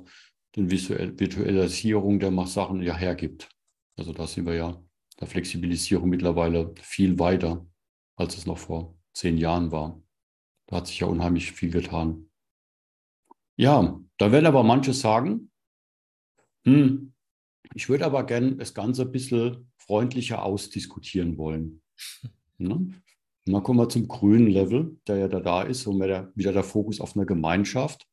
den 0.55 0.69
Visuell 0.69 1.17
Virtualisierung 1.17 2.19
der 2.19 2.31
Sachen 2.47 2.81
ja 2.81 2.95
hergibt. 2.95 3.49
Also 3.97 4.13
da 4.13 4.27
sind 4.27 4.45
wir 4.45 4.55
ja 4.55 4.83
der 5.19 5.27
Flexibilisierung 5.27 6.09
mittlerweile 6.09 6.73
viel 6.81 7.19
weiter, 7.19 7.65
als 8.15 8.37
es 8.37 8.45
noch 8.45 8.57
vor 8.57 8.97
zehn 9.13 9.37
Jahren 9.37 9.71
war. 9.71 10.01
Da 10.69 10.77
hat 10.77 10.87
sich 10.87 10.99
ja 10.99 11.07
unheimlich 11.07 11.51
viel 11.51 11.71
getan. 11.71 12.29
Ja, 13.57 13.99
da 14.17 14.31
werden 14.31 14.45
aber 14.45 14.61
manche 14.61 14.93
sagen, 14.93 15.49
hm, 16.63 17.13
ich 17.73 17.89
würde 17.89 18.05
aber 18.05 18.23
gerne 18.23 18.55
das 18.55 18.75
Ganze 18.75 19.01
ein 19.01 19.11
bisschen 19.11 19.71
freundlicher 19.77 20.43
ausdiskutieren 20.43 21.37
wollen. 21.37 21.81
Ne? 22.61 22.73
Und 22.73 23.53
dann 23.53 23.63
kommen 23.63 23.79
wir 23.79 23.87
zum 23.87 24.09
grünen 24.09 24.47
Level, 24.47 24.99
der 25.07 25.15
ja 25.15 25.27
da, 25.29 25.39
da 25.39 25.61
ist, 25.61 25.87
wo 25.87 25.97
der, 25.97 26.29
wieder 26.35 26.51
der 26.51 26.65
Fokus 26.65 26.99
auf 26.99 27.15
einer 27.15 27.25
Gemeinschaft. 27.25 28.05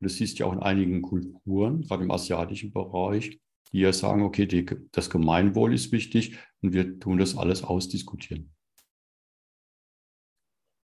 Und 0.00 0.06
das 0.06 0.16
siehst 0.16 0.38
du 0.38 0.44
ja 0.44 0.48
auch 0.48 0.54
in 0.54 0.60
einigen 0.60 1.02
Kulturen, 1.02 1.82
gerade 1.82 2.02
im 2.02 2.10
asiatischen 2.10 2.72
Bereich, 2.72 3.38
die 3.70 3.80
ja 3.80 3.92
sagen, 3.92 4.22
okay, 4.22 4.46
die, 4.46 4.64
das 4.92 5.10
Gemeinwohl 5.10 5.74
ist 5.74 5.92
wichtig 5.92 6.38
und 6.62 6.72
wir 6.72 6.98
tun 7.00 7.18
das 7.18 7.36
alles 7.36 7.62
ausdiskutieren. 7.62 8.54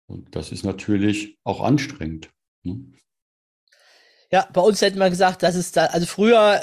Und 0.06 0.34
das 0.36 0.52
ist 0.52 0.64
natürlich 0.64 1.38
auch 1.44 1.60
anstrengend. 1.60 2.30
Ne? 2.62 2.92
Ja, 4.30 4.48
bei 4.52 4.60
uns 4.60 4.80
hätten 4.80 4.98
wir 4.98 5.10
gesagt, 5.10 5.42
das 5.42 5.54
ist 5.54 5.76
da, 5.76 5.86
also 5.86 6.06
früher 6.06 6.60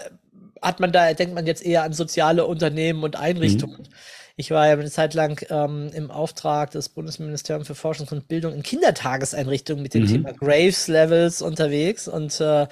hat 0.62 0.80
man 0.80 0.92
da, 0.92 1.14
denkt 1.14 1.36
man 1.36 1.46
jetzt 1.46 1.66
eher 1.66 1.84
an 1.84 1.94
soziale 1.94 2.46
Unternehmen 2.46 3.04
und 3.04 3.16
Einrichtungen. 3.16 3.82
Mhm. 3.82 3.96
Ich 4.36 4.50
war 4.50 4.66
ja 4.68 4.74
eine 4.74 4.90
Zeit 4.90 5.14
lang 5.14 5.46
ähm, 5.50 5.92
im 5.94 6.10
Auftrag 6.10 6.72
des 6.72 6.90
Bundesministeriums 6.90 7.68
für 7.68 7.76
Forschung 7.76 8.08
und 8.10 8.28
Bildung 8.28 8.54
in 8.54 8.64
Kindertageseinrichtungen 8.64 9.84
mit 9.84 9.94
dem 9.94 10.04
mhm. 10.04 10.08
Thema 10.08 10.34
Graves 10.34 10.88
Levels 10.88 11.42
unterwegs 11.42 12.08
und 12.08 12.42
äh, 12.42 12.68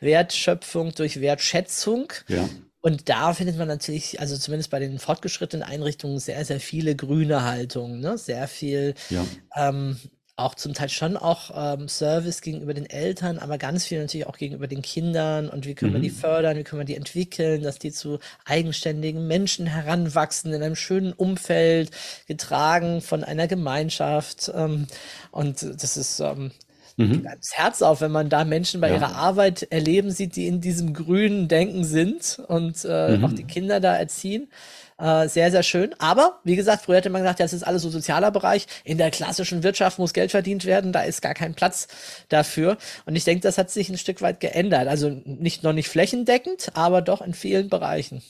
Wertschöpfung 0.00 0.92
durch 0.94 1.20
Wertschätzung. 1.20 2.12
Ja. 2.26 2.48
Und 2.84 3.08
da 3.08 3.32
findet 3.32 3.56
man 3.56 3.68
natürlich, 3.68 4.20
also 4.20 4.36
zumindest 4.36 4.70
bei 4.70 4.78
den 4.78 4.98
fortgeschrittenen 4.98 5.62
Einrichtungen, 5.66 6.18
sehr, 6.18 6.44
sehr 6.44 6.60
viele 6.60 6.94
grüne 6.94 7.42
Haltungen, 7.42 8.00
ne? 8.00 8.18
Sehr 8.18 8.46
viel 8.46 8.94
Ja. 9.08 9.26
ähm, 9.56 9.98
auch 10.36 10.54
zum 10.56 10.74
Teil 10.74 10.88
schon 10.90 11.16
auch 11.16 11.52
ähm, 11.54 11.88
Service 11.88 12.42
gegenüber 12.42 12.74
den 12.74 12.86
Eltern, 12.90 13.38
aber 13.38 13.58
ganz 13.58 13.86
viel 13.86 14.00
natürlich 14.00 14.26
auch 14.26 14.38
gegenüber 14.38 14.66
den 14.68 14.82
Kindern 14.82 15.48
und 15.48 15.66
wie 15.66 15.74
können 15.76 15.94
wir 15.94 16.00
die 16.00 16.10
Mhm. 16.10 16.14
fördern, 16.14 16.58
wie 16.58 16.64
können 16.64 16.80
wir 16.80 16.86
die 16.86 16.96
entwickeln, 16.96 17.62
dass 17.62 17.78
die 17.78 17.92
zu 17.92 18.18
eigenständigen 18.44 19.26
Menschen 19.28 19.66
heranwachsen 19.66 20.52
in 20.52 20.62
einem 20.62 20.76
schönen 20.76 21.12
Umfeld, 21.14 21.90
getragen 22.26 23.00
von 23.00 23.24
einer 23.24 23.48
Gemeinschaft. 23.48 24.50
Ähm, 24.54 24.86
und 25.30 25.62
das 25.62 25.96
ist 25.96 26.20
ähm, 26.20 26.52
Mhm. 26.96 27.24
das 27.24 27.52
Herz 27.54 27.82
auf, 27.82 28.00
wenn 28.00 28.12
man 28.12 28.28
da 28.28 28.44
Menschen 28.44 28.80
bei 28.80 28.88
Ja. 28.88 28.94
ihrer 28.96 29.16
Arbeit 29.16 29.64
erleben 29.70 30.10
sieht, 30.10 30.36
die 30.36 30.46
in 30.46 30.60
diesem 30.60 30.94
grünen 30.94 31.48
Denken 31.48 31.82
sind 31.84 32.40
und 32.48 32.84
äh, 32.84 33.16
Mhm. 33.18 33.24
auch 33.24 33.32
die 33.32 33.44
Kinder 33.44 33.80
da 33.80 33.96
erziehen. 33.96 34.48
Äh, 34.96 35.26
sehr, 35.28 35.50
sehr 35.50 35.64
schön. 35.64 35.92
Aber 35.98 36.38
wie 36.44 36.54
gesagt, 36.54 36.84
früher 36.84 36.98
hätte 36.98 37.10
man 37.10 37.22
gesagt, 37.22 37.40
ja, 37.40 37.44
das 37.46 37.52
ist 37.52 37.64
alles 37.64 37.82
so 37.82 37.90
sozialer 37.90 38.30
Bereich. 38.30 38.66
In 38.84 38.96
der 38.96 39.10
klassischen 39.10 39.64
Wirtschaft 39.64 39.98
muss 39.98 40.12
Geld 40.12 40.30
verdient 40.30 40.66
werden, 40.66 40.92
da 40.92 41.02
ist 41.02 41.20
gar 41.20 41.34
kein 41.34 41.54
Platz 41.54 41.88
dafür. 42.28 42.78
Und 43.04 43.16
ich 43.16 43.24
denke, 43.24 43.42
das 43.42 43.58
hat 43.58 43.70
sich 43.70 43.88
ein 43.88 43.98
Stück 43.98 44.22
weit 44.22 44.38
geändert. 44.38 44.86
Also 44.86 45.10
nicht 45.24 45.64
noch 45.64 45.72
nicht 45.72 45.88
flächendeckend, 45.88 46.70
aber 46.74 47.02
doch 47.02 47.22
in 47.22 47.34
vielen 47.34 47.68
Bereichen. 47.68 48.22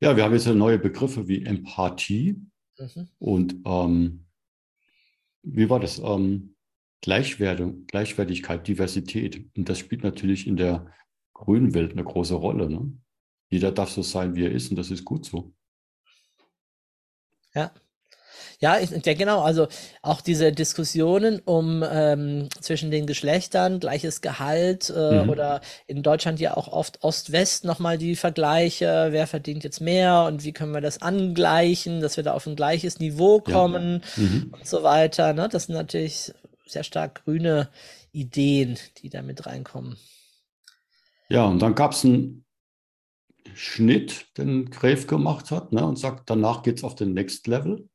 Ja, 0.00 0.16
wir 0.16 0.22
haben 0.22 0.32
jetzt 0.32 0.46
ja 0.46 0.54
neue 0.54 0.78
Begriffe 0.78 1.26
wie 1.26 1.44
Empathie 1.44 2.36
Mhm. 2.78 3.08
und 3.18 3.56
ähm, 3.66 4.26
wie 5.42 5.68
war 5.68 5.80
das? 5.80 5.98
Ähm, 5.98 6.51
Gleichwerdung, 7.02 7.86
Gleichwertigkeit, 7.88 8.66
Diversität. 8.66 9.44
Und 9.56 9.68
das 9.68 9.78
spielt 9.78 10.02
natürlich 10.04 10.46
in 10.46 10.56
der 10.56 10.86
grünen 11.34 11.74
Welt 11.74 11.92
eine 11.92 12.04
große 12.04 12.34
Rolle. 12.34 12.70
Ne? 12.70 12.92
Jeder 13.50 13.72
darf 13.72 13.90
so 13.90 14.02
sein, 14.02 14.34
wie 14.36 14.44
er 14.44 14.52
ist, 14.52 14.70
und 14.70 14.76
das 14.76 14.90
ist 14.90 15.04
gut 15.04 15.26
so. 15.26 15.52
Ja. 17.54 17.70
Ja, 18.60 18.78
ich 18.78 18.90
denke 18.90 19.16
genau, 19.16 19.42
also 19.42 19.66
auch 20.02 20.20
diese 20.20 20.52
Diskussionen 20.52 21.40
um 21.44 21.84
ähm, 21.86 22.48
zwischen 22.60 22.90
den 22.92 23.06
Geschlechtern, 23.06 23.80
gleiches 23.80 24.20
Gehalt 24.20 24.88
äh, 24.94 25.22
Mhm. 25.24 25.28
oder 25.30 25.60
in 25.88 26.02
Deutschland 26.04 26.38
ja 26.38 26.56
auch 26.56 26.68
oft 26.68 27.02
Ost-West 27.02 27.64
nochmal 27.64 27.98
die 27.98 28.14
Vergleiche, 28.14 29.08
wer 29.10 29.26
verdient 29.26 29.64
jetzt 29.64 29.80
mehr 29.80 30.24
und 30.28 30.44
wie 30.44 30.52
können 30.52 30.72
wir 30.72 30.80
das 30.80 31.02
angleichen, 31.02 32.00
dass 32.00 32.16
wir 32.16 32.24
da 32.24 32.32
auf 32.34 32.46
ein 32.46 32.54
gleiches 32.56 33.00
Niveau 33.00 33.42
Ja. 33.46 33.52
kommen 33.52 34.02
Mhm. 34.16 34.52
und 34.52 34.66
so 34.66 34.82
weiter. 34.84 35.32
Ne? 35.32 35.48
Das 35.50 35.64
sind 35.64 35.74
natürlich 35.74 36.32
sehr 36.72 36.84
stark 36.84 37.24
grüne 37.24 37.70
Ideen, 38.12 38.78
die 38.98 39.08
da 39.08 39.22
mit 39.22 39.46
reinkommen. 39.46 39.96
Ja, 41.28 41.46
und 41.46 41.60
dann 41.60 41.74
gab 41.74 41.92
es 41.92 42.04
einen 42.04 42.44
Schnitt, 43.54 44.26
den 44.38 44.70
Gref 44.70 45.06
gemacht 45.06 45.50
hat, 45.50 45.72
ne, 45.72 45.84
und 45.84 45.98
sagt, 45.98 46.30
danach 46.30 46.62
geht 46.62 46.78
es 46.78 46.84
auf 46.84 46.94
den 46.94 47.12
Next 47.12 47.46
Level 47.46 47.88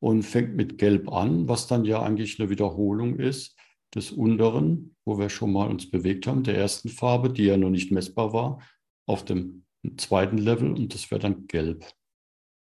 und 0.00 0.22
fängt 0.22 0.54
mit 0.54 0.78
Gelb 0.78 1.10
an, 1.10 1.48
was 1.48 1.66
dann 1.66 1.84
ja 1.84 2.02
eigentlich 2.02 2.38
eine 2.38 2.50
Wiederholung 2.50 3.18
ist 3.18 3.56
des 3.94 4.12
unteren, 4.12 4.96
wo 5.04 5.18
wir 5.18 5.30
schon 5.30 5.52
mal 5.52 5.68
uns 5.68 5.90
bewegt 5.90 6.26
haben, 6.26 6.42
der 6.42 6.56
ersten 6.56 6.88
Farbe, 6.88 7.30
die 7.30 7.44
ja 7.44 7.56
noch 7.56 7.70
nicht 7.70 7.90
messbar 7.90 8.32
war, 8.32 8.62
auf 9.06 9.24
dem 9.24 9.64
zweiten 9.96 10.38
Level 10.38 10.72
und 10.72 10.92
das 10.92 11.10
wäre 11.10 11.20
dann 11.20 11.46
Gelb. 11.46 11.86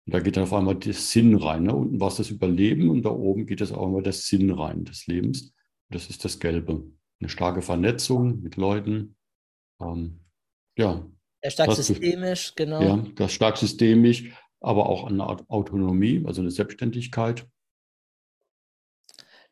Und 0.05 0.13
da 0.13 0.19
geht 0.19 0.37
dann 0.37 0.43
auf 0.43 0.53
einmal 0.53 0.75
der 0.75 0.93
Sinn 0.93 1.35
rein. 1.35 1.63
Ne? 1.63 1.75
Unten 1.75 1.99
war 1.99 2.09
es 2.09 2.17
das 2.17 2.29
Überleben 2.29 2.89
und 2.89 3.03
da 3.03 3.09
oben 3.09 3.45
geht 3.47 3.61
es 3.61 3.71
auch 3.71 3.85
einmal 3.87 4.03
der 4.03 4.13
Sinn 4.13 4.51
rein 4.51 4.85
des 4.85 5.07
Lebens. 5.07 5.53
Das 5.89 6.09
ist 6.09 6.23
das 6.25 6.39
Gelbe. 6.39 6.83
Eine 7.19 7.29
starke 7.29 7.61
Vernetzung 7.61 8.41
mit 8.41 8.55
Leuten. 8.55 9.15
Ähm, 9.81 10.21
ja, 10.77 11.05
Sehr 11.41 11.51
stark 11.51 11.69
Das- 11.69 11.87
systemisch, 11.87 12.53
genau. 12.55 12.81
ja, 12.81 13.05
das 13.15 13.33
stark 13.33 13.57
systemisch, 13.57 14.31
aber 14.61 14.87
auch 14.89 15.05
eine 15.05 15.23
Art 15.23 15.49
Autonomie, 15.49 16.23
also 16.25 16.41
eine 16.41 16.51
Selbstständigkeit. 16.51 17.47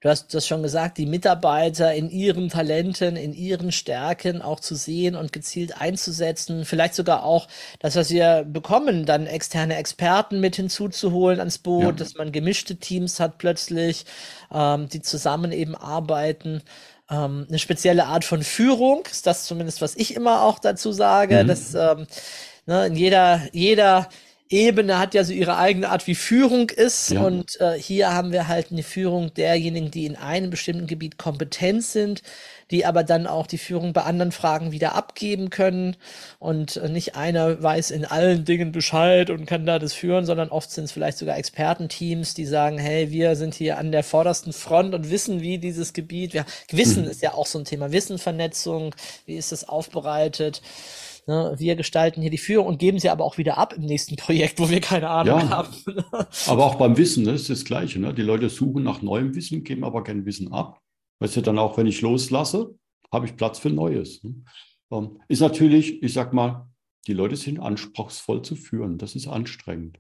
Du 0.04 0.10
hast 0.10 0.34
das 0.34 0.46
schon 0.46 0.62
gesagt, 0.64 0.98
die 0.98 1.06
Mitarbeiter 1.06 1.94
in 1.94 2.10
ihren 2.10 2.50
Talenten, 2.50 3.16
in 3.16 3.32
ihren 3.34 3.72
Stärken 3.72 4.42
auch 4.42 4.60
zu 4.60 4.76
sehen 4.76 5.16
und 5.16 5.32
gezielt 5.32 5.80
einzusetzen. 5.80 6.66
Vielleicht 6.66 6.94
sogar 6.94 7.24
auch 7.24 7.48
das, 7.80 7.96
was 7.96 8.10
wir 8.10 8.44
bekommen, 8.46 9.06
dann 9.06 9.28
externe 9.28 9.78
Experten 9.78 10.42
mit 10.42 10.58
hinzuzuholen 10.58 11.40
ans 11.40 11.58
Boot, 11.58 11.84
Ja. 11.86 11.92
dass 11.94 12.16
man 12.16 12.34
gemischte 12.34 12.76
Teams 12.76 13.22
hat 13.22 13.38
plötzlich, 13.38 14.06
ähm, 14.54 14.90
die 14.90 15.02
zusammen 15.02 15.54
eben 15.54 15.74
arbeiten. 15.74 16.64
Ähm, 17.10 17.46
eine 17.48 17.60
spezielle 17.60 18.08
Art 18.08 18.26
von 18.26 18.44
Führung, 18.44 19.04
ist 19.10 19.26
das 19.26 19.46
zumindest, 19.46 19.82
was 19.82 19.96
ich 19.96 20.16
immer 20.16 20.42
auch 20.42 20.60
dazu 20.60 20.92
sage, 20.92 21.44
Mhm. 21.46 21.48
dass 21.48 21.76
ähm, 21.76 22.08
ne, 22.66 22.88
in 22.88 22.96
jeder, 22.98 23.42
jeder 23.54 24.10
Ebene 24.54 25.00
hat 25.00 25.16
ja 25.16 25.24
so 25.24 25.34
ihre 25.34 25.58
eigene 25.58 25.90
Art, 25.90 26.06
wie 26.08 26.16
Führung 26.16 26.70
ist. 26.70 27.12
Ja. 27.12 27.22
Und 27.24 27.60
äh, 27.60 27.74
hier 27.80 28.14
haben 28.14 28.32
wir 28.32 28.48
halt 28.48 28.72
eine 28.72 28.84
Führung 28.84 29.34
derjenigen, 29.34 29.90
die 29.92 30.06
in 30.06 30.16
einem 30.16 30.52
bestimmten 30.52 30.88
Gebiet 30.88 31.18
kompetent 31.18 31.84
sind, 31.84 32.22
die 32.72 32.86
aber 32.86 33.04
dann 33.04 33.28
auch 33.28 33.48
die 33.48 33.58
Führung 33.58 33.94
bei 33.94 34.04
anderen 34.04 34.32
Fragen 34.32 34.72
wieder 34.72 34.96
abgeben 34.96 35.50
können. 35.50 35.96
Und 36.40 36.78
äh, 36.78 36.88
nicht 36.90 37.16
einer 37.16 37.62
weiß 37.64 37.92
in 37.92 38.06
allen 38.06 38.46
Dingen 38.46 38.72
Bescheid 38.72 39.30
und 39.32 39.46
kann 39.48 39.66
da 39.66 39.80
das 39.80 39.94
führen, 39.94 40.26
sondern 40.26 40.50
oft 40.50 40.72
sind 40.72 40.86
es 40.86 40.92
vielleicht 40.92 41.18
sogar 41.18 41.38
Expertenteams, 41.38 42.34
die 42.36 42.46
sagen, 42.46 42.78
hey, 42.78 43.12
wir 43.12 43.36
sind 43.36 43.56
hier 43.56 43.78
an 43.80 43.92
der 43.92 44.04
vordersten 44.04 44.54
Front 44.54 44.94
und 44.94 45.10
wissen, 45.10 45.42
wie 45.42 45.58
dieses 45.58 45.94
Gebiet, 45.94 46.34
ja, 46.34 46.46
Wissen 46.72 47.04
Mhm. 47.04 47.10
ist 47.10 47.22
ja 47.22 47.34
auch 47.34 47.48
so 47.48 47.60
ein 47.60 47.66
Thema, 47.66 47.92
Wissenvernetzung, 47.92 48.96
wie 49.26 49.36
ist 49.36 49.52
es 49.52 49.68
aufbereitet. 49.68 50.62
Ne, 51.26 51.56
wir 51.58 51.76
gestalten 51.78 52.22
hier 52.22 52.30
die 52.32 52.38
Führung 52.38 52.68
und 52.68 52.80
geben 52.80 53.00
sie 53.00 53.10
aber 53.10 53.24
auch 53.24 53.38
wieder 53.38 53.58
ab 53.58 53.74
im 53.74 53.84
nächsten 53.84 54.18
Projekt, 54.18 54.60
wo 54.60 54.70
wir 54.70 54.82
keine 54.82 55.10
Ahnung 55.10 55.40
Ja. 55.40 55.50
haben. 55.50 55.74
Aber 56.48 56.66
auch 56.66 56.76
beim 56.76 56.98
Wissen, 56.98 57.24
das 57.24 57.42
ist 57.42 57.50
das 57.50 57.64
Gleiche. 57.66 58.00
Ne? 58.00 58.14
Die 58.14 58.22
Leute 58.24 58.50
suchen 58.50 58.84
nach 58.84 59.02
neuem 59.02 59.34
Wissen, 59.34 59.64
geben 59.64 59.86
aber 59.86 60.04
kein 60.04 60.26
Wissen 60.26 60.52
ab. 60.52 60.82
Weißt 61.20 61.38
du, 61.38 61.42
dann 61.42 61.60
auch, 61.60 61.78
wenn 61.78 61.88
ich 61.88 62.02
loslasse, 62.02 62.78
habe 63.12 63.26
ich 63.26 63.38
Platz 63.38 63.60
für 63.60 63.70
Neues. 63.70 64.22
Ne? 64.24 64.44
Ähm, 64.92 65.22
Ist 65.30 65.40
natürlich, 65.40 66.04
ich 66.04 66.12
sag 66.12 66.34
mal, 66.34 66.68
die 67.08 67.14
Leute 67.14 67.38
sind 67.38 67.60
anspruchsvoll 67.60 68.42
zu 68.42 68.56
führen. 68.58 68.98
Das 68.98 69.16
ist 69.16 69.28
anstrengend. 69.28 70.00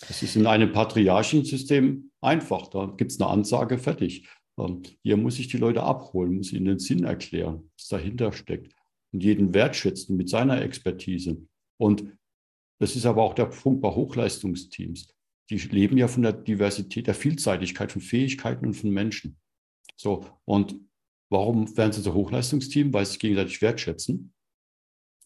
Das 0.00 0.22
ist 0.22 0.34
in 0.34 0.46
einem 0.48 0.72
patriarchischen 0.72 1.44
System 1.44 2.10
einfach. 2.20 2.66
Da 2.66 2.86
gibt 2.86 3.12
es 3.12 3.20
eine 3.20 3.30
Ansage, 3.30 3.78
fertig. 3.78 4.26
Ähm, 4.58 4.82
Hier 5.04 5.16
muss 5.16 5.38
ich 5.38 5.46
die 5.46 5.58
Leute 5.58 5.84
abholen, 5.84 6.34
muss 6.36 6.52
ihnen 6.52 6.64
den 6.64 6.78
Sinn 6.80 7.04
erklären, 7.04 7.70
was 7.78 7.86
dahinter 7.88 8.32
steckt 8.32 8.74
und 9.14 9.22
jeden 9.22 9.54
wertschätzen 9.54 10.16
mit 10.16 10.28
seiner 10.28 10.60
Expertise. 10.60 11.46
Und 11.80 12.12
das 12.80 12.96
ist 12.96 13.06
aber 13.06 13.22
auch 13.22 13.34
der 13.34 13.46
Punkt 13.46 13.80
bei 13.80 13.88
Hochleistungsteams. 13.88 15.08
Die 15.48 15.56
leben 15.56 15.96
ja 15.96 16.08
von 16.08 16.22
der 16.22 16.32
Diversität, 16.32 17.06
der 17.06 17.14
Vielseitigkeit 17.14 17.92
von 17.92 18.02
Fähigkeiten 18.02 18.66
und 18.66 18.74
von 18.74 18.90
Menschen. 18.90 19.38
So, 19.96 20.26
und 20.44 20.74
warum 21.30 21.76
werden 21.76 21.92
sie 21.92 22.00
so 22.00 22.12
Hochleistungsteam? 22.12 22.92
Weil 22.92 23.06
sie 23.06 23.12
sich 23.12 23.20
gegenseitig 23.20 23.62
wertschätzen, 23.62 24.34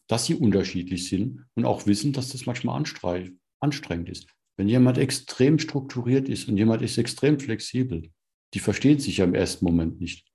dass 0.07 0.27
sie 0.27 0.35
unterschiedlich 0.35 1.09
sind 1.09 1.47
und 1.55 1.65
auch 1.65 1.87
wissen, 1.87 2.13
dass 2.13 2.31
das 2.31 2.47
manchmal 2.47 2.81
anstre- 2.81 3.35
anstrengend 3.61 4.11
ist. 4.11 4.29
Wenn 4.59 4.69
jemand 4.69 4.99
extrem 4.99 5.59
strukturiert 5.59 6.29
ist 6.29 6.49
und 6.49 6.59
jemand 6.59 6.83
ist 6.83 6.99
extrem 6.99 7.39
flexibel, 7.41 8.11
die 8.55 8.59
verstehen 8.59 8.99
sich 8.99 9.19
ja 9.19 9.25
im 9.25 9.35
ersten 9.35 9.65
Moment 9.65 10.01
nicht. 10.01 10.28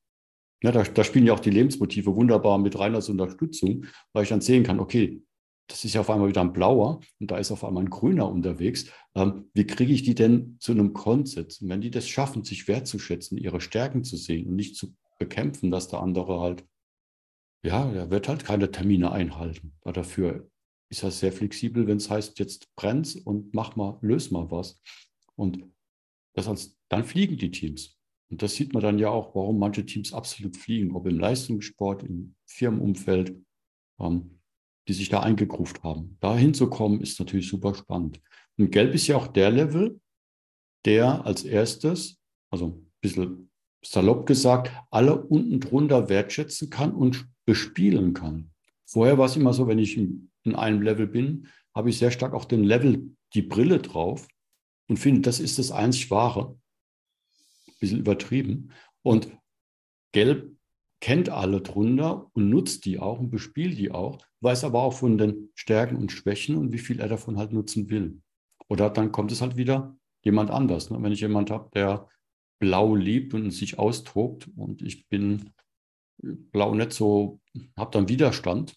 Ja, 0.64 0.72
da, 0.72 0.84
da 0.84 1.04
spielen 1.04 1.26
ja 1.26 1.34
auch 1.34 1.42
die 1.42 1.50
Lebensmotive 1.50 2.16
wunderbar 2.16 2.58
mit 2.58 2.80
rein 2.80 2.96
als 2.96 3.10
Unterstützung, 3.10 3.86
weil 4.14 4.24
ich 4.24 4.30
dann 4.30 4.42
sehen 4.42 4.64
kann, 4.64 4.80
okay, 4.80 5.22
das 5.68 5.86
ist 5.86 5.94
ja 5.94 6.02
auf 6.02 6.10
einmal 6.10 6.30
wieder 6.30 6.42
ein 6.42 6.54
blauer 6.54 7.02
und 7.20 7.32
da 7.32 7.38
ist 7.38 7.52
auf 7.52 7.64
einmal 7.64 7.84
ein 7.84 7.90
grüner 7.90 8.30
unterwegs. 8.30 8.90
Ähm, 9.16 9.50
wie 9.54 9.66
kriege 9.66 9.94
ich 9.94 10.04
die 10.04 10.16
denn 10.16 10.58
zu 10.60 10.72
einem 10.72 10.94
Konsens? 10.94 11.62
Und 11.62 11.70
wenn 11.70 11.82
die 11.82 11.92
das 11.92 12.08
schaffen, 12.08 12.44
sich 12.44 12.68
wertzuschätzen, 12.68 13.38
ihre 13.38 13.62
Stärken 13.62 14.04
zu 14.04 14.18
sehen 14.18 14.48
und 14.48 14.56
nicht 14.56 14.76
zu 14.76 14.96
bekämpfen, 15.20 15.70
dass 15.70 15.90
der 15.90 16.02
andere 16.02 16.40
halt, 16.40 16.66
ja, 17.64 17.90
er 17.92 18.10
wird 18.10 18.28
halt 18.28 18.46
keine 18.46 18.72
Termine 18.72 19.12
einhalten. 19.12 19.74
Weil 19.84 19.94
dafür 19.94 20.50
ist 20.90 21.04
er 21.04 21.12
sehr 21.12 21.32
flexibel, 21.32 21.88
wenn 21.88 21.98
es 21.98 22.10
heißt, 22.10 22.40
jetzt 22.40 22.74
brennt's 22.76 23.16
und 23.16 23.54
mach 23.54 23.76
mal, 23.76 23.98
löse 24.02 24.34
mal 24.34 24.50
was. 24.52 24.82
Und 25.36 25.66
das 26.36 26.78
dann 26.90 27.04
fliegen 27.04 27.38
die 27.38 27.52
Teams. 27.52 27.98
Und 28.34 28.42
das 28.42 28.56
sieht 28.56 28.74
man 28.74 28.82
dann 28.82 28.98
ja 28.98 29.12
auch, 29.12 29.36
warum 29.36 29.60
manche 29.60 29.86
Teams 29.86 30.12
absolut 30.12 30.58
fliegen, 30.58 30.96
ob 30.96 31.06
im 31.06 31.20
Leistungssport, 31.20 32.02
im 32.02 32.34
Firmenumfeld, 32.48 33.40
ähm, 34.00 34.40
die 34.88 34.94
sich 34.94 35.10
da 35.10 35.20
eingegruft 35.20 35.84
haben. 35.84 36.18
Da 36.20 36.36
hinzukommen, 36.36 37.00
ist 37.00 37.20
natürlich 37.20 37.48
super 37.48 37.76
spannend. 37.76 38.20
Und 38.58 38.72
Gelb 38.72 38.96
ist 38.96 39.06
ja 39.06 39.18
auch 39.18 39.28
der 39.28 39.52
Level, 39.52 40.02
der 40.84 41.28
als 41.28 41.44
erstes, 41.44 42.18
also 42.50 42.70
ein 42.70 42.92
bisschen 43.02 43.52
salopp 43.86 44.26
gesagt, 44.26 44.72
alle 44.90 45.16
unten 45.26 45.60
drunter 45.60 46.10
wertschätzen 46.10 46.72
kann 46.72 46.92
und 46.92 47.28
bespielen 47.46 48.16
kann. 48.16 48.50
Vorher 48.88 49.20
war 49.20 49.28
es 49.28 49.36
immer 49.36 49.54
so, 49.54 49.68
wenn 49.68 49.78
ich 49.78 49.96
in, 49.96 50.32
in 50.42 50.56
einem 50.56 50.82
Level 50.82 51.06
bin, 51.06 51.50
habe 51.76 51.92
ich 51.92 52.00
sehr 52.00 52.10
stark 52.10 52.34
auch 52.34 52.46
den 52.46 52.64
Level, 52.64 53.16
die 53.36 53.44
Brille 53.44 53.78
drauf 53.78 54.28
und 54.90 54.98
finde, 54.98 55.22
das 55.22 55.40
ist 55.40 55.60
das 55.60 55.70
einzig 55.70 56.10
Wahre. 56.10 56.58
Bisschen 57.84 58.00
übertrieben. 58.00 58.72
Und 59.02 59.28
Gelb 60.14 60.56
kennt 61.02 61.28
alle 61.28 61.60
drunter 61.60 62.32
und 62.32 62.50
nutzt 62.50 62.86
die 62.86 62.98
auch 62.98 63.20
und 63.20 63.30
bespielt 63.30 63.78
die 63.78 63.92
auch, 63.92 64.26
weiß 64.40 64.64
aber 64.64 64.84
auch 64.84 64.94
von 64.94 65.18
den 65.18 65.50
Stärken 65.54 65.98
und 65.98 66.14
Schwächen 66.14 66.56
und 66.56 66.72
wie 66.72 66.78
viel 66.78 67.02
er 67.02 67.10
davon 67.10 67.38
halt 67.38 67.52
nutzen 67.52 67.90
will. 67.90 68.22
Oder 68.70 68.90
dann 68.90 69.12
kommt 69.12 69.34
es 69.34 69.42
halt 69.42 69.58
wieder 69.58 69.98
jemand 70.24 70.50
anders. 70.50 70.92
Ne? 70.92 71.04
Wenn 71.04 71.12
ich 71.12 71.20
jemand 71.20 71.52
habe, 71.52 71.70
der 71.74 72.08
blau 72.62 72.96
liebt 72.96 73.34
und 73.34 73.52
sich 73.52 73.78
austobt 73.78 74.50
und 74.56 74.82
ich 74.82 75.10
bin 75.10 75.52
blau 76.22 76.74
nicht 76.74 76.94
so, 76.94 77.42
habe 77.76 77.92
dann 77.92 78.08
Widerstand, 78.08 78.74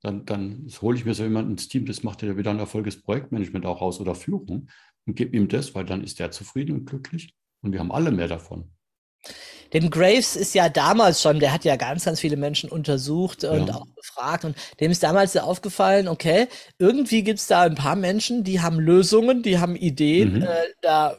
dann, 0.00 0.24
dann 0.24 0.66
hole 0.80 0.96
ich 0.96 1.04
mir 1.04 1.12
so 1.12 1.24
jemanden 1.24 1.50
ins 1.50 1.68
Team, 1.68 1.84
das 1.84 2.02
macht 2.02 2.22
ja 2.22 2.38
wieder 2.38 2.50
ein 2.50 2.60
erfolges 2.60 3.02
Projektmanagement 3.02 3.66
auch 3.66 3.82
aus 3.82 4.00
oder 4.00 4.14
Führung 4.14 4.70
und 5.06 5.16
gebe 5.16 5.36
ihm 5.36 5.48
das, 5.48 5.74
weil 5.74 5.84
dann 5.84 6.02
ist 6.02 6.18
der 6.18 6.30
zufrieden 6.30 6.72
und 6.72 6.86
glücklich 6.86 7.34
und 7.62 7.72
wir 7.72 7.80
haben 7.80 7.92
alle 7.92 8.10
mehr 8.10 8.28
davon. 8.28 8.70
Denn 9.72 9.90
Graves 9.90 10.34
ist 10.34 10.54
ja 10.54 10.68
damals 10.68 11.20
schon, 11.20 11.40
der 11.40 11.52
hat 11.52 11.64
ja 11.64 11.76
ganz, 11.76 12.06
ganz 12.06 12.20
viele 12.20 12.36
Menschen 12.36 12.70
untersucht 12.70 13.44
und 13.44 13.68
ja. 13.68 13.74
auch 13.74 13.86
befragt 13.94 14.44
und 14.44 14.56
dem 14.80 14.90
ist 14.90 15.02
damals 15.02 15.34
ja 15.34 15.42
aufgefallen, 15.42 16.08
okay, 16.08 16.48
irgendwie 16.78 17.22
gibt 17.22 17.38
es 17.38 17.48
da 17.48 17.62
ein 17.62 17.74
paar 17.74 17.96
Menschen, 17.96 18.44
die 18.44 18.62
haben 18.62 18.80
Lösungen, 18.80 19.42
die 19.42 19.58
haben 19.58 19.76
Ideen, 19.76 20.36
mhm. 20.36 20.42
äh, 20.42 20.48
da 20.80 21.16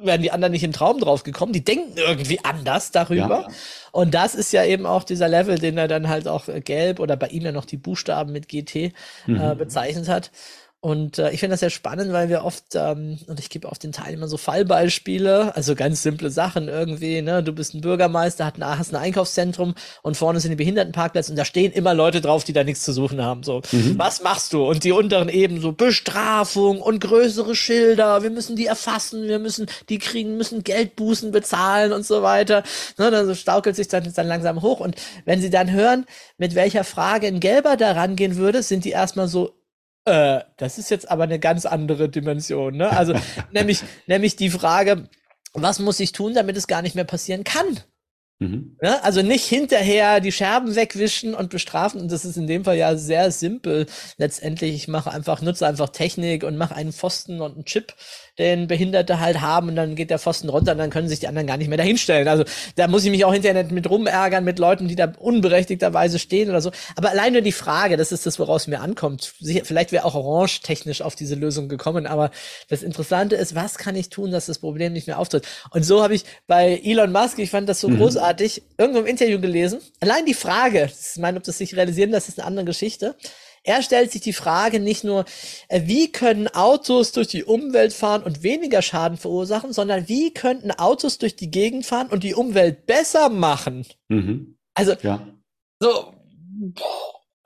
wären 0.00 0.22
die 0.22 0.30
anderen 0.30 0.52
nicht 0.52 0.64
im 0.64 0.72
Traum 0.72 1.00
drauf 1.00 1.22
gekommen. 1.22 1.52
Die 1.52 1.64
denken 1.64 1.96
irgendwie 1.96 2.40
anders 2.44 2.90
darüber. 2.90 3.46
Ja. 3.46 3.48
Und 3.92 4.14
das 4.14 4.34
ist 4.34 4.52
ja 4.52 4.64
eben 4.64 4.86
auch 4.86 5.04
dieser 5.04 5.28
Level, 5.28 5.58
den 5.58 5.78
er 5.78 5.88
dann 5.88 6.08
halt 6.08 6.28
auch 6.28 6.46
gelb 6.64 7.00
oder 7.00 7.16
bei 7.16 7.28
ihm 7.28 7.44
ja 7.44 7.52
noch 7.52 7.64
die 7.64 7.76
Buchstaben 7.76 8.32
mit 8.32 8.48
GT 8.48 8.76
äh, 8.76 8.92
mhm. 9.26 9.40
äh, 9.40 9.54
bezeichnet 9.54 10.08
hat. 10.08 10.30
Und 10.80 11.18
äh, 11.18 11.32
ich 11.32 11.40
finde 11.40 11.54
das 11.54 11.60
sehr 11.60 11.70
spannend, 11.70 12.12
weil 12.12 12.28
wir 12.28 12.44
oft, 12.44 12.76
ähm, 12.76 13.18
und 13.26 13.40
ich 13.40 13.50
gebe 13.50 13.68
auf 13.68 13.80
den 13.80 13.90
Teilnehmern 13.90 14.28
so 14.28 14.36
Fallbeispiele, 14.36 15.56
also 15.56 15.74
ganz 15.74 16.04
simple 16.04 16.30
Sachen 16.30 16.68
irgendwie, 16.68 17.20
ne? 17.20 17.42
Du 17.42 17.52
bist 17.52 17.74
ein 17.74 17.80
Bürgermeister, 17.80 18.44
hast 18.44 18.62
ein, 18.62 18.78
hast 18.78 18.94
ein 18.94 19.02
Einkaufszentrum 19.02 19.74
und 20.02 20.16
vorne 20.16 20.38
sind 20.38 20.52
die 20.52 20.56
Behindertenparkplätze 20.56 21.32
und 21.32 21.36
da 21.36 21.44
stehen 21.44 21.72
immer 21.72 21.94
Leute 21.94 22.20
drauf, 22.20 22.44
die 22.44 22.52
da 22.52 22.62
nichts 22.62 22.84
zu 22.84 22.92
suchen 22.92 23.20
haben. 23.20 23.42
So, 23.42 23.60
mhm. 23.72 23.98
was 23.98 24.22
machst 24.22 24.52
du? 24.52 24.68
Und 24.68 24.84
die 24.84 24.92
unteren 24.92 25.28
eben 25.28 25.60
so 25.60 25.72
Bestrafung 25.72 26.80
und 26.80 27.00
größere 27.00 27.56
Schilder, 27.56 28.22
wir 28.22 28.30
müssen 28.30 28.54
die 28.54 28.66
erfassen, 28.66 29.24
wir 29.24 29.40
müssen, 29.40 29.66
die 29.88 29.98
kriegen, 29.98 30.36
müssen 30.36 30.62
Geldbußen 30.62 31.32
bezahlen 31.32 31.92
und 31.92 32.06
so 32.06 32.22
weiter. 32.22 32.62
Ne? 32.98 33.10
Dann 33.10 33.26
so 33.26 33.34
staukelt 33.34 33.74
sich 33.74 33.88
dann, 33.88 34.12
dann 34.14 34.28
langsam 34.28 34.62
hoch. 34.62 34.78
Und 34.78 34.94
wenn 35.24 35.40
sie 35.40 35.50
dann 35.50 35.72
hören, 35.72 36.06
mit 36.36 36.54
welcher 36.54 36.84
Frage 36.84 37.26
ein 37.26 37.40
Gelber 37.40 37.76
da 37.76 37.90
rangehen 37.92 38.36
würde, 38.36 38.62
sind 38.62 38.84
die 38.84 38.90
erstmal 38.90 39.26
so, 39.26 39.57
äh, 40.08 40.44
das 40.56 40.78
ist 40.78 40.90
jetzt 40.90 41.10
aber 41.10 41.24
eine 41.24 41.38
ganz 41.38 41.66
andere 41.66 42.08
Dimension. 42.08 42.76
Ne? 42.76 42.90
Also 42.90 43.14
nämlich, 43.52 43.82
nämlich 44.06 44.36
die 44.36 44.50
Frage, 44.50 45.08
was 45.52 45.78
muss 45.78 46.00
ich 46.00 46.12
tun, 46.12 46.34
damit 46.34 46.56
es 46.56 46.66
gar 46.66 46.82
nicht 46.82 46.94
mehr 46.94 47.04
passieren 47.04 47.44
kann? 47.44 47.80
Mhm. 48.40 48.76
Ja, 48.80 49.00
also 49.00 49.22
nicht 49.22 49.44
hinterher 49.46 50.20
die 50.20 50.30
Scherben 50.30 50.76
wegwischen 50.76 51.34
und 51.34 51.50
bestrafen. 51.50 52.00
Und 52.00 52.12
das 52.12 52.24
ist 52.24 52.36
in 52.36 52.46
dem 52.46 52.64
Fall 52.64 52.76
ja 52.76 52.96
sehr 52.96 53.32
simpel. 53.32 53.86
Letztendlich, 54.16 54.74
ich 54.74 54.88
mache 54.88 55.10
einfach, 55.10 55.42
nutze 55.42 55.66
einfach 55.66 55.88
Technik 55.88 56.44
und 56.44 56.56
mache 56.56 56.76
einen 56.76 56.92
Pfosten 56.92 57.40
und 57.40 57.54
einen 57.54 57.64
Chip, 57.64 57.94
den 58.38 58.68
Behinderte 58.68 59.20
halt 59.20 59.40
haben 59.40 59.68
und 59.68 59.76
dann 59.76 59.94
geht 59.96 60.10
der 60.10 60.18
Pfosten 60.18 60.48
runter 60.48 60.72
und 60.72 60.78
dann 60.78 60.90
können 60.90 61.08
sich 61.08 61.20
die 61.20 61.28
anderen 61.28 61.46
gar 61.46 61.56
nicht 61.56 61.68
mehr 61.68 61.78
dahinstellen. 61.78 62.28
Also 62.28 62.44
da 62.76 62.86
muss 62.86 63.04
ich 63.04 63.10
mich 63.10 63.24
auch 63.24 63.32
hinterher 63.32 63.62
nicht 63.62 63.72
mit 63.72 63.90
rumärgern 63.90 64.44
mit 64.44 64.58
Leuten, 64.58 64.88
die 64.88 64.96
da 64.96 65.12
unberechtigterweise 65.18 66.18
stehen 66.18 66.48
oder 66.48 66.60
so. 66.60 66.70
Aber 66.96 67.10
allein 67.10 67.32
nur 67.32 67.42
die 67.42 67.52
Frage, 67.52 67.96
das 67.96 68.12
ist 68.12 68.26
das, 68.26 68.38
woraus 68.38 68.66
mir 68.66 68.80
ankommt. 68.80 69.34
Vielleicht 69.64 69.92
wäre 69.92 70.04
auch 70.04 70.14
Orange 70.14 70.60
technisch 70.62 71.02
auf 71.02 71.16
diese 71.16 71.34
Lösung 71.34 71.68
gekommen, 71.68 72.06
aber 72.06 72.30
das 72.68 72.82
Interessante 72.82 73.36
ist, 73.36 73.54
was 73.54 73.78
kann 73.78 73.96
ich 73.96 74.08
tun, 74.08 74.30
dass 74.30 74.46
das 74.46 74.58
Problem 74.58 74.92
nicht 74.92 75.06
mehr 75.06 75.18
auftritt? 75.18 75.46
Und 75.70 75.84
so 75.84 76.02
habe 76.02 76.14
ich 76.14 76.24
bei 76.46 76.80
Elon 76.84 77.12
Musk, 77.12 77.38
ich 77.38 77.50
fand 77.50 77.68
das 77.68 77.80
so 77.80 77.88
mhm. 77.88 77.98
großartig, 77.98 78.62
irgendwo 78.76 79.00
im 79.00 79.06
Interview 79.06 79.40
gelesen. 79.40 79.80
Allein 80.00 80.24
die 80.26 80.34
Frage, 80.34 80.90
ich 80.90 81.20
meine, 81.20 81.38
ob 81.38 81.44
das 81.44 81.58
sich 81.58 81.74
realisieren, 81.76 82.12
das 82.12 82.28
ist 82.28 82.38
eine 82.38 82.46
andere 82.46 82.66
Geschichte. 82.66 83.16
Er 83.62 83.82
stellt 83.82 84.12
sich 84.12 84.20
die 84.20 84.32
Frage 84.32 84.80
nicht 84.80 85.04
nur, 85.04 85.24
äh, 85.68 85.82
wie 85.84 86.10
können 86.12 86.48
Autos 86.48 87.12
durch 87.12 87.28
die 87.28 87.44
Umwelt 87.44 87.92
fahren 87.92 88.22
und 88.22 88.42
weniger 88.42 88.82
Schaden 88.82 89.18
verursachen, 89.18 89.72
sondern 89.72 90.08
wie 90.08 90.32
könnten 90.32 90.70
Autos 90.70 91.18
durch 91.18 91.36
die 91.36 91.50
Gegend 91.50 91.86
fahren 91.86 92.08
und 92.08 92.24
die 92.24 92.34
Umwelt 92.34 92.86
besser 92.86 93.28
machen? 93.28 93.86
Mhm. 94.08 94.56
Also, 94.74 94.94
ja. 95.02 95.26
so, 95.80 96.14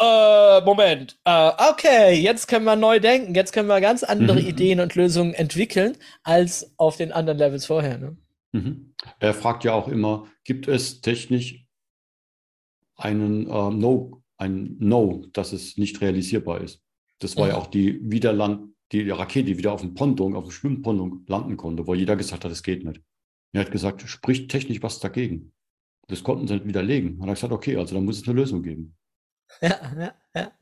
äh, 0.00 0.60
Moment, 0.62 1.18
äh, 1.24 1.50
okay, 1.70 2.14
jetzt 2.14 2.48
können 2.48 2.64
wir 2.64 2.76
neu 2.76 2.98
denken, 2.98 3.34
jetzt 3.34 3.52
können 3.52 3.68
wir 3.68 3.80
ganz 3.80 4.02
andere 4.02 4.40
mhm. 4.40 4.48
Ideen 4.48 4.80
und 4.80 4.94
Lösungen 4.94 5.34
entwickeln 5.34 5.96
als 6.24 6.72
auf 6.76 6.96
den 6.96 7.12
anderen 7.12 7.38
Levels 7.38 7.66
vorher. 7.66 7.98
Ne? 7.98 8.16
Mhm. 8.52 8.94
Er 9.20 9.34
fragt 9.34 9.64
ja 9.64 9.74
auch 9.74 9.88
immer, 9.88 10.26
gibt 10.44 10.66
es 10.66 11.00
technisch 11.00 11.64
einen 12.96 13.46
äh, 13.46 13.70
No 13.70 14.21
ein 14.42 14.76
No, 14.78 15.26
dass 15.32 15.52
es 15.52 15.78
nicht 15.78 16.00
realisierbar 16.00 16.60
ist. 16.60 16.82
Das 17.20 17.36
war 17.36 17.46
ja, 17.46 17.54
ja 17.54 17.58
auch 17.60 17.68
die 17.68 18.00
Wiederland, 18.10 18.74
die 18.90 19.08
Rakete, 19.08 19.46
die 19.46 19.58
wieder 19.58 19.72
auf 19.72 19.80
dem 19.80 19.94
Ponton, 19.94 20.34
auf 20.34 20.44
dem 20.44 20.50
Schwimmponton 20.50 21.24
landen 21.28 21.56
konnte, 21.56 21.86
wo 21.86 21.94
jeder 21.94 22.16
gesagt 22.16 22.44
hat, 22.44 22.52
es 22.52 22.62
geht 22.62 22.84
nicht. 22.84 23.00
Er 23.52 23.62
hat 23.62 23.70
gesagt, 23.70 24.02
spricht 24.02 24.50
technisch 24.50 24.82
was 24.82 24.98
dagegen. 24.98 25.52
Das 26.08 26.24
konnten 26.24 26.48
sie 26.48 26.54
nicht 26.54 26.66
widerlegen. 26.66 27.14
Und 27.14 27.22
er 27.22 27.28
hat 27.28 27.36
gesagt, 27.36 27.52
okay, 27.52 27.76
also 27.76 27.94
dann 27.94 28.04
muss 28.04 28.20
es 28.20 28.28
eine 28.28 28.38
Lösung 28.38 28.62
geben. 28.62 28.96
Ja, 29.60 29.78
ja, 29.98 30.14
ja. 30.34 30.52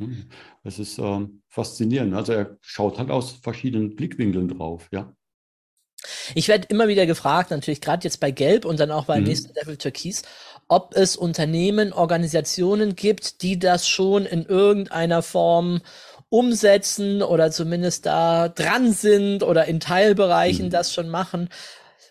Das 0.65 0.79
ist 0.79 0.99
ähm, 0.99 1.43
faszinierend. 1.49 2.15
Also 2.15 2.33
er 2.33 2.59
schaut 2.61 2.99
halt 2.99 3.11
aus 3.11 3.33
verschiedenen 3.33 3.95
Blickwinkeln 3.95 4.49
drauf, 4.49 4.89
ja. 4.93 5.15
Ich 6.35 6.49
werde 6.49 6.67
immer 6.69 6.89
wieder 6.89 7.07
gefragt, 7.07 7.51
natürlich 7.51 7.81
gerade 7.81 8.05
jetzt 8.05 8.21
bei 8.21 8.31
Gelb 8.31 8.65
und 8.65 8.81
dann 8.81 8.91
auch 8.91 9.05
beim 9.05 9.21
mhm. 9.21 9.29
nächsten 9.29 9.55
Level 9.55 9.77
Türkis, 9.77 10.23
ob 10.69 10.95
es 10.95 11.17
Unternehmen, 11.17 11.93
Organisationen 11.93 12.95
gibt, 12.95 13.43
die 13.43 13.59
das 13.59 13.89
schon 13.89 14.25
in 14.25 14.45
irgendeiner 14.45 15.23
Form 15.23 15.81
umsetzen 16.29 17.23
oder 17.23 17.51
zumindest 17.51 18.07
da 18.07 18.49
dran 18.49 18.93
sind 18.93 19.43
oder 19.43 19.67
in 19.67 19.81
Teilbereichen 19.81 20.67
mhm. 20.67 20.71
das 20.71 20.95
schon 20.95 21.09
machen. 21.09 21.49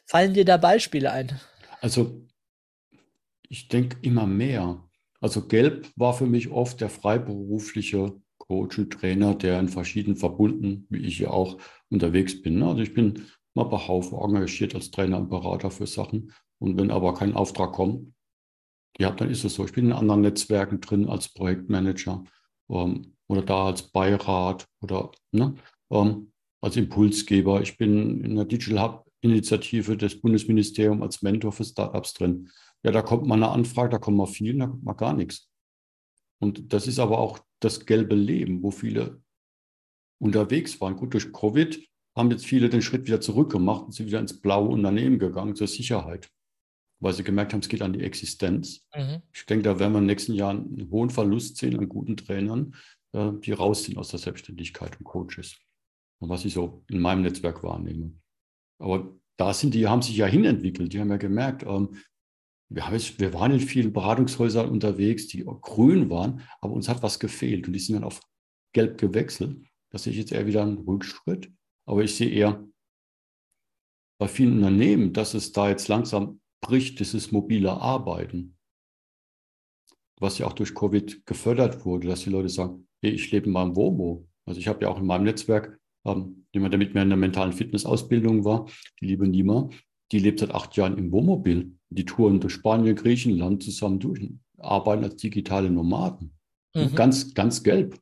Fallen 0.06 0.34
dir 0.34 0.46
da 0.46 0.58
Beispiele 0.58 1.12
ein? 1.12 1.40
Also 1.82 2.22
ich 3.48 3.70
denke 3.70 3.98
immer 4.02 4.28
mehr. 4.28 4.84
Also 5.22 5.48
Gelb 5.48 5.88
war 5.96 6.14
für 6.14 6.26
mich 6.26 6.50
oft 6.52 6.82
der 6.82 6.90
freiberufliche 6.90 8.14
Coach 8.38 8.78
und 8.78 8.92
Trainer, 8.92 9.36
der 9.36 9.60
in 9.60 9.70
verschiedenen 9.70 10.18
Verbunden, 10.18 10.86
wie 10.90 11.06
ich 11.06 11.20
ja 11.20 11.30
auch 11.30 11.58
unterwegs 11.90 12.42
bin. 12.42 12.62
Also 12.64 12.82
ich 12.82 12.94
bin 12.94 13.26
mal 13.56 13.66
bei 13.66 13.78
Haufe 13.78 14.16
engagiert 14.16 14.76
als 14.76 14.92
Trainer 14.92 15.18
und 15.18 15.30
Berater 15.30 15.72
für 15.72 15.88
Sachen. 15.88 16.34
Und 16.60 16.78
wenn 16.78 16.92
aber 16.92 17.14
kein 17.14 17.34
Auftrag 17.34 17.74
kommt, 17.74 18.14
ja, 18.98 19.12
dann 19.12 19.30
ist 19.30 19.46
es 19.46 19.56
so. 19.56 19.66
Ich 19.66 19.72
bin 19.72 19.86
in 19.86 19.94
anderen 19.94 20.22
Netzwerken 20.22 20.82
drin 20.82 21.08
als 21.08 21.30
Projektmanager 21.30 22.24
ähm, 22.70 23.16
oder 23.28 23.42
da 23.42 23.68
als 23.68 23.84
Beirat 23.84 24.68
oder 24.82 25.12
ne, 25.32 25.56
ähm, 25.90 26.32
als 26.62 26.76
Impulsgeber. 26.76 27.62
Ich 27.62 27.78
bin 27.78 28.24
in 28.24 28.36
der 28.36 28.46
Digital 28.46 28.84
Hub 28.84 29.06
Initiative 29.22 29.98
des 29.98 30.22
Bundesministeriums 30.22 31.02
als 31.02 31.22
Mentor 31.22 31.52
für 31.52 31.66
Startups 31.66 32.14
drin. 32.14 32.50
Ja, 32.84 32.92
da 32.92 33.02
kommt 33.02 33.28
mal 33.28 33.36
eine 33.36 33.50
Anfrage, 33.50 33.90
da 33.90 33.98
kommt 33.98 34.18
mal 34.18 34.28
viel, 34.28 34.58
da 34.58 34.68
kommt 34.68 34.84
mal 34.84 34.94
gar 34.94 35.14
nichts. 35.14 35.50
Und 36.40 36.72
das 36.72 36.88
ist 36.88 37.00
aber 37.00 37.20
auch 37.20 37.40
das 37.60 37.86
gelbe 37.86 38.16
Leben, 38.16 38.64
wo 38.64 38.72
viele 38.72 39.22
unterwegs 40.22 40.80
waren. 40.80 40.96
Gut, 40.96 41.14
durch 41.14 41.34
Covid 41.34 41.89
haben 42.16 42.32
jetzt 42.32 42.46
viele 42.46 42.70
den 42.70 42.82
Schritt 42.82 43.06
wieder 43.06 43.22
zurückgemacht 43.22 43.86
und 43.86 43.92
sind 43.94 44.08
wieder 44.08 44.20
ins 44.20 44.40
blaue 44.40 44.70
Unternehmen 44.70 45.20
gegangen 45.20 45.56
zur 45.56 45.68
Sicherheit 45.68 46.30
weil 47.00 47.14
sie 47.14 47.24
gemerkt 47.24 47.54
haben, 47.54 47.62
es 47.62 47.70
geht 47.70 47.82
an 47.82 47.94
die 47.94 48.04
Existenz. 48.04 48.86
Mhm. 48.96 49.22
Ich 49.34 49.46
denke, 49.46 49.64
da 49.64 49.80
werden 49.80 49.94
wir 49.94 50.00
in 50.00 50.04
den 50.04 50.08
nächsten 50.08 50.34
Jahren 50.34 50.78
einen 50.78 50.92
hohen 50.92 51.10
Verlust 51.10 51.58
sehen 51.58 51.78
an 51.78 51.90
guten 51.90 52.18
Trainern, 52.18 52.76
äh, 53.14 53.32
die 53.44 53.54
rausziehen 53.54 53.98
aus 53.98 54.10
der 54.10 54.20
Selbstständigkeit 54.20 54.98
und 55.00 55.06
Coaches. 55.06 55.58
was 56.22 56.44
ich 56.44 56.54
so 56.54 56.84
in 56.90 57.00
meinem 57.00 57.22
Netzwerk 57.22 57.64
wahrnehme. 57.64 58.12
Aber 58.78 59.16
da 59.38 59.54
sind 59.54 59.74
die, 59.74 59.88
haben 59.88 60.02
sich 60.02 60.18
ja 60.18 60.26
hinentwickelt. 60.26 60.92
Die 60.92 61.00
haben 61.00 61.10
ja 61.10 61.16
gemerkt, 61.16 61.64
ähm, 61.64 61.96
wir, 62.68 62.86
haben 62.86 62.94
jetzt, 62.94 63.22
wir 63.22 63.34
waren 63.34 63.54
in 63.54 63.62
vielen 63.62 63.94
Beratungshäusern 63.94 64.70
unterwegs, 64.70 65.28
die 65.28 65.46
grün 65.46 66.10
waren, 66.10 66.42
aber 66.60 66.74
uns 66.74 66.90
hat 66.90 67.02
was 67.04 67.20
gefehlt 67.20 67.68
und 67.68 67.74
die 67.74 67.80
sind 67.80 67.96
dann 67.96 68.04
auf 68.04 68.22
gelb 68.74 68.98
gewechselt. 68.98 69.66
Das 69.92 70.04
sehe 70.04 70.12
ich 70.12 70.20
jetzt 70.20 70.34
eher 70.34 70.46
wieder 70.46 70.62
einen 70.62 70.78
Rückschritt. 70.80 71.52
Aber 71.90 72.04
ich 72.04 72.16
sehe 72.16 72.30
eher 72.30 72.64
bei 74.20 74.28
vielen 74.28 74.58
Unternehmen, 74.58 75.12
dass 75.12 75.34
es 75.34 75.52
da 75.54 75.70
jetzt 75.70 75.88
langsam 75.88 76.40
bricht 76.62 77.00
dieses 77.00 77.32
mobile 77.32 77.72
Arbeiten, 77.72 78.58
was 80.20 80.38
ja 80.38 80.46
auch 80.46 80.54
durch 80.54 80.76
Covid 80.76 81.26
gefördert 81.26 81.86
wurde, 81.86 82.10
dass 82.10 82.22
die 82.22 82.30
Leute 82.30 82.50
sagen, 82.50 82.88
hey, 83.02 83.12
ich 83.12 83.32
lebe 83.32 83.48
in 83.48 83.54
meinem 83.54 83.76
WOMO. 83.76 84.28
Also 84.46 84.60
ich 84.60 84.68
habe 84.68 84.84
ja 84.84 84.90
auch 84.90 85.00
in 85.00 85.08
meinem 85.08 85.24
Netzwerk 85.24 85.80
ähm, 86.06 86.46
jemand, 86.54 86.74
der 86.74 86.78
mit 86.78 86.94
mir 86.94 87.02
in 87.02 87.10
der 87.10 87.18
mentalen 87.18 87.54
Fitnessausbildung 87.54 88.46
war, 88.46 88.70
die 89.02 89.08
liebe 89.08 89.28
Nima, 89.28 89.70
die 90.12 90.20
lebt 90.20 90.42
seit 90.42 90.52
acht 90.52 90.76
Jahren 90.76 90.96
im 90.96 91.12
Wohnmobil. 91.12 91.76
Die 91.90 92.06
touren 92.06 92.40
durch 92.40 92.54
Spanien, 92.54 92.96
Griechenland 92.96 93.64
zusammen 93.64 94.00
durch, 94.00 94.32
arbeiten 94.60 95.06
als 95.06 95.16
digitale 95.16 95.72
Nomaden. 95.72 96.36
Mhm. 96.76 96.94
Ganz, 96.94 97.34
ganz 97.34 97.64
gelb. 97.64 98.00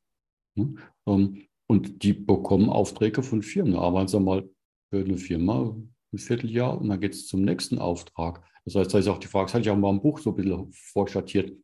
Ähm, 0.58 1.48
und 1.70 2.04
die 2.04 2.14
bekommen 2.14 2.70
Aufträge 2.70 3.24
von 3.24 3.42
Firmen. 3.42 3.74
Da 3.74 3.80
arbeiten 3.80 4.08
sie 4.08 4.20
mal 4.20 4.50
für 4.90 5.04
eine 5.04 5.18
Firma 5.18 5.76
ein 6.14 6.18
Vierteljahr 6.18 6.80
und 6.80 6.90
dann 6.90 7.00
geht 7.00 7.14
es 7.14 7.28
zum 7.28 7.44
nächsten 7.44 7.80
Auftrag. 7.80 8.44
Das 8.66 8.76
heißt, 8.76 8.94
da 8.94 9.00
ist 9.00 9.08
auch 9.08 9.18
die 9.18 9.28
Frage, 9.28 9.46
das 9.46 9.54
hatte 9.54 9.64
ich 9.64 9.70
auch 9.70 9.78
mal 9.78 9.90
im 9.90 10.02
Buch 10.02 10.20
so 10.20 10.32
ein 10.32 10.36
bisschen 10.36 10.72
vorstatiert, 10.72 11.58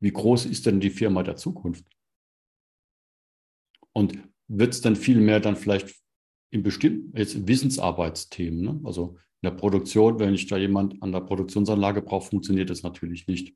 wie 0.00 0.12
groß 0.12 0.46
ist 0.46 0.66
denn 0.66 0.80
die 0.80 0.90
Firma 0.90 1.22
der 1.22 1.36
Zukunft? 1.36 1.86
Und 3.92 4.18
wird 4.48 4.74
es 4.74 4.80
dann 4.80 4.96
viel 4.96 5.20
mehr 5.20 5.40
dann 5.40 5.56
vielleicht 5.56 5.94
in 6.50 6.62
bestimmten 6.62 7.16
jetzt 7.16 7.46
Wissensarbeitsthemen, 7.46 8.60
ne? 8.60 8.80
also 8.84 9.16
in 9.42 9.50
der 9.50 9.56
Produktion, 9.56 10.18
wenn 10.18 10.34
ich 10.34 10.46
da 10.46 10.56
jemand 10.56 11.02
an 11.02 11.12
der 11.12 11.20
Produktionsanlage 11.20 12.02
brauche, 12.02 12.28
funktioniert 12.28 12.70
das 12.70 12.82
natürlich 12.82 13.26
nicht. 13.26 13.54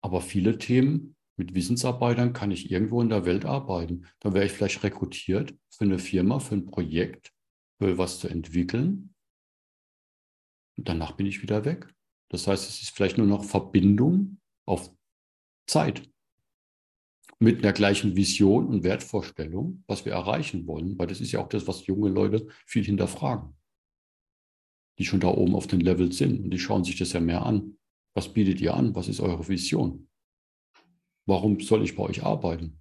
Aber 0.00 0.20
viele 0.20 0.58
Themen 0.58 1.16
mit 1.36 1.54
Wissensarbeitern 1.54 2.32
kann 2.32 2.50
ich 2.50 2.70
irgendwo 2.70 3.00
in 3.00 3.08
der 3.08 3.24
Welt 3.24 3.44
arbeiten. 3.44 4.06
Dann 4.20 4.34
wäre 4.34 4.44
ich 4.44 4.52
vielleicht 4.52 4.82
rekrutiert 4.82 5.54
für 5.70 5.84
eine 5.84 5.98
Firma, 5.98 6.38
für 6.38 6.54
ein 6.54 6.66
Projekt, 6.66 7.32
für 7.80 7.98
was 7.98 8.18
zu 8.18 8.28
entwickeln. 8.28 9.14
Und 10.76 10.88
danach 10.88 11.12
bin 11.12 11.26
ich 11.26 11.42
wieder 11.42 11.64
weg. 11.64 11.92
Das 12.30 12.46
heißt, 12.46 12.68
es 12.68 12.82
ist 12.82 12.94
vielleicht 12.94 13.18
nur 13.18 13.26
noch 13.26 13.44
Verbindung 13.44 14.38
auf 14.66 14.94
Zeit 15.66 16.08
mit 17.38 17.58
einer 17.58 17.72
gleichen 17.72 18.14
Vision 18.14 18.66
und 18.66 18.84
Wertvorstellung, 18.84 19.82
was 19.86 20.04
wir 20.04 20.12
erreichen 20.12 20.66
wollen, 20.66 20.98
weil 20.98 21.08
das 21.08 21.20
ist 21.20 21.32
ja 21.32 21.40
auch 21.40 21.48
das, 21.48 21.66
was 21.66 21.86
junge 21.86 22.08
Leute 22.08 22.46
viel 22.66 22.84
hinterfragen, 22.84 23.56
die 24.98 25.04
schon 25.04 25.20
da 25.20 25.28
oben 25.28 25.56
auf 25.56 25.66
den 25.66 25.80
Level 25.80 26.12
sind 26.12 26.44
und 26.44 26.50
die 26.50 26.58
schauen 26.58 26.84
sich 26.84 26.96
das 26.96 27.12
ja 27.12 27.20
mehr 27.20 27.44
an. 27.44 27.78
Was 28.14 28.32
bietet 28.32 28.60
ihr 28.60 28.74
an? 28.74 28.94
Was 28.94 29.08
ist 29.08 29.20
eure 29.20 29.48
Vision? 29.48 30.08
Warum 31.26 31.60
soll 31.60 31.84
ich 31.84 31.96
bei 31.96 32.02
euch 32.02 32.22
arbeiten? 32.22 32.80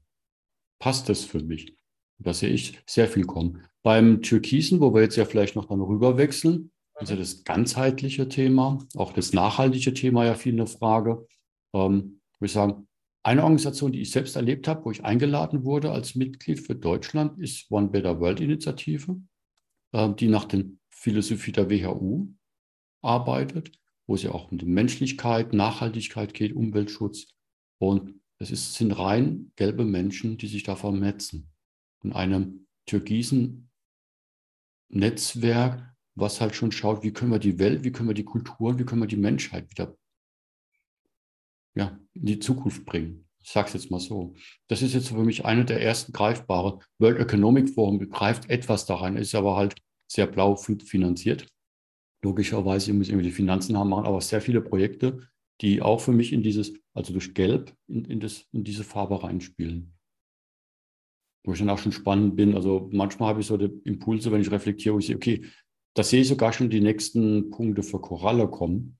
Passt 0.79 1.09
das 1.09 1.23
für 1.23 1.41
mich? 1.43 1.77
Da 2.17 2.33
sehe 2.33 2.49
ich 2.49 2.79
sehr 2.85 3.07
viel 3.07 3.25
kommen. 3.25 3.63
Beim 3.83 4.21
Türkisen, 4.21 4.79
wo 4.79 4.93
wir 4.93 5.01
jetzt 5.01 5.15
ja 5.15 5.25
vielleicht 5.25 5.55
noch 5.55 5.65
dann 5.65 5.81
rüber 5.81 6.17
wechseln, 6.17 6.71
ja 7.09 7.15
das 7.15 7.43
ganzheitliche 7.43 8.29
Thema, 8.29 8.77
auch 8.95 9.11
das 9.13 9.33
nachhaltige 9.33 9.93
Thema 9.93 10.25
ja 10.25 10.35
viel 10.35 10.53
eine 10.53 10.67
Frage. 10.67 11.25
Ähm, 11.73 12.21
würde 12.37 12.45
ich 12.45 12.51
sagen, 12.51 12.87
eine 13.23 13.43
Organisation, 13.43 13.91
die 13.91 14.01
ich 14.01 14.11
selbst 14.11 14.35
erlebt 14.35 14.67
habe, 14.67 14.85
wo 14.85 14.91
ich 14.91 15.03
eingeladen 15.03 15.63
wurde 15.63 15.91
als 15.91 16.15
Mitglied 16.15 16.59
für 16.59 16.75
Deutschland, 16.75 17.39
ist 17.39 17.69
One 17.71 17.89
Better 17.89 18.19
World 18.19 18.39
Initiative, 18.39 19.19
äh, 19.93 20.09
die 20.13 20.27
nach 20.27 20.45
der 20.45 20.65
Philosophie 20.89 21.51
der 21.51 21.69
WHU 21.69 22.33
arbeitet, 23.01 23.71
wo 24.07 24.15
es 24.15 24.23
ja 24.23 24.31
auch 24.31 24.51
um 24.51 24.57
die 24.57 24.65
Menschlichkeit, 24.65 25.53
Nachhaltigkeit 25.53 26.33
geht, 26.33 26.53
Umweltschutz. 26.53 27.27
Und 27.79 28.20
es 28.41 28.51
ist, 28.51 28.73
sind 28.73 28.91
rein 28.91 29.51
gelbe 29.55 29.85
Menschen, 29.85 30.37
die 30.37 30.47
sich 30.47 30.63
da 30.63 30.75
vermetzen. 30.75 31.51
In 32.03 32.13
einem 32.13 32.67
türkisen 32.87 33.69
Netzwerk, 34.89 35.95
was 36.15 36.41
halt 36.41 36.55
schon 36.55 36.71
schaut, 36.71 37.03
wie 37.03 37.13
können 37.13 37.31
wir 37.31 37.39
die 37.39 37.59
Welt, 37.59 37.83
wie 37.83 37.91
können 37.91 38.09
wir 38.09 38.15
die 38.15 38.25
Kultur, 38.25 38.79
wie 38.79 38.83
können 38.83 39.01
wir 39.01 39.07
die 39.07 39.17
Menschheit 39.17 39.69
wieder 39.69 39.95
ja, 41.75 41.97
in 42.13 42.25
die 42.25 42.39
Zukunft 42.39 42.85
bringen. 42.85 43.27
Ich 43.43 43.49
sage 43.49 43.67
es 43.67 43.73
jetzt 43.73 43.91
mal 43.91 43.99
so. 43.99 44.33
Das 44.67 44.81
ist 44.81 44.93
jetzt 44.93 45.09
für 45.09 45.23
mich 45.23 45.45
eine 45.45 45.63
der 45.63 45.81
ersten 45.81 46.11
greifbare. 46.11 46.79
World 46.99 47.19
Economic 47.19 47.69
Forum 47.69 47.97
begreift 47.97 48.49
etwas 48.49 48.85
daran, 48.85 49.17
ist 49.17 49.33
aber 49.35 49.55
halt 49.55 49.75
sehr 50.07 50.27
blau 50.27 50.55
finanziert. 50.55 51.47
Logischerweise, 52.23 52.91
ihr 52.91 52.95
müsst 52.95 53.09
irgendwie 53.09 53.29
die 53.29 53.35
Finanzen 53.35 53.77
haben, 53.77 53.89
machen 53.89 54.05
aber 54.05 54.21
sehr 54.21 54.41
viele 54.41 54.61
Projekte, 54.61 55.27
die 55.61 55.81
auch 55.81 56.01
für 56.01 56.11
mich 56.11 56.33
in 56.33 56.43
dieses, 56.43 56.73
also 56.93 57.13
durch 57.13 57.33
Gelb, 57.33 57.75
in, 57.87 58.05
in, 58.05 58.19
das, 58.19 58.47
in 58.51 58.63
diese 58.63 58.83
Farbe 58.83 59.23
reinspielen. 59.23 59.93
Wo 61.43 61.53
ich 61.53 61.59
dann 61.59 61.69
auch 61.69 61.79
schon 61.79 61.91
spannend 61.91 62.35
bin. 62.35 62.55
Also 62.55 62.89
manchmal 62.91 63.29
habe 63.29 63.41
ich 63.41 63.47
so 63.47 63.57
die 63.57 63.71
Impulse, 63.83 64.31
wenn 64.31 64.41
ich 64.41 64.51
reflektiere, 64.51 64.95
wo 64.95 64.99
ich 64.99 65.07
sehe, 65.07 65.15
okay, 65.15 65.45
da 65.95 66.03
sehe 66.03 66.21
ich 66.21 66.27
sogar 66.27 66.53
schon 66.53 66.69
die 66.69 66.81
nächsten 66.81 67.49
Punkte 67.49 67.83
für 67.83 67.99
Koralle 67.99 68.47
kommen 68.47 68.97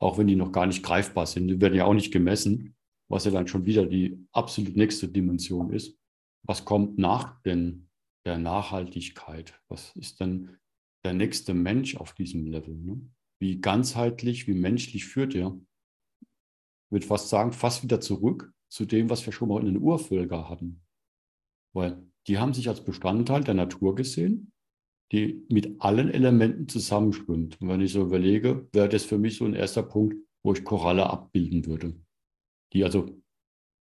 auch 0.00 0.18
wenn 0.18 0.26
die 0.26 0.36
noch 0.36 0.50
gar 0.50 0.66
nicht 0.66 0.82
greifbar 0.82 1.26
sind. 1.26 1.48
Die 1.48 1.60
werden 1.60 1.74
ja 1.74 1.84
auch 1.84 1.94
nicht 1.94 2.12
gemessen, 2.12 2.74
was 3.08 3.26
ja 3.26 3.30
dann 3.30 3.46
schon 3.46 3.66
wieder 3.66 3.86
die 3.86 4.26
absolut 4.32 4.76
nächste 4.76 5.08
Dimension 5.08 5.72
ist. 5.72 5.96
Was 6.42 6.64
kommt 6.64 6.98
nach 6.98 7.40
denn 7.42 7.88
der 8.24 8.38
Nachhaltigkeit? 8.38 9.60
Was 9.68 9.94
ist 9.96 10.20
denn 10.20 10.56
der 11.04 11.12
nächste 11.12 11.54
Mensch 11.54 11.96
auf 11.96 12.14
diesem 12.14 12.46
Level? 12.46 12.74
Ne? 12.74 13.00
Wie 13.38 13.60
ganzheitlich, 13.60 14.46
wie 14.48 14.54
menschlich 14.54 15.04
führt 15.04 15.34
er? 15.34 15.58
Würde 16.90 17.06
fast 17.06 17.28
sagen, 17.28 17.52
fast 17.52 17.82
wieder 17.82 18.00
zurück 18.00 18.52
zu 18.68 18.84
dem, 18.84 19.10
was 19.10 19.24
wir 19.24 19.32
schon 19.32 19.48
mal 19.48 19.60
in 19.60 19.66
den 19.66 19.82
Urvölker 19.82 20.48
hatten. 20.48 20.82
Weil 21.72 22.04
die 22.26 22.38
haben 22.38 22.52
sich 22.52 22.68
als 22.68 22.84
Bestandteil 22.84 23.44
der 23.44 23.54
Natur 23.54 23.94
gesehen 23.94 24.52
die 25.12 25.44
mit 25.48 25.80
allen 25.80 26.08
Elementen 26.08 26.68
zusammenschwimmt. 26.68 27.60
Und 27.60 27.68
wenn 27.68 27.80
ich 27.80 27.92
so 27.92 28.02
überlege, 28.02 28.68
wäre 28.72 28.88
das 28.88 29.04
für 29.04 29.18
mich 29.18 29.36
so 29.36 29.44
ein 29.44 29.54
erster 29.54 29.82
Punkt, 29.82 30.16
wo 30.42 30.52
ich 30.52 30.64
Koralle 30.64 31.10
abbilden 31.10 31.66
würde. 31.66 31.94
Die 32.72 32.84
also 32.84 33.20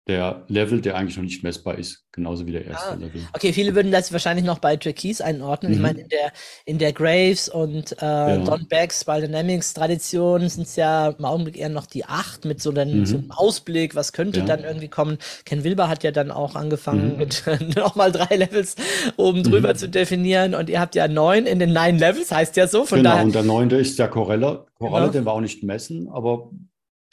der 0.07 0.45
Level, 0.47 0.81
der 0.81 0.95
eigentlich 0.95 1.15
noch 1.15 1.23
nicht 1.23 1.43
messbar 1.43 1.77
ist, 1.77 2.05
genauso 2.11 2.47
wie 2.47 2.51
der 2.51 2.65
erste 2.65 2.89
ah, 2.89 2.95
Level. 2.95 3.21
Okay, 3.33 3.53
viele 3.53 3.75
würden 3.75 3.91
das 3.91 4.11
wahrscheinlich 4.11 4.43
noch 4.43 4.57
bei 4.57 4.75
Türkis 4.75 5.21
einordnen. 5.21 5.71
Mhm. 5.71 5.77
Ich 5.77 5.81
meine, 5.81 6.01
in 6.01 6.09
der, 6.09 6.33
in 6.65 6.77
der 6.79 6.91
Graves 6.91 7.47
und 7.47 7.91
äh, 8.01 8.05
ja. 8.05 8.37
Don 8.37 8.67
Becks 8.67 9.05
Biodynamics 9.05 9.75
Tradition 9.75 10.49
sind 10.49 10.63
es 10.63 10.75
ja 10.75 11.09
im 11.09 11.23
Augenblick 11.23 11.55
eher 11.55 11.69
noch 11.69 11.85
die 11.85 12.05
acht 12.05 12.45
mit 12.45 12.61
so, 12.61 12.71
den, 12.71 13.01
mhm. 13.01 13.05
so 13.05 13.17
einem 13.17 13.31
Ausblick, 13.31 13.93
was 13.93 14.11
könnte 14.11 14.39
ja. 14.39 14.45
dann 14.45 14.63
irgendwie 14.63 14.87
kommen. 14.87 15.19
Ken 15.45 15.63
Wilber 15.63 15.87
hat 15.87 16.03
ja 16.03 16.09
dann 16.09 16.31
auch 16.31 16.55
angefangen, 16.55 17.13
mhm. 17.13 17.17
mit 17.17 17.43
nochmal 17.75 18.11
drei 18.11 18.37
Levels 18.37 18.75
oben 19.17 19.43
drüber 19.43 19.73
mhm. 19.73 19.77
zu 19.77 19.87
definieren 19.87 20.55
und 20.55 20.67
ihr 20.67 20.79
habt 20.79 20.95
ja 20.95 21.07
neun 21.07 21.45
in 21.45 21.59
den 21.59 21.73
nine 21.73 21.99
Levels, 21.99 22.31
heißt 22.31 22.57
ja 22.57 22.67
so. 22.67 22.85
Von 22.85 22.99
genau, 22.99 23.11
daher, 23.11 23.25
und 23.25 23.35
der 23.35 23.43
neunte 23.43 23.75
ist 23.75 23.99
der 23.99 24.07
Koralle. 24.07 24.65
Koralle, 24.79 25.05
genau. 25.05 25.13
den 25.13 25.25
wir 25.25 25.31
auch 25.33 25.41
nicht 25.41 25.63
messen, 25.63 26.09
aber 26.09 26.49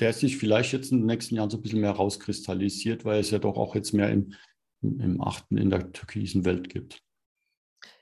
der 0.00 0.12
sich 0.12 0.36
vielleicht 0.36 0.72
jetzt 0.72 0.92
in 0.92 0.98
den 0.98 1.06
nächsten 1.06 1.34
Jahren 1.34 1.50
so 1.50 1.56
ein 1.58 1.62
bisschen 1.62 1.80
mehr 1.80 1.90
rauskristallisiert, 1.90 3.04
weil 3.04 3.20
es 3.20 3.30
ja 3.30 3.38
doch 3.38 3.56
auch 3.56 3.74
jetzt 3.74 3.92
mehr 3.92 4.10
im, 4.10 4.34
im 4.82 5.20
achten 5.20 5.56
in 5.56 5.70
der 5.70 5.92
türkisen 5.92 6.44
Welt 6.44 6.68
gibt. 6.68 7.02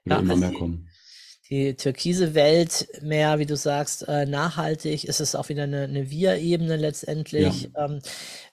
Ja, 0.05 0.18
immer 0.18 0.36
mehr 0.36 0.53
kommen 0.53 0.88
die 1.51 1.74
türkise 1.74 2.34
Welt 2.34 2.88
mehr, 3.03 3.38
wie 3.38 3.47
du 3.47 3.57
sagst, 3.57 4.09
äh, 4.09 4.26
nachhaltig, 4.26 5.05
ist 5.05 5.20
es 5.20 5.36
auch 5.36 5.49
wieder 5.49 5.62
eine, 5.62 5.82
eine 5.82 6.11
Wir-Ebene 6.11 6.76
letztendlich. 6.76 7.68
Ja. 7.74 7.84
Ähm, 7.84 8.01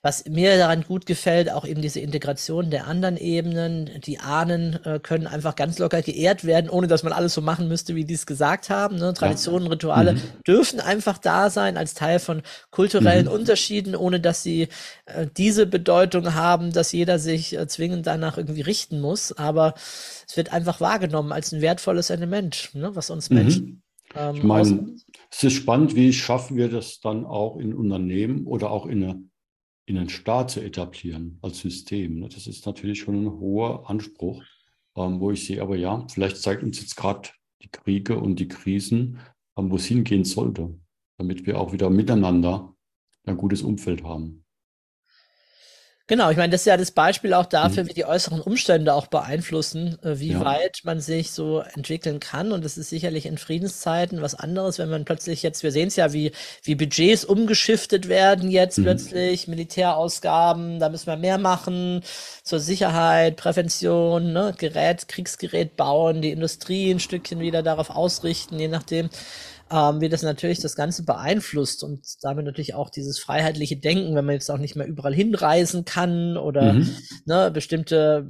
was 0.04 0.26
mir 0.26 0.58
daran 0.58 0.84
gut 0.84 1.06
gefällt, 1.06 1.50
auch 1.50 1.66
eben 1.66 1.82
diese 1.82 2.02
Integration 2.02 2.70
der 2.70 2.88
anderen 2.88 3.18
Ebenen. 3.18 3.90
Die 4.06 4.20
Ahnen 4.20 4.80
äh, 4.86 5.00
können 5.00 5.28
einfach 5.28 5.56
ganz 5.56 5.80
locker 5.80 6.02
geehrt 6.02 6.44
werden, 6.44 6.70
ohne 6.70 6.88
dass 6.88 7.04
man 7.04 7.14
alles 7.14 7.34
so 7.34 7.42
machen 7.42 7.68
müsste, 7.68 7.96
wie 7.96 8.06
die 8.06 8.14
es 8.14 8.26
gesagt 8.26 8.70
haben. 8.70 8.98
Ne? 8.98 9.14
Traditionen, 9.14 9.68
Rituale 9.68 10.14
mhm. 10.14 10.22
dürfen 10.46 10.80
einfach 10.80 11.18
da 11.18 11.50
sein 11.50 11.78
als 11.78 11.96
Teil 11.96 12.20
von 12.20 12.44
kulturellen 12.70 13.26
mhm. 13.26 13.32
Unterschieden, 13.32 13.96
ohne 13.96 14.20
dass 14.20 14.44
sie 14.44 14.68
äh, 15.06 15.26
diese 15.36 15.66
Bedeutung 15.66 16.36
haben, 16.36 16.74
dass 16.74 16.92
jeder 16.92 17.18
sich 17.18 17.58
zwingend 17.68 18.06
danach 18.06 18.38
irgendwie 18.38 18.62
richten 18.62 19.00
muss. 19.00 19.32
Aber 19.32 19.74
es 20.28 20.38
wird 20.38 20.54
einfach 20.54 20.82
wahrgenommen 20.82 21.32
als 21.32 21.52
ein 21.52 21.62
wertvolles 21.62 22.10
Element, 22.10 22.70
ne, 22.74 22.96
was 22.96 23.10
uns 23.10 23.30
Menschen. 23.30 23.66
Mhm. 23.66 23.84
Ähm, 24.16 24.36
ich 24.36 24.44
meine, 24.44 24.96
es 25.32 25.44
ist 25.44 25.54
spannend, 25.54 25.96
wie 25.96 26.14
schaffen 26.14 26.58
wir 26.58 26.70
das 26.70 27.00
dann 27.00 27.26
auch 27.26 27.58
in 27.58 27.74
Unternehmen 27.74 28.46
oder 28.46 28.72
auch 28.72 28.86
in, 28.86 29.04
eine, 29.04 29.24
in 29.86 29.98
einen 29.98 30.10
Staat 30.10 30.52
zu 30.52 30.62
etablieren 30.62 31.40
als 31.42 31.60
System. 31.60 32.20
Ne? 32.20 32.30
Das 32.30 32.48
ist 32.48 32.66
natürlich 32.66 33.00
schon 33.00 33.26
ein 33.26 33.32
hoher 33.32 33.90
Anspruch, 33.90 34.44
ähm, 34.96 35.20
wo 35.20 35.32
ich 35.32 35.46
sehe, 35.46 35.62
aber 35.62 35.76
ja, 35.76 36.06
vielleicht 36.08 36.38
zeigt 36.38 36.64
uns 36.64 36.80
jetzt 36.80 36.96
gerade 36.96 37.30
die 37.62 37.70
Kriege 37.70 38.20
und 38.20 38.40
die 38.40 38.48
Krisen, 38.48 39.20
ähm, 39.58 39.72
wo 39.72 39.76
es 39.76 39.86
hingehen 39.86 40.26
sollte, 40.26 40.78
damit 41.18 41.46
wir 41.46 41.60
auch 41.60 41.74
wieder 41.74 41.90
miteinander 41.90 42.76
ein 43.26 43.38
gutes 43.38 43.62
Umfeld 43.62 44.04
haben. 44.04 44.43
Genau, 46.08 46.30
ich 46.30 46.36
meine, 46.36 46.52
das 46.52 46.62
ist 46.62 46.66
ja 46.66 46.76
das 46.76 46.92
Beispiel 46.92 47.34
auch 47.34 47.46
dafür, 47.46 47.84
mhm. 47.84 47.88
wie 47.88 47.94
die 47.94 48.04
äußeren 48.04 48.42
Umstände 48.42 48.94
auch 48.94 49.08
beeinflussen, 49.08 49.98
äh, 50.04 50.20
wie 50.20 50.34
ja. 50.34 50.44
weit 50.44 50.82
man 50.84 51.00
sich 51.00 51.32
so 51.32 51.60
entwickeln 51.60 52.20
kann. 52.20 52.52
Und 52.52 52.66
das 52.66 52.78
ist 52.78 52.90
sicherlich 52.90 53.26
in 53.26 53.38
Friedenszeiten 53.38 54.22
was 54.22 54.36
anderes, 54.36 54.80
wenn 54.80 54.90
man 54.90 55.06
plötzlich 55.06 55.44
jetzt, 55.44 55.64
wir 55.64 55.72
sehen 55.72 55.88
es 55.88 55.96
ja, 55.96 56.12
wie, 56.12 56.34
wie 56.64 56.76
Budgets 56.76 57.24
umgeschiftet 57.24 58.10
werden 58.10 58.52
jetzt 58.52 58.80
mhm. 58.80 58.84
plötzlich, 58.84 59.48
Militärausgaben, 59.48 60.80
da 60.80 60.90
müssen 60.90 61.08
wir 61.08 61.16
mehr 61.16 61.38
machen 61.38 62.02
zur 62.44 62.60
Sicherheit, 62.60 63.38
Prävention, 63.38 64.34
ne, 64.34 64.54
Gerät, 64.58 65.08
Kriegsgerät 65.08 65.78
bauen, 65.78 66.22
die 66.22 66.32
Industrie 66.32 66.92
ein 66.92 67.00
Stückchen 67.00 67.40
wieder 67.40 67.64
darauf 67.64 67.90
ausrichten, 67.90 68.60
je 68.60 68.68
nachdem 68.68 69.10
ähm, 69.72 70.02
wie 70.02 70.10
das 70.10 70.24
natürlich 70.24 70.60
das 70.60 70.76
Ganze 70.76 71.04
beeinflusst 71.04 71.84
und 71.84 72.06
damit 72.22 72.46
natürlich 72.46 72.74
auch 72.74 72.90
dieses 72.90 73.20
freiheitliche 73.20 73.78
Denken, 73.78 74.16
wenn 74.16 74.26
man 74.26 74.36
jetzt 74.36 74.52
auch 74.52 74.58
nicht 74.58 74.76
mehr 74.76 74.88
überall 74.88 75.14
hinreisen 75.14 75.86
kann 75.86 76.38
oder 76.38 76.74
mhm. 76.74 76.96
ne, 77.26 77.52
bestimmte 77.52 78.28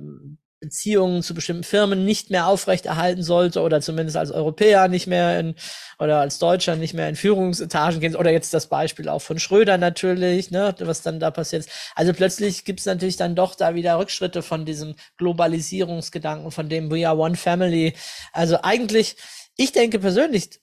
Beziehungen 0.64 1.24
zu 1.24 1.34
bestimmten 1.34 1.64
Firmen 1.64 2.06
nicht 2.06 2.30
mehr 2.30 2.48
aufrechterhalten 2.48 3.22
sollte 3.22 3.62
oder 3.62 3.82
zumindest 3.82 4.16
als 4.16 4.32
Europäer 4.32 4.88
nicht 4.88 5.08
mehr 5.08 5.38
in 5.38 5.56
oder 6.00 6.22
als 6.22 6.40
Deutscher 6.40 6.78
nicht 6.78 6.94
mehr 6.94 7.10
in 7.10 7.18
Führungsetagen 7.18 8.00
gehen 8.00 8.16
oder 8.16 8.32
jetzt 8.32 8.54
das 8.54 8.68
Beispiel 8.68 9.10
auch 9.10 9.22
von 9.22 9.40
Schröder 9.40 9.78
natürlich, 9.78 10.52
ne, 10.52 10.74
was 10.80 11.02
dann 11.02 11.20
da 11.20 11.32
passiert 11.32 11.66
ist. 11.66 11.72
Also 11.96 12.14
plötzlich 12.14 12.64
gibt 12.64 12.80
es 12.80 12.86
natürlich 12.86 13.18
dann 13.18 13.36
doch 13.36 13.56
da 13.56 13.76
wieder 13.76 14.00
Rückschritte 14.00 14.42
von 14.42 14.66
diesem 14.66 14.96
Globalisierungsgedanken, 15.18 16.52
von 16.52 16.70
dem 16.70 16.90
We 16.90 17.06
are 17.06 17.18
one 17.18 17.36
family. 17.36 17.94
Also 18.32 18.60
eigentlich 18.62 19.18
ich 19.56 19.72
denke 19.72 20.00
persönlich, 20.00 20.62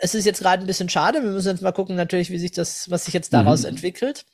es 0.00 0.14
ist 0.14 0.24
jetzt 0.24 0.40
gerade 0.40 0.62
ein 0.62 0.66
bisschen 0.66 0.88
schade. 0.88 1.22
Wir 1.22 1.30
müssen 1.30 1.48
jetzt 1.48 1.62
mal 1.62 1.72
gucken, 1.72 1.96
natürlich, 1.96 2.30
wie 2.30 2.38
sich 2.38 2.52
das, 2.52 2.90
was 2.90 3.04
sich 3.04 3.14
jetzt 3.14 3.32
daraus 3.32 3.62
mhm. 3.62 3.70
entwickelt. 3.70 4.24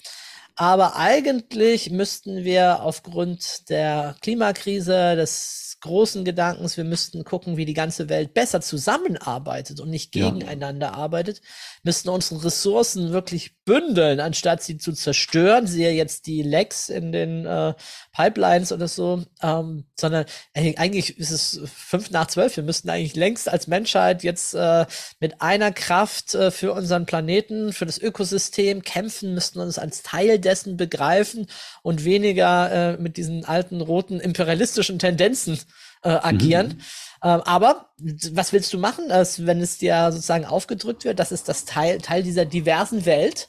Aber 0.56 0.96
eigentlich 0.96 1.90
müssten 1.90 2.44
wir 2.44 2.82
aufgrund 2.82 3.70
der 3.70 4.16
Klimakrise, 4.20 5.16
des 5.16 5.69
großen 5.80 6.24
Gedankens, 6.24 6.76
wir 6.76 6.84
müssten 6.84 7.24
gucken, 7.24 7.56
wie 7.56 7.64
die 7.64 7.74
ganze 7.74 8.08
Welt 8.08 8.34
besser 8.34 8.60
zusammenarbeitet 8.60 9.80
und 9.80 9.90
nicht 9.90 10.12
gegeneinander 10.12 10.88
ja. 10.88 10.94
arbeitet, 10.94 11.40
müssten 11.82 12.08
unsere 12.10 12.44
Ressourcen 12.44 13.12
wirklich 13.12 13.56
bündeln, 13.64 14.20
anstatt 14.20 14.62
sie 14.62 14.78
zu 14.78 14.92
zerstören. 14.92 15.66
Siehe 15.66 15.92
jetzt 15.92 16.26
die 16.26 16.42
Lecks 16.42 16.88
in 16.88 17.12
den 17.12 17.46
äh, 17.46 17.74
Pipelines 18.12 18.72
oder 18.72 18.88
so, 18.88 19.22
ähm, 19.42 19.84
sondern 19.98 20.26
äh, 20.52 20.76
eigentlich 20.76 21.18
ist 21.18 21.30
es 21.30 21.60
fünf 21.72 22.10
nach 22.10 22.26
zwölf. 22.26 22.56
Wir 22.56 22.64
müssten 22.64 22.90
eigentlich 22.90 23.16
längst 23.16 23.48
als 23.48 23.66
Menschheit 23.66 24.22
jetzt 24.22 24.54
äh, 24.54 24.86
mit 25.20 25.40
einer 25.40 25.72
Kraft 25.72 26.34
äh, 26.34 26.50
für 26.50 26.72
unseren 26.72 27.06
Planeten, 27.06 27.72
für 27.72 27.86
das 27.86 27.98
Ökosystem 27.98 28.82
kämpfen, 28.82 29.34
müssten 29.34 29.60
uns 29.60 29.78
als 29.78 30.02
Teil 30.02 30.38
dessen 30.38 30.76
begreifen 30.76 31.46
und 31.82 32.04
weniger 32.04 32.70
äh, 32.72 32.96
mit 32.98 33.16
diesen 33.16 33.44
alten 33.44 33.80
roten 33.80 34.20
imperialistischen 34.20 34.98
Tendenzen 34.98 35.58
äh, 36.02 36.10
agieren. 36.10 36.68
Mhm. 36.68 36.82
Ähm, 37.22 37.40
aber 37.44 37.90
was 38.32 38.52
willst 38.52 38.72
du 38.72 38.78
machen, 38.78 39.10
als 39.10 39.46
wenn 39.46 39.60
es 39.60 39.78
dir 39.78 40.10
sozusagen 40.12 40.46
aufgedrückt 40.46 41.04
wird? 41.04 41.18
Das 41.18 41.32
ist 41.32 41.48
das 41.48 41.64
Teil, 41.64 41.98
Teil 41.98 42.22
dieser 42.22 42.44
diversen 42.44 43.04
Welt. 43.04 43.48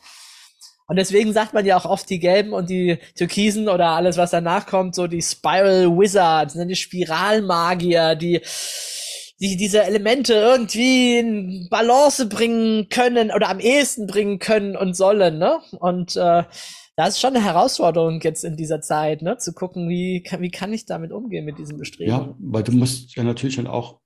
Und 0.88 0.97
deswegen 0.97 1.32
sagt 1.32 1.54
man 1.54 1.66
ja 1.66 1.78
auch 1.78 1.86
oft 1.86 2.10
die 2.10 2.20
Gelben 2.20 2.52
und 2.52 2.70
die 2.70 2.97
Türkisen 3.16 3.70
oder 3.70 3.91
alles, 3.91 4.18
was 4.18 4.32
danach 4.32 4.66
kommt, 4.66 4.93
so 4.93 5.08
die 5.08 5.22
Spiral 5.22 5.97
Wizards, 5.97 6.56
ne, 6.56 6.68
die 6.68 6.76
Spiralmagier, 6.76 8.16
die, 8.16 8.41
die 9.39 9.56
diese 9.56 9.84
Elemente 9.84 10.34
irgendwie 10.34 11.18
in 11.18 11.68
Balance 11.70 12.26
bringen 12.26 12.89
können 12.89 13.32
oder 13.32 13.47
am 13.47 13.62
ehesten 13.62 14.06
bringen 14.06 14.39
können 14.39 14.76
und 14.76 14.97
sollen, 14.97 15.38
ne? 15.38 15.62
Und 15.80 16.18
äh, 16.18 16.43
das 16.96 17.16
ist 17.16 17.22
schon 17.22 17.36
eine 17.36 17.44
Herausforderung 17.44 18.20
jetzt 18.22 18.44
in 18.44 18.58
dieser 18.58 18.82
Zeit, 18.82 19.22
ne? 19.22 19.38
zu 19.38 19.54
gucken, 19.54 19.89
wie, 19.89 20.24
wie 20.39 20.52
kann 20.52 20.74
ich 20.74 20.86
damit 20.86 21.12
umgehen 21.12 21.46
mit 21.46 21.58
diesen 21.58 21.78
Bestrebungen. 21.78 22.30
Ja, 22.30 22.36
weil 22.39 22.64
du 22.64 22.74
musst 22.74 23.16
ja 23.16 23.24
natürlich 23.24 23.56
dann 23.56 23.68
auch 23.68 24.00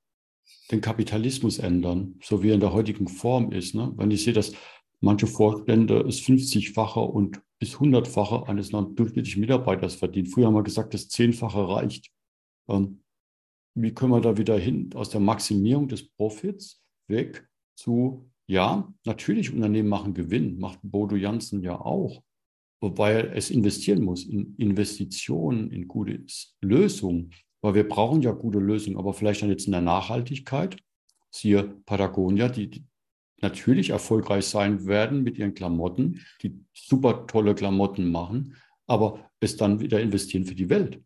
den 0.72 0.82
Kapitalismus 0.82 1.60
ändern, 1.60 2.16
so 2.22 2.44
wie 2.44 2.50
er 2.50 2.56
in 2.56 2.60
der 2.60 2.74
heutigen 2.74 3.08
Form 3.08 3.52
ist. 3.52 3.76
Ne? 3.76 3.92
Wenn 3.96 4.12
ich 4.12 4.24
sehe, 4.24 4.34
dass 4.34 4.54
manche 5.00 5.28
Vorstände 5.28 6.02
es 6.02 6.22
50-fache 6.22 7.00
und 7.00 7.42
bis 7.60 7.76
100-fache 7.76 8.48
eines 8.48 8.70
durchschnittlichen 8.70 9.42
Mitarbeiters 9.42 9.96
verdienen. 9.96 10.28
Früher 10.28 10.48
haben 10.48 10.56
wir 10.56 10.64
gesagt, 10.64 10.94
das 10.94 11.08
Zehnfache 11.08 11.68
reicht. 11.68 12.12
Ähm, 12.68 13.04
wie 13.76 13.94
können 13.94 14.12
wir 14.12 14.22
da 14.22 14.38
wieder 14.38 14.58
hin 14.58 14.90
aus 14.96 15.10
der 15.10 15.22
Maximierung 15.22 15.88
des 15.88 16.10
Profits 16.10 16.84
weg 17.08 17.48
zu, 17.76 18.30
ja, 18.48 18.94
natürlich 19.06 19.54
Unternehmen 19.54 19.90
machen 19.90 20.14
Gewinn, 20.14 20.60
macht 20.60 20.80
Bodo 20.82 21.16
Jansen 21.16 21.62
ja 21.62 21.80
auch 21.80 22.24
wobei 22.86 23.32
es 23.34 23.50
investieren 23.50 24.04
muss 24.04 24.26
in 24.26 24.56
Investitionen, 24.58 25.72
in 25.72 25.88
gute 25.88 26.24
Lösungen, 26.62 27.32
weil 27.62 27.74
wir 27.74 27.90
brauchen 27.90 28.22
ja 28.22 28.32
gute 28.32 28.60
Lösungen, 28.60 28.98
aber 28.98 29.12
vielleicht 29.12 29.42
dann 29.42 29.50
jetzt 29.50 29.66
in 29.66 29.72
der 29.72 29.82
Nachhaltigkeit, 29.82 30.78
siehe 31.32 31.64
Patagonia, 31.64 32.48
die 32.48 32.86
natürlich 33.42 33.90
erfolgreich 33.90 34.46
sein 34.46 34.86
werden 34.86 35.24
mit 35.24 35.40
ihren 35.40 35.56
Klamotten, 35.56 36.22
die 36.44 36.64
super 36.74 37.26
tolle 37.26 37.56
Klamotten 37.56 38.12
machen, 38.12 38.56
aber 38.86 39.32
es 39.40 39.58
dann 39.58 39.80
wieder 39.80 40.00
investieren 40.00 40.46
für 40.46 40.54
die 40.54 40.70
Welt, 40.70 41.02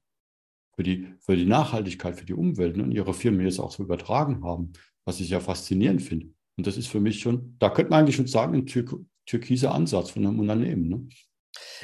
für 0.75 0.84
die, 0.84 1.07
für 1.21 1.38
die 1.38 1.45
Nachhaltigkeit, 1.45 2.19
für 2.19 2.25
die 2.25 2.34
Umwelt 2.34 2.75
ne, 2.75 2.84
und 2.84 2.91
ihre 2.91 3.13
Firmen 3.13 3.45
jetzt 3.45 3.59
auch 3.59 3.71
so 3.71 3.84
übertragen 3.84 4.43
haben, 4.43 4.73
was 5.05 5.21
ich 5.21 5.30
ja 5.30 5.39
faszinierend 5.39 6.01
finde. 6.01 6.27
Und 6.57 6.67
das 6.67 6.75
ist 6.75 6.88
für 6.88 6.99
mich 6.99 7.21
schon, 7.21 7.55
da 7.57 7.69
könnte 7.69 7.91
man 7.91 8.01
eigentlich 8.01 8.17
schon 8.17 8.27
sagen, 8.27 8.53
ein 8.53 8.65
Tür 8.65 8.99
türkiser 9.25 9.73
Ansatz 9.73 10.09
von 10.09 10.25
einem 10.25 10.39
Unternehmen. 10.39 10.89
Ne? 10.89 11.07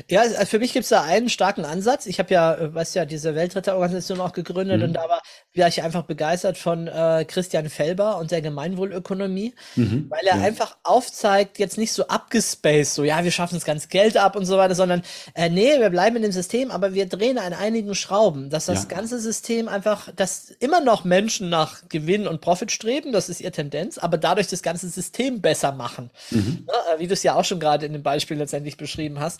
Ja, 0.09 0.22
also 0.22 0.45
für 0.45 0.59
mich 0.59 0.74
gibt 0.74 0.84
es 0.84 0.89
da 0.89 1.03
einen 1.03 1.30
starken 1.30 1.66
Ansatz. 1.66 2.05
Ich 2.05 2.20
habe 2.20 2.34
ja, 2.34 2.53
äh, 2.55 2.74
weißt 2.74 2.95
ja, 2.95 3.05
diese 3.05 3.34
Weltretterorganisation 3.36 4.20
auch 4.20 4.34
gegründet 4.34 4.80
mhm. 4.80 4.88
und 4.88 4.93
da 4.93 5.07
war, 5.09 5.22
war 5.55 5.68
ich 5.68 5.82
einfach 5.84 6.03
begeistert 6.03 6.57
von 6.57 6.88
äh, 6.88 7.26
Christian 7.28 7.70
Felber 7.70 8.18
und 8.18 8.32
der 8.32 8.41
Gemeinwohlökonomie, 8.41 9.55
mhm. 9.76 10.07
weil 10.09 10.26
er 10.26 10.38
ja. 10.38 10.43
einfach 10.43 10.78
aufzeigt, 10.84 11.59
jetzt 11.59 11.78
nicht 11.78 11.93
so 11.93 12.07
abgespaced, 12.07 12.93
so 12.93 13.03
ja, 13.03 13.24
wir 13.24 13.32
schaffen 13.32 13.55
das 13.55 13.66
ganze 13.66 13.88
Geld 13.88 14.18
ab 14.18 14.36
und 14.36 14.45
so 14.45 14.57
weiter, 14.57 14.76
sondern 14.76 15.01
äh, 15.34 15.49
nee, 15.49 15.80
wir 15.80 15.89
bleiben 15.89 16.18
in 16.18 16.24
dem 16.24 16.32
System, 16.32 16.72
aber 16.72 16.93
wir 16.93 17.07
drehen 17.07 17.38
an 17.38 17.53
einigen 17.53 17.95
Schrauben, 17.95 18.49
dass 18.49 18.66
das 18.66 18.84
ja. 18.84 18.89
ganze 18.89 19.20
System 19.20 19.68
einfach, 19.68 20.09
dass 20.16 20.49
immer 20.59 20.82
noch 20.82 21.05
Menschen 21.05 21.49
nach 21.49 21.88
Gewinn 21.89 22.28
und 22.28 22.41
Profit 22.41 22.72
streben, 22.72 23.11
das 23.13 23.30
ist 23.30 23.41
ihr 23.41 23.51
Tendenz, 23.51 23.97
aber 23.97 24.18
dadurch 24.18 24.47
das 24.47 24.61
ganze 24.61 24.89
System 24.89 25.41
besser 25.41 25.72
machen. 25.72 26.11
Mhm. 26.32 26.68
Ja, 26.68 26.99
wie 26.99 27.07
du 27.07 27.13
es 27.13 27.24
ja 27.24 27.36
auch 27.36 27.45
schon 27.45 27.59
gerade 27.59 27.86
in 27.86 27.93
dem 27.93 28.03
Beispiel 28.03 28.38
letztendlich 28.38 28.78
beschrieben 28.78 29.20
hast. 29.20 29.39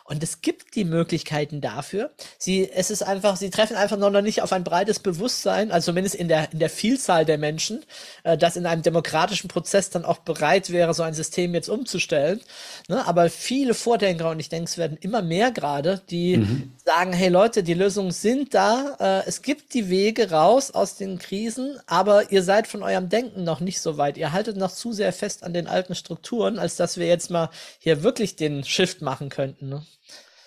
Und 0.11 0.21
es 0.21 0.41
gibt 0.41 0.75
die 0.75 0.83
Möglichkeiten 0.83 1.61
dafür. 1.61 2.11
Sie, 2.37 2.69
es 2.69 2.91
ist 2.91 3.01
einfach, 3.01 3.37
sie 3.37 3.49
treffen 3.49 3.77
einfach 3.77 3.95
noch 3.95 4.11
nicht 4.21 4.41
auf 4.41 4.51
ein 4.51 4.65
breites 4.65 4.99
Bewusstsein, 4.99 5.71
also 5.71 5.91
zumindest 5.91 6.15
in 6.15 6.27
der, 6.27 6.51
in 6.51 6.59
der 6.59 6.69
Vielzahl 6.69 7.23
der 7.23 7.37
Menschen, 7.37 7.85
äh, 8.23 8.37
das 8.37 8.57
in 8.57 8.65
einem 8.65 8.81
demokratischen 8.81 9.47
Prozess 9.47 9.89
dann 9.89 10.03
auch 10.03 10.17
bereit 10.17 10.69
wäre, 10.69 10.93
so 10.93 11.03
ein 11.03 11.13
System 11.13 11.53
jetzt 11.53 11.69
umzustellen. 11.69 12.41
Ne? 12.89 13.07
Aber 13.07 13.29
viele 13.29 13.73
Vordenker, 13.73 14.31
und 14.31 14.41
ich 14.41 14.49
denke, 14.49 14.65
es 14.65 14.77
werden 14.77 14.97
immer 14.99 15.21
mehr 15.21 15.49
gerade, 15.49 16.01
die 16.09 16.35
mhm. 16.35 16.73
sagen, 16.83 17.13
hey 17.13 17.29
Leute, 17.29 17.63
die 17.63 17.73
Lösungen 17.73 18.11
sind 18.11 18.53
da, 18.53 18.97
äh, 18.99 19.29
es 19.29 19.41
gibt 19.41 19.73
die 19.73 19.89
Wege 19.89 20.29
raus 20.29 20.71
aus 20.71 20.97
den 20.97 21.19
Krisen, 21.19 21.79
aber 21.87 22.33
ihr 22.33 22.43
seid 22.43 22.67
von 22.67 22.83
eurem 22.83 23.07
Denken 23.07 23.45
noch 23.45 23.61
nicht 23.61 23.79
so 23.79 23.97
weit. 23.97 24.17
Ihr 24.17 24.33
haltet 24.33 24.57
noch 24.57 24.73
zu 24.73 24.91
sehr 24.91 25.13
fest 25.13 25.45
an 25.45 25.53
den 25.53 25.67
alten 25.67 25.95
Strukturen, 25.95 26.59
als 26.59 26.75
dass 26.75 26.97
wir 26.97 27.07
jetzt 27.07 27.31
mal 27.31 27.49
hier 27.79 28.03
wirklich 28.03 28.35
den 28.35 28.65
Shift 28.65 29.01
machen 29.01 29.29
könnten. 29.29 29.69
Ne? 29.69 29.85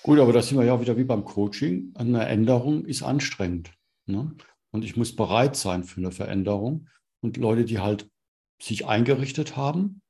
Gut, 0.05 0.19
aber 0.19 0.35
da 0.35 0.43
sind 0.43 0.59
wir 0.59 0.67
ja 0.67 0.79
wieder 0.83 0.99
wie 0.99 1.05
beim 1.05 1.25
Coaching. 1.25 1.95
Eine 1.95 2.27
Änderung 2.27 2.85
ist 2.85 3.03
anstrengend. 3.03 3.73
Ne? 4.05 4.37
Und 4.71 4.85
ich 4.85 4.99
muss 4.99 5.17
bereit 5.17 5.57
sein 5.57 5.83
für 5.83 5.97
eine 5.97 6.11
Veränderung. 6.11 6.91
Und 7.23 7.39
Leute, 7.39 7.65
die 7.65 7.79
halt 7.79 8.11
sich 8.61 8.85
eingerichtet 8.85 9.57
haben, 9.57 10.03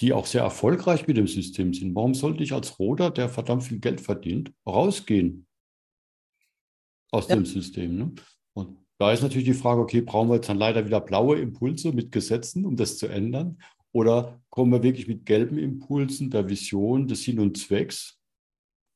die 0.00 0.14
auch 0.14 0.24
sehr 0.24 0.40
erfolgreich 0.40 1.06
mit 1.06 1.18
dem 1.18 1.28
System 1.28 1.74
sind. 1.74 1.94
Warum 1.94 2.14
sollte 2.14 2.42
ich 2.42 2.54
als 2.54 2.78
Roder, 2.78 3.10
der 3.10 3.28
verdammt 3.28 3.64
viel 3.64 3.80
Geld 3.80 4.00
verdient, 4.00 4.50
rausgehen 4.66 5.46
aus 7.10 7.28
ja. 7.28 7.34
dem 7.34 7.44
System? 7.44 7.98
Ne? 7.98 8.14
Und 8.54 8.78
da 8.96 9.12
ist 9.12 9.20
natürlich 9.20 9.48
die 9.48 9.52
Frage, 9.52 9.82
okay, 9.82 10.00
brauchen 10.00 10.30
wir 10.30 10.36
jetzt 10.36 10.48
dann 10.48 10.56
leider 10.56 10.86
wieder 10.86 11.02
blaue 11.02 11.38
Impulse 11.38 11.92
mit 11.92 12.12
Gesetzen, 12.12 12.64
um 12.64 12.76
das 12.76 12.96
zu 12.96 13.08
ändern? 13.08 13.60
Oder 13.92 14.40
kommen 14.48 14.72
wir 14.72 14.82
wirklich 14.82 15.06
mit 15.06 15.26
gelben 15.26 15.58
Impulsen 15.58 16.30
der 16.30 16.48
Vision, 16.48 17.06
des 17.06 17.24
Sinn 17.24 17.40
und 17.40 17.58
Zwecks 17.58 18.17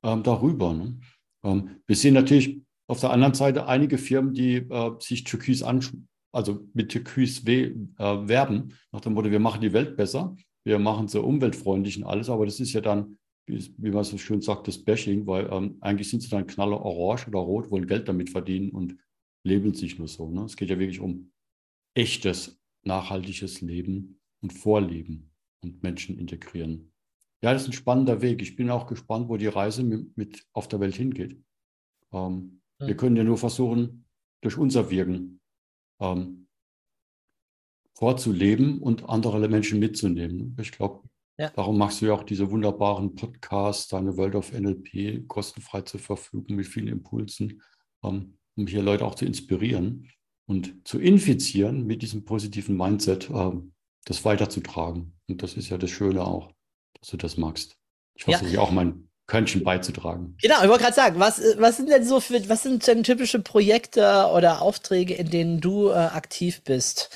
ähm, 0.03 0.23
darüber? 0.23 0.73
Ne? 0.73 0.99
Ähm, 1.45 1.83
wir 1.87 1.97
sehen 1.97 2.15
natürlich 2.15 2.61
auf 2.89 3.01
der 3.01 3.11
anderen 3.11 3.35
Seite 3.35 3.67
einige 3.67 3.99
Firmen, 3.99 4.35
die 4.35 4.57
äh, 4.57 4.91
sich 4.99 5.25
Türkis 5.25 5.63
an, 5.63 6.09
also 6.33 6.67
mit 6.75 6.91
Türkis 6.91 7.47
äh, 7.47 7.73
werben, 7.99 8.75
nach 8.91 9.01
dem 9.01 9.15
Motto, 9.15 9.31
wir 9.31 9.41
machen 9.41 9.61
die 9.61 9.73
Welt 9.73 9.97
besser, 9.97 10.37
wir 10.65 10.79
machen 10.79 11.09
sie 11.09 11.21
umweltfreundlich 11.21 11.99
und 11.99 12.05
alles, 12.05 12.29
aber 12.29 12.45
das 12.45 12.61
ist 12.61 12.73
ja 12.73 12.81
dann, 12.81 13.19
wie, 13.47 13.75
wie 13.79 13.91
man 13.91 14.05
so 14.05 14.19
schön 14.19 14.41
sagt, 14.41 14.69
das 14.69 14.79
Bashing, 14.79 15.27
weil 15.27 15.49
ähm, 15.51 15.77
eigentlich 15.81 16.11
sind 16.11 16.23
sie 16.23 16.31
dann 16.31 16.47
knaller 16.47 16.81
orange 16.83 17.29
oder 17.29 17.41
rot, 17.41 17.71
wollen 17.71 17.87
Geld 17.87 18.09
damit 18.09 18.31
verdienen 18.31 18.71
und 18.71 18.97
labeln 19.45 19.75
sich 19.75 19.99
nur 19.99 20.09
so. 20.09 20.31
Ne? 20.31 20.45
Es 20.45 20.57
geht 20.57 20.71
ja 20.71 20.79
wirklich 20.79 21.01
um 21.01 21.33
echtes, 21.95 22.61
nachhaltiges 22.85 23.61
Leben 23.61 24.21
und 24.41 24.53
Vorleben 24.53 25.31
und 25.63 25.83
Menschen 25.83 26.19
integrieren. 26.19 26.92
Ja, 27.43 27.53
das 27.53 27.63
ist 27.63 27.69
ein 27.69 27.73
spannender 27.73 28.23
Weg. 28.23 28.41
Ich 28.41 28.55
bin 28.57 28.71
auch 28.71 28.87
gespannt, 28.87 29.29
wo 29.29 29.37
die 29.37 29.49
Reise 29.49 29.83
mit, 29.83 30.17
mit 30.17 30.45
auf 30.53 30.69
der 30.69 30.81
Welt 30.81 30.95
hingeht. 30.95 31.43
Ähm, 32.13 32.61
ja. 32.79 32.87
Wir 32.87 32.97
können 32.97 33.17
ja 33.17 33.25
nur 33.25 33.39
versuchen, 33.39 34.05
durch 34.43 34.57
unser 34.57 34.91
Wirken 34.91 35.41
ähm, 36.01 36.47
vorzuleben 37.95 38.81
und 38.81 39.09
andere 39.09 39.49
Menschen 39.49 39.79
mitzunehmen. 39.81 40.57
Ich 40.61 40.73
glaube, 40.73 41.09
ja. 41.39 41.51
darum 41.51 41.79
machst 41.79 42.01
du 42.01 42.07
ja 42.07 42.15
auch 42.15 42.23
diese 42.23 42.51
wunderbaren 42.51 43.15
Podcasts, 43.15 43.89
deine 43.89 44.17
World 44.17 44.37
of 44.37 44.53
NLP 44.53 45.27
kostenfrei 45.27 45.83
zur 45.83 46.01
Verfügung 46.01 46.57
mit 46.57 46.67
vielen 46.67 46.89
Impulsen, 46.89 47.63
ähm, 48.05 48.39
um 48.57 48.67
hier 48.67 48.83
Leute 48.83 49.05
auch 49.05 49.15
zu 49.17 49.25
inspirieren 49.25 50.09
und 50.47 50.87
zu 50.87 51.01
infizieren 51.01 51.87
mit 51.87 52.03
diesem 52.03 52.25
positiven 52.25 52.77
Mindset, 52.77 53.31
ähm, 53.31 53.73
das 54.05 54.25
weiterzutragen. 54.25 55.15
Und 55.29 55.43
das 55.43 55.57
ist 55.57 55.71
ja 55.71 55.79
das 55.79 55.91
Schöne 55.91 56.25
auch, 56.25 56.53
dass 57.03 57.11
du 57.11 57.17
das 57.17 57.37
magst. 57.37 57.77
Ich 58.15 58.25
versuche 58.25 58.51
ja. 58.51 58.61
auch 58.61 58.71
mein 58.71 59.09
Körnchen 59.27 59.65
beizutragen. 59.65 60.37
Genau, 60.41 60.63
ich 60.63 60.69
wollte 60.69 60.85
gerade 60.85 60.95
sagen, 60.95 61.21
was, 61.21 61.41
was 61.59 61.77
sind 61.77 61.89
denn 61.89 62.05
so 62.05 62.21
für, 62.21 62.49
was 62.49 62.63
sind 62.63 62.87
denn 62.87 63.03
typische 63.03 63.41
Projekte 63.41 64.29
oder 64.35 64.63
Aufträge, 64.63 65.15
in 65.15 65.31
denen 65.31 65.61
du 65.61 65.89
äh, 65.89 65.95
aktiv 65.95 66.63
bist? 66.65 67.11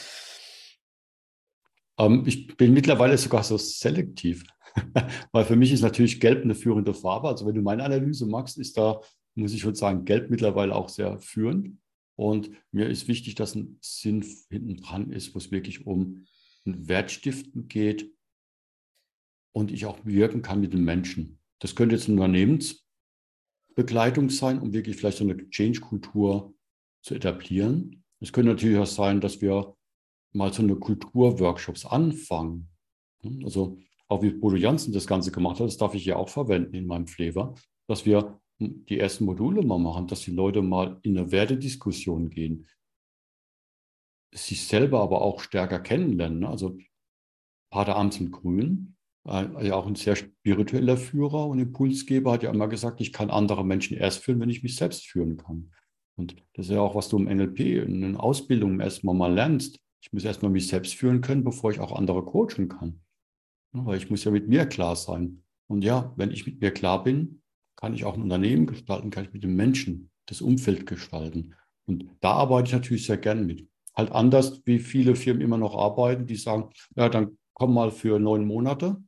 Ähm, 1.98 2.24
ich 2.26 2.56
bin 2.56 2.72
mittlerweile 2.72 3.16
sogar 3.16 3.44
so 3.44 3.56
selektiv, 3.58 4.44
weil 5.32 5.44
für 5.44 5.56
mich 5.56 5.72
ist 5.72 5.82
natürlich 5.82 6.20
Gelb 6.20 6.42
eine 6.42 6.54
führende 6.54 6.94
Farbe. 6.94 7.28
Also 7.28 7.46
wenn 7.46 7.54
du 7.54 7.62
meine 7.62 7.84
Analyse 7.84 8.26
magst, 8.26 8.58
ist 8.58 8.76
da, 8.76 9.00
muss 9.34 9.52
ich 9.52 9.60
schon 9.60 9.74
sagen, 9.74 10.04
Gelb 10.04 10.30
mittlerweile 10.30 10.74
auch 10.74 10.88
sehr 10.88 11.20
führend. 11.20 11.78
Und 12.16 12.50
mir 12.72 12.88
ist 12.88 13.08
wichtig, 13.08 13.34
dass 13.34 13.54
ein 13.54 13.78
Sinn 13.82 14.24
hinten 14.48 14.78
dran 14.78 15.12
ist, 15.12 15.34
wo 15.34 15.38
es 15.38 15.52
wirklich 15.52 15.86
um 15.86 16.26
ein 16.64 16.88
Wertstiften 16.88 17.68
geht 17.68 18.15
und 19.56 19.72
ich 19.72 19.86
auch 19.86 19.98
wirken 20.04 20.42
kann 20.42 20.60
mit 20.60 20.74
den 20.74 20.84
Menschen. 20.84 21.40
Das 21.60 21.74
könnte 21.74 21.94
jetzt 21.94 22.10
eine 22.10 22.20
Unternehmensbegleitung 22.20 24.28
sein, 24.28 24.60
um 24.60 24.74
wirklich 24.74 24.96
vielleicht 24.96 25.16
so 25.16 25.24
eine 25.24 25.48
Change-Kultur 25.48 26.54
zu 27.02 27.14
etablieren. 27.14 28.04
Es 28.20 28.34
könnte 28.34 28.50
natürlich 28.50 28.76
auch 28.76 28.84
sein, 28.84 29.22
dass 29.22 29.40
wir 29.40 29.74
mal 30.34 30.52
so 30.52 30.62
eine 30.62 30.76
Kulturworkshops 30.76 31.86
anfangen. 31.86 32.68
Also 33.44 33.78
auch 34.08 34.22
wie 34.22 34.32
Bodo 34.32 34.56
Jansen 34.56 34.92
das 34.92 35.06
Ganze 35.06 35.32
gemacht 35.32 35.58
hat, 35.58 35.68
das 35.68 35.78
darf 35.78 35.94
ich 35.94 36.04
ja 36.04 36.16
auch 36.16 36.28
verwenden 36.28 36.74
in 36.74 36.86
meinem 36.86 37.06
Flavor, 37.06 37.54
dass 37.88 38.04
wir 38.04 38.38
die 38.58 38.98
ersten 38.98 39.24
Module 39.24 39.62
mal 39.62 39.78
machen, 39.78 40.06
dass 40.06 40.20
die 40.20 40.32
Leute 40.32 40.60
mal 40.60 40.98
in 41.00 41.16
eine 41.16 41.32
Wertediskussion 41.32 42.28
gehen, 42.28 42.68
sich 44.34 44.66
selber 44.66 45.00
aber 45.00 45.22
auch 45.22 45.40
stärker 45.40 45.80
kennenlernen. 45.80 46.40
Ne? 46.40 46.50
Also 46.50 46.76
Pater 47.70 47.96
Amsen 47.96 48.30
Grün, 48.30 48.92
äh, 48.92 48.95
ja 49.26 49.74
auch 49.74 49.86
ein 49.86 49.96
sehr 49.96 50.16
spiritueller 50.16 50.96
Führer 50.96 51.46
und 51.46 51.58
Impulsgeber, 51.58 52.32
hat 52.32 52.42
ja 52.42 52.50
immer 52.50 52.68
gesagt, 52.68 53.00
ich 53.00 53.12
kann 53.12 53.30
andere 53.30 53.64
Menschen 53.64 53.96
erst 53.96 54.22
führen, 54.22 54.40
wenn 54.40 54.50
ich 54.50 54.62
mich 54.62 54.76
selbst 54.76 55.06
führen 55.06 55.36
kann. 55.36 55.72
Und 56.16 56.36
das 56.54 56.66
ist 56.66 56.72
ja 56.72 56.80
auch, 56.80 56.94
was 56.94 57.08
du 57.08 57.18
im 57.18 57.24
NLP 57.24 57.60
in 57.60 58.00
den 58.00 58.16
Ausbildungen 58.16 58.80
erstmal 58.80 59.14
mal 59.14 59.32
lernst. 59.32 59.80
Ich 60.00 60.12
muss 60.12 60.24
erstmal 60.24 60.50
mich 60.50 60.68
selbst 60.68 60.94
führen 60.94 61.20
können, 61.20 61.44
bevor 61.44 61.70
ich 61.70 61.80
auch 61.80 61.92
andere 61.92 62.24
coachen 62.24 62.68
kann. 62.68 63.00
Weil 63.72 63.98
ich 63.98 64.08
muss 64.08 64.24
ja 64.24 64.30
mit 64.30 64.48
mir 64.48 64.66
klar 64.66 64.96
sein. 64.96 65.42
Und 65.66 65.82
ja, 65.82 66.12
wenn 66.16 66.30
ich 66.30 66.46
mit 66.46 66.60
mir 66.60 66.70
klar 66.70 67.02
bin, 67.02 67.42
kann 67.74 67.92
ich 67.92 68.04
auch 68.04 68.14
ein 68.14 68.22
Unternehmen 68.22 68.66
gestalten, 68.66 69.10
kann 69.10 69.24
ich 69.24 69.32
mit 69.32 69.44
den 69.44 69.56
Menschen 69.56 70.10
das 70.26 70.40
Umfeld 70.40 70.86
gestalten. 70.86 71.54
Und 71.86 72.08
da 72.20 72.32
arbeite 72.32 72.68
ich 72.68 72.72
natürlich 72.72 73.06
sehr 73.06 73.18
gern 73.18 73.44
mit. 73.44 73.68
Halt 73.94 74.12
anders, 74.12 74.62
wie 74.64 74.78
viele 74.78 75.14
Firmen 75.14 75.42
immer 75.42 75.58
noch 75.58 75.76
arbeiten, 75.76 76.26
die 76.26 76.36
sagen, 76.36 76.70
ja, 76.94 77.08
dann 77.08 77.36
komm 77.52 77.74
mal 77.74 77.90
für 77.90 78.18
neun 78.18 78.46
Monate 78.46 79.02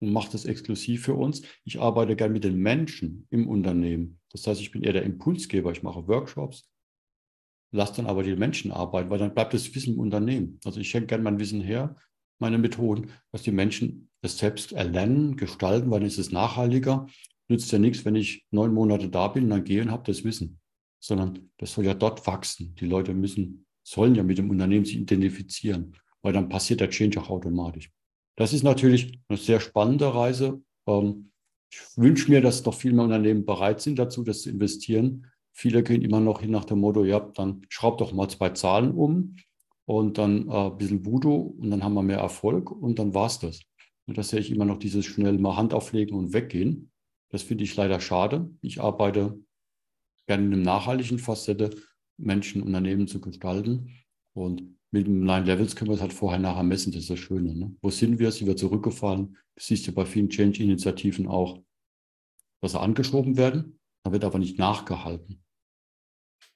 und 0.00 0.12
mach 0.12 0.28
das 0.28 0.44
exklusiv 0.44 1.04
für 1.04 1.14
uns. 1.14 1.42
Ich 1.64 1.80
arbeite 1.80 2.16
gern 2.16 2.32
mit 2.32 2.44
den 2.44 2.58
Menschen 2.58 3.26
im 3.30 3.48
Unternehmen. 3.48 4.20
Das 4.30 4.46
heißt, 4.46 4.60
ich 4.60 4.70
bin 4.70 4.82
eher 4.82 4.92
der 4.92 5.02
Impulsgeber. 5.02 5.72
Ich 5.72 5.82
mache 5.82 6.06
Workshops, 6.06 6.70
lasse 7.72 7.96
dann 7.96 8.06
aber 8.06 8.22
die 8.22 8.36
Menschen 8.36 8.70
arbeiten, 8.70 9.10
weil 9.10 9.18
dann 9.18 9.34
bleibt 9.34 9.54
das 9.54 9.74
Wissen 9.74 9.94
im 9.94 10.00
Unternehmen. 10.00 10.60
Also 10.64 10.80
ich 10.80 10.88
schenke 10.88 11.08
gern 11.08 11.22
mein 11.22 11.38
Wissen 11.38 11.60
her, 11.60 11.96
meine 12.38 12.58
Methoden, 12.58 13.10
dass 13.32 13.42
die 13.42 13.52
Menschen 13.52 14.08
das 14.20 14.38
selbst 14.38 14.72
erlernen, 14.72 15.36
gestalten, 15.36 15.90
weil 15.90 16.00
dann 16.00 16.08
ist 16.08 16.18
es 16.18 16.32
nachhaltiger 16.32 17.06
nützt 17.48 17.72
ja 17.72 17.78
nichts, 17.78 18.04
wenn 18.04 18.14
ich 18.14 18.46
neun 18.50 18.72
Monate 18.72 19.08
da 19.08 19.28
bin, 19.28 19.48
dann 19.50 19.64
gehe 19.64 19.82
und 19.82 19.90
habe 19.90 20.04
das 20.04 20.24
Wissen, 20.24 20.60
sondern 21.00 21.50
das 21.56 21.72
soll 21.72 21.84
ja 21.84 21.94
dort 21.94 22.26
wachsen. 22.26 22.74
Die 22.76 22.86
Leute 22.86 23.14
müssen, 23.14 23.66
sollen 23.82 24.14
ja 24.14 24.22
mit 24.22 24.38
dem 24.38 24.50
Unternehmen 24.50 24.84
sich 24.84 24.98
identifizieren, 24.98 25.96
weil 26.22 26.32
dann 26.32 26.48
passiert 26.48 26.80
der 26.80 26.90
Change 26.90 27.20
auch 27.20 27.30
automatisch. 27.30 27.90
Das 28.38 28.52
ist 28.52 28.62
natürlich 28.62 29.20
eine 29.26 29.36
sehr 29.36 29.58
spannende 29.58 30.14
Reise. 30.14 30.62
Ähm, 30.86 31.32
ich 31.72 31.80
wünsche 31.96 32.30
mir, 32.30 32.40
dass 32.40 32.62
doch 32.62 32.74
viel 32.74 32.92
mehr 32.92 33.04
Unternehmen 33.04 33.44
bereit 33.44 33.80
sind 33.80 33.98
dazu, 33.98 34.22
das 34.22 34.42
zu 34.42 34.50
investieren. 34.50 35.26
Viele 35.52 35.82
gehen 35.82 36.02
immer 36.02 36.20
noch 36.20 36.40
hin 36.40 36.52
nach 36.52 36.64
dem 36.64 36.78
Motto, 36.78 37.04
ja, 37.04 37.18
dann 37.18 37.66
schraub 37.68 37.98
doch 37.98 38.12
mal 38.12 38.28
zwei 38.28 38.50
Zahlen 38.50 38.92
um 38.92 39.34
und 39.86 40.18
dann 40.18 40.48
äh, 40.48 40.52
ein 40.52 40.78
bisschen 40.78 41.04
Voodoo 41.04 41.56
und 41.58 41.72
dann 41.72 41.82
haben 41.82 41.94
wir 41.94 42.04
mehr 42.04 42.20
Erfolg 42.20 42.70
und 42.70 43.00
dann 43.00 43.12
war 43.12 43.26
es 43.26 43.40
das. 43.40 43.60
Und 44.06 44.16
da 44.16 44.22
sehe 44.22 44.38
ich 44.38 44.52
immer 44.52 44.64
noch 44.64 44.78
dieses 44.78 45.04
schnell 45.04 45.36
mal 45.36 45.56
Hand 45.56 45.74
auflegen 45.74 46.16
und 46.16 46.32
weggehen. 46.32 46.92
Das 47.30 47.42
finde 47.42 47.64
ich 47.64 47.74
leider 47.74 47.98
schade. 47.98 48.48
Ich 48.60 48.80
arbeite 48.80 49.36
gerne 50.28 50.44
in 50.44 50.52
einem 50.52 50.62
nachhaltigen 50.62 51.18
Facette, 51.18 51.70
Menschen, 52.16 52.62
Unternehmen 52.62 53.08
zu 53.08 53.20
gestalten. 53.20 53.96
Und 54.32 54.77
mit 54.90 55.06
dem 55.06 55.20
Nine 55.20 55.44
Levels 55.44 55.76
können 55.76 55.90
wir 55.90 55.96
es 55.96 56.00
halt 56.00 56.12
vorher 56.12 56.38
nachher 56.38 56.62
messen, 56.62 56.92
das 56.92 57.02
ist 57.02 57.10
das 57.10 57.18
Schöne. 57.18 57.54
Ne? 57.54 57.76
Wo 57.82 57.90
sind 57.90 58.18
wir? 58.18 58.30
Sind 58.30 58.46
wir 58.46 58.56
zurückgefallen? 58.56 59.36
Das 59.54 59.66
siehst 59.66 59.86
du 59.86 59.92
bei 59.92 60.06
vielen 60.06 60.30
Change-Initiativen 60.30 61.26
auch, 61.26 61.60
dass 62.60 62.72
sie 62.72 62.80
angeschoben 62.80 63.36
werden, 63.36 63.78
da 64.02 64.12
wird 64.12 64.24
aber 64.24 64.38
nicht 64.38 64.58
nachgehalten. 64.58 65.42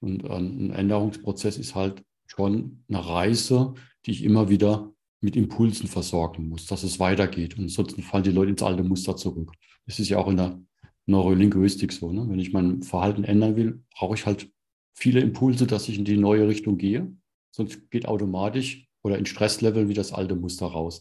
Und 0.00 0.28
ein 0.28 0.70
Änderungsprozess 0.70 1.58
ist 1.58 1.74
halt 1.74 2.02
schon 2.26 2.84
eine 2.88 3.06
Reise, 3.06 3.74
die 4.04 4.12
ich 4.12 4.24
immer 4.24 4.48
wieder 4.48 4.92
mit 5.20 5.36
Impulsen 5.36 5.86
versorgen 5.86 6.48
muss, 6.48 6.66
dass 6.66 6.82
es 6.82 6.98
weitergeht. 6.98 7.56
Und 7.56 7.64
ansonsten 7.64 8.02
fallen 8.02 8.24
die 8.24 8.32
Leute 8.32 8.50
ins 8.50 8.62
alte 8.62 8.82
Muster 8.82 9.16
zurück. 9.16 9.52
Das 9.86 10.00
ist 10.00 10.08
ja 10.08 10.18
auch 10.18 10.28
in 10.28 10.36
der 10.36 10.60
Neurolinguistik 11.06 11.92
so. 11.92 12.12
Ne? 12.12 12.28
Wenn 12.28 12.40
ich 12.40 12.52
mein 12.52 12.82
Verhalten 12.82 13.24
ändern 13.24 13.56
will, 13.56 13.84
brauche 13.94 14.14
ich 14.14 14.26
halt 14.26 14.50
viele 14.94 15.20
Impulse, 15.20 15.66
dass 15.66 15.88
ich 15.88 15.98
in 15.98 16.04
die 16.04 16.16
neue 16.16 16.48
Richtung 16.48 16.78
gehe. 16.78 17.14
Sonst 17.54 17.90
geht 17.90 18.08
automatisch 18.08 18.88
oder 19.02 19.18
in 19.18 19.26
Stressleveln 19.26 19.88
wie 19.88 19.94
das 19.94 20.12
alte 20.12 20.34
Muster 20.34 20.66
raus 20.66 21.00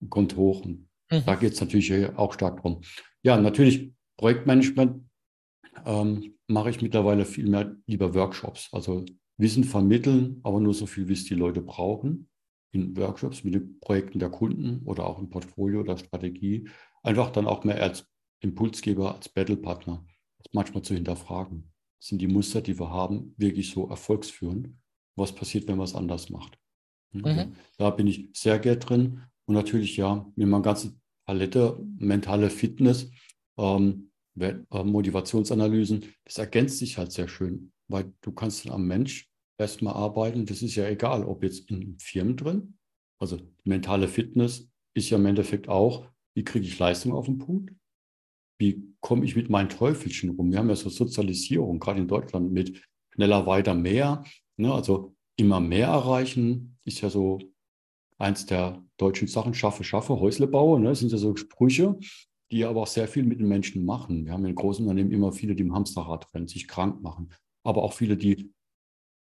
und 0.00 0.10
kommt 0.10 0.36
hoch. 0.36 0.64
Und 0.64 0.88
mhm. 1.10 1.22
da 1.26 1.34
geht 1.34 1.54
es 1.54 1.60
natürlich 1.60 1.92
auch 2.16 2.32
stark 2.34 2.60
drum. 2.60 2.82
Ja, 3.22 3.36
natürlich 3.36 3.92
Projektmanagement 4.16 5.08
ähm, 5.86 6.34
mache 6.46 6.70
ich 6.70 6.82
mittlerweile 6.82 7.24
viel 7.24 7.48
mehr 7.48 7.76
lieber 7.86 8.14
Workshops. 8.14 8.68
Also 8.72 9.04
Wissen 9.38 9.64
vermitteln, 9.64 10.40
aber 10.42 10.60
nur 10.60 10.74
so 10.74 10.86
viel, 10.86 11.08
wie 11.08 11.14
es 11.14 11.24
die 11.24 11.34
Leute 11.34 11.62
brauchen. 11.62 12.28
In 12.72 12.96
Workshops 12.96 13.42
mit 13.42 13.54
den 13.54 13.80
Projekten 13.80 14.18
der 14.18 14.30
Kunden 14.30 14.82
oder 14.84 15.06
auch 15.06 15.18
im 15.18 15.30
Portfolio 15.30 15.80
oder 15.80 15.96
Strategie 15.96 16.68
einfach 17.02 17.30
dann 17.30 17.46
auch 17.46 17.64
mehr 17.64 17.82
als 17.82 18.06
Impulsgeber, 18.40 19.14
als 19.14 19.28
Battlepartner, 19.28 20.04
manchmal 20.52 20.82
zu 20.82 20.94
hinterfragen. 20.94 21.72
Sind 21.98 22.20
die 22.20 22.28
Muster, 22.28 22.60
die 22.60 22.78
wir 22.78 22.90
haben, 22.90 23.34
wirklich 23.36 23.70
so 23.70 23.88
erfolgsführend? 23.88 24.70
Was 25.16 25.34
passiert, 25.34 25.68
wenn 25.68 25.76
man 25.76 25.84
es 25.84 25.94
anders 25.94 26.30
macht? 26.30 26.58
Hm, 27.12 27.22
mhm. 27.22 27.52
Da 27.78 27.90
bin 27.90 28.06
ich 28.06 28.30
sehr 28.32 28.58
gern 28.58 28.80
drin. 28.80 29.22
Und 29.46 29.54
natürlich, 29.54 29.96
ja, 29.96 30.30
mit 30.36 30.48
meiner 30.48 30.62
ganzen 30.62 31.00
Palette, 31.26 31.78
mentale 31.98 32.50
Fitness, 32.50 33.10
ähm, 33.58 34.10
äh, 34.38 34.54
Motivationsanalysen, 34.72 36.04
das 36.24 36.38
ergänzt 36.38 36.78
sich 36.78 36.98
halt 36.98 37.12
sehr 37.12 37.28
schön, 37.28 37.72
weil 37.88 38.12
du 38.20 38.32
kannst 38.32 38.64
dann 38.64 38.72
am 38.72 38.86
Mensch 38.86 39.28
erstmal 39.58 39.94
arbeiten. 39.94 40.46
Das 40.46 40.62
ist 40.62 40.76
ja 40.76 40.88
egal, 40.88 41.24
ob 41.24 41.42
jetzt 41.42 41.70
in 41.70 41.98
Firmen 41.98 42.36
drin, 42.36 42.78
also 43.20 43.38
mentale 43.64 44.08
Fitness 44.08 44.70
ist 44.94 45.10
ja 45.10 45.18
im 45.18 45.26
Endeffekt 45.26 45.68
auch, 45.68 46.06
wie 46.34 46.44
kriege 46.44 46.66
ich 46.66 46.78
Leistung 46.78 47.12
auf 47.12 47.26
den 47.26 47.38
Punkt? 47.38 47.74
Wie 48.58 48.94
komme 49.00 49.24
ich 49.24 49.36
mit 49.36 49.50
meinen 49.50 49.68
Teufelchen 49.68 50.30
rum? 50.30 50.50
Wir 50.50 50.58
haben 50.58 50.68
ja 50.68 50.76
so 50.76 50.88
Sozialisierung, 50.88 51.78
gerade 51.78 52.00
in 52.00 52.08
Deutschland, 52.08 52.52
mit 52.52 52.82
schneller, 53.14 53.46
weiter, 53.46 53.74
mehr. 53.74 54.24
Ne? 54.60 54.72
Also 54.72 55.14
immer 55.36 55.60
mehr 55.60 55.88
erreichen 55.88 56.78
ist 56.84 57.00
ja 57.00 57.10
so 57.10 57.38
eins 58.18 58.46
der 58.46 58.84
deutschen 58.96 59.28
Sachen. 59.28 59.54
Schaffe, 59.54 59.84
schaffe, 59.84 60.20
Häusle 60.20 60.46
baue. 60.46 60.80
Ne? 60.80 60.90
Das 60.90 61.00
sind 61.00 61.12
ja 61.12 61.18
so 61.18 61.34
Sprüche, 61.36 61.98
die 62.50 62.64
aber 62.64 62.82
auch 62.82 62.86
sehr 62.86 63.08
viel 63.08 63.24
mit 63.24 63.40
den 63.40 63.48
Menschen 63.48 63.84
machen. 63.84 64.26
Wir 64.26 64.32
haben 64.32 64.44
in 64.44 64.54
großen 64.54 64.84
Unternehmen 64.84 65.12
immer 65.12 65.32
viele, 65.32 65.54
die 65.54 65.62
im 65.62 65.74
Hamsterrad 65.74 66.32
rennen, 66.34 66.48
sich 66.48 66.68
krank 66.68 67.02
machen. 67.02 67.32
Aber 67.64 67.82
auch 67.82 67.92
viele, 67.92 68.16
die 68.16 68.52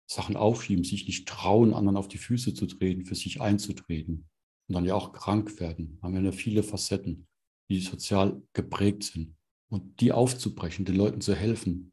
Sachen 0.10 0.38
aufschieben, 0.38 0.84
sich 0.84 1.06
nicht 1.06 1.28
trauen, 1.28 1.74
anderen 1.74 1.98
auf 1.98 2.08
die 2.08 2.18
Füße 2.18 2.54
zu 2.54 2.66
treten, 2.66 3.06
für 3.06 3.16
sich 3.16 3.42
einzutreten 3.42 4.28
und 4.68 4.76
dann 4.76 4.86
ja 4.86 4.96
auch 4.96 5.12
krank 5.12 5.60
werden. 5.60 6.00
Haben 6.02 6.14
wir 6.14 6.22
ja 6.22 6.32
viele 6.32 6.64
Facetten, 6.64 7.28
die 7.70 7.80
sozial 7.80 8.42
geprägt 8.54 9.04
sind. 9.04 9.36
Und 9.70 10.00
die 10.00 10.14
aufzubrechen, 10.14 10.86
den 10.86 10.96
Leuten 10.96 11.20
zu 11.20 11.36
helfen, 11.36 11.92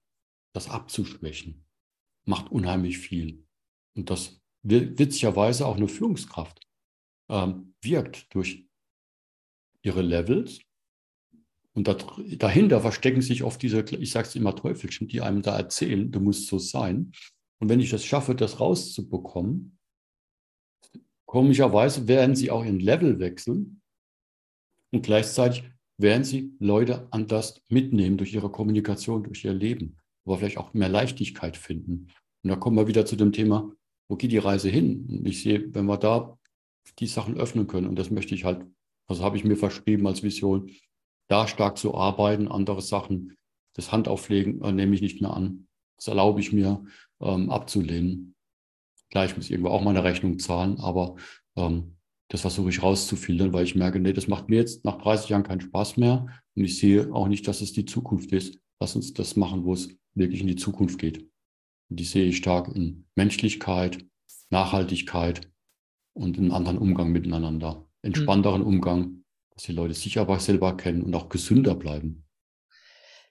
das 0.54 0.70
abzuschwächen, 0.70 1.63
macht 2.24 2.50
unheimlich 2.50 2.98
viel. 2.98 3.44
Und 3.94 4.10
das 4.10 4.40
witzigerweise 4.62 5.66
auch 5.66 5.76
eine 5.76 5.88
Führungskraft 5.88 6.60
ähm, 7.28 7.74
wirkt 7.82 8.34
durch 8.34 8.66
ihre 9.82 10.02
Levels. 10.02 10.60
Und 11.74 11.88
dahinter 12.38 12.80
verstecken 12.80 13.20
sich 13.20 13.42
oft 13.42 13.60
diese, 13.60 13.80
ich 13.80 14.10
sage 14.10 14.28
es 14.28 14.36
immer, 14.36 14.54
Teufelchen, 14.54 15.08
die 15.08 15.20
einem 15.20 15.42
da 15.42 15.56
erzählen, 15.56 16.10
du 16.10 16.20
musst 16.20 16.46
so 16.46 16.58
sein. 16.58 17.12
Und 17.58 17.68
wenn 17.68 17.80
ich 17.80 17.92
es 17.92 18.04
schaffe, 18.04 18.34
das 18.34 18.60
rauszubekommen, 18.60 19.74
Komischerweise 21.34 22.06
werden 22.06 22.36
sie 22.36 22.52
auch 22.52 22.64
ihren 22.64 22.78
Level 22.78 23.18
wechseln 23.18 23.82
und 24.92 25.02
gleichzeitig 25.02 25.64
werden 25.98 26.22
sie 26.22 26.54
Leute 26.60 27.08
anders 27.10 27.60
mitnehmen 27.68 28.16
durch 28.16 28.32
ihre 28.32 28.52
Kommunikation, 28.52 29.24
durch 29.24 29.44
ihr 29.44 29.52
Leben, 29.52 29.98
aber 30.24 30.38
vielleicht 30.38 30.58
auch 30.58 30.74
mehr 30.74 30.88
Leichtigkeit 30.88 31.56
finden. 31.56 32.08
Und 32.42 32.50
da 32.50 32.56
kommen 32.56 32.76
wir 32.76 32.86
wieder 32.86 33.06
zu 33.06 33.16
dem 33.16 33.32
Thema, 33.32 33.72
wo 34.08 34.16
geht 34.16 34.32
die 34.32 34.38
Reise 34.38 34.68
hin? 34.68 35.06
Und 35.08 35.26
ich 35.26 35.42
sehe, 35.42 35.74
wenn 35.74 35.86
wir 35.86 35.96
da 35.96 36.38
die 36.98 37.06
Sachen 37.06 37.36
öffnen 37.36 37.66
können, 37.66 37.88
und 37.88 37.98
das 37.98 38.10
möchte 38.10 38.34
ich 38.34 38.44
halt, 38.44 38.66
also 39.08 39.24
habe 39.24 39.36
ich 39.36 39.44
mir 39.44 39.56
verschrieben 39.56 40.06
als 40.06 40.22
Vision, 40.22 40.70
da 41.28 41.48
stark 41.48 41.78
zu 41.78 41.94
arbeiten, 41.94 42.48
andere 42.48 42.82
Sachen, 42.82 43.36
das 43.74 43.92
Handauflegen 43.92 44.62
äh, 44.62 44.72
nehme 44.72 44.94
ich 44.94 45.00
nicht 45.02 45.20
mehr 45.20 45.32
an. 45.32 45.66
Das 45.96 46.08
erlaube 46.08 46.40
ich 46.40 46.52
mir 46.52 46.84
ähm, 47.20 47.50
abzulehnen. 47.50 48.34
Klar, 49.10 49.24
ich 49.24 49.36
muss 49.36 49.50
irgendwo 49.50 49.70
auch 49.70 49.82
meine 49.82 50.04
Rechnung 50.04 50.38
zahlen, 50.38 50.78
aber 50.78 51.16
ähm, 51.56 51.96
das 52.28 52.42
versuche 52.42 52.70
ich 52.70 52.82
rauszufiltern, 52.82 53.52
weil 53.52 53.64
ich 53.64 53.74
merke, 53.74 54.00
nee, 54.00 54.12
das 54.12 54.28
macht 54.28 54.48
mir 54.48 54.56
jetzt 54.56 54.84
nach 54.84 55.00
30 55.00 55.30
Jahren 55.30 55.44
keinen 55.44 55.60
Spaß 55.60 55.96
mehr 55.96 56.26
und 56.56 56.64
ich 56.64 56.78
sehe 56.78 57.12
auch 57.12 57.28
nicht, 57.28 57.46
dass 57.46 57.60
es 57.60 57.72
die 57.72 57.84
Zukunft 57.84 58.32
ist. 58.32 58.58
Lass 58.80 58.96
uns 58.96 59.12
das 59.12 59.36
machen, 59.36 59.64
wo 59.64 59.72
es 59.72 59.96
wirklich 60.14 60.40
in 60.40 60.46
die 60.46 60.56
Zukunft 60.56 60.98
geht. 60.98 61.18
Und 61.90 62.00
die 62.00 62.04
sehe 62.04 62.26
ich 62.26 62.36
stark 62.36 62.74
in 62.74 63.06
Menschlichkeit, 63.14 64.04
Nachhaltigkeit 64.50 65.48
und 66.14 66.38
einen 66.38 66.52
anderen 66.52 66.78
Umgang 66.78 67.10
miteinander. 67.12 67.86
Entspannteren 68.02 68.60
mhm. 68.62 68.66
Umgang, 68.66 69.24
dass 69.50 69.64
die 69.64 69.72
Leute 69.72 69.94
sich 69.94 70.18
aber 70.18 70.38
selber 70.40 70.76
kennen 70.76 71.02
und 71.02 71.14
auch 71.14 71.28
gesünder 71.28 71.74
bleiben. 71.74 72.24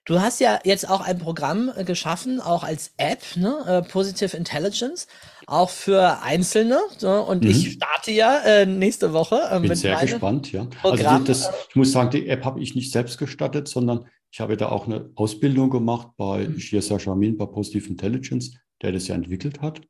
Du 0.06 0.20
hast 0.20 0.42
ja 0.42 0.60
jetzt 0.66 0.90
auch 0.90 1.00
ein 1.00 1.18
Programm 1.18 1.72
äh, 1.78 1.86
geschaffen, 1.86 2.42
auch 2.42 2.66
als 2.66 2.94
App, 2.98 3.22
ne? 3.38 3.56
Äh, 3.66 3.90
Positive 3.90 4.36
Intelligence, 4.36 5.08
auch 5.48 5.70
für 5.70 6.22
Einzelne. 6.22 6.80
So, 6.98 7.10
und 7.10 7.44
mhm. 7.44 7.50
ich 7.50 7.72
starte 7.74 8.12
ja 8.12 8.40
äh, 8.40 8.66
nächste 8.66 9.14
Woche. 9.14 9.40
Äh, 9.50 9.62
Bin 9.62 9.74
sehr 9.76 9.98
gespannt, 10.02 10.52
ja. 10.52 10.68
Also 10.82 10.98
Programm. 10.98 11.22
Also 11.22 11.26
das, 11.28 11.52
ich 11.70 11.76
muss 11.78 11.94
sagen, 11.94 12.10
die 12.10 12.28
App 12.28 12.44
habe 12.44 12.62
ich 12.62 12.76
nicht 12.76 12.92
selbst 12.92 13.18
gestartet, 13.18 13.70
sondern 13.70 14.06
ich 14.34 14.40
habe 14.40 14.58
da 14.58 14.70
auch 14.70 14.88
eine 14.88 15.12
Ausbildung 15.14 15.70
gemacht 15.70 16.10
bei 16.18 16.48
mhm. 16.48 16.60
Shirsa 16.60 16.98
Shamin 16.98 17.38
bei 17.38 17.46
Positive 17.46 17.88
Intelligence, 17.88 18.58
der 18.82 18.92
das 18.92 19.08
ja 19.08 19.14
entwickelt 19.14 19.62
hat. 19.62 19.82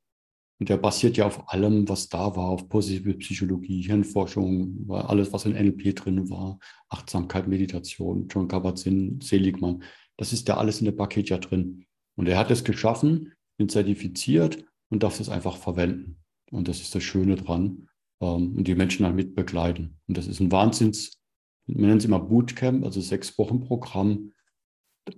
Und 0.59 0.67
der 0.67 0.75
basiert 0.75 1.15
ja 1.15 1.25
auf 1.25 1.49
allem, 1.49 1.87
was 1.87 2.09
da 2.09 2.35
war, 2.35 2.49
auf 2.49 2.67
positive 2.67 3.13
Psychologie, 3.15 3.81
Hirnforschung, 3.83 4.85
alles, 4.89 5.31
was 5.31 5.45
in 5.45 5.53
NLP 5.53 5.95
drin 5.95 6.29
war, 6.29 6.59
Achtsamkeit, 6.89 7.47
Meditation, 7.47 8.27
John 8.27 8.49
Kabat-Zinn, 8.49 9.21
Seligmann. 9.21 9.83
Das 10.17 10.33
ist 10.33 10.47
ja 10.49 10.57
alles 10.57 10.79
in 10.79 10.85
der 10.85 10.91
Paket 10.91 11.29
ja 11.29 11.37
drin. 11.37 11.85
Und 12.15 12.27
er 12.27 12.37
hat 12.37 12.51
es 12.51 12.65
geschaffen, 12.65 13.33
bin 13.57 13.69
zertifiziert 13.69 14.65
und 14.89 15.03
darf 15.03 15.21
es 15.21 15.29
einfach 15.29 15.55
verwenden. 15.55 16.17
Und 16.51 16.67
das 16.67 16.81
ist 16.81 16.93
das 16.93 17.03
Schöne 17.03 17.35
dran. 17.37 17.87
Ähm, 18.19 18.57
und 18.57 18.67
die 18.67 18.75
Menschen 18.75 19.03
damit 19.03 19.35
begleiten. 19.35 19.99
Und 20.07 20.17
das 20.17 20.27
ist 20.27 20.41
ein 20.41 20.51
Wahnsinns, 20.51 21.22
wir 21.65 21.87
nennen 21.87 21.97
es 21.97 22.05
immer 22.05 22.19
Bootcamp, 22.19 22.83
also 22.83 23.01
sechs 23.01 23.37
Wochen 23.37 23.61
Programm, 23.61 24.33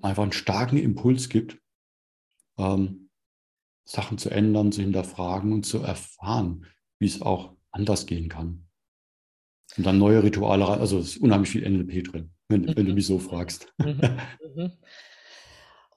einfach 0.01 0.23
einen 0.23 0.31
starken 0.31 0.77
Impuls 0.77 1.29
gibt, 1.29 1.57
ähm, 2.57 3.09
Sachen 3.87 4.17
zu 4.17 4.29
ändern, 4.29 4.71
zu 4.71 4.81
hinterfragen 4.81 5.53
und 5.53 5.65
zu 5.65 5.79
erfahren, 5.79 6.65
wie 6.99 7.05
es 7.05 7.21
auch 7.21 7.55
anders 7.71 8.05
gehen 8.05 8.29
kann. 8.29 8.67
Und 9.77 9.85
dann 9.85 9.97
neue 9.97 10.23
Rituale, 10.23 10.67
also 10.67 10.99
es 10.99 11.15
ist 11.15 11.17
unheimlich 11.17 11.49
viel 11.49 11.69
NLP 11.69 12.03
drin 12.03 12.35
wenn, 12.47 12.61
mhm. 12.61 12.75
wenn 12.75 12.85
du 12.85 12.93
mich 12.93 13.07
so 13.07 13.19
fragst. 13.19 13.73
Mhm. 13.77 14.01
Mhm. 14.55 14.71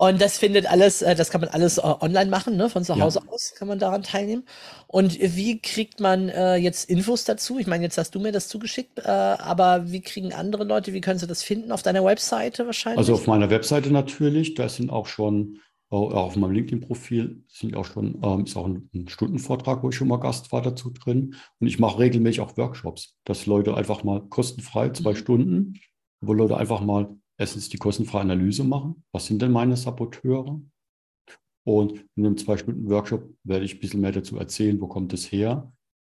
Und 0.01 0.21
das 0.21 0.39
findet 0.39 0.71
alles, 0.71 1.03
äh, 1.03 1.17
das 1.17 1.29
kann 1.29 1.41
man 1.41 1.51
alles 1.51 1.79
äh, 1.79 1.83
online 1.83 2.31
machen, 2.31 2.57
ne? 2.57 2.71
von 2.71 2.85
zu 2.85 2.99
Hause 3.01 3.21
ja. 3.25 3.33
aus 3.33 3.55
kann 3.57 3.67
man 3.67 3.81
daran 3.81 4.05
teilnehmen. 4.05 4.45
Und 4.87 5.19
wie 5.21 5.61
kriegt 5.61 5.99
man 5.99 6.29
äh, 6.29 6.55
jetzt 6.55 6.89
Infos 6.89 7.25
dazu? 7.25 7.59
Ich 7.59 7.67
meine, 7.67 7.83
jetzt 7.83 7.99
hast 7.99 8.15
du 8.15 8.21
mir 8.21 8.31
das 8.31 8.49
zugeschickt, 8.49 9.05
aber 9.05 9.91
wie 9.91 10.01
kriegen 10.01 10.33
andere 10.33 10.65
Leute, 10.65 10.93
wie 10.93 11.01
können 11.01 11.19
sie 11.19 11.27
das 11.27 11.43
finden? 11.43 11.73
Auf 11.73 11.83
deiner 11.83 12.05
Webseite 12.05 12.67
wahrscheinlich? 12.67 12.99
Also 12.99 13.15
auf 13.15 13.27
meiner 13.27 13.51
Webseite 13.51 13.91
natürlich, 13.91 14.55
da 14.55 14.69
sind 14.69 14.91
auch 14.91 15.07
schon, 15.07 15.59
auch 15.91 16.13
auf 16.13 16.37
meinem 16.37 16.53
LinkedIn-Profil 16.53 17.43
sind 17.49 17.77
auch 17.77 17.85
schon, 17.85 18.21
ähm, 18.23 18.45
ist 18.45 18.57
auch 18.57 18.67
ein, 18.67 18.89
ein, 18.95 19.09
Stundenvortrag, 19.09 19.83
wo 19.83 19.89
ich 19.89 19.97
schon 19.97 20.09
mal 20.09 20.19
Gast 20.19 20.53
war 20.53 20.63
dazu 20.63 20.91
drin. 20.91 21.35
Und 21.61 21.67
ich 21.67 21.79
mache 21.79 21.99
regelmäßig 21.99 22.41
auch 22.41 22.57
Workshops, 22.57 23.17
dass 23.25 23.47
Leute 23.47 23.75
einfach 23.75 24.05
mal 24.05 24.21
kostenfrei 24.29 24.91
zwei 24.91 25.13
mhm. 25.13 25.17
Stunden 25.17 25.75
wo 26.21 26.33
Leute 26.33 26.57
einfach 26.57 26.81
mal 26.81 27.17
erstens 27.39 27.69
die 27.69 27.79
kostenfreie 27.79 28.23
Analyse 28.23 28.65
machen. 28.65 29.05
Was 29.13 29.27
sind 29.27 29.41
denn 29.41 29.53
meine 29.53 29.77
Saboteure? 29.77 30.61
Und 31.65 32.05
in 32.17 32.27
einem 32.27 32.37
zwei 32.37 32.57
Stunden 32.57 32.89
Workshop 32.89 33.31
werde 33.45 33.65
ich 33.65 33.75
ein 33.75 33.81
bisschen 33.81 34.01
mehr 34.01 34.13
dazu 34.13 34.37
erzählen, 34.37 34.81
wo 34.81 34.89
kommt 34.89 35.13
es 35.13 35.31
her? 35.31 35.73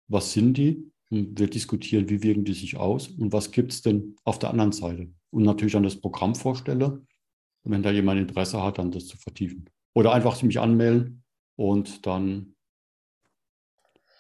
Was 0.09 0.33
sind 0.33 0.57
die? 0.57 0.91
Und 1.11 1.39
wir 1.39 1.49
diskutieren, 1.49 2.09
wie 2.09 2.23
wirken 2.23 2.45
die 2.45 2.55
sich 2.55 2.77
aus 2.77 3.09
und 3.09 3.33
was 3.33 3.51
gibt 3.51 3.73
es 3.73 3.83
denn 3.83 4.17
auf 4.25 4.39
der 4.39 4.51
anderen 4.51 4.73
Seite? 4.73 5.13
Und 5.31 5.43
natürlich 5.43 5.75
dann 5.75 5.83
das 5.83 6.01
Programm 6.01 6.35
vorstelle. 6.35 7.05
Wenn 7.65 7.83
da 7.83 7.91
jemand 7.91 8.21
Interesse 8.21 8.63
hat, 8.63 8.79
dann 8.79 8.91
das 8.91 9.07
zu 9.07 9.17
vertiefen. 9.17 9.69
Oder 9.95 10.13
einfach 10.13 10.43
mich 10.43 10.59
anmelden 10.59 11.23
und 11.57 12.07
dann 12.07 12.52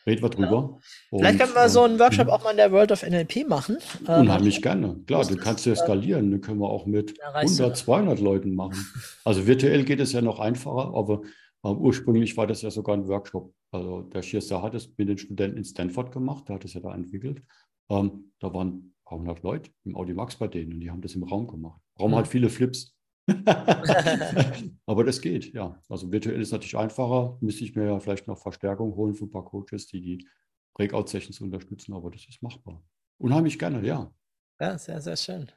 Reden 0.06 0.22
wir 0.22 0.30
drüber. 0.30 0.78
Ja. 1.10 1.18
Vielleicht 1.18 1.38
können 1.38 1.54
wir 1.54 1.68
so 1.68 1.82
einen 1.82 1.98
Workshop 1.98 2.28
auch 2.28 2.42
mal 2.42 2.50
in 2.50 2.56
der 2.56 2.72
World 2.72 2.92
of 2.92 3.02
NLP 3.02 3.48
machen. 3.48 3.78
Unheimlich 4.06 4.56
ähm, 4.56 4.62
gerne. 4.62 5.00
Klar, 5.06 5.24
du 5.24 5.36
kannst 5.36 5.64
ja 5.66 5.76
skalieren. 5.76 6.30
Den 6.30 6.40
können 6.40 6.58
wir 6.58 6.68
auch 6.68 6.86
mit 6.86 7.14
100, 7.22 7.76
200 7.76 8.20
Leuten 8.20 8.54
machen. 8.54 8.76
Also 9.24 9.46
virtuell 9.46 9.84
geht 9.84 10.00
es 10.00 10.12
ja 10.12 10.20
noch 10.22 10.40
einfacher, 10.40 10.94
aber 10.94 11.22
äh, 11.64 11.68
ursprünglich 11.68 12.36
war 12.36 12.46
das 12.46 12.62
ja 12.62 12.70
sogar 12.70 12.96
ein 12.96 13.06
Workshop. 13.06 13.52
Also 13.70 14.02
der 14.02 14.22
Schirster 14.22 14.62
hat 14.62 14.74
es 14.74 14.90
mit 14.96 15.08
den 15.08 15.18
Studenten 15.18 15.58
in 15.58 15.64
Stanford 15.64 16.12
gemacht, 16.12 16.48
der 16.48 16.56
hat 16.56 16.64
es 16.64 16.74
ja 16.74 16.80
da 16.80 16.94
entwickelt. 16.94 17.42
Ähm, 17.88 18.32
da 18.40 18.52
waren 18.52 18.68
ein 18.68 18.94
paar 19.04 19.18
hundert 19.18 19.42
Leute 19.42 19.70
im 19.84 19.96
Audimax 19.96 20.36
bei 20.36 20.48
denen 20.48 20.74
und 20.74 20.80
die 20.80 20.90
haben 20.90 21.00
das 21.00 21.14
im 21.14 21.22
Raum 21.22 21.46
gemacht. 21.46 21.80
Raum 21.98 22.12
mhm. 22.12 22.16
hat 22.16 22.28
viele 22.28 22.50
Flips. 22.50 22.96
Aber 24.86 25.04
das 25.04 25.20
geht, 25.20 25.52
ja. 25.52 25.80
Also 25.88 26.10
virtuell 26.10 26.40
ist 26.40 26.52
natürlich 26.52 26.76
einfacher. 26.76 27.36
Müsste 27.40 27.64
ich 27.64 27.74
mir 27.74 27.86
ja 27.86 28.00
vielleicht 28.00 28.26
noch 28.26 28.38
Verstärkung 28.38 28.94
holen 28.96 29.14
für 29.14 29.24
ein 29.24 29.30
paar 29.30 29.44
Coaches, 29.44 29.86
die 29.86 30.00
die 30.00 30.28
Breakout-Sessions 30.74 31.40
unterstützen, 31.40 31.92
aber 31.94 32.10
das 32.10 32.26
ist 32.28 32.42
machbar. 32.42 32.82
Unheimlich 33.18 33.58
gerne, 33.58 33.86
ja. 33.86 34.12
Ja, 34.60 34.78
sehr, 34.78 35.00
sehr 35.00 35.16
schön. 35.16 35.50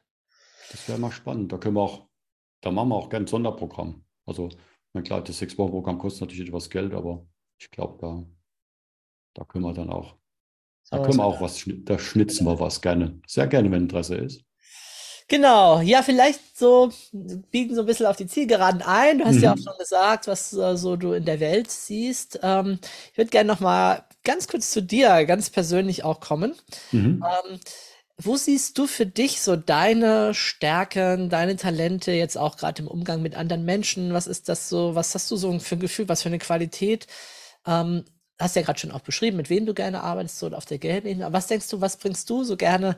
Das 0.72 0.88
wäre 0.88 1.00
mal 1.00 1.12
spannend. 1.12 1.52
Da 1.52 1.58
können 1.58 1.76
wir 1.76 1.82
auch, 1.82 2.08
da 2.62 2.72
machen 2.72 2.90
wir 2.90 2.96
auch 2.96 3.10
gerne 3.10 3.26
ein 3.26 3.28
Sonderprogramm. 3.28 4.04
Also, 4.26 4.50
na 4.94 5.02
klar, 5.02 5.24
das 5.24 5.38
Sechs-Wochen-Programm 5.38 5.98
kostet 5.98 6.22
natürlich 6.22 6.48
etwas 6.48 6.70
Geld, 6.70 6.94
aber 6.94 7.26
ich 7.58 7.72
glaube, 7.72 7.98
da, 8.00 8.26
da 9.34 9.46
können 9.46 9.66
wir 9.66 9.74
dann 9.74 9.90
auch, 9.90 10.18
da 10.90 11.00
können 11.04 11.18
wir 11.18 11.26
auch 11.26 11.42
was, 11.42 11.64
da 11.66 11.98
schnitzen 11.98 12.46
wir 12.46 12.60
was 12.60 12.82
gerne. 12.82 13.20
Sehr 13.28 13.48
gerne, 13.48 13.72
wenn 13.72 13.84
Interesse 13.84 14.16
ist. 14.16 14.44
Genau, 15.28 15.82
ja, 15.82 16.04
vielleicht 16.04 16.56
so 16.56 16.92
biegen 17.12 17.74
so 17.74 17.82
ein 17.82 17.88
bisschen 17.88 18.06
auf 18.06 18.16
die 18.16 18.28
Zielgeraden 18.28 18.84
ein. 18.84 19.18
Du 19.18 19.26
hast 19.26 19.38
mhm. 19.38 19.44
ja 19.44 19.54
auch 19.54 19.58
schon 19.58 19.78
gesagt, 19.80 20.28
was 20.28 20.54
äh, 20.54 20.78
so 20.78 20.98
du 20.98 21.14
in 21.14 21.26
der 21.26 21.40
Welt 21.40 21.72
siehst. 21.72 22.40
Ähm, 22.44 22.80
ich 23.12 23.18
würde 23.18 23.32
gerne 23.32 23.48
noch 23.48 23.60
mal 23.60 24.04
ganz 24.24 24.48
kurz 24.48 24.70
zu 24.70 24.82
dir, 24.82 25.26
ganz 25.26 25.50
persönlich 25.50 26.04
auch 26.04 26.20
kommen. 26.20 26.54
Mhm. 26.92 27.24
Ähm, 27.24 27.60
wo 28.18 28.38
siehst 28.38 28.78
du 28.78 28.86
für 28.86 29.08
dich 29.08 29.42
so 29.42 29.56
deine 29.56 30.34
Stärken, 30.36 31.30
deine 31.30 31.56
Talente 31.58 32.12
jetzt 32.12 32.38
auch 32.38 32.56
gerade 32.56 32.84
im 32.84 32.88
Umgang 32.88 33.22
mit 33.22 33.36
anderen 33.36 33.66
Menschen? 33.66 34.14
Was 34.14 34.28
ist 34.28 34.48
das 34.48 34.70
so? 34.70 34.94
Was 34.94 35.16
hast 35.16 35.30
du 35.32 35.38
so 35.38 35.58
für 35.60 35.76
ein 35.76 35.82
Gefühl? 35.82 36.08
Was 36.08 36.22
für 36.22 36.30
eine 36.30 36.40
Qualität? 36.40 37.08
Ähm, 37.66 38.06
hast 38.40 38.56
ja 38.56 38.62
gerade 38.62 38.80
schon 38.80 38.92
auch 38.92 39.02
beschrieben, 39.02 39.38
mit 39.38 39.50
wem 39.50 39.66
du 39.66 39.74
gerne 39.74 40.04
arbeitest, 40.04 40.40
so 40.40 40.48
auf 40.52 40.66
der 40.66 40.78
Gelbebene. 40.78 41.34
Was 41.34 41.48
denkst 41.48 41.70
du, 41.70 41.82
was 41.82 41.98
bringst 41.98 42.30
du 42.30 42.44
so 42.44 42.58
gerne 42.58 42.96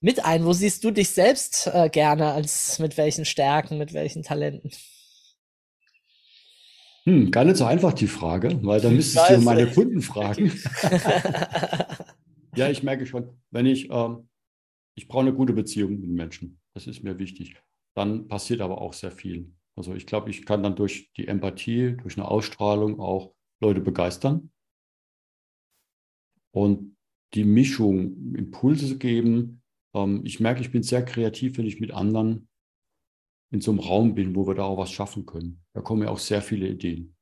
mit 0.00 0.24
ein. 0.24 0.44
Wo 0.44 0.52
siehst 0.52 0.84
du 0.84 0.90
dich 0.90 1.10
selbst 1.10 1.68
äh, 1.72 1.88
gerne 1.90 2.32
als 2.32 2.78
mit 2.78 2.96
welchen 2.96 3.24
Stärken, 3.24 3.78
mit 3.78 3.92
welchen 3.92 4.22
Talenten? 4.22 4.70
Hm, 7.04 7.30
gar 7.30 7.44
nicht 7.44 7.56
so 7.56 7.64
einfach 7.64 7.92
die 7.92 8.06
Frage, 8.06 8.62
weil 8.62 8.80
da 8.80 8.90
müsstest 8.90 9.30
du 9.30 9.38
meine 9.38 9.66
Kunden 9.66 10.02
fragen. 10.02 10.52
ja, 12.54 12.68
ich 12.68 12.82
merke 12.82 13.06
schon, 13.06 13.40
wenn 13.50 13.66
ich, 13.66 13.88
ähm, 13.90 14.28
ich 14.94 15.08
brauche 15.08 15.22
eine 15.22 15.32
gute 15.32 15.54
Beziehung 15.54 16.00
mit 16.00 16.10
Menschen. 16.10 16.60
Das 16.74 16.86
ist 16.86 17.02
mir 17.02 17.18
wichtig. 17.18 17.56
Dann 17.94 18.28
passiert 18.28 18.60
aber 18.60 18.80
auch 18.80 18.92
sehr 18.92 19.10
viel. 19.10 19.52
Also 19.74 19.94
ich 19.94 20.06
glaube, 20.06 20.28
ich 20.28 20.44
kann 20.44 20.62
dann 20.62 20.76
durch 20.76 21.12
die 21.16 21.28
Empathie, 21.28 21.96
durch 21.96 22.18
eine 22.18 22.28
Ausstrahlung 22.28 23.00
auch 23.00 23.32
Leute 23.60 23.80
begeistern. 23.80 24.50
Und 26.50 26.96
die 27.34 27.44
Mischung, 27.44 28.34
Impulse 28.34 28.98
geben, 28.98 29.62
ähm, 30.04 30.22
ich 30.24 30.40
merke, 30.40 30.60
ich 30.60 30.70
bin 30.70 30.82
sehr 30.82 31.04
kreativ, 31.04 31.58
wenn 31.58 31.66
ich 31.66 31.80
mit 31.80 31.92
anderen 31.92 32.48
in 33.50 33.60
so 33.60 33.70
einem 33.70 33.80
Raum 33.80 34.14
bin, 34.14 34.34
wo 34.34 34.46
wir 34.46 34.54
da 34.54 34.64
auch 34.64 34.78
was 34.78 34.92
schaffen 34.92 35.24
können. 35.26 35.62
Da 35.72 35.80
kommen 35.80 36.02
ja 36.02 36.10
auch 36.10 36.18
sehr 36.18 36.42
viele 36.42 36.68
Ideen. 36.68 37.14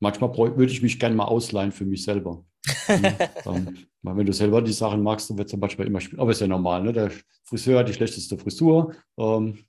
Manchmal 0.00 0.36
würde 0.36 0.72
ich 0.72 0.82
mich 0.82 0.98
gerne 0.98 1.14
mal 1.14 1.24
ausleihen 1.24 1.72
für 1.72 1.84
mich 1.84 2.02
selber. 2.04 2.44
ähm, 2.88 3.86
weil 4.02 4.16
wenn 4.16 4.26
du 4.26 4.32
selber 4.32 4.62
die 4.62 4.72
Sachen 4.72 5.02
magst, 5.02 5.28
dann 5.28 5.38
wird 5.38 5.46
es 5.46 5.52
ja 5.52 5.58
manchmal 5.58 5.86
immer 5.86 6.00
spielen. 6.00 6.20
Aber 6.20 6.30
ist 6.30 6.40
ja 6.40 6.46
normal, 6.46 6.82
ne? 6.82 6.92
Der 6.92 7.10
Friseur 7.44 7.80
hat 7.80 7.88
die 7.88 7.94
schlechteste 7.94 8.38
Frisur, 8.38 8.94
ähm, 9.18 9.64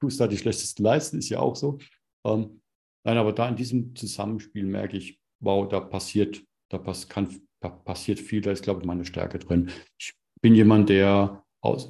Schuster 0.00 0.24
hat 0.24 0.32
die 0.32 0.38
schlechtesten 0.38 0.82
Leisten, 0.82 1.18
ist 1.18 1.28
ja 1.28 1.38
auch 1.38 1.54
so. 1.54 1.78
Ähm, 2.26 2.60
nein, 3.04 3.16
aber 3.16 3.32
da 3.32 3.48
in 3.48 3.56
diesem 3.56 3.94
Zusammenspiel 3.94 4.66
merke 4.66 4.96
ich, 4.96 5.20
wow, 5.40 5.68
da 5.68 5.80
passiert, 5.80 6.42
da, 6.68 6.78
pass, 6.78 7.08
kann, 7.08 7.28
da 7.60 7.68
passiert 7.68 8.18
viel, 8.18 8.40
da 8.40 8.50
ist, 8.50 8.62
glaube 8.62 8.80
ich, 8.80 8.86
meine 8.86 9.04
Stärke 9.04 9.38
drin. 9.38 9.70
Ich 9.98 10.14
bin 10.40 10.54
jemand, 10.54 10.88
der 10.88 11.41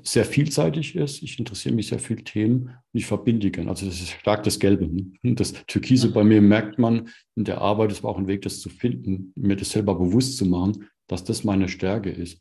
sehr 0.02 0.24
vielseitig 0.24 0.96
ist. 0.96 1.22
Ich 1.22 1.38
interessiere 1.38 1.74
mich 1.74 1.88
sehr 1.88 1.98
für 1.98 2.16
Themen 2.16 2.64
und 2.64 2.74
ich 2.92 3.06
verbinde 3.06 3.50
gerne. 3.50 3.70
Also 3.70 3.86
das 3.86 4.00
ist 4.00 4.10
stark 4.10 4.42
das 4.42 4.58
Gelbe. 4.58 4.86
Ne? 4.86 5.34
Das 5.34 5.52
Türkise 5.66 6.12
bei 6.12 6.24
mir 6.24 6.42
merkt 6.42 6.78
man 6.78 7.08
in 7.36 7.44
der 7.44 7.60
Arbeit, 7.60 7.90
es 7.90 8.02
war 8.02 8.10
auch 8.10 8.18
ein 8.18 8.26
Weg, 8.26 8.42
das 8.42 8.60
zu 8.60 8.68
finden, 8.68 9.32
mir 9.34 9.56
das 9.56 9.70
selber 9.70 9.94
bewusst 9.94 10.36
zu 10.36 10.44
machen, 10.44 10.88
dass 11.08 11.24
das 11.24 11.44
meine 11.44 11.68
Stärke 11.68 12.10
ist. 12.10 12.40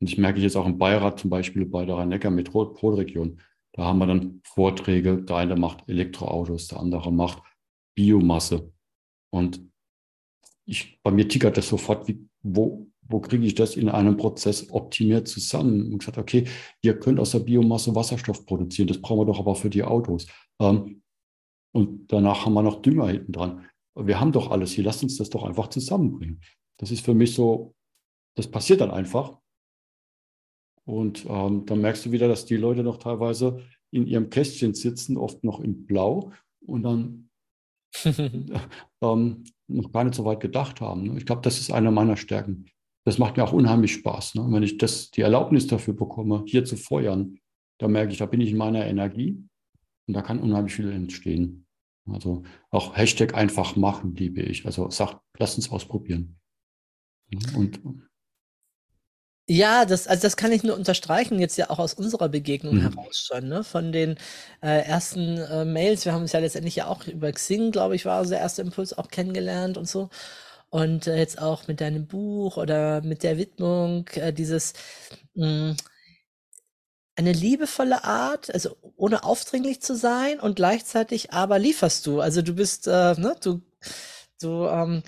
Und 0.00 0.10
ich 0.10 0.18
merke 0.18 0.40
jetzt 0.40 0.56
auch 0.56 0.66
im 0.66 0.78
Beirat 0.78 1.18
zum 1.18 1.30
Beispiel 1.30 1.64
bei 1.64 1.84
der 1.86 1.96
Rhein-Neckar-Metropolregion, 1.96 3.40
da 3.72 3.84
haben 3.84 3.98
wir 3.98 4.06
dann 4.06 4.40
Vorträge, 4.44 5.22
der 5.22 5.36
eine 5.36 5.56
macht 5.56 5.88
Elektroautos, 5.88 6.68
der 6.68 6.80
andere 6.80 7.12
macht 7.12 7.42
Biomasse. 7.94 8.72
Und 9.30 9.60
ich, 10.64 11.00
bei 11.02 11.10
mir 11.10 11.28
tickert 11.28 11.56
das 11.56 11.68
sofort, 11.68 12.08
wie, 12.08 12.28
wo, 12.42 12.87
wo 13.08 13.20
kriege 13.20 13.46
ich 13.46 13.54
das 13.54 13.76
in 13.76 13.88
einem 13.88 14.16
Prozess 14.16 14.70
optimiert 14.70 15.28
zusammen? 15.28 15.92
Und 15.92 15.98
gesagt, 15.98 16.18
okay, 16.18 16.46
ihr 16.82 16.98
könnt 16.98 17.18
aus 17.18 17.32
der 17.32 17.40
Biomasse 17.40 17.94
Wasserstoff 17.94 18.46
produzieren, 18.46 18.88
das 18.88 19.00
brauchen 19.00 19.20
wir 19.20 19.26
doch 19.26 19.40
aber 19.40 19.54
für 19.54 19.70
die 19.70 19.82
Autos. 19.82 20.26
Ähm, 20.60 21.02
und 21.72 22.12
danach 22.12 22.44
haben 22.44 22.54
wir 22.54 22.62
noch 22.62 22.82
Dünger 22.82 23.08
hinten 23.08 23.32
dran. 23.32 23.66
wir 23.94 24.20
haben 24.20 24.32
doch 24.32 24.50
alles 24.50 24.72
hier, 24.72 24.84
lasst 24.84 25.02
uns 25.02 25.16
das 25.16 25.30
doch 25.30 25.44
einfach 25.44 25.68
zusammenbringen. 25.68 26.40
Das 26.78 26.90
ist 26.90 27.04
für 27.04 27.14
mich 27.14 27.34
so, 27.34 27.74
das 28.36 28.48
passiert 28.48 28.80
dann 28.80 28.90
einfach. 28.90 29.38
Und 30.84 31.26
ähm, 31.28 31.66
dann 31.66 31.80
merkst 31.80 32.06
du 32.06 32.12
wieder, 32.12 32.28
dass 32.28 32.46
die 32.46 32.56
Leute 32.56 32.82
noch 32.82 32.96
teilweise 32.96 33.62
in 33.90 34.06
ihrem 34.06 34.30
Kästchen 34.30 34.74
sitzen, 34.74 35.16
oft 35.16 35.44
noch 35.44 35.60
in 35.60 35.84
Blau 35.86 36.32
und 36.60 36.82
dann 36.82 37.30
ähm, 39.02 39.44
noch 39.66 39.92
gar 39.92 40.04
nicht 40.04 40.14
so 40.14 40.24
weit 40.24 40.40
gedacht 40.40 40.80
haben. 40.80 41.04
Ne? 41.04 41.18
Ich 41.18 41.26
glaube, 41.26 41.42
das 41.42 41.58
ist 41.58 41.70
eine 41.70 41.90
meiner 41.90 42.16
Stärken. 42.16 42.66
Das 43.08 43.16
macht 43.16 43.38
mir 43.38 43.44
auch 43.44 43.54
unheimlich 43.54 43.94
Spaß. 43.94 44.34
Ne? 44.34 44.46
Wenn 44.50 44.62
ich 44.62 44.76
das, 44.76 45.10
die 45.10 45.22
Erlaubnis 45.22 45.66
dafür 45.66 45.94
bekomme, 45.94 46.44
hier 46.46 46.66
zu 46.66 46.76
feuern, 46.76 47.38
da 47.78 47.88
merke 47.88 48.12
ich, 48.12 48.18
da 48.18 48.26
bin 48.26 48.42
ich 48.42 48.50
in 48.50 48.58
meiner 48.58 48.84
Energie 48.84 49.42
und 50.06 50.12
da 50.12 50.20
kann 50.20 50.38
unheimlich 50.38 50.74
viel 50.74 50.92
entstehen. 50.92 51.66
Also 52.06 52.42
auch 52.70 52.98
Hashtag 52.98 53.32
einfach 53.32 53.76
machen, 53.76 54.14
liebe 54.14 54.42
ich. 54.42 54.66
Also 54.66 54.90
sag, 54.90 55.20
lass 55.38 55.56
uns 55.56 55.70
ausprobieren. 55.70 56.38
Und 57.56 57.80
ja, 59.48 59.86
das, 59.86 60.06
also 60.06 60.20
das 60.20 60.36
kann 60.36 60.52
ich 60.52 60.62
nur 60.62 60.76
unterstreichen, 60.76 61.38
jetzt 61.38 61.56
ja 61.56 61.70
auch 61.70 61.78
aus 61.78 61.94
unserer 61.94 62.28
Begegnung 62.28 62.74
mhm. 62.74 62.80
heraus 62.82 63.26
schon, 63.26 63.48
ne? 63.48 63.64
Von 63.64 63.90
den 63.90 64.16
äh, 64.60 64.82
ersten 64.82 65.38
äh, 65.38 65.64
Mails. 65.64 66.04
Wir 66.04 66.12
haben 66.12 66.20
uns 66.20 66.32
ja 66.32 66.40
letztendlich 66.40 66.76
ja 66.76 66.88
auch 66.88 67.06
über 67.06 67.32
Xing, 67.32 67.70
glaube 67.70 67.96
ich, 67.96 68.04
war 68.04 68.20
unser 68.20 68.38
erster 68.38 68.62
Impuls 68.62 68.92
auch 68.92 69.08
kennengelernt 69.08 69.78
und 69.78 69.88
so. 69.88 70.10
Und 70.70 71.06
äh, 71.06 71.16
jetzt 71.16 71.40
auch 71.40 71.66
mit 71.66 71.80
deinem 71.80 72.06
Buch 72.06 72.56
oder 72.56 73.00
mit 73.02 73.22
der 73.22 73.38
Widmung, 73.38 74.06
äh, 74.14 74.32
dieses 74.32 74.74
mh, 75.34 75.70
hm, 75.70 75.76
eine 77.18 77.32
liebevolle 77.32 78.04
Art, 78.04 78.52
also 78.54 78.76
ohne 78.96 79.24
aufdringlich 79.24 79.82
zu 79.82 79.96
sein 79.96 80.38
und 80.38 80.54
gleichzeitig 80.54 81.32
aber 81.32 81.58
lieferst 81.58 82.06
du. 82.06 82.20
Also 82.20 82.42
du 82.42 82.54
bist, 82.54 82.86
äh, 82.86 83.14
ne, 83.18 83.34
du, 83.42 83.60
du, 84.40 84.66
ähm, 84.66 85.02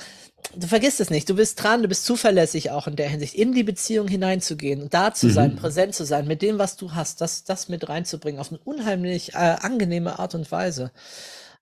du 0.57 0.67
vergisst 0.67 0.99
es 0.99 1.11
nicht. 1.11 1.29
Du 1.29 1.35
bist 1.37 1.63
dran, 1.63 1.83
du 1.83 1.89
bist 1.89 2.05
zuverlässig 2.05 2.73
auch 2.73 2.89
in 2.89 2.97
der 2.97 3.09
Hinsicht, 3.09 3.35
in 3.35 3.53
die 3.53 3.63
Beziehung 3.63 4.09
hineinzugehen 4.09 4.83
und 4.83 4.93
da 4.93 5.15
zu 5.15 5.27
mhm. 5.27 5.33
sein, 5.33 5.57
präsent 5.57 5.95
zu 5.95 6.05
sein, 6.05 6.27
mit 6.27 6.43
dem, 6.43 6.59
was 6.59 6.77
du 6.77 6.95
hast, 6.95 7.21
das, 7.21 7.45
das 7.45 7.69
mit 7.69 7.89
reinzubringen, 7.89 8.41
auf 8.41 8.51
eine 8.51 8.61
unheimlich 8.65 9.35
äh, 9.35 9.57
angenehme 9.61 10.19
Art 10.19 10.35
und 10.35 10.51
Weise. 10.51 10.91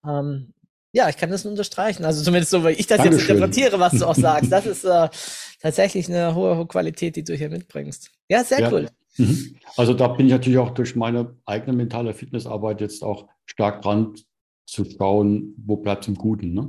Ähm, 0.02 0.54
ja, 0.98 1.08
ich 1.08 1.16
kann 1.16 1.30
das 1.30 1.44
nur 1.44 1.52
unterstreichen. 1.52 2.04
Also 2.04 2.24
zumindest 2.24 2.50
so, 2.50 2.64
weil 2.64 2.74
ich 2.74 2.88
das 2.88 2.98
Dankeschön. 2.98 3.20
jetzt 3.20 3.30
interpretiere, 3.30 3.78
was 3.78 3.92
du 3.92 4.04
auch 4.04 4.16
sagst. 4.16 4.50
Das 4.50 4.66
ist 4.74 4.84
äh, 4.84 5.08
tatsächlich 5.60 6.08
eine 6.08 6.34
hohe, 6.34 6.56
hohe 6.56 6.66
Qualität, 6.66 7.14
die 7.14 7.22
du 7.22 7.36
hier 7.36 7.50
mitbringst. 7.50 8.10
Ja, 8.28 8.42
sehr 8.42 8.60
ja. 8.62 8.72
cool. 8.72 8.88
Mhm. 9.16 9.56
Also 9.76 9.94
da 9.94 10.08
bin 10.08 10.26
ich 10.26 10.32
natürlich 10.32 10.58
auch 10.58 10.70
durch 10.70 10.96
meine 10.96 11.36
eigene 11.46 11.72
mentale 11.72 12.14
Fitnessarbeit 12.14 12.80
jetzt 12.80 13.04
auch 13.04 13.28
stark 13.46 13.82
dran 13.82 14.14
zu 14.66 14.84
schauen, 14.84 15.54
wo 15.56 15.76
bleibt 15.76 16.02
es 16.02 16.08
im 16.08 16.16
Guten. 16.16 16.52
Ne? 16.52 16.62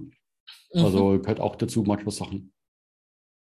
Mhm. 0.74 0.86
Also 0.86 1.20
gehört 1.20 1.40
auch 1.40 1.56
dazu, 1.56 1.82
manchmal 1.82 2.14
Sachen 2.14 2.54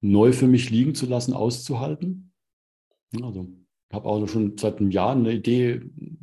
neu 0.01 0.33
für 0.33 0.47
mich 0.47 0.71
liegen 0.71 0.95
zu 0.95 1.07
lassen, 1.07 1.33
auszuhalten. 1.33 2.33
Also 3.21 3.49
habe 3.93 4.09
auch 4.09 4.27
schon 4.29 4.59
seit 4.59 4.79
einem 4.79 4.91
Jahr 4.91 5.13
eine 5.13 5.33
Idee, 5.33 5.81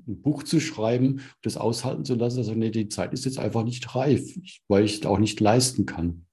ein 0.07 0.21
Buch 0.21 0.43
zu 0.43 0.59
schreiben, 0.59 1.21
das 1.41 1.57
aushalten 1.57 2.05
zu 2.05 2.15
lassen. 2.15 2.37
Also 2.39 2.53
nee, 2.53 2.69
die 2.69 2.89
Zeit 2.89 3.13
ist 3.13 3.25
jetzt 3.25 3.39
einfach 3.39 3.63
nicht 3.63 3.95
reif, 3.95 4.37
weil 4.67 4.85
ich 4.85 4.99
es 4.99 5.05
auch 5.05 5.17
nicht 5.17 5.39
leisten 5.39 5.85
kann. 5.85 6.25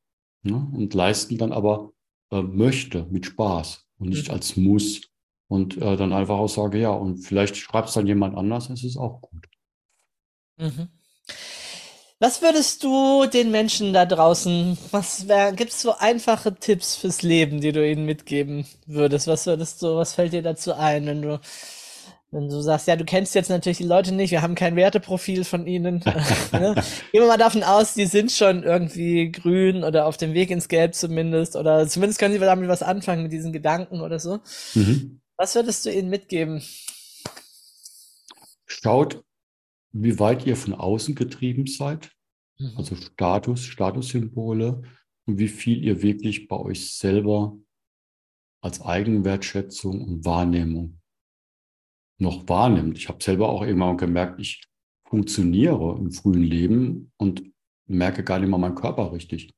Ja? 0.42 0.56
Und 0.56 0.92
leisten 0.94 1.38
dann 1.38 1.52
aber 1.52 1.92
äh, 2.30 2.42
möchte 2.42 3.06
mit 3.10 3.26
Spaß 3.26 3.86
und 3.98 4.10
nicht 4.10 4.28
mhm. 4.28 4.34
als 4.34 4.56
Muss. 4.56 5.02
Und 5.48 5.76
äh, 5.76 5.96
dann 5.96 6.12
einfach 6.14 6.38
auch 6.38 6.48
sage, 6.48 6.78
ja, 6.78 6.90
und 6.90 7.18
vielleicht 7.18 7.56
schreibt 7.56 7.88
es 7.88 7.94
dann 7.94 8.06
jemand 8.06 8.36
anders, 8.36 8.70
es 8.70 8.84
ist 8.84 8.96
auch 8.96 9.20
gut. 9.20 9.46
Mhm. 10.56 10.88
Was 12.22 12.40
würdest 12.40 12.84
du 12.84 13.26
den 13.26 13.50
Menschen 13.50 13.92
da 13.92 14.06
draußen, 14.06 14.78
was 14.92 15.26
gibt 15.56 15.72
es 15.72 15.82
so 15.82 15.96
einfache 15.98 16.54
Tipps 16.54 16.94
fürs 16.94 17.22
Leben, 17.22 17.60
die 17.60 17.72
du 17.72 17.84
ihnen 17.84 18.04
mitgeben 18.04 18.64
würdest? 18.86 19.26
Was 19.26 19.44
würdest 19.46 19.82
du, 19.82 19.96
was 19.96 20.14
fällt 20.14 20.32
dir 20.32 20.42
dazu 20.42 20.72
ein, 20.72 21.04
wenn 21.06 21.20
du, 21.20 21.40
wenn 22.30 22.48
du 22.48 22.60
sagst, 22.60 22.86
ja, 22.86 22.94
du 22.94 23.04
kennst 23.04 23.34
jetzt 23.34 23.50
natürlich 23.50 23.78
die 23.78 23.84
Leute 23.84 24.14
nicht, 24.14 24.30
wir 24.30 24.40
haben 24.40 24.54
kein 24.54 24.76
Werteprofil 24.76 25.42
von 25.42 25.66
ihnen. 25.66 25.94
ne? 26.52 26.76
Gehen 27.10 27.22
wir 27.22 27.26
mal 27.26 27.38
davon 27.38 27.64
aus, 27.64 27.94
die 27.94 28.06
sind 28.06 28.30
schon 28.30 28.62
irgendwie 28.62 29.32
grün 29.32 29.82
oder 29.82 30.06
auf 30.06 30.16
dem 30.16 30.32
Weg 30.32 30.52
ins 30.52 30.68
Gelb 30.68 30.94
zumindest, 30.94 31.56
oder 31.56 31.88
zumindest 31.88 32.20
können 32.20 32.34
sie 32.34 32.38
damit 32.38 32.68
was 32.68 32.84
anfangen 32.84 33.24
mit 33.24 33.32
diesen 33.32 33.52
Gedanken 33.52 34.00
oder 34.00 34.20
so. 34.20 34.38
Mhm. 34.74 35.20
Was 35.36 35.56
würdest 35.56 35.86
du 35.86 35.90
ihnen 35.90 36.08
mitgeben? 36.08 36.62
Schaut 38.66 39.24
wie 39.92 40.18
weit 40.18 40.46
ihr 40.46 40.56
von 40.56 40.74
außen 40.74 41.14
getrieben 41.14 41.66
seid, 41.66 42.10
mhm. 42.58 42.72
also 42.76 42.96
Status, 42.96 43.64
Statussymbole 43.64 44.82
und 45.26 45.38
wie 45.38 45.48
viel 45.48 45.82
ihr 45.84 46.02
wirklich 46.02 46.48
bei 46.48 46.56
euch 46.56 46.94
selber 46.94 47.56
als 48.62 48.80
Eigenwertschätzung 48.80 50.02
und 50.02 50.24
Wahrnehmung 50.24 51.00
noch 52.18 52.48
wahrnimmt. 52.48 52.96
Ich 52.96 53.08
habe 53.08 53.22
selber 53.22 53.48
auch 53.48 53.62
immer 53.62 53.96
gemerkt, 53.96 54.40
ich 54.40 54.62
funktioniere 55.08 55.98
im 55.98 56.12
frühen 56.12 56.42
Leben 56.42 57.12
und 57.18 57.42
merke 57.86 58.24
gar 58.24 58.38
nicht 58.38 58.48
mal 58.48 58.58
meinen 58.58 58.76
Körper 58.76 59.12
richtig, 59.12 59.52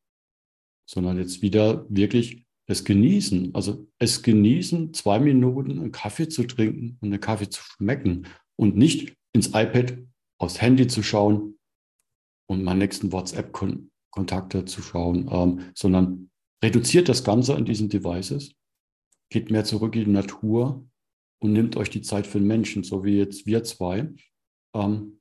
sondern 0.89 1.19
jetzt 1.19 1.43
wieder 1.43 1.87
wirklich 1.89 2.45
das 2.67 2.85
Genießen, 2.85 3.55
also 3.55 3.87
es 3.99 4.23
genießen, 4.23 4.95
zwei 4.95 5.21
Minuten 5.21 5.73
einen 5.73 5.93
Kaffee 5.93 6.29
zu 6.29 6.45
trinken 6.45 6.99
und 7.01 7.13
einen 7.13 7.21
Kaffee 7.21 7.51
zu 7.51 7.63
schmecken 7.63 8.27
und 8.57 8.77
nicht 8.77 9.15
ins 9.33 9.49
iPad 9.49 9.99
aufs 10.39 10.61
Handy 10.61 10.87
zu 10.87 11.03
schauen 11.03 11.59
und 12.47 12.63
meine 12.65 12.81
nächsten 12.81 13.13
WhatsApp-Kontakte 13.13 14.65
zu 14.65 14.83
schauen, 14.83 15.29
ähm, 15.31 15.71
sondern 15.75 16.31
reduziert 16.63 17.09
das 17.09 17.25
Ganze 17.25 17.55
an 17.55 17.65
diesen 17.65 17.89
Devices, 17.89 18.55
geht 19.31 19.51
mehr 19.51 19.65
zurück 19.65 19.97
in 19.97 20.05
die 20.05 20.11
Natur 20.11 20.87
und 21.41 21.53
nimmt 21.53 21.77
euch 21.77 21.91
die 21.91 22.03
Zeit 22.03 22.27
für 22.27 22.39
den 22.39 22.47
Menschen, 22.47 22.85
so 22.85 23.05
wie 23.05 23.19
jetzt 23.19 23.47
wir 23.47 23.65
zwei. 23.65 24.13
Ähm, 24.75 25.21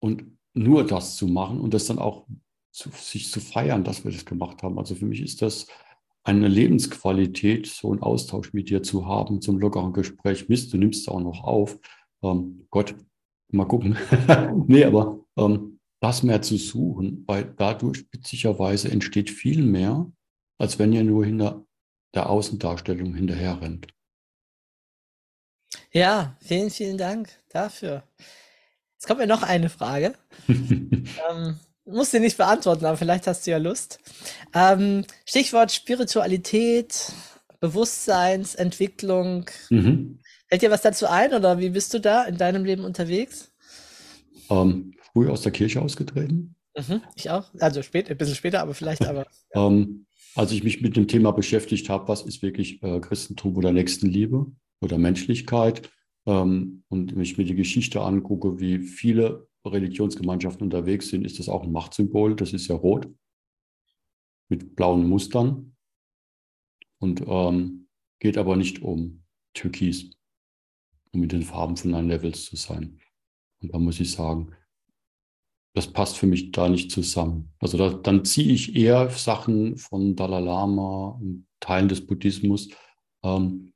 und 0.00 0.38
nur 0.54 0.86
das 0.86 1.16
zu 1.16 1.26
machen 1.26 1.60
und 1.60 1.74
das 1.74 1.86
dann 1.86 1.98
auch 1.98 2.26
zu, 2.72 2.90
sich 2.90 3.30
zu 3.30 3.40
feiern, 3.40 3.84
dass 3.84 4.04
wir 4.04 4.12
das 4.12 4.24
gemacht 4.24 4.62
haben. 4.62 4.78
Also 4.78 4.94
für 4.94 5.06
mich 5.06 5.20
ist 5.20 5.42
das 5.42 5.66
eine 6.24 6.48
Lebensqualität, 6.48 7.66
so 7.66 7.92
einen 7.92 8.02
Austausch 8.02 8.52
mit 8.52 8.70
dir 8.70 8.82
zu 8.82 9.06
haben, 9.06 9.40
zum 9.40 9.58
lockeren 9.58 9.92
Gespräch. 9.92 10.48
Mist, 10.48 10.72
du 10.72 10.78
nimmst 10.78 11.02
es 11.02 11.08
auch 11.08 11.20
noch 11.20 11.44
auf. 11.44 11.78
Ähm, 12.22 12.66
Gott, 12.70 12.94
Mal 13.48 13.66
gucken. 13.66 13.96
nee, 14.66 14.84
aber 14.84 15.20
ähm, 15.36 15.78
das 16.00 16.22
mehr 16.22 16.42
zu 16.42 16.56
suchen, 16.56 17.24
weil 17.26 17.44
dadurch 17.56 17.98
spitzigerweise 17.98 18.90
entsteht 18.90 19.30
viel 19.30 19.62
mehr, 19.62 20.10
als 20.58 20.78
wenn 20.78 20.92
ihr 20.92 21.04
nur 21.04 21.24
hinter 21.24 21.64
der 22.14 22.28
Außendarstellung 22.28 23.14
hinterher 23.14 23.60
rennt. 23.60 23.88
Ja, 25.92 26.36
vielen, 26.40 26.70
vielen 26.70 26.98
Dank 26.98 27.30
dafür. 27.50 28.02
Jetzt 28.94 29.06
kommt 29.06 29.20
mir 29.20 29.26
noch 29.26 29.42
eine 29.42 29.68
Frage. 29.68 30.14
ähm, 30.48 31.58
musst 31.84 32.12
du 32.12 32.20
nicht 32.20 32.36
beantworten, 32.36 32.84
aber 32.84 32.96
vielleicht 32.96 33.26
hast 33.26 33.46
du 33.46 33.52
ja 33.52 33.58
Lust. 33.58 34.00
Ähm, 34.54 35.04
Stichwort 35.24 35.72
Spiritualität, 35.72 37.12
Bewusstseinsentwicklung. 37.60 39.50
Mhm. 39.70 40.20
Fällt 40.48 40.62
dir 40.62 40.70
was 40.70 40.82
dazu 40.82 41.06
ein 41.06 41.32
oder 41.32 41.58
wie 41.58 41.70
bist 41.70 41.94
du 41.94 42.00
da 42.00 42.24
in 42.24 42.36
deinem 42.36 42.64
Leben 42.64 42.84
unterwegs? 42.84 43.52
Ähm, 44.50 44.94
früh 45.12 45.28
aus 45.28 45.42
der 45.42 45.52
Kirche 45.52 45.80
ausgetreten. 45.80 46.56
Mhm, 46.76 47.02
ich 47.14 47.30
auch. 47.30 47.52
Also 47.60 47.82
spät, 47.82 48.10
ein 48.10 48.16
bisschen 48.16 48.34
später, 48.34 48.60
aber 48.60 48.74
vielleicht 48.74 49.06
aber. 49.06 49.26
Ja. 49.54 49.66
ähm, 49.66 50.06
als 50.34 50.50
ich 50.52 50.64
mich 50.64 50.80
mit 50.80 50.96
dem 50.96 51.06
Thema 51.06 51.30
beschäftigt 51.30 51.88
habe, 51.88 52.08
was 52.08 52.22
ist 52.22 52.42
wirklich 52.42 52.82
äh, 52.82 53.00
Christentum 53.00 53.56
oder 53.56 53.72
Nächstenliebe 53.72 54.46
oder 54.80 54.98
Menschlichkeit 54.98 55.88
ähm, 56.26 56.82
und 56.88 57.14
mich 57.16 57.38
mir 57.38 57.44
die 57.44 57.54
Geschichte 57.54 58.00
angucke, 58.00 58.58
wie 58.58 58.80
viele 58.80 59.46
Religionsgemeinschaften 59.64 60.64
unterwegs 60.64 61.08
sind, 61.08 61.24
ist 61.24 61.38
das 61.38 61.48
auch 61.48 61.62
ein 61.62 61.72
Machtsymbol. 61.72 62.34
Das 62.34 62.52
ist 62.52 62.66
ja 62.66 62.74
rot 62.74 63.08
mit 64.48 64.76
blauen 64.76 65.08
Mustern 65.08 65.76
und 66.98 67.22
ähm, 67.26 67.88
geht 68.18 68.36
aber 68.36 68.56
nicht 68.56 68.82
um 68.82 69.24
Türkis 69.54 70.13
um 71.14 71.20
mit 71.20 71.32
den 71.32 71.42
Farben 71.42 71.76
von 71.76 71.90
Nine 71.90 72.08
Levels 72.08 72.44
zu 72.44 72.56
sein. 72.56 73.00
Und 73.62 73.72
da 73.72 73.78
muss 73.78 74.00
ich 74.00 74.12
sagen, 74.12 74.54
das 75.74 75.92
passt 75.92 76.18
für 76.18 76.26
mich 76.26 76.52
da 76.52 76.68
nicht 76.68 76.90
zusammen. 76.90 77.52
Also 77.58 77.76
da, 77.78 77.90
dann 77.90 78.24
ziehe 78.24 78.52
ich 78.52 78.76
eher 78.76 79.10
Sachen 79.10 79.76
von 79.76 80.14
Dalai 80.14 80.40
Lama 80.40 81.18
und 81.20 81.46
Teilen 81.60 81.88
des 81.88 82.06
Buddhismus, 82.06 82.68
ähm, 83.24 83.72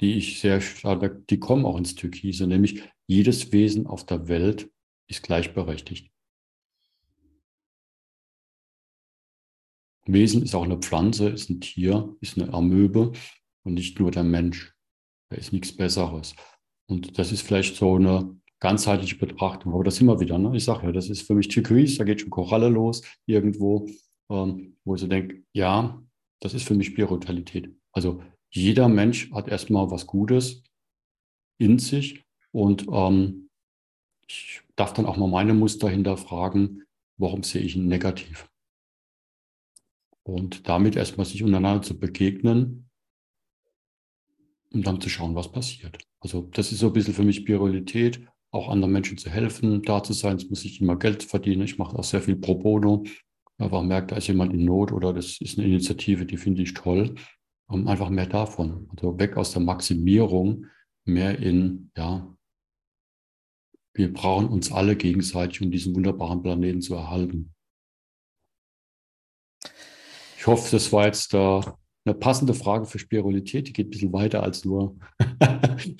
die 0.00 0.14
ich 0.14 0.40
sehr 0.40 0.60
stark, 0.60 1.26
die 1.28 1.38
kommen 1.38 1.64
auch 1.64 1.78
ins 1.78 1.94
Türkise, 1.94 2.46
nämlich 2.46 2.82
jedes 3.06 3.52
Wesen 3.52 3.86
auf 3.86 4.04
der 4.04 4.28
Welt 4.28 4.70
ist 5.08 5.22
gleichberechtigt. 5.22 6.10
Wesen 10.06 10.42
ist 10.42 10.54
auch 10.54 10.64
eine 10.64 10.78
Pflanze, 10.78 11.28
ist 11.28 11.50
ein 11.50 11.60
Tier, 11.60 12.16
ist 12.20 12.38
eine 12.38 12.52
Amöbe 12.52 13.12
und 13.64 13.74
nicht 13.74 13.98
nur 13.98 14.10
der 14.10 14.24
Mensch. 14.24 14.74
Da 15.30 15.36
ist 15.36 15.52
nichts 15.52 15.76
Besseres. 15.76 16.34
Und 16.88 17.18
das 17.18 17.32
ist 17.32 17.42
vielleicht 17.42 17.76
so 17.76 17.96
eine 17.96 18.36
ganzheitliche 18.60 19.16
Betrachtung. 19.16 19.74
Aber 19.74 19.84
das 19.84 20.00
immer 20.00 20.20
wieder. 20.20 20.38
Ne? 20.38 20.56
Ich 20.56 20.64
sage 20.64 20.86
ja, 20.86 20.92
das 20.92 21.10
ist 21.10 21.22
für 21.22 21.34
mich 21.34 21.48
Türkis, 21.48 21.98
da 21.98 22.04
geht 22.04 22.20
schon 22.20 22.30
Koralle 22.30 22.68
los 22.68 23.02
irgendwo. 23.26 23.86
ähm, 24.30 24.76
wo 24.84 24.94
ich 24.94 25.00
so 25.00 25.06
denke, 25.06 25.42
ja, 25.52 26.02
das 26.40 26.54
ist 26.54 26.66
für 26.66 26.74
mich 26.74 26.88
Spiritualität. 26.88 27.74
Also 27.92 28.22
jeder 28.50 28.88
Mensch 28.88 29.30
hat 29.32 29.48
erstmal 29.48 29.90
was 29.90 30.06
Gutes 30.06 30.62
in 31.58 31.78
sich 31.78 32.24
und 32.52 32.86
ähm, 32.90 33.50
ich 34.26 34.62
darf 34.76 34.92
dann 34.92 35.06
auch 35.06 35.16
mal 35.16 35.28
meine 35.28 35.54
Muster 35.54 35.88
hinterfragen, 35.88 36.84
warum 37.18 37.42
sehe 37.42 37.62
ich 37.62 37.76
ihn 37.76 37.86
negativ? 37.86 38.48
Und 40.22 40.68
damit 40.68 40.96
erstmal 40.96 41.26
sich 41.26 41.42
untereinander 41.42 41.82
zu 41.82 41.98
begegnen 41.98 42.85
und 44.76 44.86
dann 44.86 45.00
zu 45.00 45.08
schauen, 45.08 45.34
was 45.34 45.50
passiert. 45.50 45.98
Also 46.20 46.42
das 46.52 46.70
ist 46.70 46.80
so 46.80 46.88
ein 46.88 46.92
bisschen 46.92 47.14
für 47.14 47.24
mich 47.24 47.36
Spiritualität, 47.36 48.26
auch 48.50 48.68
anderen 48.68 48.92
Menschen 48.92 49.18
zu 49.18 49.30
helfen, 49.30 49.82
da 49.82 50.02
zu 50.02 50.12
sein. 50.12 50.36
Es 50.36 50.48
muss 50.48 50.64
ich 50.64 50.80
immer 50.80 50.96
Geld 50.96 51.22
verdienen. 51.22 51.62
Ich 51.62 51.78
mache 51.78 51.96
auch 51.98 52.04
sehr 52.04 52.22
viel 52.22 52.36
pro 52.36 52.56
bono. 52.56 53.04
Einfach 53.58 53.82
merkt, 53.82 54.12
da 54.12 54.16
ist 54.16 54.26
jemand 54.26 54.52
in 54.52 54.64
Not 54.64 54.92
oder 54.92 55.12
das 55.12 55.40
ist 55.40 55.58
eine 55.58 55.66
Initiative, 55.66 56.26
die 56.26 56.36
finde 56.36 56.62
ich 56.62 56.74
toll. 56.74 57.14
Um 57.68 57.88
einfach 57.88 58.10
mehr 58.10 58.26
davon. 58.26 58.88
Also 58.94 59.18
weg 59.18 59.36
aus 59.36 59.52
der 59.52 59.62
Maximierung, 59.62 60.66
mehr 61.04 61.38
in, 61.38 61.90
ja, 61.96 62.32
wir 63.94 64.12
brauchen 64.12 64.48
uns 64.48 64.70
alle 64.70 64.94
gegenseitig, 64.94 65.62
um 65.62 65.70
diesen 65.70 65.94
wunderbaren 65.94 66.42
Planeten 66.42 66.82
zu 66.82 66.94
erhalten. 66.94 67.54
Ich 70.36 70.46
hoffe, 70.46 70.70
das 70.70 70.92
war 70.92 71.06
jetzt 71.06 71.34
uh, 71.34 71.62
eine 72.06 72.14
passende 72.14 72.54
Frage 72.54 72.86
für 72.86 72.98
Spiritualität. 72.98 73.68
Die 73.68 73.72
geht 73.72 73.88
ein 73.88 73.90
bisschen 73.90 74.12
weiter 74.12 74.42
als 74.42 74.64
nur. 74.64 74.96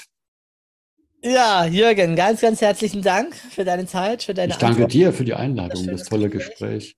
ja, 1.23 1.66
Jürgen, 1.66 2.16
ganz, 2.16 2.41
ganz 2.41 2.61
herzlichen 2.61 3.03
Dank 3.03 3.35
für 3.35 3.65
deine 3.65 3.87
Zeit, 3.87 4.23
für 4.23 4.35
deine 4.35 4.53
Ich 4.53 4.59
danke 4.59 4.77
Antwort. 4.77 4.93
dir 4.93 5.12
für 5.12 5.24
die 5.24 5.35
Einladung, 5.35 5.87
das, 5.87 6.01
das 6.01 6.09
tolle 6.09 6.31
Gespräch. 6.31 6.95
Gespräch. 6.95 6.97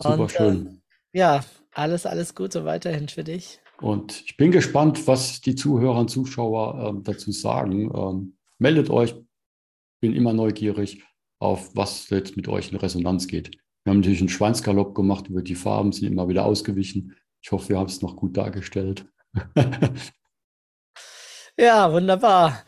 Super 0.00 0.22
Und, 0.22 0.32
schön. 0.32 0.66
Äh, 1.12 1.18
ja, 1.18 1.44
alles, 1.72 2.06
alles 2.06 2.34
Gute 2.34 2.64
weiterhin 2.64 3.08
für 3.08 3.24
dich. 3.24 3.60
Und 3.80 4.22
ich 4.26 4.36
bin 4.36 4.50
gespannt, 4.50 5.06
was 5.06 5.40
die 5.40 5.54
Zuhörer 5.54 5.98
und 5.98 6.10
Zuschauer 6.10 6.96
äh, 6.98 7.02
dazu 7.02 7.32
sagen. 7.32 7.90
Ähm, 7.94 8.36
meldet 8.58 8.90
euch, 8.90 9.14
bin 10.00 10.14
immer 10.14 10.32
neugierig 10.32 11.02
auf, 11.38 11.74
was 11.74 12.08
jetzt 12.10 12.36
mit 12.36 12.48
euch 12.48 12.70
in 12.70 12.78
Resonanz 12.78 13.26
geht. 13.26 13.50
Wir 13.84 13.90
haben 13.90 13.98
natürlich 13.98 14.20
einen 14.20 14.28
Schweinsgalopp 14.30 14.94
gemacht 14.94 15.28
über 15.28 15.42
die 15.42 15.54
Farben, 15.54 15.92
sind 15.92 16.08
immer 16.08 16.28
wieder 16.28 16.44
ausgewichen. 16.44 17.14
Ich 17.44 17.52
hoffe, 17.52 17.68
wir 17.68 17.78
haben 17.78 17.88
es 17.88 18.00
noch 18.00 18.16
gut 18.16 18.38
dargestellt. 18.38 19.04
ja, 21.58 21.92
wunderbar. 21.92 22.64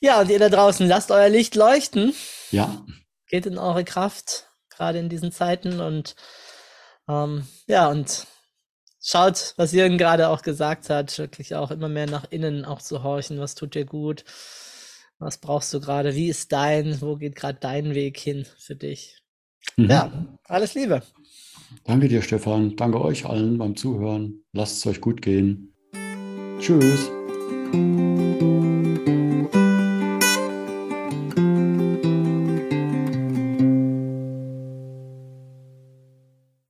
Ja, 0.00 0.20
und 0.20 0.30
ihr 0.30 0.40
da 0.40 0.48
draußen, 0.48 0.88
lasst 0.88 1.12
euer 1.12 1.28
Licht 1.28 1.54
leuchten. 1.54 2.12
Ja. 2.50 2.84
Geht 3.28 3.46
in 3.46 3.56
eure 3.56 3.84
Kraft, 3.84 4.50
gerade 4.68 4.98
in 4.98 5.08
diesen 5.08 5.30
Zeiten. 5.30 5.78
Und 5.78 6.16
ähm, 7.08 7.46
ja, 7.68 7.88
und 7.88 8.26
schaut, 9.00 9.54
was 9.58 9.70
Jürgen 9.70 9.96
gerade 9.96 10.28
auch 10.28 10.42
gesagt 10.42 10.90
hat, 10.90 11.16
wirklich 11.18 11.54
auch 11.54 11.70
immer 11.70 11.88
mehr 11.88 12.10
nach 12.10 12.24
innen 12.28 12.64
auch 12.64 12.82
zu 12.82 13.04
horchen, 13.04 13.38
was 13.38 13.54
tut 13.54 13.76
dir 13.76 13.84
gut, 13.84 14.24
was 15.20 15.38
brauchst 15.38 15.72
du 15.72 15.78
gerade, 15.78 16.16
wie 16.16 16.28
ist 16.28 16.50
dein, 16.50 17.00
wo 17.00 17.14
geht 17.14 17.36
gerade 17.36 17.60
dein 17.60 17.94
Weg 17.94 18.18
hin 18.18 18.44
für 18.58 18.74
dich. 18.74 19.22
Mhm. 19.76 19.88
Ja, 19.88 20.26
alles 20.48 20.74
Liebe. 20.74 21.02
Danke 21.84 22.08
dir, 22.08 22.22
Stefan. 22.22 22.76
Danke 22.76 23.00
euch 23.00 23.26
allen 23.26 23.58
beim 23.58 23.76
Zuhören. 23.76 24.44
Lasst 24.52 24.78
es 24.78 24.86
euch 24.86 25.00
gut 25.00 25.22
gehen. 25.22 25.72
Tschüss. 26.58 27.10